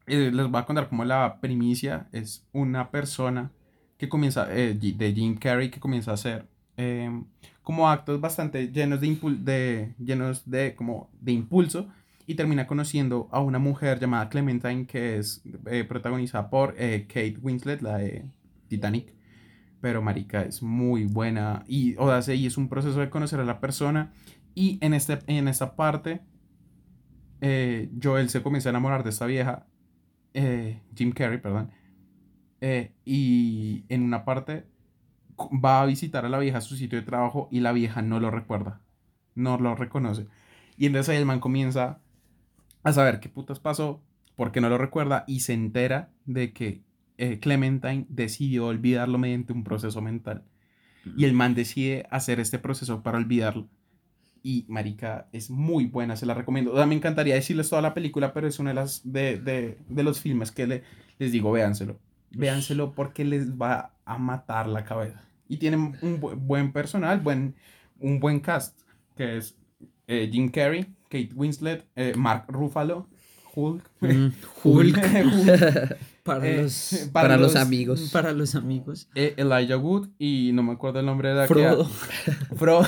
Eh, 0.07 0.31
les 0.31 0.47
voy 0.49 0.61
a 0.61 0.65
contar 0.65 0.87
como 0.87 1.03
la 1.03 1.39
primicia 1.41 2.07
es 2.13 2.47
una 2.53 2.91
persona 2.91 3.51
que 3.97 4.07
comienza, 4.07 4.47
eh, 4.55 4.73
de 4.73 5.13
Jim 5.13 5.35
Carrey, 5.37 5.69
que 5.69 5.81
comienza 5.81 6.11
a 6.11 6.13
hacer 6.13 6.47
eh, 6.77 7.11
como 7.61 7.89
actos 7.89 8.21
bastante 8.21 8.71
llenos 8.71 9.01
de, 9.01 9.07
impul- 9.07 9.39
de, 9.43 9.95
llenos 9.99 10.49
de, 10.49 10.75
como 10.75 11.09
de 11.19 11.33
impulso 11.33 11.89
y 12.25 12.35
termina 12.35 12.67
conociendo 12.67 13.27
a 13.31 13.41
una 13.41 13.59
mujer 13.59 13.99
llamada 13.99 14.29
Clementine 14.29 14.85
que 14.85 15.17
es 15.17 15.41
eh, 15.65 15.83
protagonizada 15.83 16.49
por 16.49 16.75
Kate 16.75 17.37
Winslet, 17.41 17.81
la 17.81 17.97
de 17.97 18.25
Titanic. 18.69 19.13
Pero 19.81 20.01
marica 20.01 20.41
es 20.41 20.63
muy 20.63 21.05
buena 21.05 21.63
y 21.67 21.95
o 21.97 22.09
y 22.31 22.45
es 22.45 22.57
un 22.57 22.69
proceso 22.69 22.99
de 22.99 23.09
conocer 23.09 23.39
a 23.39 23.45
la 23.45 23.59
persona 23.59 24.11
y 24.55 24.77
en, 24.81 24.93
este, 24.93 25.19
en 25.27 25.47
esta 25.47 25.75
parte 25.75 26.21
Joel 28.01 28.29
se 28.29 28.41
comienza 28.41 28.69
a 28.69 28.71
enamorar 28.71 29.03
de 29.03 29.11
esta 29.11 29.25
vieja, 29.27 29.67
eh, 30.39 30.79
Jim 30.95 31.11
Carrey, 31.13 31.39
perdón, 31.39 31.71
eh, 32.61 32.91
y 33.05 33.85
en 33.89 34.03
una 34.03 34.23
parte 34.23 34.67
va 35.39 35.81
a 35.81 35.85
visitar 35.87 36.25
a 36.25 36.29
la 36.29 36.37
vieja 36.37 36.59
a 36.59 36.61
su 36.61 36.75
sitio 36.75 36.99
de 36.99 37.05
trabajo 37.05 37.47
y 37.51 37.59
la 37.59 37.71
vieja 37.71 38.03
no 38.03 38.19
lo 38.19 38.29
recuerda, 38.29 38.79
no 39.33 39.57
lo 39.57 39.73
reconoce. 39.73 40.27
Y 40.77 40.85
entonces 40.85 41.17
el 41.17 41.25
man 41.25 41.39
comienza 41.39 42.01
a 42.83 42.93
saber 42.93 43.19
qué 43.19 43.29
putas 43.29 43.59
pasó, 43.59 44.03
por 44.35 44.51
qué 44.51 44.61
no 44.61 44.69
lo 44.69 44.77
recuerda 44.77 45.23
y 45.27 45.39
se 45.39 45.53
entera 45.53 46.11
de 46.25 46.53
que 46.53 46.83
eh, 47.17 47.39
Clementine 47.39 48.05
decidió 48.07 48.67
olvidarlo 48.67 49.17
mediante 49.17 49.53
un 49.53 49.63
proceso 49.63 50.01
mental. 50.01 50.43
Y 51.15 51.25
el 51.25 51.33
man 51.33 51.55
decide 51.55 52.05
hacer 52.11 52.39
este 52.39 52.59
proceso 52.59 53.01
para 53.01 53.17
olvidarlo. 53.17 53.69
Y, 54.49 54.65
marica, 54.69 55.27
es 55.33 55.49
muy 55.49 55.87
buena, 55.87 56.15
se 56.15 56.25
la 56.25 56.33
recomiendo. 56.33 56.71
O 56.71 56.77
sea, 56.77 56.85
me 56.85 56.95
encantaría 56.95 57.35
decirles 57.35 57.69
toda 57.69 57.81
la 57.81 57.93
película, 57.93 58.31
pero 58.31 58.47
es 58.47 58.59
una 58.59 58.69
de, 58.69 58.75
las, 58.75 59.01
de, 59.03 59.39
de, 59.39 59.77
de 59.89 60.03
los 60.03 60.21
filmes 60.21 60.51
que 60.51 60.65
le- 60.67 60.83
les 61.19 61.33
digo, 61.33 61.51
véanselo. 61.51 61.99
Véanselo 62.31 62.93
porque 62.93 63.25
les 63.25 63.51
va 63.55 63.91
a 64.05 64.17
matar 64.17 64.67
la 64.69 64.85
cabeza. 64.85 65.19
Y 65.49 65.57
tiene 65.57 65.75
un 65.75 66.21
bu- 66.21 66.35
buen 66.37 66.71
personal, 66.71 67.19
buen, 67.19 67.55
un 67.99 68.21
buen 68.21 68.39
cast, 68.39 68.79
que 69.17 69.35
es 69.37 69.57
eh, 70.07 70.29
Jim 70.31 70.49
Carrey, 70.49 70.85
Kate 71.09 71.31
Winslet, 71.35 71.85
eh, 71.97 72.13
Mark 72.15 72.45
Ruffalo, 72.47 73.09
Hulk. 73.59 73.83
Mm, 74.01 74.27
Hulk. 74.63 74.99
Para, 76.27 76.45
Eh, 76.45 76.61
los, 76.63 77.07
Para 77.13 77.37
los 77.37 77.55
amigos. 77.55 78.09
para 78.11 78.33
los 78.33 78.53
amigos. 78.55 79.07
eh, 79.15 79.33
Elijah 79.37 79.77
Wood 79.77 80.09
y 80.19 80.51
no 80.53 80.61
me 80.61 80.73
acuerdo 80.73 80.99
el 80.99 81.05
nombre 81.05 81.29
de 81.29 81.35
la 81.35 81.47
Frodo. 81.47 81.87
que 82.25 82.31
Frodo 82.57 82.85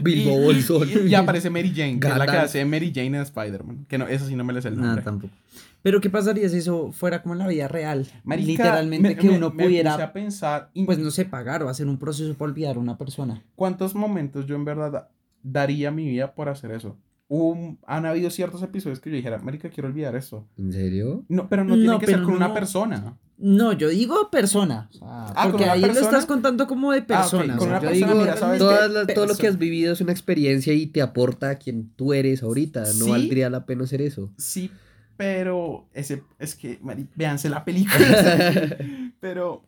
Bilbo 0.00 0.38
y- 0.38 0.44
Bolsón. 0.44 0.88
y- 0.88 1.08
y 1.08 1.14
aparece 1.16 1.50
Mary 1.50 1.72
Jane 1.74 1.98
que 1.98 2.06
es 2.06 2.16
la 2.16 2.26
que 2.26 2.36
hace 2.36 2.64
Mary 2.64 2.92
Jane 2.94 3.08
en 3.08 3.14
Spider-Man 3.22 3.86
que 3.88 3.98
no 3.98 4.06
eso 4.06 4.24
sí 4.28 4.36
no 4.36 4.44
me 4.44 4.52
le 4.52 4.62
sé 4.62 4.68
el 4.68 4.76
Nada, 4.76 4.86
nombre 4.86 5.04
tampoco. 5.04 5.34
Pero 5.82 6.00
¿qué 6.00 6.10
pasaría 6.10 6.48
si 6.48 6.58
eso 6.58 6.92
fuera 6.92 7.22
como 7.22 7.34
en 7.34 7.38
la 7.40 7.48
vida 7.48 7.66
real? 7.66 8.06
Marica, 8.22 8.46
Literalmente 8.46 9.08
me- 9.08 9.16
que 9.16 9.28
me- 9.30 9.36
uno 9.36 9.50
me 9.50 9.64
pudiera, 9.64 9.90
puse 9.92 10.02
a 10.04 10.12
pensar 10.12 10.70
pues 10.86 10.98
no 10.98 11.10
sé, 11.10 11.24
pagar 11.24 11.64
o 11.64 11.68
hacer 11.68 11.88
un 11.88 11.98
proceso 11.98 12.34
para 12.34 12.52
olvidar 12.52 12.76
a 12.76 12.78
una 12.78 12.96
persona. 12.96 13.42
cuántos 13.56 13.96
momentos 13.96 14.46
yo 14.46 14.54
en 14.54 14.64
verdad 14.64 15.08
daría 15.42 15.90
mi 15.90 16.06
vida 16.08 16.34
por 16.36 16.48
hacer 16.48 16.70
eso 16.70 16.96
Un- 17.32 17.78
han 17.86 18.06
habido 18.06 18.28
ciertos 18.28 18.60
episodios 18.64 18.98
que 18.98 19.08
yo 19.08 19.14
dijera 19.14 19.38
marica 19.38 19.70
quiero 19.70 19.88
olvidar 19.88 20.16
esto 20.16 20.48
¿En 20.58 20.72
serio? 20.72 21.24
no 21.28 21.48
pero 21.48 21.62
no 21.64 21.76
tiene 21.76 21.96
que 22.00 22.06
ser 22.06 22.22
con 22.22 22.34
una 22.34 22.52
persona 22.52 23.16
No, 23.38 23.72
yo 23.72 23.88
digo 23.88 24.30
persona. 24.32 24.90
Ah, 25.00 25.32
¿con 25.34 25.52
porque 25.52 25.64
ahí 25.66 25.80
lo 25.80 25.86
estás 25.92 26.26
contando 26.26 26.66
como 26.66 26.90
de 26.90 26.98
Ah, 26.98 27.06
persona. 27.06 27.56
con 27.56 27.68
o 27.68 27.70
sea, 27.70 27.70
una 27.70 27.80
yo 27.82 27.88
persona, 27.88 28.06
digo, 28.12 28.20
mira, 28.20 28.36
¿sabes 28.36 28.54
qué? 28.58 28.64
Todas 28.66 28.90
las- 28.90 29.06
todo 29.14 29.26
lo 29.26 29.36
que 29.36 29.46
has 29.46 29.58
vivido 29.58 29.92
es 29.92 30.00
una 30.00 30.10
experiencia 30.12 30.72
y 30.74 30.88
te 30.88 31.00
aporta 31.02 31.50
a 31.50 31.54
quien 31.54 31.90
tú 31.96 32.12
eres 32.12 32.42
ahorita. 32.42 32.80
No 32.80 33.04
Sí. 33.04 33.10
valdría 33.10 33.48
la 33.48 33.64
pena 33.64 33.84
hacer 33.84 34.02
eso. 34.02 34.32
sí 34.36 34.70
pero 35.16 35.86
ese 35.94 36.22
es 36.38 36.54
que 36.56 36.78
mari- 36.82 37.06
véanse 37.14 37.48
la 37.50 37.62
película 37.64 37.96
pero 39.20 39.62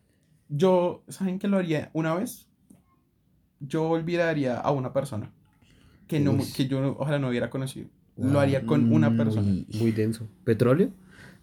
yo 0.49 1.05
saben 1.09 1.39
que 1.39 1.47
lo 1.47 1.59
haría 1.59 1.91
una 1.93 2.15
vez 2.15 2.49
yo 3.61 3.85
olvidaría 3.89 4.57
a 4.59 4.71
una 4.73 4.93
persona 4.93 5.31
que 6.07 6.21
no 6.21 6.33
Uy. 6.33 6.45
que 6.55 6.67
yo 6.69 6.97
ojalá 6.99 7.19
no 7.19 7.29
hubiera 7.29 7.49
conocido 7.51 7.89
lo 8.17 8.39
haría 8.41 8.67
con 8.67 8.93
una 8.93 9.09
Mm, 9.11 9.17
persona 9.17 9.43
Muy- 9.49 9.67
Muy 9.81 9.93
denso. 9.93 10.29
¿Petróleo? 10.45 10.91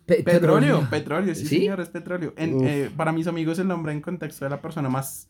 Pe- 0.06 0.24
Petróleo, 0.24 0.80
petróleo. 0.82 0.90
petróleo, 0.90 1.36
sí, 1.36 1.46
¿Sí? 1.46 1.58
señor, 1.60 1.80
es 1.82 1.90
petróleo. 1.90 2.34
En, 2.38 2.66
eh, 2.66 2.92
para 2.96 3.12
mis 3.12 3.26
amigos 3.28 3.58
el 3.60 3.68
nombre 3.68 3.92
en 3.92 4.02
contexto 4.02 4.46
de 4.46 4.50
la 4.52 4.62
persona 4.62 4.88
más 4.90 5.28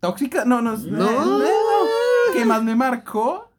tóxica, 0.00 0.44
no, 0.44 0.60
no, 0.62 0.76
No. 0.76 0.86
no, 0.98 1.38
no, 1.38 1.44
que 2.32 2.44
más 2.44 2.62
me 2.62 2.74
marcó. 2.74 3.49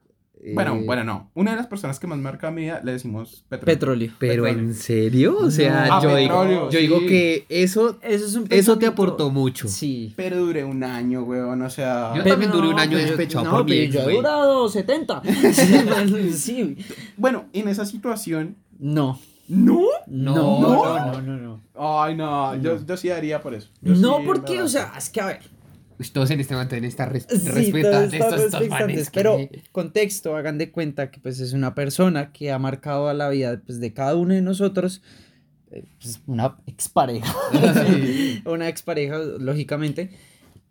Bueno, 0.53 0.75
Eh, 0.75 0.83
bueno, 0.85 1.03
no. 1.03 1.29
Una 1.35 1.51
de 1.51 1.57
las 1.57 1.67
personas 1.67 1.99
que 1.99 2.07
más 2.07 2.17
me 2.17 2.23
marcó 2.23 2.47
a 2.47 2.51
mi 2.51 2.63
vida 2.63 2.81
le 2.83 2.93
decimos 2.93 3.45
petróleo. 3.49 3.65
Petróleo. 3.75 4.11
Pero 4.17 4.43
petróleo. 4.43 4.67
en 4.69 4.73
serio, 4.75 5.37
o 5.39 5.51
sea, 5.51 5.85
No. 5.85 5.93
Ah, 5.93 5.99
yo, 6.01 6.09
petróleo, 6.15 6.49
digo, 6.51 6.69
yo 6.71 6.79
digo 6.79 6.99
sí. 7.01 7.05
que 7.07 7.45
eso, 7.49 7.99
Eso 8.01 8.25
es 8.25 8.35
un 8.35 8.47
eso 8.49 8.77
te 8.77 8.85
aportó 8.87 9.29
mucho. 9.29 9.67
Sí. 9.67 10.13
Pero 10.15 10.37
duré 10.39 10.63
un 10.63 10.83
año, 10.83 11.23
weón, 11.23 11.61
o 11.61 11.69
sea. 11.69 12.13
Yo 12.15 12.23
Pero 12.23 12.35
también 12.35 12.51
duré 12.51 12.67
un 12.69 12.79
año 12.79 12.97
despechado 12.97 13.45
no, 13.45 13.51
por 13.51 13.71
ex, 13.71 13.93
yo 13.93 13.99
he 13.99 14.03
güey. 14.03 14.15
durado 14.17 14.67
70. 14.69 15.21
Sí, 15.53 15.75
bueno, 15.85 16.17
sí. 16.33 16.77
Bueno, 17.17 17.45
en 17.53 17.67
esa 17.67 17.85
situación. 17.85 18.55
No. 18.79 19.19
¿No? 19.47 19.81
No, 20.07 20.33
No. 20.33 20.61
no, 20.61 21.11
no, 21.11 21.21
no, 21.21 21.37
no. 21.37 21.61
Ay, 21.75 22.15
no, 22.15 22.55
Yo, 22.61 22.83
yo 22.85 22.97
sí 22.97 23.09
daría 23.09 23.41
por 23.41 23.53
eso. 23.53 23.69
Yo 23.81 23.93
No, 23.95 24.17
sí, 24.17 24.23
porque, 24.25 24.61
o 24.61 24.67
sea, 24.67 24.93
es 24.97 25.09
que 25.09 25.19
a 25.21 25.25
ver. 25.27 25.39
Uy, 26.01 26.09
Todos 26.09 26.31
en 26.31 26.39
este 26.39 26.53
momento 26.55 26.73
deben 26.75 26.87
estar 26.89 27.11
res- 27.11 27.27
Sí, 27.29 27.71
estos, 27.75 28.13
estos 28.13 28.67
manes. 28.69 29.09
Pero, 29.13 29.37
que- 29.37 29.61
contexto, 29.71 30.35
hagan 30.35 30.57
de 30.57 30.71
cuenta 30.71 31.11
que 31.11 31.19
pues 31.19 31.39
es 31.39 31.53
una 31.53 31.75
persona 31.75 32.31
que 32.31 32.51
ha 32.51 32.57
marcado 32.59 33.07
a 33.07 33.13
la 33.13 33.29
vida 33.29 33.61
pues, 33.65 33.79
de 33.79 33.93
cada 33.93 34.15
uno 34.15 34.33
de 34.33 34.41
nosotros. 34.41 35.01
eh, 35.71 35.83
pues, 36.01 36.19
una 36.27 36.57
expareja. 36.65 37.33
una 38.45 38.67
expareja, 38.67 39.17
lógicamente. 39.39 40.09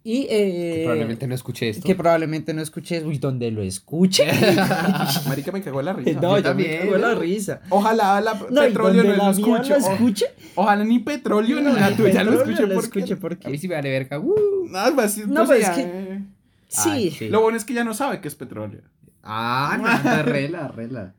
Y 0.03 0.27
eh, 0.31 0.73
que 0.77 0.81
probablemente 0.85 1.27
no 1.27 1.35
escuché 1.35 1.69
esto. 1.69 1.87
que 1.87 1.95
probablemente 1.95 2.55
no 2.55 2.63
escuches. 2.63 3.05
Uy, 3.05 3.19
donde 3.19 3.51
lo 3.51 3.61
escuche. 3.63 4.25
Marica 5.29 5.53
me 5.53 5.61
cagó 5.61 5.83
la 5.83 5.93
risa. 5.93 6.21
no, 6.21 6.37
yo 6.39 6.43
también, 6.43 6.71
me 6.71 6.79
cago 6.79 6.95
en 6.97 7.01
la 7.03 7.15
¿no? 7.15 7.21
risa. 7.21 7.61
Ojalá 7.69 8.21
la 8.21 8.35
No, 8.35 8.63
petróleo 8.63 9.05
no 9.05 9.11
la 9.17 9.25
lo 9.27 9.31
escuche. 9.31 9.79
lo 9.79 9.87
o- 9.87 9.93
escuche. 9.93 10.27
Ojalá 10.55 10.85
ni 10.85 10.99
petróleo 11.01 11.61
ni 11.61 11.73
la 11.79 11.95
tuya 11.95 12.25
lo 12.25 12.33
escuche. 12.33 12.67
lo 12.67 12.75
porque- 12.75 13.01
escuche 13.01 13.13
A 13.13 13.17
mí 13.17 13.21
porque... 13.21 13.59
sí 13.59 13.69
me 13.69 13.75
vale 13.75 13.91
verga. 13.91 14.19
Uh. 14.19 14.35
No, 14.71 14.95
pues, 14.95 15.13
sí, 15.13 15.23
No, 15.27 15.45
pues, 15.45 15.61
ya, 15.61 15.71
es 15.71 15.77
que- 15.77 15.83
eh. 16.15 16.23
Sí. 16.69 16.89
Ay, 16.91 17.11
sí. 17.11 17.29
Lo 17.29 17.43
bueno 17.43 17.59
es 17.59 17.65
que 17.65 17.75
ya 17.75 17.85
no 17.85 17.93
sabe 17.95 18.21
que 18.21 18.29
es 18.29 18.35
petróleo. 18.37 18.83
Ah, 19.23 19.77
no, 20.05 20.23
rela, 20.23 20.69
rela. 20.69 21.15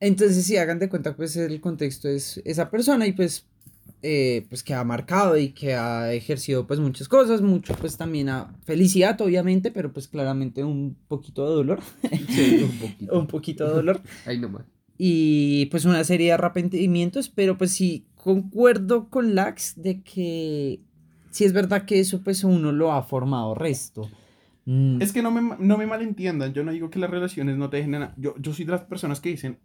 Entonces, 0.00 0.44
si 0.46 0.56
hagan 0.56 0.78
de 0.78 0.88
cuenta, 0.88 1.14
pues 1.14 1.36
el 1.36 1.60
contexto 1.60 2.08
es 2.08 2.40
esa 2.44 2.70
persona 2.70 3.06
y 3.06 3.12
pues, 3.12 3.46
eh, 4.02 4.46
pues 4.48 4.62
que 4.64 4.74
ha 4.74 4.82
marcado 4.84 5.36
y 5.38 5.50
que 5.50 5.74
ha 5.74 6.12
ejercido 6.12 6.66
pues 6.66 6.80
muchas 6.80 7.08
cosas, 7.08 7.40
mucho 7.40 7.74
pues 7.74 7.96
también 7.96 8.28
a 8.28 8.54
felicidad 8.64 9.20
obviamente, 9.20 9.70
pero 9.70 9.92
pues 9.92 10.08
claramente 10.08 10.64
un 10.64 10.96
poquito 11.08 11.48
de 11.48 11.54
dolor, 11.54 11.80
Sí, 12.28 12.64
un 12.64 12.78
poquito. 12.80 13.18
un 13.18 13.26
poquito 13.28 13.64
de 13.68 13.74
dolor 13.74 14.00
Ay, 14.26 14.38
no 14.38 14.48
más. 14.48 14.64
y 14.98 15.66
pues 15.66 15.84
una 15.84 16.02
serie 16.04 16.26
de 16.28 16.32
arrepentimientos, 16.32 17.28
pero 17.28 17.56
pues 17.56 17.70
sí, 17.72 18.06
concuerdo 18.16 19.08
con 19.08 19.34
Lax 19.34 19.74
de 19.76 20.02
que 20.02 20.80
sí 21.30 21.44
es 21.44 21.52
verdad 21.52 21.84
que 21.84 22.00
eso 22.00 22.22
pues 22.22 22.42
uno 22.44 22.72
lo 22.72 22.92
ha 22.92 23.02
formado 23.02 23.54
resto. 23.54 24.08
Mm, 24.64 25.00
Es 25.02 25.12
que 25.12 25.22
no 25.22 25.30
me, 25.32 25.56
no 25.58 25.76
me 25.78 25.86
malentiendan. 25.86 26.52
Yo 26.52 26.62
no 26.62 26.70
digo 26.70 26.88
que 26.90 26.98
las 27.00 27.10
relaciones 27.10 27.56
no 27.56 27.68
te 27.68 27.78
dejen 27.78 27.92
nada. 27.92 28.14
Yo, 28.16 28.34
yo 28.38 28.52
soy 28.52 28.64
de 28.64 28.70
las 28.72 28.82
personas 28.82 29.18
que 29.20 29.30
dicen 29.30 29.58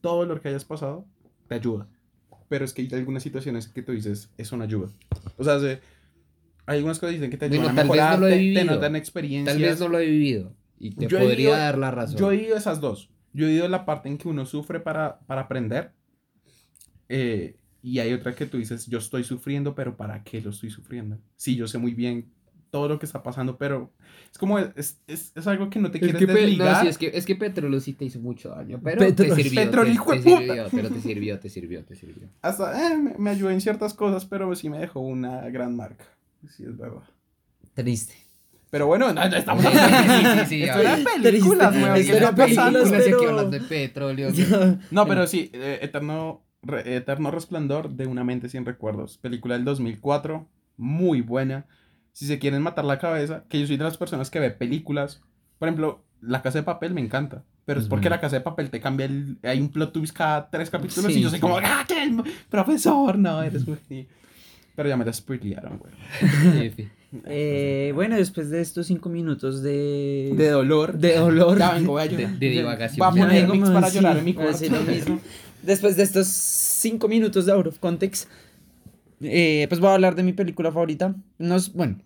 todo 0.00 0.24
lo 0.24 0.40
que 0.40 0.48
hayas 0.48 0.64
pasado 0.64 1.04
te 1.48 1.54
ayuda. 1.56 1.86
Pero 2.48 2.64
es 2.64 2.72
que 2.72 2.82
hay 2.82 2.88
algunas 2.92 3.22
situaciones 3.22 3.68
que 3.68 3.82
tú 3.82 3.92
dices, 3.92 4.30
eso 4.38 4.56
no 4.56 4.64
ayuda. 4.64 4.88
O 5.36 5.44
sea, 5.44 5.60
se- 5.60 5.80
hay 6.66 6.76
algunas 6.78 6.98
cosas 6.98 7.10
que 7.12 7.16
dicen 7.16 7.30
que 7.30 7.36
te 7.36 7.48
Bueno, 7.48 7.62
ayudan 7.64 7.78
a 7.78 7.82
tal 7.82 7.88
vez 7.88 7.96
no 7.96 8.02
mejorar, 8.04 8.20
lo 8.20 8.26
he 8.28 8.30
te- 8.30 8.98
experiencias. 8.98 9.54
Tal 9.56 9.62
vez 9.62 9.80
no 9.80 9.88
lo 9.88 9.98
he 9.98 10.06
vivido. 10.06 10.54
Y 10.78 10.90
te 10.92 11.08
Yo 11.08 11.18
podría 11.18 11.36
vivido- 11.36 11.52
dar 11.52 11.78
la 11.78 11.90
razón. 11.90 12.18
Yo 12.18 12.32
he 12.32 12.36
vivido 12.36 12.56
esas 12.56 12.80
dos. 12.80 13.10
Yo 13.32 13.44
he 13.46 13.48
vivido 13.48 13.68
la 13.68 13.84
parte 13.84 14.08
en 14.08 14.16
que 14.18 14.28
uno 14.28 14.46
sufre 14.46 14.80
para, 14.80 15.20
para 15.20 15.42
aprender. 15.42 15.92
eh, 17.08 17.56
y 17.82 18.00
hay 18.00 18.12
otra 18.12 18.34
que 18.34 18.44
tú 18.46 18.58
dices, 18.58 18.86
yo 18.86 18.98
estoy 18.98 19.24
sufriendo, 19.24 19.74
pero 19.74 19.96
¿para 19.96 20.22
qué 20.24 20.40
lo 20.40 20.50
estoy 20.50 20.68
sufriendo? 20.70 21.18
Sí, 21.36 21.54
yo 21.56 21.66
sé 21.68 21.78
muy 21.78 21.94
bien 21.94 22.32
todo 22.70 22.88
lo 22.88 22.98
que 22.98 23.06
está 23.06 23.22
pasando, 23.22 23.56
pero 23.58 23.90
es 24.30 24.38
como, 24.38 24.58
es, 24.58 25.00
es, 25.06 25.32
es 25.34 25.46
algo 25.46 25.70
que 25.70 25.78
no 25.78 25.90
te 25.90 25.98
Es 25.98 26.02
quieres 26.04 26.18
que, 26.20 26.26
pe- 26.26 26.32
no, 26.32 26.40
desligar. 26.40 26.82
sí, 26.82 26.88
es, 26.88 26.98
que, 26.98 27.10
es 27.14 27.24
que 27.26 27.34
Petróleo 27.36 27.80
sí 27.80 27.92
te 27.94 28.04
hizo 28.04 28.18
mucho 28.20 28.50
daño, 28.50 28.80
pero 28.82 29.00
Petro- 29.00 29.26
te 29.34 29.42
sirvió. 29.42 29.62
Petróleo, 29.62 29.90
te, 29.90 29.94
hijo 29.94 30.12
de 30.12 30.18
te 30.18 30.24
puta. 30.24 30.38
sirvió, 30.40 30.66
pero 30.70 30.88
te 30.90 31.00
sirvió, 31.00 31.38
te 31.40 31.48
sirvió, 31.48 31.84
te 31.84 31.94
sirvió. 31.96 32.28
Hasta 32.42 32.92
eh, 32.92 32.96
me, 32.98 33.14
me 33.18 33.30
ayudó 33.30 33.50
en 33.50 33.60
ciertas 33.60 33.94
cosas, 33.94 34.24
pero 34.26 34.54
sí 34.54 34.68
me 34.70 34.78
dejó 34.78 35.00
una 35.00 35.48
gran 35.50 35.76
marca. 35.76 36.04
Sí, 36.48 36.64
es 36.64 36.76
verdad. 36.76 37.02
triste. 37.74 38.14
Pero 38.70 38.86
bueno, 38.86 39.12
no, 39.14 39.26
no 39.28 39.34
estamos 39.36 39.62
Sí, 39.64 39.68
hablando 39.68 40.44
sí, 40.44 40.46
sí, 40.48 40.62
Esto 40.64 40.76
a 40.76 40.80
era 40.82 40.98
películas, 41.22 41.74
weón, 41.74 41.96
Esto 41.96 42.12
¿qué 42.12 42.18
era 42.18 42.34
películas, 42.34 42.90
pero- 42.90 43.28
hablando 43.30 43.50
de 43.50 43.60
petróleo. 43.62 44.28
No, 44.90 45.06
pero 45.06 45.26
sí, 45.26 45.50
eh, 45.54 45.78
Eterno, 45.80 46.44
Re- 46.62 46.96
Eterno 46.96 47.30
Resplandor 47.30 47.88
de 47.88 48.06
una 48.06 48.24
mente 48.24 48.50
sin 48.50 48.66
recuerdos. 48.66 49.16
Película 49.16 49.54
del 49.54 49.64
2004, 49.64 50.46
muy 50.76 51.22
buena. 51.22 51.66
Si 52.18 52.26
se 52.26 52.40
quieren 52.40 52.62
matar 52.62 52.84
la 52.84 52.98
cabeza, 52.98 53.44
que 53.48 53.60
yo 53.60 53.66
soy 53.68 53.76
de 53.76 53.84
las 53.84 53.96
personas 53.96 54.28
que 54.28 54.40
ve 54.40 54.50
películas. 54.50 55.20
Por 55.60 55.68
ejemplo, 55.68 56.02
La 56.20 56.42
Casa 56.42 56.58
de 56.58 56.64
Papel 56.64 56.92
me 56.92 57.00
encanta. 57.00 57.44
Pero 57.64 57.78
es, 57.78 57.84
Es 57.84 57.88
porque. 57.88 58.10
La 58.10 58.18
Casa 58.18 58.34
de 58.34 58.40
Papel 58.40 58.70
te 58.70 58.80
cambia 58.80 59.06
el... 59.06 59.38
Hay 59.44 59.60
un 59.60 59.68
plot 59.68 59.92
twist 59.92 60.16
cada 60.16 60.50
tres 60.50 60.68
capítulos 60.68 61.12
Sí, 61.12 61.20
y 61.20 61.22
yo 61.22 61.28
soy 61.30 61.36
sí. 61.38 61.40
como, 61.40 61.58
¡ah, 61.58 61.84
que 61.86 62.02
el 62.02 62.20
profesor! 62.50 63.16
No, 63.16 63.40
eres 63.40 63.64
muy... 63.68 63.78
Pero 64.74 64.88
ya 64.88 64.96
me 64.96 65.04
la 65.04 65.12
spoilearon, 65.12 65.78
güey. 65.78 66.88
Eh, 67.24 67.92
bueno, 67.94 68.16
después 68.16 68.50
de 68.50 68.60
estos 68.60 68.86
cinco 68.88 69.08
minutos 69.08 69.62
de... 69.62 70.34
De 70.36 70.48
dolor. 70.50 70.98
de 70.98 71.16
dolor. 71.16 71.56
Ya 71.56 71.70
vengo, 71.74 71.92
voy 71.92 72.02
a 72.02 72.06
De, 72.08 72.16
llorar. 72.16 72.38
de 72.38 72.48
divagación. 72.50 73.00
Va 73.00 73.08
a 73.08 73.12
poner 73.12 73.48
mix 73.48 73.70
para 73.70 73.88
sí, 73.90 73.96
llorar 73.96 74.18
en 74.18 74.24
mi 74.24 74.32
voy 74.32 74.44
cuarto. 74.44 74.70
lo 74.70 74.82
mismo. 74.82 75.20
Después 75.62 75.96
de 75.96 76.02
estos 76.02 76.26
cinco 76.26 77.06
minutos 77.06 77.46
de 77.46 77.52
out 77.52 77.66
of 77.68 77.78
context, 77.78 78.28
eh, 79.20 79.66
pues 79.68 79.80
voy 79.80 79.88
a 79.90 79.94
hablar 79.94 80.16
de 80.16 80.22
mi 80.24 80.32
película 80.32 80.70
favorita. 80.72 81.14
No 81.38 81.56
es, 81.56 81.72
bueno, 81.72 81.98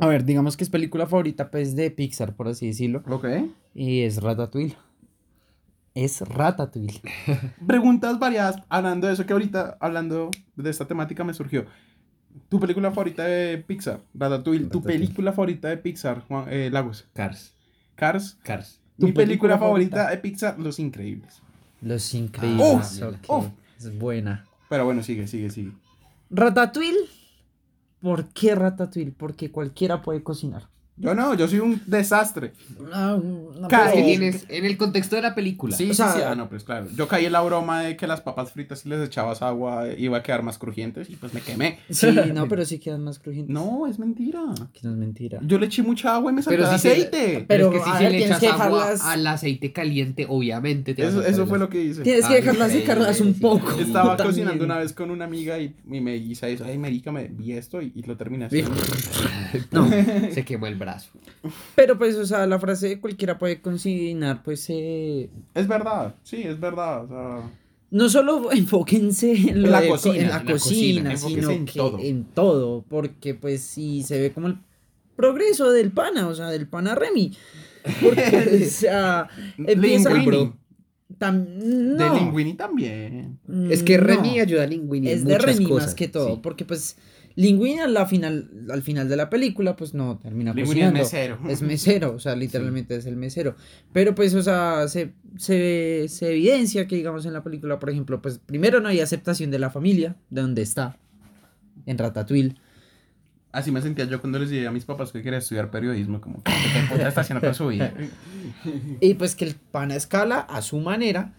a 0.00 0.06
ver, 0.06 0.24
digamos 0.24 0.56
que 0.56 0.64
es 0.64 0.70
película 0.70 1.06
favorita 1.06 1.50
pues 1.50 1.76
de 1.76 1.90
Pixar, 1.90 2.34
por 2.34 2.48
así 2.48 2.66
decirlo. 2.68 3.02
Ok. 3.08 3.26
Y 3.74 4.00
es 4.02 4.22
Ratatouille. 4.22 4.76
Es 5.94 6.20
Ratatouille. 6.20 7.00
Preguntas 7.66 8.18
variadas, 8.18 8.56
hablando 8.68 9.06
de 9.08 9.14
eso 9.14 9.26
que 9.26 9.32
ahorita, 9.32 9.76
hablando 9.80 10.30
de 10.56 10.70
esta 10.70 10.86
temática 10.86 11.24
me 11.24 11.34
surgió. 11.34 11.66
¿Tu 12.48 12.60
película 12.60 12.90
favorita 12.90 13.24
de 13.24 13.58
Pixar? 13.58 14.00
Ratatouille. 14.14 14.66
¿Tu 14.66 14.78
Ratatouille. 14.78 14.98
película 15.00 15.32
favorita 15.32 15.68
de 15.68 15.76
Pixar, 15.78 16.20
Juan- 16.28 16.46
eh, 16.48 16.70
Lagos? 16.72 17.06
Cars. 17.12 17.54
Cars. 17.96 18.38
Cars. 18.44 18.80
¿Tu 18.98 19.06
Mi 19.06 19.12
película 19.12 19.56
película 19.56 19.58
favorita 19.58 19.96
favorita? 19.96 20.10
de 20.16 20.22
Pixar, 20.22 20.58
Los 20.58 20.78
Increíbles. 20.78 21.42
Los 21.82 22.14
Increíbles. 22.14 23.00
Uf, 23.02 23.02
ok, 23.02 23.16
uf. 23.28 23.46
Es 23.78 23.98
buena. 23.98 24.46
Pero 24.68 24.84
bueno, 24.84 25.02
sigue, 25.02 25.26
sigue, 25.26 25.50
sigue. 25.50 25.72
Ratatouille 26.30 26.98
¿por 28.00 28.32
qué 28.32 28.54
Ratatouille? 28.54 29.12
Porque 29.12 29.50
cualquiera 29.52 30.02
puede 30.02 30.22
cocinar. 30.22 30.68
Yo 31.00 31.14
no, 31.14 31.34
yo 31.34 31.48
soy 31.48 31.60
un 31.60 31.80
desastre. 31.86 32.52
No, 32.78 33.18
no, 33.18 33.68
Ca- 33.68 33.86
Es 33.86 33.92
que 33.92 33.94
pero- 33.96 34.06
tienes 34.06 34.44
en 34.48 34.64
el 34.66 34.76
contexto 34.76 35.16
de 35.16 35.22
la 35.22 35.34
película. 35.34 35.76
Sí, 35.76 35.90
O 35.90 35.94
sea- 35.94 36.12
sí, 36.12 36.18
sí. 36.18 36.24
Ah, 36.26 36.34
no, 36.34 36.48
pues 36.48 36.62
claro. 36.64 36.86
Yo 36.94 37.08
caí 37.08 37.24
en 37.26 37.32
la 37.32 37.40
broma 37.40 37.82
de 37.82 37.96
que 37.96 38.06
las 38.06 38.20
papas 38.20 38.52
fritas, 38.52 38.80
si 38.80 38.88
les 38.88 39.00
echabas 39.06 39.40
agua, 39.42 39.86
iba 39.96 40.18
a 40.18 40.22
quedar 40.22 40.42
más 40.42 40.58
crujientes 40.58 41.08
y 41.10 41.16
pues 41.16 41.32
me 41.34 41.40
quemé. 41.40 41.78
Sí, 41.90 42.08
no, 42.34 42.48
pero 42.48 42.64
sí 42.64 42.78
quedan 42.78 43.02
más 43.04 43.18
crujientes. 43.18 43.52
No, 43.52 43.86
es 43.86 43.98
mentira. 43.98 44.40
Que 44.72 44.80
no 44.82 44.90
es 44.92 44.96
mentira. 44.98 45.40
Yo 45.42 45.58
le 45.58 45.66
eché 45.66 45.82
mucha 45.82 46.14
agua 46.14 46.32
y 46.32 46.34
me 46.34 46.42
Pero 46.42 46.64
saltó 46.64 46.74
el 46.74 46.80
si 46.80 46.88
se- 46.88 46.92
aceite. 46.92 47.44
Pero, 47.48 47.72
es 47.72 47.78
que 47.82 47.84
si 47.84 48.02
le 48.04 48.08
tienes 48.10 48.26
echas 48.26 48.38
que 48.40 48.46
agua 48.48 48.66
dejarlas- 48.90 49.00
al 49.04 49.26
aceite 49.26 49.72
caliente, 49.72 50.26
obviamente 50.28 50.94
te 50.94 51.02
vas 51.04 51.12
Eso, 51.12 51.20
a 51.22 51.26
eso 51.28 51.46
fue 51.46 51.58
lo 51.58 51.68
que 51.70 51.82
hice. 51.82 52.02
Tienes 52.02 52.26
que 52.26 52.34
Ay, 52.34 52.40
dejarlas 52.42 52.72
sí, 52.72 52.80
secarlas 52.80 53.20
un 53.20 53.34
sí. 53.34 53.40
poco. 53.40 53.70
Estaba 53.80 54.16
también. 54.16 54.26
cocinando 54.26 54.64
una 54.64 54.78
vez 54.78 54.92
con 54.92 55.10
una 55.10 55.24
amiga 55.24 55.58
y, 55.58 55.74
y 55.90 56.00
me 56.00 56.14
guisa 56.14 56.48
eso. 56.48 56.64
Ay, 56.66 56.76
marica, 56.78 57.10
me 57.12 57.28
vi 57.28 57.52
esto 57.52 57.80
y, 57.80 57.92
y 57.94 58.02
lo 58.02 58.16
terminé. 58.16 58.48
No. 59.70 59.88
Se 60.32 60.44
quemó 60.44 60.66
el 60.66 60.74
brazo. 60.76 61.10
Pero 61.74 61.96
pues, 61.98 62.16
o 62.16 62.26
sea, 62.26 62.46
la 62.46 62.58
frase 62.58 62.88
de 62.88 63.00
cualquiera 63.00 63.38
puede 63.38 63.60
cocinar, 63.60 64.42
pues, 64.42 64.66
eh, 64.68 65.30
Es 65.54 65.66
verdad, 65.66 66.14
sí, 66.22 66.42
es 66.42 66.58
verdad. 66.60 67.04
O 67.04 67.08
sea, 67.08 67.50
no 67.90 68.08
solo 68.08 68.52
enfóquense 68.52 69.32
en, 69.32 69.62
lo 69.62 69.70
la 69.70 69.80
de 69.80 69.88
cocina, 69.88 70.16
en 70.16 70.28
la 70.28 70.36
en 70.40 70.46
la 70.46 70.52
cocina, 70.52 71.10
cocina, 71.12 71.16
sino 71.40 71.50
en 71.50 71.64
que 71.64 71.72
todo. 71.78 71.98
en 71.98 72.24
todo, 72.24 72.84
porque 72.88 73.34
pues 73.34 73.62
sí 73.62 74.02
se 74.02 74.20
ve 74.20 74.32
como 74.32 74.48
el 74.48 74.58
progreso 75.16 75.70
del 75.70 75.90
pana, 75.92 76.28
o 76.28 76.34
sea, 76.34 76.48
del 76.48 76.66
pana 76.68 76.94
Remy. 76.94 77.36
Porque, 78.02 78.62
o 78.66 78.70
sea, 78.70 79.28
empieza... 79.58 80.12
Linguini. 80.12 80.52
Tam- 81.18 81.44
De 81.44 82.10
Linguini 82.20 82.54
también. 82.54 83.38
Es 83.68 83.82
que 83.82 83.98
no. 83.98 84.04
Remy 84.04 84.40
ayuda 84.40 84.62
a 84.62 84.66
Linguini 84.66 85.08
en 85.10 85.18
es 85.18 85.24
de 85.24 85.38
Remy 85.38 85.64
cosas. 85.66 85.86
más 85.88 85.94
que 85.94 86.08
todo, 86.08 86.34
sí. 86.34 86.40
porque 86.42 86.64
pues 86.64 86.96
Linguini 87.36 87.78
a 87.78 87.86
la 87.86 88.06
final, 88.06 88.50
al 88.70 88.82
final 88.82 89.08
de 89.08 89.16
la 89.16 89.30
película 89.30 89.76
pues 89.76 89.94
no 89.94 90.18
termina 90.18 90.52
Linguini 90.52 90.82
es 90.82 90.92
mesero. 90.92 91.38
Es 91.48 91.62
mesero, 91.62 92.14
o 92.14 92.18
sea, 92.18 92.34
literalmente 92.34 92.96
es 92.96 93.06
el 93.06 93.16
mesero. 93.16 93.54
Pero 93.92 94.14
pues, 94.14 94.34
o 94.34 94.42
sea, 94.42 94.88
se, 94.88 95.12
se, 95.36 96.06
se 96.08 96.30
evidencia 96.30 96.86
que, 96.86 96.96
digamos, 96.96 97.26
en 97.26 97.32
la 97.32 97.42
película, 97.42 97.78
por 97.78 97.90
ejemplo, 97.90 98.20
pues 98.20 98.38
primero 98.38 98.80
no 98.80 98.88
hay 98.88 99.00
aceptación 99.00 99.50
de 99.50 99.58
la 99.58 99.70
familia, 99.70 100.16
de 100.30 100.42
donde 100.42 100.62
está, 100.62 100.98
en 101.86 101.98
Ratatouille. 101.98 102.56
Así 103.52 103.72
me 103.72 103.82
sentía 103.82 104.04
yo 104.04 104.20
cuando 104.20 104.38
les 104.38 104.50
dije 104.50 104.66
a 104.66 104.70
mis 104.70 104.84
papás 104.84 105.10
que 105.10 105.22
quería 105.22 105.38
estudiar 105.38 105.70
periodismo. 105.70 106.20
Como, 106.20 106.42
¿qué 106.42 106.52
qué 106.88 107.08
está 107.08 107.22
haciendo 107.22 107.40
con 107.44 107.54
su 107.54 107.68
vida? 107.68 107.92
Y 109.00 109.14
pues 109.14 109.34
que 109.34 109.44
el 109.44 109.54
pana 109.54 109.96
escala 109.96 110.38
a 110.38 110.62
su 110.62 110.78
manera 110.78 111.34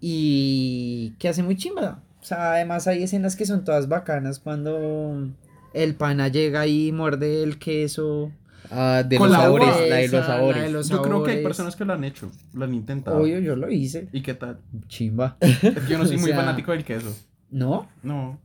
y 0.00 1.14
que 1.18 1.28
hace 1.28 1.42
muy 1.42 1.56
chimba. 1.56 2.02
O 2.22 2.24
sea, 2.24 2.52
además 2.52 2.86
hay 2.86 3.02
escenas 3.02 3.34
que 3.36 3.44
son 3.46 3.64
todas 3.64 3.88
bacanas 3.88 4.38
cuando 4.38 5.28
el 5.74 5.94
pana 5.96 6.28
llega 6.28 6.66
y 6.68 6.92
muerde 6.92 7.42
el 7.42 7.58
queso. 7.58 8.30
Ah, 8.70 9.02
de 9.06 9.18
los 9.18 9.28
la 9.30 9.38
sabores, 9.38 9.68
uva. 9.68 9.80
la 9.86 9.96
de 9.96 10.04
Esa, 10.04 10.16
los 10.18 10.28
la 10.28 10.34
sabores. 10.36 10.62
de 10.62 10.70
los 10.70 10.88
Yo 10.88 11.02
creo 11.02 11.22
que 11.24 11.30
hay 11.32 11.42
personas 11.42 11.74
que 11.76 11.84
lo 11.84 11.92
han 11.92 12.04
hecho, 12.04 12.30
lo 12.54 12.64
han 12.64 12.72
intentado. 12.74 13.18
Obvio, 13.20 13.40
yo 13.40 13.56
lo 13.56 13.70
hice. 13.70 14.08
¿Y 14.12 14.22
qué 14.22 14.34
tal? 14.34 14.60
Chimba. 14.86 15.36
Es 15.40 15.58
que 15.60 15.72
yo 15.88 15.98
no 15.98 16.06
soy 16.06 16.16
O 16.16 16.20
muy 16.20 16.28
sea- 16.30 16.36
fanático 16.38 16.70
del 16.72 16.84
queso. 16.84 17.14
¿No? 17.50 17.88
No. 18.02 18.38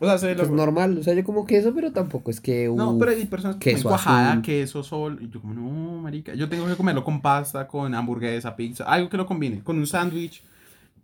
O 0.00 0.18
sea, 0.18 0.34
Pues 0.36 0.48
lo... 0.50 0.54
normal, 0.54 0.98
o 0.98 1.02
sea, 1.02 1.14
yo 1.14 1.24
como 1.24 1.46
queso, 1.46 1.72
pero 1.74 1.90
tampoco 1.92 2.30
es 2.30 2.40
que... 2.40 2.70
No, 2.76 2.90
uf, 2.92 2.98
pero 3.00 3.12
hay 3.12 3.24
personas 3.24 3.56
que 3.56 3.70
queso 3.70 3.84
comen 3.84 3.92
cuajada, 3.98 4.30
azul. 4.32 4.42
queso, 4.42 4.82
sol. 4.82 5.18
Y 5.22 5.30
yo 5.30 5.40
como, 5.40 5.54
no, 5.54 6.02
marica. 6.02 6.34
Yo 6.34 6.48
tengo 6.48 6.66
que 6.66 6.76
comerlo 6.76 7.02
con 7.02 7.22
pasta, 7.22 7.66
con 7.66 7.94
hamburguesa, 7.94 8.54
pizza. 8.54 8.84
Algo 8.84 9.08
que 9.08 9.16
lo 9.16 9.24
combine. 9.24 9.62
Con 9.64 9.78
un 9.78 9.86
sándwich. 9.86 10.42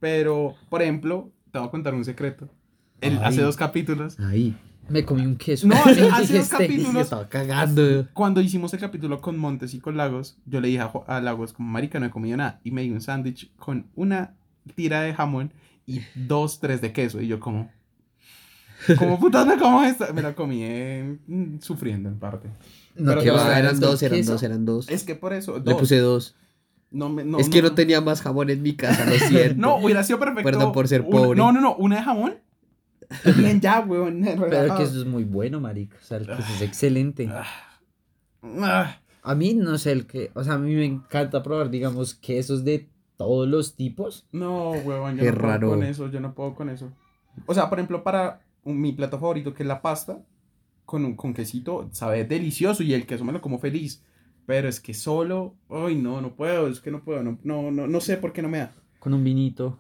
Pero, 0.01 0.55
por 0.69 0.83
ejemplo, 0.83 1.31
te 1.51 1.59
voy 1.59 1.69
a 1.69 1.71
contar 1.71 1.95
un 1.95 2.05
secreto. 2.05 2.49
El- 3.01 3.19
Ay. 3.19 3.25
hace 3.25 3.43
dos 3.43 3.57
capítulos. 3.57 4.19
Ahí. 4.21 4.57
Me 4.89 5.05
comí 5.05 5.25
un 5.25 5.37
queso. 5.37 5.69
No, 5.69 5.77
hace, 5.77 6.09
hace 6.13 6.39
dos 6.39 6.49
capítulos. 6.49 7.03
estaba 7.03 7.29
cagando. 7.29 8.09
Cuando 8.13 8.41
hicimos 8.41 8.75
el 8.75 8.81
capítulo 8.81 9.21
con 9.21 9.39
Montes 9.39 9.73
y 9.75 9.79
con 9.81 9.97
Lagos, 9.97 10.37
yo 10.47 10.61
le 10.61 10.69
dije 10.69 10.85
a, 11.07 11.21
Lagos, 11.21 11.53
como 11.53 11.69
marica, 11.69 12.01
no 12.01 12.07
he 12.07 12.11
comido 12.11 12.37
nada. 12.37 12.61
Y 12.65 12.73
me 12.73 12.83
di 12.83 12.91
un 12.91 13.01
sándwich 13.01 13.51
con 13.57 13.87
una 13.95 14.35
tira 14.75 15.03
de 15.03 15.15
jamón 15.15 15.53
y 15.87 16.01
dos, 16.15 16.59
tres 16.61 16.81
de 16.81 16.93
queso. 16.93 17.21
Y 17.21 17.29
yo 17.29 17.39
como... 17.41 17.71
¿Cómo 18.99 19.21
putas 19.21 19.47
me 19.47 19.59
como 19.59 19.83
esto? 19.85 20.07
Me 20.15 20.23
la 20.23 20.35
comí 20.35 20.61
eh, 20.63 21.19
sufriendo 21.61 22.09
en 22.09 22.19
parte. 22.19 22.49
No, 22.97 23.11
Pero 23.11 23.23
que 23.23 23.31
va, 23.31 23.59
eran 23.59 23.79
dos, 23.79 24.03
eran 24.03 24.19
queso. 24.19 24.33
dos, 24.33 24.43
eran 24.43 24.65
dos. 24.65 24.89
Es 24.89 25.05
que 25.05 25.15
por 25.15 25.33
eso... 25.35 25.59
Le 25.59 25.65
dos. 25.65 25.75
puse 25.81 25.99
dos. 25.99 26.35
No, 26.91 27.09
me- 27.09 27.25
no, 27.25 27.39
es 27.39 27.49
que 27.49 27.63
no 27.63 27.73
tenía 27.75 28.01
más 28.01 28.21
jamón 28.21 28.51
en 28.51 28.63
mi 28.63 28.75
casa, 28.75 29.05
lo 29.05 29.13
siento. 29.13 29.55
No, 29.61 29.77
hubiera 29.77 30.03
sido 30.03 30.19
perfecto. 30.19 30.43
Perdón 30.45 30.73
por 30.73 30.89
ser 30.89 31.03
una- 31.03 31.11
pobre. 31.11 31.37
no, 31.39 31.53
no, 31.53 31.61
no, 31.61 31.75
una 31.77 31.97
de 31.97 32.03
jamón. 32.03 32.35
Bien, 33.37 33.61
ya, 33.61 33.81
weón. 33.81 34.23
Pero 34.25 34.63
el 34.63 34.75
queso 34.77 35.01
es 35.01 35.07
muy 35.07 35.25
bueno, 35.25 35.61
marica. 35.61 35.97
O 36.01 36.05
sea, 36.05 36.19
el 36.19 36.27
queso 36.27 36.53
es 36.57 36.63
excelente. 36.63 37.29
Ah, 38.43 38.97
A 39.23 39.35
mí, 39.35 39.55
no 39.55 39.77
sé, 39.79 39.93
el 39.93 40.07
que... 40.07 40.31
O 40.35 40.43
sea, 40.45 40.55
a 40.55 40.59
mí 40.59 40.75
me 40.75 40.85
encanta 40.85 41.43
probar, 41.43 41.71
digamos, 41.71 42.15
quesos 42.15 42.65
de 42.65 42.89
todos 43.17 43.47
los 43.49 43.77
tipos. 43.77 44.27
No, 44.33 44.71
weón, 44.73 45.17
yo 45.17 45.23
Qué 45.25 45.31
no 45.33 45.39
puedo 45.39 45.49
raro. 45.53 45.69
con 45.71 45.83
eso, 45.83 46.11
yo 46.11 46.21
no 46.21 46.35
puedo 46.35 46.55
con 46.55 46.71
eso. 46.71 46.91
O 47.47 47.55
sea, 47.55 47.69
por 47.69 47.79
ejemplo, 47.79 48.03
para 48.03 48.41
un- 48.65 48.81
mi 48.81 48.93
plato 48.93 49.19
favorito, 49.19 49.53
que 49.55 49.63
es 49.63 49.67
la 49.69 49.83
pasta, 49.83 50.21
con, 50.87 51.05
un, 51.05 51.15
con 51.17 51.35
quesito, 51.35 51.89
sabe 51.93 52.25
delicioso 52.25 52.83
y 52.83 52.95
el 52.95 53.07
queso 53.07 53.25
me 53.25 53.33
lo 53.33 53.41
como 53.41 53.59
feliz. 53.59 54.03
Pero 54.51 54.69
es 54.69 54.81
que 54.81 54.95
solo, 54.95 55.55
ay, 55.69 55.95
no, 55.95 56.21
no 56.21 56.35
puedo, 56.35 56.67
es 56.67 56.81
que 56.81 56.91
no 56.91 57.05
puedo, 57.05 57.23
no, 57.23 57.39
no, 57.45 57.71
no, 57.71 57.87
no 57.87 58.01
sé 58.01 58.17
por 58.17 58.33
qué 58.33 58.43
no 58.43 58.49
me 58.49 58.59
da. 58.59 58.73
Con 58.99 59.15
un 59.15 59.23
vinito. 59.23 59.79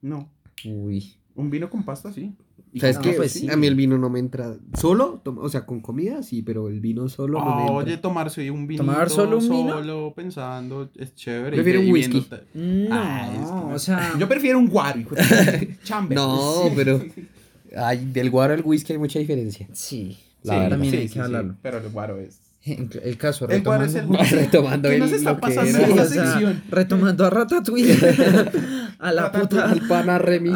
No, 0.00 0.28
Uy. 0.64 1.16
un 1.34 1.50
vino 1.50 1.68
con 1.68 1.82
pasta, 1.84 2.12
sí. 2.12 2.32
Y 2.72 2.78
¿Sabes 2.78 2.98
con 2.98 3.02
qué? 3.02 3.08
queso, 3.10 3.20
pues 3.22 3.32
sí. 3.32 3.50
A 3.50 3.56
mí 3.56 3.66
el 3.66 3.74
vino 3.74 3.98
no 3.98 4.08
me 4.10 4.20
entra. 4.20 4.54
¿Solo? 4.78 5.20
O 5.26 5.48
sea, 5.48 5.66
con 5.66 5.80
comida 5.80 6.22
sí, 6.22 6.40
pero 6.40 6.68
el 6.68 6.78
vino 6.78 7.08
solo 7.08 7.40
no 7.40 7.44
me 7.46 7.50
Ah, 7.50 7.58
entra. 7.66 7.74
oye, 7.74 7.96
tomarse 7.96 8.48
un 8.52 8.68
vino 8.68 8.84
¿Tomar 8.84 9.10
solo 9.10 9.38
un 9.38 9.48
vino? 9.48 9.72
solo 9.72 10.12
pensando 10.14 10.88
es 10.94 11.16
chévere. 11.16 11.56
Prefiero 11.56 11.80
un 11.80 11.90
whisky. 11.90 12.24
No, 12.54 12.94
Ay, 12.94 13.30
es 13.40 13.46
que 13.48 13.52
no- 13.52 13.68
o 13.74 13.78
sea... 13.80 14.12
Yo 14.20 14.28
prefiero 14.28 14.58
un 14.60 14.68
guaro, 14.68 15.00
hijo 15.00 15.16
de 15.16 15.76
chamber. 15.82 16.16
No, 16.16 16.70
pero... 16.76 17.02
Ay, 17.76 18.06
del 18.12 18.30
guaro 18.30 18.54
al 18.54 18.62
whisky 18.64 18.92
hay 18.92 18.98
mucha 19.00 19.18
diferencia. 19.18 19.66
Sí, 19.72 20.16
La 20.44 20.52
sí, 20.54 20.58
verdad. 20.60 20.68
también 20.70 20.92
Sí, 20.92 20.96
hay 20.98 21.08
sí, 21.08 21.14
que 21.14 21.18
sí, 21.18 21.24
hablarlo. 21.24 21.56
pero 21.60 21.78
el 21.78 21.88
guaro 21.88 22.18
es. 22.18 22.40
El 22.64 23.16
caso, 23.18 23.46
retomando. 23.48 23.86
es 23.86 23.94
el 23.96 24.08
Retomando 24.38 24.88
¿Qué 24.88 24.94
el- 24.94 25.00
nos 25.00 25.12
está 25.12 25.40
pasando 25.40 25.70
era. 25.78 25.86
en 25.88 25.92
esa 25.98 26.06
sección? 26.06 26.62
retomando 26.70 27.24
a 27.24 27.30
Ratatouille. 27.30 27.96
a 29.00 29.12
la 29.12 29.32
puta. 29.32 29.68
Al 29.70 29.80
pana 29.88 30.18
Remy. 30.18 30.50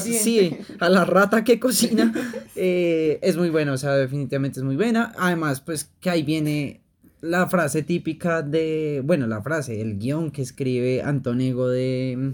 Sí, 0.00 0.56
a 0.78 0.88
la 0.88 1.04
rata 1.04 1.42
que 1.42 1.58
cocina. 1.58 2.12
eh, 2.54 3.18
es 3.22 3.36
muy 3.36 3.50
bueno, 3.50 3.72
o 3.72 3.78
sea, 3.78 3.96
definitivamente 3.96 4.60
es 4.60 4.64
muy 4.64 4.76
buena. 4.76 5.12
Además, 5.18 5.60
pues 5.60 5.90
que 6.00 6.10
ahí 6.10 6.22
viene 6.22 6.82
la 7.20 7.48
frase 7.48 7.82
típica 7.82 8.42
de, 8.42 9.02
bueno, 9.04 9.26
la 9.26 9.42
frase, 9.42 9.80
el 9.80 9.98
guion 9.98 10.30
que 10.30 10.42
escribe 10.42 11.02
Antonego 11.02 11.68
de 11.68 12.14
mm, 12.16 12.30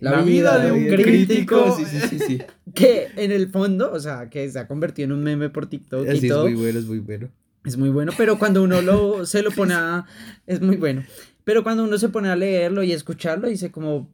La, 0.00 0.20
vida, 0.20 0.58
de 0.58 0.70
un 0.70 0.86
crítico. 0.86 1.74
Sí, 1.78 1.84
sí, 1.86 1.98
sí, 2.10 2.18
sí. 2.18 2.38
Que 2.74 3.08
en 3.16 3.32
el 3.32 3.48
fondo, 3.48 3.90
o 3.90 3.98
sea, 4.00 4.28
que 4.28 4.50
se 4.50 4.58
ha 4.58 4.66
convertido 4.68 5.06
en 5.06 5.12
un 5.12 5.22
meme 5.24 5.48
por 5.48 5.66
TikTok 5.66 6.06
y 6.06 6.10
Así 6.10 6.26
es 6.26 6.32
todo. 6.32 6.44
muy 6.44 6.54
bueno, 6.54 6.78
es 6.78 6.84
muy 6.84 6.98
bueno. 6.98 7.28
Es 7.64 7.76
muy 7.78 7.88
bueno, 7.88 8.12
pero 8.16 8.38
cuando 8.38 8.62
uno 8.62 8.82
lo, 8.82 9.24
se 9.26 9.42
lo 9.42 9.50
pone 9.50 9.74
a... 9.74 10.04
Es 10.46 10.60
muy 10.60 10.76
bueno. 10.76 11.02
Pero 11.44 11.62
cuando 11.62 11.84
uno 11.84 11.98
se 11.98 12.08
pone 12.08 12.28
a 12.28 12.36
leerlo 12.36 12.82
y 12.82 12.92
escucharlo, 12.92 13.48
dice 13.48 13.70
como... 13.70 14.10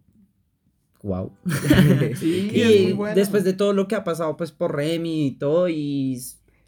Wow. 1.03 1.33
Sí, 2.17 2.51
Y 2.55 2.93
bueno. 2.93 3.15
después 3.15 3.45
de 3.45 3.53
todo 3.53 3.73
lo 3.73 3.89
que 3.89 3.95
ha 3.97 4.05
pasado 4.05 4.37
pues 4.37 4.53
por 4.53 4.77
Remy 4.77 5.27
y 5.27 5.31
todo 5.33 5.69
y, 5.69 6.21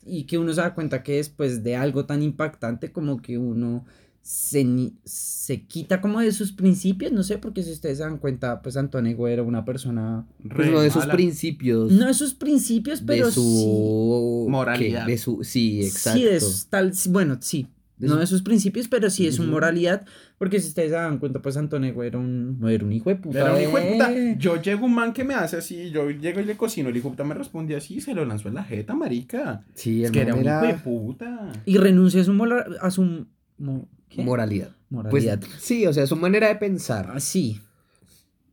y 0.04 0.24
que 0.24 0.38
uno 0.38 0.52
se 0.52 0.60
da 0.60 0.74
cuenta 0.74 1.02
que 1.02 1.16
después 1.16 1.62
de 1.62 1.76
algo 1.76 2.06
tan 2.06 2.22
impactante 2.22 2.92
como 2.92 3.20
que 3.20 3.38
uno 3.38 3.84
se, 4.22 4.64
se 5.04 5.62
quita 5.66 6.00
como 6.00 6.20
de 6.20 6.30
sus 6.32 6.52
principios, 6.52 7.10
no 7.12 7.22
sé, 7.22 7.38
porque 7.38 7.62
si 7.62 7.72
ustedes 7.72 7.98
se 7.98 8.04
dan 8.04 8.18
cuenta 8.18 8.62
pues 8.62 8.76
Antonego 8.76 9.26
era 9.28 9.42
una 9.42 9.64
persona... 9.64 10.26
Pues 10.54 10.70
no 10.70 10.80
de 10.80 10.90
sus 10.90 11.02
mala. 11.02 11.14
principios. 11.14 11.90
No 11.92 12.06
de 12.06 12.14
sus 12.14 12.34
principios, 12.34 13.02
pero 13.04 13.26
de 13.26 13.32
su 13.32 14.44
sí... 14.46 14.50
Moralidad. 14.50 15.06
¿qué? 15.06 15.12
De 15.12 15.18
su 15.18 15.42
sí, 15.42 15.82
exacto. 15.84 16.18
Sí, 16.20 16.24
de 16.24 16.40
tal, 16.70 16.92
bueno, 17.10 17.38
sí. 17.40 17.66
De 17.98 18.08
no 18.08 18.14
su- 18.14 18.20
de 18.20 18.26
sus 18.26 18.42
principios, 18.42 18.88
pero 18.88 19.10
sí 19.10 19.26
de 19.26 19.32
su 19.32 19.42
moralidad. 19.44 20.04
Porque 20.38 20.58
si 20.60 20.68
ustedes 20.68 20.90
se 20.90 20.96
dan 20.96 21.18
cuenta, 21.18 21.40
pues 21.40 21.56
Antonego 21.56 22.02
era 22.02 22.18
un, 22.18 22.58
no 22.58 22.68
era 22.68 22.84
un 22.84 22.92
hijo 22.92 23.10
de 23.10 23.16
puta. 23.16 23.40
Era 23.40 23.54
un 23.54 23.60
hijo 23.62 23.76
de 23.78 23.92
puta. 23.92 24.12
eh. 24.12 24.36
Yo 24.38 24.60
llego 24.60 24.86
un 24.86 24.94
man 24.94 25.12
que 25.12 25.22
me 25.24 25.34
hace 25.34 25.56
así, 25.56 25.90
yo 25.90 26.10
llego 26.10 26.40
y 26.40 26.44
le 26.44 26.56
cocino, 26.56 26.88
el 26.88 26.96
hijo 26.96 27.08
de 27.08 27.12
puta 27.12 27.24
me 27.24 27.34
responde 27.34 27.76
así 27.76 27.96
y 27.96 28.00
se 28.00 28.12
lo 28.14 28.24
lanzó 28.24 28.48
en 28.48 28.54
la 28.54 28.64
jeta, 28.64 28.94
marica. 28.94 29.64
Sí, 29.74 30.02
Es 30.02 30.08
el 30.08 30.12
que 30.14 30.20
era 30.22 30.34
un 30.34 30.44
hijo 30.44 30.60
de 30.66 30.74
puta. 30.74 31.52
Y 31.64 31.76
renuncia 31.76 32.20
a 32.22 32.24
su, 32.24 32.32
mola- 32.32 32.66
a 32.80 32.90
su 32.90 33.26
mo- 33.62 33.88
¿qué? 34.08 34.22
moralidad. 34.22 34.68
Pues 34.90 35.04
moralidad. 35.04 35.40
sí, 35.58 35.86
o 35.86 35.92
sea, 35.92 36.06
su 36.06 36.16
manera 36.16 36.48
de 36.48 36.56
pensar. 36.56 37.10
Ah, 37.14 37.20
sí. 37.20 37.60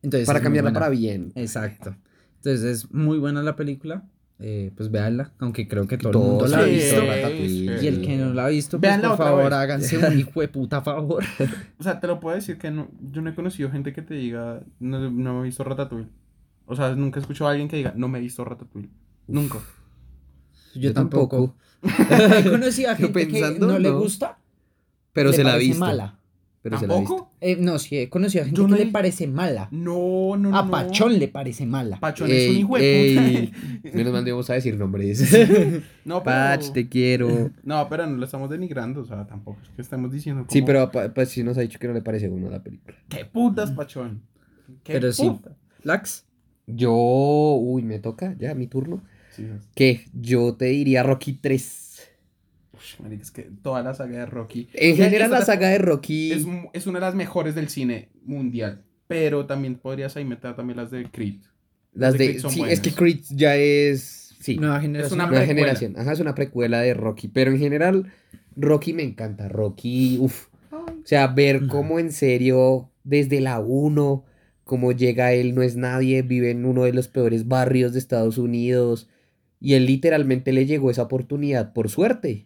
Entonces, 0.01 0.25
para 0.27 0.41
cambiarla 0.41 0.71
para 0.71 0.89
bien. 0.89 1.31
Exacto. 1.35 1.95
Entonces 2.37 2.63
es 2.63 2.91
muy 2.93 3.17
buena 3.19 3.43
la 3.43 3.55
película. 3.57 4.03
Eh, 4.41 4.71
pues 4.77 4.89
véanla, 4.89 5.33
aunque 5.39 5.67
creo 5.67 5.85
que 5.85 5.97
todo 5.97 6.11
el 6.11 6.13
Todos 6.13 6.27
mundo 6.29 6.47
la 6.47 6.59
ha 6.59 6.63
sí, 6.65 6.71
visto. 6.71 7.01
sí. 7.01 7.07
Ratatouille. 7.07 7.83
Y 7.83 7.87
el 7.87 8.01
que 8.01 8.15
no 8.15 8.33
la 8.33 8.45
ha 8.45 8.47
visto, 8.47 8.79
pues 8.79 8.97
por 8.99 9.17
favor, 9.17 9.43
vez. 9.43 9.51
háganse 9.53 9.97
un 9.97 10.17
hijo 10.17 10.39
de 10.39 10.47
puta 10.47 10.81
favor. 10.81 11.25
O 11.79 11.83
sea, 11.83 11.99
te 11.99 12.07
lo 12.07 12.21
puedo 12.21 12.37
decir 12.37 12.57
que 12.57 12.71
no, 12.71 12.89
yo 13.11 13.21
no 13.21 13.29
he 13.29 13.35
conocido 13.35 13.69
gente 13.69 13.91
que 13.91 14.01
te 14.01 14.13
diga, 14.13 14.61
no, 14.79 15.11
no 15.11 15.33
me 15.33 15.39
he 15.41 15.43
visto 15.43 15.65
Ratatouille. 15.65 16.07
O 16.67 16.75
sea, 16.77 16.95
nunca 16.95 17.19
he 17.19 17.21
escuchado 17.21 17.49
a 17.49 17.51
alguien 17.51 17.67
que 17.67 17.75
diga, 17.75 17.91
no 17.97 18.07
me 18.07 18.19
he 18.19 18.21
visto 18.21 18.45
Ratatouille. 18.45 18.89
Nunca. 19.27 19.57
Yo, 20.73 20.81
Yo 20.81 20.93
tampoco. 20.93 21.55
tampoco. 21.81 22.35
He 22.37 22.49
conocido 22.49 22.91
a 22.91 22.95
gente 22.95 23.11
pensando, 23.13 23.67
que 23.67 23.73
no, 23.73 23.79
le 23.79 23.89
no. 23.89 23.99
gusta, 23.99 24.37
Pero 25.13 25.29
le 25.31 25.35
se 25.35 25.43
la 25.43 25.53
ha 25.53 25.57
visto. 25.57 25.79
mala. 25.79 26.15
Pero 26.61 26.77
se 26.77 26.87
la 26.87 26.95
ha 26.95 26.99
visto. 26.99 27.15
¿Tampoco? 27.15 27.31
Eh, 27.41 27.55
no, 27.57 27.79
sí, 27.79 27.97
he 27.97 28.09
conocido 28.09 28.41
a 28.43 28.45
gente 28.45 28.57
Yo 28.57 28.65
que 28.65 28.71
no 28.71 28.77
le 28.77 28.83
he- 28.83 28.87
parece 28.91 29.27
mala. 29.27 29.69
No, 29.71 30.35
no, 30.37 30.49
no. 30.51 30.57
A 30.57 30.63
no. 30.65 30.71
Pachón 30.71 31.17
le 31.17 31.29
parece 31.29 31.65
mala. 31.65 31.99
Pachón 31.99 32.29
es 32.31 32.49
un 32.49 32.55
Ey, 32.55 32.59
hijo 32.59 32.77
de 32.77 33.07
ey. 33.17 33.53
Menos 33.93 34.11
mal 34.11 34.23
no 34.23 34.27
íbamos 34.27 34.49
a 34.49 34.53
decir 34.55 34.75
nombres. 34.77 35.21
No, 36.05 36.21
pero... 36.23 36.35
Patch, 36.35 36.71
te 36.73 36.89
quiero. 36.89 37.49
No, 37.63 37.87
pero 37.89 38.05
no 38.07 38.17
lo 38.17 38.25
estamos 38.25 38.49
denigrando, 38.49 39.01
o 39.01 39.05
sea, 39.05 39.25
tampoco 39.25 39.59
es 39.63 39.69
que 39.69 39.81
estamos 39.81 40.11
diciendo 40.11 40.45
Sí, 40.49 40.59
como, 40.59 40.65
pero 40.67 40.81
a 40.81 40.91
Pa- 41.13 41.25
sí 41.25 41.43
nos 41.43 41.57
ha 41.57 41.61
dicho 41.61 41.79
que 41.79 41.87
no 41.87 41.93
le 41.93 42.01
parece 42.01 42.25
a 42.25 42.29
uno 42.29 42.49
la 42.49 42.61
película. 42.61 42.97
¿Qué 43.07 43.23
putas, 43.25 43.71
Pachón? 43.71 44.21
¿Qué 44.83 44.93
Pero 44.93 45.13
sí. 45.13 45.27
puta? 45.29 45.55
Lax. 45.83 46.25
Yo, 46.67 46.93
uy, 46.93 47.81
me 47.83 47.99
toca, 47.99 48.35
ya, 48.37 48.53
mi 48.53 48.67
turno. 48.67 49.01
Sí, 49.31 49.47
¿Qué? 49.75 50.05
Yo 50.13 50.53
te 50.55 50.65
diría 50.65 51.01
Rocky 51.03 51.33
3. 51.33 51.88
Marica, 52.99 53.23
es 53.23 53.31
que 53.31 53.43
toda 53.61 53.81
la 53.81 53.93
saga 53.93 54.19
de 54.19 54.25
Rocky... 54.25 54.69
En 54.73 54.95
general, 54.95 55.31
la 55.31 55.41
saga 55.43 55.69
de 55.69 55.77
Rocky. 55.77 56.31
Es, 56.31 56.45
es 56.73 56.87
una 56.87 56.99
de 56.99 57.05
las 57.05 57.15
mejores 57.15 57.55
del 57.55 57.69
cine 57.69 58.09
mundial, 58.23 58.83
pero 59.07 59.45
también 59.45 59.75
podrías 59.75 60.15
ahí 60.17 60.25
meter 60.25 60.55
también 60.55 60.77
las 60.77 60.91
de 60.91 61.05
Creed. 61.09 61.41
las 61.93 62.13
de 62.13 62.19
de, 62.19 62.25
Creed 62.27 62.41
son 62.41 62.51
sí, 62.51 62.63
es 62.67 62.79
que 62.79 62.91
Creed 62.91 63.19
ya 63.31 63.55
es. 63.55 64.35
Sí, 64.39 64.55
Nueva 64.57 64.79
generación. 64.79 65.19
una 65.19 65.29
nueva 65.29 65.45
generación. 65.45 65.93
Ajá, 65.97 66.13
es 66.13 66.19
una 66.21 66.33
precuela 66.33 66.79
de 66.79 66.93
Rocky. 66.93 67.27
Pero 67.27 67.51
en 67.51 67.59
general, 67.59 68.13
Rocky 68.55 68.93
me 68.93 69.03
encanta. 69.03 69.49
Rocky, 69.49 70.17
uff. 70.19 70.47
O 70.71 71.07
sea, 71.07 71.27
ver 71.27 71.67
cómo 71.67 71.99
en 71.99 72.11
serio, 72.11 72.89
desde 73.03 73.41
la 73.41 73.59
1, 73.59 74.25
cómo 74.63 74.91
llega 74.91 75.33
él, 75.33 75.55
no 75.55 75.63
es 75.63 75.75
nadie, 75.75 76.21
vive 76.21 76.51
en 76.51 76.65
uno 76.65 76.83
de 76.83 76.93
los 76.93 77.07
peores 77.07 77.47
barrios 77.47 77.93
de 77.93 77.99
Estados 77.99 78.37
Unidos. 78.37 79.09
Y 79.61 79.73
él 79.73 79.85
literalmente 79.85 80.53
le 80.53 80.65
llegó 80.65 80.89
esa 80.89 81.03
oportunidad 81.03 81.73
por 81.73 81.89
suerte. 81.89 82.45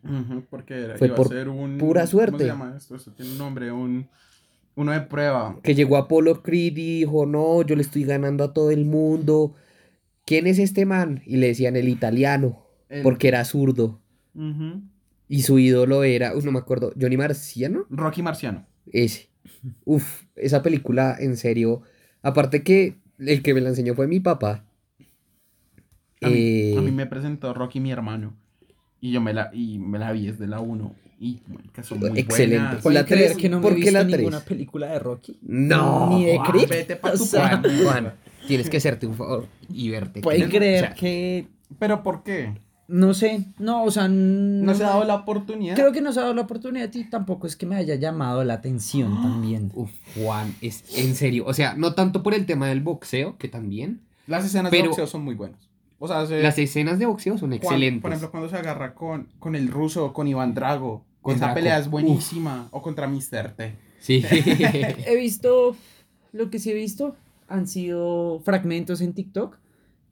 Porque 0.50 0.74
era, 0.86 0.98
Fue 0.98 1.08
iba 1.08 1.16
por 1.16 1.28
a 1.28 1.30
ser 1.30 1.48
un... 1.50 1.78
pura 1.78 2.02
¿Cómo 2.02 2.12
suerte. 2.12 2.38
se 2.40 2.46
llama 2.46 2.74
esto? 2.76 2.96
Esto 2.96 3.12
tiene 3.12 3.32
un 3.34 3.38
nombre, 3.38 3.72
un... 3.72 4.08
Uno 4.76 4.92
de 4.92 5.02
prueba. 5.02 5.60
Que 5.62 5.76
llegó 5.76 5.98
Apolo 5.98 6.42
Creed 6.42 6.76
y 6.78 7.00
dijo, 7.02 7.28
no, 7.28 7.62
yo 7.62 7.76
le 7.76 7.84
estoy 7.84 8.06
ganando 8.06 8.44
a 8.44 8.54
todo 8.54 8.72
el 8.72 8.86
mundo. 8.86 9.54
¿Quién 10.26 10.48
es 10.48 10.58
este 10.58 10.86
man? 10.88 11.22
Y 11.28 11.38
le 11.38 11.48
decían 11.48 11.76
el 11.76 11.88
italiano, 11.88 12.66
El- 12.90 13.04
porque 13.04 13.28
era 13.28 13.46
zurdo. 13.46 14.00
Y 15.30 15.44
su 15.44 15.60
ídolo 15.60 16.04
era, 16.04 16.36
uy, 16.36 16.44
no 16.44 16.52
me 16.52 16.58
acuerdo, 16.60 16.92
Johnny 17.00 17.18
Marciano. 17.18 17.86
Rocky 17.92 18.24
Marciano. 18.24 18.66
Ese. 18.92 19.30
Uf, 19.86 20.24
esa 20.36 20.64
película, 20.64 21.16
en 21.20 21.38
serio. 21.38 21.84
Aparte 22.24 22.64
que 22.64 22.96
el 23.20 23.44
que 23.44 23.54
me 23.54 23.62
la 23.62 23.70
enseñó 23.70 23.94
fue 23.94 24.08
mi 24.08 24.20
papá. 24.20 24.66
A 26.24 26.30
mí, 26.30 26.36
Eh, 26.38 26.76
a 26.78 26.82
mí 26.82 26.92
me 26.92 27.06
presentó 27.06 27.54
Rocky 27.54 27.80
mi 27.80 27.92
hermano. 27.92 28.34
Y 29.02 29.12
yo 29.12 29.22
me 29.22 29.34
la, 29.34 29.50
y 29.54 29.80
me 29.80 30.00
la 30.00 30.12
vi 30.12 30.28
desde 30.28 30.48
la 30.48 30.60
1. 30.60 30.96
Y 31.20 31.40
marica, 31.48 31.84
son 31.84 32.00
muy 32.00 32.20
Excelente. 32.20 32.58
buenas. 32.66 32.82
Fue 32.84 32.94
la 32.94 33.02
¿Pueden 33.02 33.16
creer 33.16 33.32
tres, 33.32 33.42
que 33.42 33.50
no 33.50 33.58
me 33.58 33.64
¿por 33.64 33.72
he 33.72 33.76
qué 33.76 33.82
visto 33.82 33.98
la 33.98 34.04
ninguna 34.18 34.40
película 34.42 34.88
de 34.92 35.00
Rocky? 35.00 35.38
No. 35.42 36.10
Ni 36.18 36.26
de 36.26 36.40
Creed. 36.46 36.70
Vete 36.70 36.96
pa' 36.98 37.10
O 37.12 37.18
tu 37.18 37.26
sea. 37.26 37.62
Juan, 37.84 38.14
tienes 38.48 38.70
que 38.70 38.78
hacerte 38.78 39.08
un 39.08 39.16
favor 39.16 39.48
y 39.70 39.90
verte. 39.90 40.22
¿Pueden 40.22 40.50
que- 40.50 40.58
creer 40.58 40.84
o 40.84 40.88
sea, 40.88 40.96
que... 40.96 41.48
¿Pero 41.80 42.04
por 42.04 42.24
qué? 42.24 42.54
No 42.90 43.14
sé, 43.14 43.46
no, 43.60 43.84
o 43.86 43.92
sea... 43.92 44.10
No, 44.10 44.66
¿No 44.66 44.76
se 44.76 44.84
ha 44.84 44.90
dado 44.90 45.06
la 45.06 45.16
oportunidad? 45.16 45.76
Creo 45.76 45.94
que 45.94 46.02
no 46.02 46.12
se 46.12 46.20
ha 46.20 46.24
dado 46.24 46.34
la 46.36 46.42
oportunidad 46.42 46.94
y 46.94 47.06
tampoco 47.10 47.48
es 47.48 47.56
que 47.56 47.66
me 47.66 47.78
haya 47.78 47.96
llamado 47.96 48.44
la 48.44 48.56
atención 48.56 49.14
también. 49.22 49.72
Uf, 49.74 49.92
Juan, 50.16 50.54
es 50.62 50.84
en 50.98 51.16
serio. 51.16 51.46
O 51.48 51.54
sea, 51.54 51.76
no 51.76 51.94
tanto 51.94 52.22
por 52.22 52.34
el 52.34 52.46
tema 52.46 52.68
del 52.68 52.82
boxeo, 52.82 53.38
que 53.38 53.48
también. 53.48 54.02
Las 54.28 54.46
escenas 54.46 54.72
de 54.72 54.78
Pero- 54.78 54.90
boxeo 54.90 55.08
son 55.08 55.24
muy 55.24 55.36
buenas. 55.36 55.70
O 56.04 56.08
sea, 56.08 56.26
se- 56.26 56.42
Las 56.44 56.58
escenas 56.60 57.00
de 57.00 57.06
boxeo 57.06 57.38
son 57.38 57.54
excelentes. 57.54 58.02
Por 58.02 58.12
ejemplo, 58.12 58.30
cuando 58.32 58.50
se 58.50 58.58
agarra 58.58 58.94
con, 58.94 59.30
con 59.40 59.56
el 59.56 59.70
ruso, 59.70 60.12
con 60.12 60.28
Iván 60.28 60.54
Drago. 60.54 61.06
Con 61.22 61.36
esa 61.36 61.46
Draco. 61.46 61.56
pelea 61.56 61.80
es 61.80 61.90
buenísima. 61.90 62.68
O 62.72 62.82
contra 62.82 63.08
Mr. 63.08 63.54
T. 63.56 63.76
Sí. 64.00 64.22
He 64.30 65.16
visto, 65.18 65.78
lo 66.34 66.50
que 66.50 66.60
sí 66.60 66.72
he 66.72 66.74
visto 66.74 67.16
han 67.48 67.68
sido 67.68 68.42
fragmentos 68.44 69.00
en 69.00 69.14
TikTok 69.14 69.58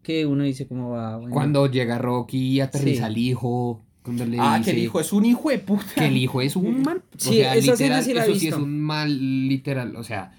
que 0.01 0.25
uno 0.25 0.43
dice 0.45 0.65
cómo 0.67 0.91
va. 0.91 1.17
bueno, 1.17 1.33
Cuando 1.33 1.67
llega 1.67 1.97
Rocky 1.97 2.37
y 2.53 2.61
aterriza 2.61 2.99
Sí. 3.01 3.03
al 3.03 3.17
hijo. 3.17 3.81
Cuando 4.01 4.25
le 4.25 4.37
Ah, 4.39 4.57
dice 4.59 4.71
que 4.71 4.77
el 4.77 4.83
hijo 4.83 4.99
es 5.01 5.11
un 5.13 5.25
hijo 5.25 5.49
de 5.49 5.59
puta. 5.59 5.83
que 5.95 6.07
el 6.07 6.15
hijo 6.17 6.41
es 6.41 6.55
un 6.55 6.81
mal. 6.83 7.03
Sí, 7.17 7.29
o 7.29 7.33
sea, 7.33 7.55
esa 7.55 7.71
literal, 7.73 8.03
sí 8.03 8.13
la 8.13 8.21
he 8.21 8.23
eso 8.23 8.31
sí 8.39 8.47
es 8.47 8.53
visto. 8.55 8.63
un 8.63 8.79
mal 8.79 9.47
literal. 9.49 9.95
O 9.97 10.03
sea, 10.03 10.31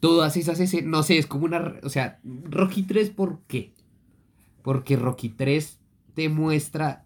todas 0.00 0.36
esas 0.36 0.60
escenas, 0.60 0.86
no 0.90 1.02
sé, 1.02 1.18
es 1.18 1.26
como 1.26 1.46
una. 1.46 1.74
O 1.82 1.88
sea, 1.88 2.20
Rocky 2.44 2.82
3, 2.82 3.10
¿por 3.10 3.40
qué? 3.48 3.72
Porque 4.64 4.96
Rocky 4.96 5.28
3 5.28 5.78
te 6.14 6.30
muestra 6.30 7.04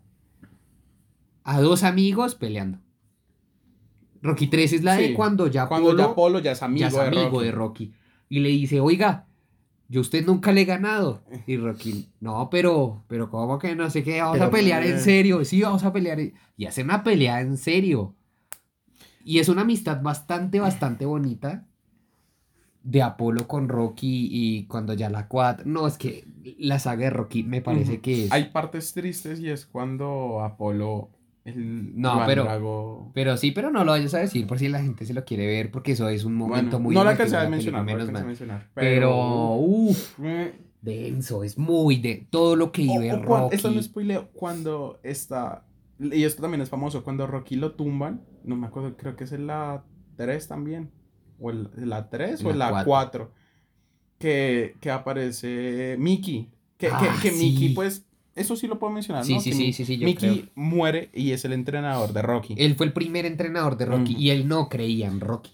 a 1.42 1.60
dos 1.60 1.82
amigos 1.82 2.36
peleando. 2.36 2.78
Rocky 4.22 4.46
3 4.46 4.74
es 4.74 4.84
la 4.84 4.94
de 4.94 5.12
cuando 5.12 5.48
ya 5.48 5.66
Cuando 5.66 5.88
Apolo 5.90 6.08
ya 6.08 6.14
Polo 6.14 6.38
ya 6.38 6.52
es 6.52 6.62
amigo, 6.62 6.82
ya 6.82 6.86
es 6.86 6.94
de, 6.94 7.00
amigo 7.00 7.30
Rocky. 7.30 7.44
de 7.44 7.50
Rocky. 7.50 7.92
Y 8.28 8.38
le 8.38 8.48
dice, 8.50 8.78
oiga, 8.80 9.26
yo 9.88 9.98
a 9.98 10.02
usted 10.02 10.24
nunca 10.24 10.52
le 10.52 10.60
he 10.60 10.64
ganado. 10.66 11.24
Y 11.48 11.56
Rocky, 11.56 12.10
no, 12.20 12.48
pero, 12.48 13.02
pero 13.08 13.28
¿cómo 13.28 13.58
que 13.58 13.74
no 13.74 13.90
sé 13.90 14.04
qué? 14.04 14.20
Vamos 14.20 14.34
Pero, 14.34 14.46
a 14.46 14.50
pelear 14.50 14.84
en 14.84 15.00
serio. 15.00 15.44
Sí, 15.44 15.60
vamos 15.60 15.82
a 15.82 15.92
pelear. 15.92 16.18
Y 16.56 16.66
hace 16.66 16.84
una 16.84 17.02
pelea 17.02 17.40
en 17.40 17.56
serio. 17.56 18.14
Y 19.24 19.40
es 19.40 19.48
una 19.48 19.62
amistad 19.62 20.00
bastante, 20.00 20.60
bastante 20.60 21.06
bonita. 21.06 21.66
De 22.82 23.02
Apolo 23.02 23.46
con 23.48 23.68
Rocky 23.68 24.28
y 24.30 24.64
cuando 24.66 24.94
ya 24.94 25.10
la 25.10 25.28
cuatro. 25.28 25.64
No, 25.66 25.86
es 25.86 25.98
que 25.98 26.24
la 26.58 26.78
saga 26.78 27.04
de 27.04 27.10
Rocky 27.10 27.42
me 27.42 27.60
parece 27.60 28.00
que 28.00 28.24
es. 28.26 28.32
Hay 28.32 28.44
partes 28.50 28.94
tristes 28.94 29.40
y 29.40 29.50
es 29.50 29.66
cuando 29.66 30.42
Apolo. 30.42 31.10
El 31.44 31.98
No, 31.98 32.22
pero- 32.26 32.44
Drago- 32.44 33.10
Pero 33.14 33.36
sí, 33.38 33.52
pero 33.52 33.70
no 33.70 33.82
lo 33.84 33.92
vayas 33.92 34.12
a 34.14 34.18
decir 34.18 34.46
por 34.46 34.58
si 34.58 34.68
la 34.68 34.82
gente 34.82 35.06
se 35.06 35.14
lo 35.14 35.24
quiere 35.24 35.46
ver, 35.46 35.70
porque 35.70 35.92
eso 35.92 36.08
es 36.10 36.24
un 36.24 36.34
momento 36.34 36.72
Bueno, 36.72 36.80
muy 36.80 36.94
no 36.94 37.04
la 37.04 37.10
alcancé 37.10 37.36
de 37.36 37.42
a 37.42 37.48
mencionar, 37.48 37.84
película, 37.86 38.06
no 38.06 38.12
la 38.12 38.24
menos 38.24 38.40
alcancé 38.40 38.44
a 38.44 38.46
mal. 38.46 38.58
mencionar. 38.58 38.70
Pero, 38.74 39.54
uff, 39.54 40.20
eh, 40.22 40.54
denso, 40.82 41.44
es 41.44 41.56
muy 41.56 41.96
de 41.96 42.26
todo 42.30 42.54
lo 42.54 42.70
que 42.70 42.82
vive 42.82 43.12
o 43.14 43.22
cuan- 43.24 43.42
Rocky. 43.44 43.56
esto 43.56 43.70
no 43.70 43.80
es 43.80 43.86
spoileo. 43.86 44.28
Cuando 44.34 45.00
está. 45.02 45.64
Y 45.98 46.22
esto 46.24 46.42
también 46.42 46.60
es 46.60 46.68
famoso. 46.68 47.02
Cuando 47.02 47.26
Rocky 47.26 47.56
lo 47.56 47.72
tumban. 47.72 48.20
No 48.44 48.54
me 48.56 48.66
acuerdo, 48.66 48.96
creo 48.96 49.16
que 49.16 49.24
es 49.24 49.32
en 49.32 49.46
la 49.46 49.84
3 50.16 50.48
también. 50.48 50.90
O 51.40 51.50
el- 51.50 51.68
la 51.76 52.08
3 52.10 52.40
o 52.42 52.48
La 52.48 52.52
en 52.52 52.58
la 52.58 52.68
cuatro. 52.84 53.30
4. 53.30 53.32
Que, 54.18 54.74
que 54.80 54.90
aparece 54.90 55.96
Mickey. 55.98 56.50
Que, 56.76 56.88
Ah, 56.88 56.98
que, 57.22 57.28
que 57.28 57.34
sí. 57.34 57.44
Mickey, 57.44 57.68
pues. 57.74 58.04
Eso 58.34 58.54
sí 58.54 58.68
lo 58.68 58.78
puedo 58.78 58.92
mencionar. 58.92 59.24
Sí, 59.24 59.34
¿no? 59.34 59.40
sí, 59.40 59.50
Que 59.50 59.56
sí, 59.56 59.72
sí, 59.72 59.84
sí, 59.84 59.98
yo 59.98 60.04
Mickey 60.06 60.40
creo. 60.42 60.50
muere 60.54 61.10
y 61.12 61.32
es 61.32 61.44
el 61.44 61.52
entrenador 61.52 62.12
de 62.12 62.22
Rocky. 62.22 62.54
Él 62.56 62.76
fue 62.76 62.86
el 62.86 62.92
primer 62.92 63.26
entrenador 63.26 63.76
de 63.76 63.86
Rocky 63.86 64.14
y 64.16 64.30
él 64.30 64.46
no 64.46 64.68
creía 64.68 65.08
en 65.08 65.18
Rocky. 65.18 65.50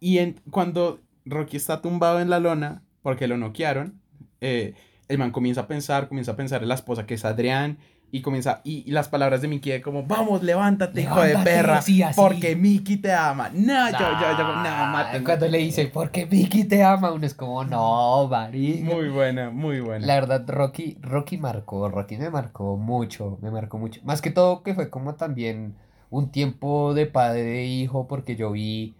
Y 0.00 0.18
en, 0.18 0.40
cuando 0.50 1.00
Rocky 1.26 1.58
está 1.58 1.82
tumbado 1.82 2.20
en 2.20 2.30
la 2.30 2.40
lona, 2.40 2.82
porque 3.02 3.28
lo 3.28 3.36
noquearon, 3.36 4.00
eh, 4.40 4.72
el 5.08 5.18
man 5.18 5.30
comienza 5.30 5.62
a 5.62 5.66
pensar, 5.68 6.08
comienza 6.08 6.32
a 6.32 6.36
pensar 6.36 6.62
en 6.62 6.68
la 6.68 6.74
esposa 6.74 7.04
que 7.04 7.14
es 7.14 7.24
Adrián, 7.26 7.78
y 8.12 8.22
comienza, 8.22 8.60
y, 8.64 8.84
y 8.88 8.92
las 8.92 9.08
palabras 9.08 9.42
de 9.42 9.48
Mickey 9.48 9.72
de 9.72 9.82
como, 9.82 10.04
vamos, 10.04 10.42
levántate, 10.42 11.02
hijo 11.02 11.20
de 11.20 11.28
Levántate, 11.28 11.56
perra, 11.56 11.82
sí, 11.82 12.02
así. 12.02 12.18
porque 12.18 12.54
Mickey 12.56 12.96
te 12.98 13.12
ama. 13.12 13.50
No, 13.52 13.90
yo, 13.90 13.98
yo, 13.98 14.38
yo, 14.38 14.44
no, 14.44 14.62
mátenme. 14.62 15.24
Cuando 15.24 15.48
le 15.48 15.58
dice, 15.58 15.86
porque 15.92 16.24
Vicky 16.24 16.64
te 16.64 16.82
ama, 16.82 17.12
uno 17.12 17.26
es 17.26 17.34
como, 17.34 17.64
no, 17.64 18.28
marica. 18.28 18.94
Muy 18.94 19.08
buena, 19.08 19.50
muy 19.50 19.80
buena. 19.80 20.06
La 20.06 20.14
verdad, 20.14 20.44
Rocky, 20.48 20.96
Rocky 21.00 21.36
marcó, 21.38 21.88
Rocky 21.88 22.16
me 22.16 22.30
marcó 22.30 22.76
mucho, 22.76 23.38
me 23.42 23.50
marcó 23.50 23.78
mucho. 23.78 24.00
Más 24.04 24.22
que 24.22 24.30
todo 24.30 24.62
que 24.62 24.74
fue 24.74 24.88
como 24.88 25.14
también 25.16 25.74
un 26.08 26.30
tiempo 26.30 26.94
de 26.94 27.06
padre 27.06 27.62
e 27.62 27.66
hijo, 27.66 28.06
porque 28.06 28.36
yo 28.36 28.52
vi 28.52 28.94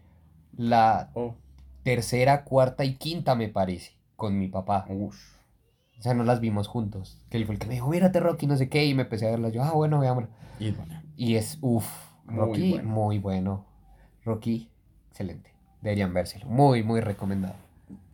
la 0.56 1.10
Oh, 1.14 1.34
tercera, 1.84 2.44
cuarta 2.44 2.84
y 2.84 2.94
quinta, 2.96 3.34
me 3.34 3.48
parece, 3.48 3.92
con 4.16 4.38
mi 4.38 4.48
papá. 4.48 4.84
O 5.98 6.02
sea, 6.02 6.14
no 6.14 6.24
las 6.24 6.40
vimos 6.40 6.68
juntos. 6.68 7.18
Que 7.30 7.36
él 7.38 7.46
fue 7.46 7.54
el 7.54 7.58
que 7.58 7.66
me 7.66 7.74
dijo, 7.74 7.88
mírate 7.88 8.20
Rocky, 8.20 8.46
no 8.46 8.56
sé 8.56 8.68
qué, 8.68 8.84
y 8.84 8.94
me 8.94 9.02
empecé 9.02 9.26
a 9.26 9.30
verlas. 9.30 9.52
Yo, 9.52 9.62
ah, 9.62 9.72
bueno, 9.72 9.98
veámosla. 9.98 10.28
y 10.58 10.70
bueno. 10.72 11.02
Y 11.16 11.36
es, 11.36 11.58
uff, 11.62 11.86
Muy 12.26 12.36
Rocky, 12.36 12.70
bueno. 12.72 12.88
muy 12.88 13.18
bueno. 13.18 13.64
Rocky, 14.24 14.70
excelente. 15.10 15.52
Deberían 15.80 16.12
vérselo. 16.12 16.46
Muy, 16.46 16.82
muy 16.82 17.00
recomendado. 17.00 17.54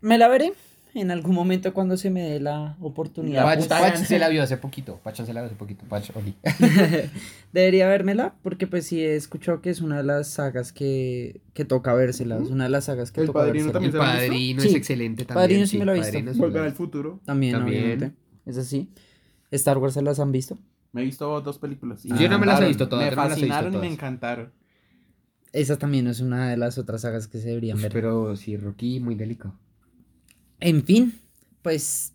Me 0.00 0.18
la 0.18 0.28
veré 0.28 0.52
en 0.94 1.10
algún 1.10 1.34
momento 1.34 1.72
cuando 1.72 1.96
se 1.96 2.10
me 2.10 2.22
dé 2.22 2.40
la 2.40 2.76
oportunidad. 2.80 3.44
Pach, 3.44 3.66
Pach 3.66 3.96
se 3.96 4.18
la 4.18 4.28
vio 4.28 4.42
hace 4.42 4.56
poquito. 4.58 5.00
Pach 5.02 5.14
se 5.16 5.32
la 5.32 5.40
vio 5.40 5.46
hace 5.46 5.56
poquito. 5.56 5.84
Pach, 5.88 6.10
Oli. 6.14 6.34
Debería 7.52 7.88
vérmela 7.88 8.34
porque 8.42 8.66
pues 8.66 8.86
sí 8.86 9.00
he 9.00 9.14
escuchado 9.16 9.60
que 9.62 9.70
es 9.70 9.80
una 9.80 9.98
de 9.98 10.02
las 10.04 10.28
sagas 10.28 10.72
que, 10.72 11.40
que 11.54 11.64
toca 11.64 11.94
vérsela. 11.94 12.38
Es 12.38 12.50
una 12.50 12.64
de 12.64 12.70
las 12.70 12.84
sagas 12.86 13.12
que 13.12 13.20
El 13.22 13.26
toca 13.26 13.40
Padrino 13.40 13.72
vérsela. 13.72 13.72
también 13.72 13.94
El 13.94 13.98
padrino 14.00 14.62
Sí. 14.62 14.68
es 14.68 14.74
excelente 14.74 15.24
también. 15.24 15.42
Padrino 15.42 15.66
sí 15.66 15.78
me 15.78 15.84
lo 15.84 15.94
he 15.94 15.98
visto. 16.00 16.32
Sí 16.32 16.38
Volver 16.38 16.62
al 16.62 16.72
futuro. 16.72 17.20
También, 17.24 17.54
También. 17.54 17.82
obviamente. 17.84 18.12
Es 18.46 18.58
así. 18.58 18.88
Star 19.50 19.78
Wars 19.78 19.94
se 19.94 20.02
las 20.02 20.18
han 20.20 20.32
visto. 20.32 20.58
Me 20.92 21.02
he 21.02 21.04
visto 21.04 21.40
dos 21.40 21.58
películas. 21.58 22.04
y 22.04 22.08
Yo 22.18 22.28
no 22.28 22.38
me 22.38 22.46
las 22.46 22.60
he 22.60 22.66
visto 22.68 22.88
todas, 22.88 23.04
Me 23.08 23.12
fascinaron 23.16 23.74
y 23.74 23.78
me 23.78 23.86
encantaron. 23.86 24.52
Esa 25.52 25.78
también 25.78 26.06
es 26.06 26.20
una 26.20 26.48
de 26.50 26.56
las 26.56 26.78
otras 26.78 27.02
sagas 27.02 27.28
que 27.28 27.38
se 27.38 27.48
deberían 27.48 27.76
Uf, 27.76 27.82
ver. 27.82 27.92
Pero 27.92 28.36
sí, 28.36 28.56
Rocky 28.56 29.00
muy 29.00 29.14
delicado. 29.14 29.54
En 30.62 30.82
fin, 30.84 31.20
pues 31.62 32.12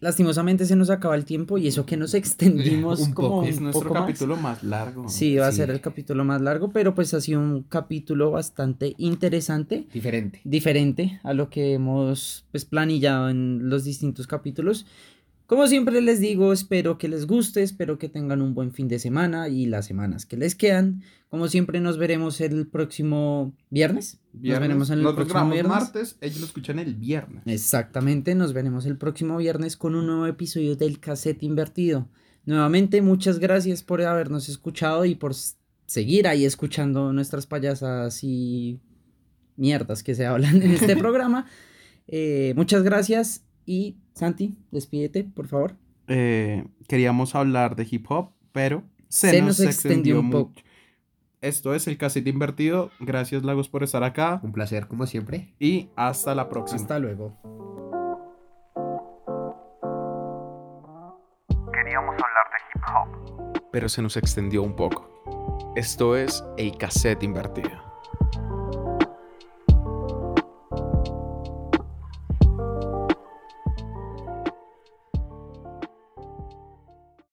lastimosamente 0.00 0.66
se 0.66 0.74
nos 0.74 0.90
acaba 0.90 1.14
el 1.14 1.24
tiempo 1.24 1.58
y 1.58 1.68
eso 1.68 1.86
que 1.86 1.96
nos 1.96 2.14
extendimos 2.14 2.98
Un 3.06 3.12
como 3.12 3.28
poco. 3.28 3.40
un 3.42 3.46
Es 3.46 3.60
nuestro 3.60 3.88
poco 3.88 3.94
capítulo 3.94 4.36
más, 4.36 4.64
largo. 4.64 5.08
Sí, 5.08 5.36
va 5.36 5.46
a 5.46 5.52
ser 5.52 5.70
el 5.70 5.80
capítulo 5.80 6.24
más 6.24 6.40
largo, 6.40 6.70
pero 6.70 6.94
pues 6.94 7.14
ha 7.14 7.20
sido 7.20 7.40
un 7.40 7.62
capítulo 7.62 8.32
bastante 8.32 8.94
interesante, 8.98 9.86
Diferente. 9.92 10.40
diferente 10.44 11.20
a 11.22 11.32
lo 11.34 11.50
que 11.50 11.74
hemos 11.74 12.44
pues 12.50 12.64
planillado 12.64 13.30
en 13.30 13.68
los 13.68 13.84
distintos 13.84 14.26
capítulos. 14.26 14.86
Como 15.52 15.66
siempre 15.66 16.00
les 16.00 16.18
digo, 16.18 16.50
espero 16.50 16.96
que 16.96 17.08
les 17.08 17.26
guste, 17.26 17.62
espero 17.62 17.98
que 17.98 18.08
tengan 18.08 18.40
un 18.40 18.54
buen 18.54 18.72
fin 18.72 18.88
de 18.88 18.98
semana 18.98 19.50
y 19.50 19.66
las 19.66 19.84
semanas 19.84 20.24
que 20.24 20.38
les 20.38 20.54
quedan. 20.54 21.02
Como 21.28 21.46
siempre 21.46 21.78
nos 21.78 21.98
veremos 21.98 22.40
el 22.40 22.66
próximo 22.66 23.54
viernes. 23.68 24.18
Viernes. 24.32 24.50
Nos 24.50 24.60
veremos 24.60 24.90
en 24.90 25.06
el 25.06 25.14
próximo 25.14 25.50
viernes. 25.50 25.70
martes, 25.70 26.16
ellos 26.22 26.40
lo 26.40 26.46
escuchan 26.46 26.78
el 26.78 26.94
viernes. 26.94 27.42
Exactamente, 27.44 28.34
nos 28.34 28.54
veremos 28.54 28.86
el 28.86 28.96
próximo 28.96 29.36
viernes 29.36 29.76
con 29.76 29.94
un 29.94 30.06
nuevo 30.06 30.26
episodio 30.26 30.74
del 30.74 31.00
cassette 31.00 31.42
invertido. 31.42 32.08
Nuevamente, 32.46 33.02
muchas 33.02 33.38
gracias 33.38 33.82
por 33.82 34.00
habernos 34.00 34.48
escuchado 34.48 35.04
y 35.04 35.16
por 35.16 35.34
seguir 35.84 36.28
ahí 36.28 36.46
escuchando 36.46 37.12
nuestras 37.12 37.46
payasadas 37.46 38.24
y 38.24 38.80
mierdas 39.56 40.02
que 40.02 40.14
se 40.14 40.24
hablan 40.24 40.62
en 40.62 40.70
este 40.70 40.96
programa. 40.96 41.44
Eh, 42.08 42.54
muchas 42.56 42.82
gracias 42.84 43.44
y 43.66 43.96
Santi, 44.14 44.56
despídete, 44.70 45.24
por 45.24 45.46
favor. 45.48 45.74
Eh, 46.08 46.64
queríamos 46.88 47.34
hablar 47.34 47.76
de 47.76 47.86
hip 47.90 48.04
hop, 48.10 48.30
pero 48.52 48.82
se, 49.08 49.30
Se 49.30 49.38
nos, 49.40 49.58
nos 49.58 49.60
extendió, 49.60 49.70
extendió 50.16 50.20
un 50.20 50.26
mucho. 50.26 50.38
poco. 50.48 50.60
Esto 51.40 51.74
es 51.74 51.88
el 51.88 51.98
cassette 51.98 52.28
invertido. 52.28 52.90
Gracias, 53.00 53.42
Lagos, 53.42 53.68
por 53.68 53.82
estar 53.82 54.04
acá. 54.04 54.38
Un 54.44 54.52
placer, 54.52 54.86
como 54.86 55.06
siempre. 55.06 55.54
Y 55.58 55.88
hasta 55.96 56.34
la 56.34 56.48
próxima. 56.48 56.80
Hasta 56.80 56.98
luego. 57.00 57.36
Queríamos 61.72 62.14
hablar 62.14 62.46
de 62.52 62.58
hip 62.68 62.82
hop. 63.56 63.62
Pero 63.72 63.88
se 63.88 64.02
nos 64.02 64.16
extendió 64.16 64.62
un 64.62 64.76
poco. 64.76 65.08
Esto 65.76 66.16
es 66.16 66.44
el 66.56 66.76
cassette 66.76 67.22
invertido. 67.24 67.91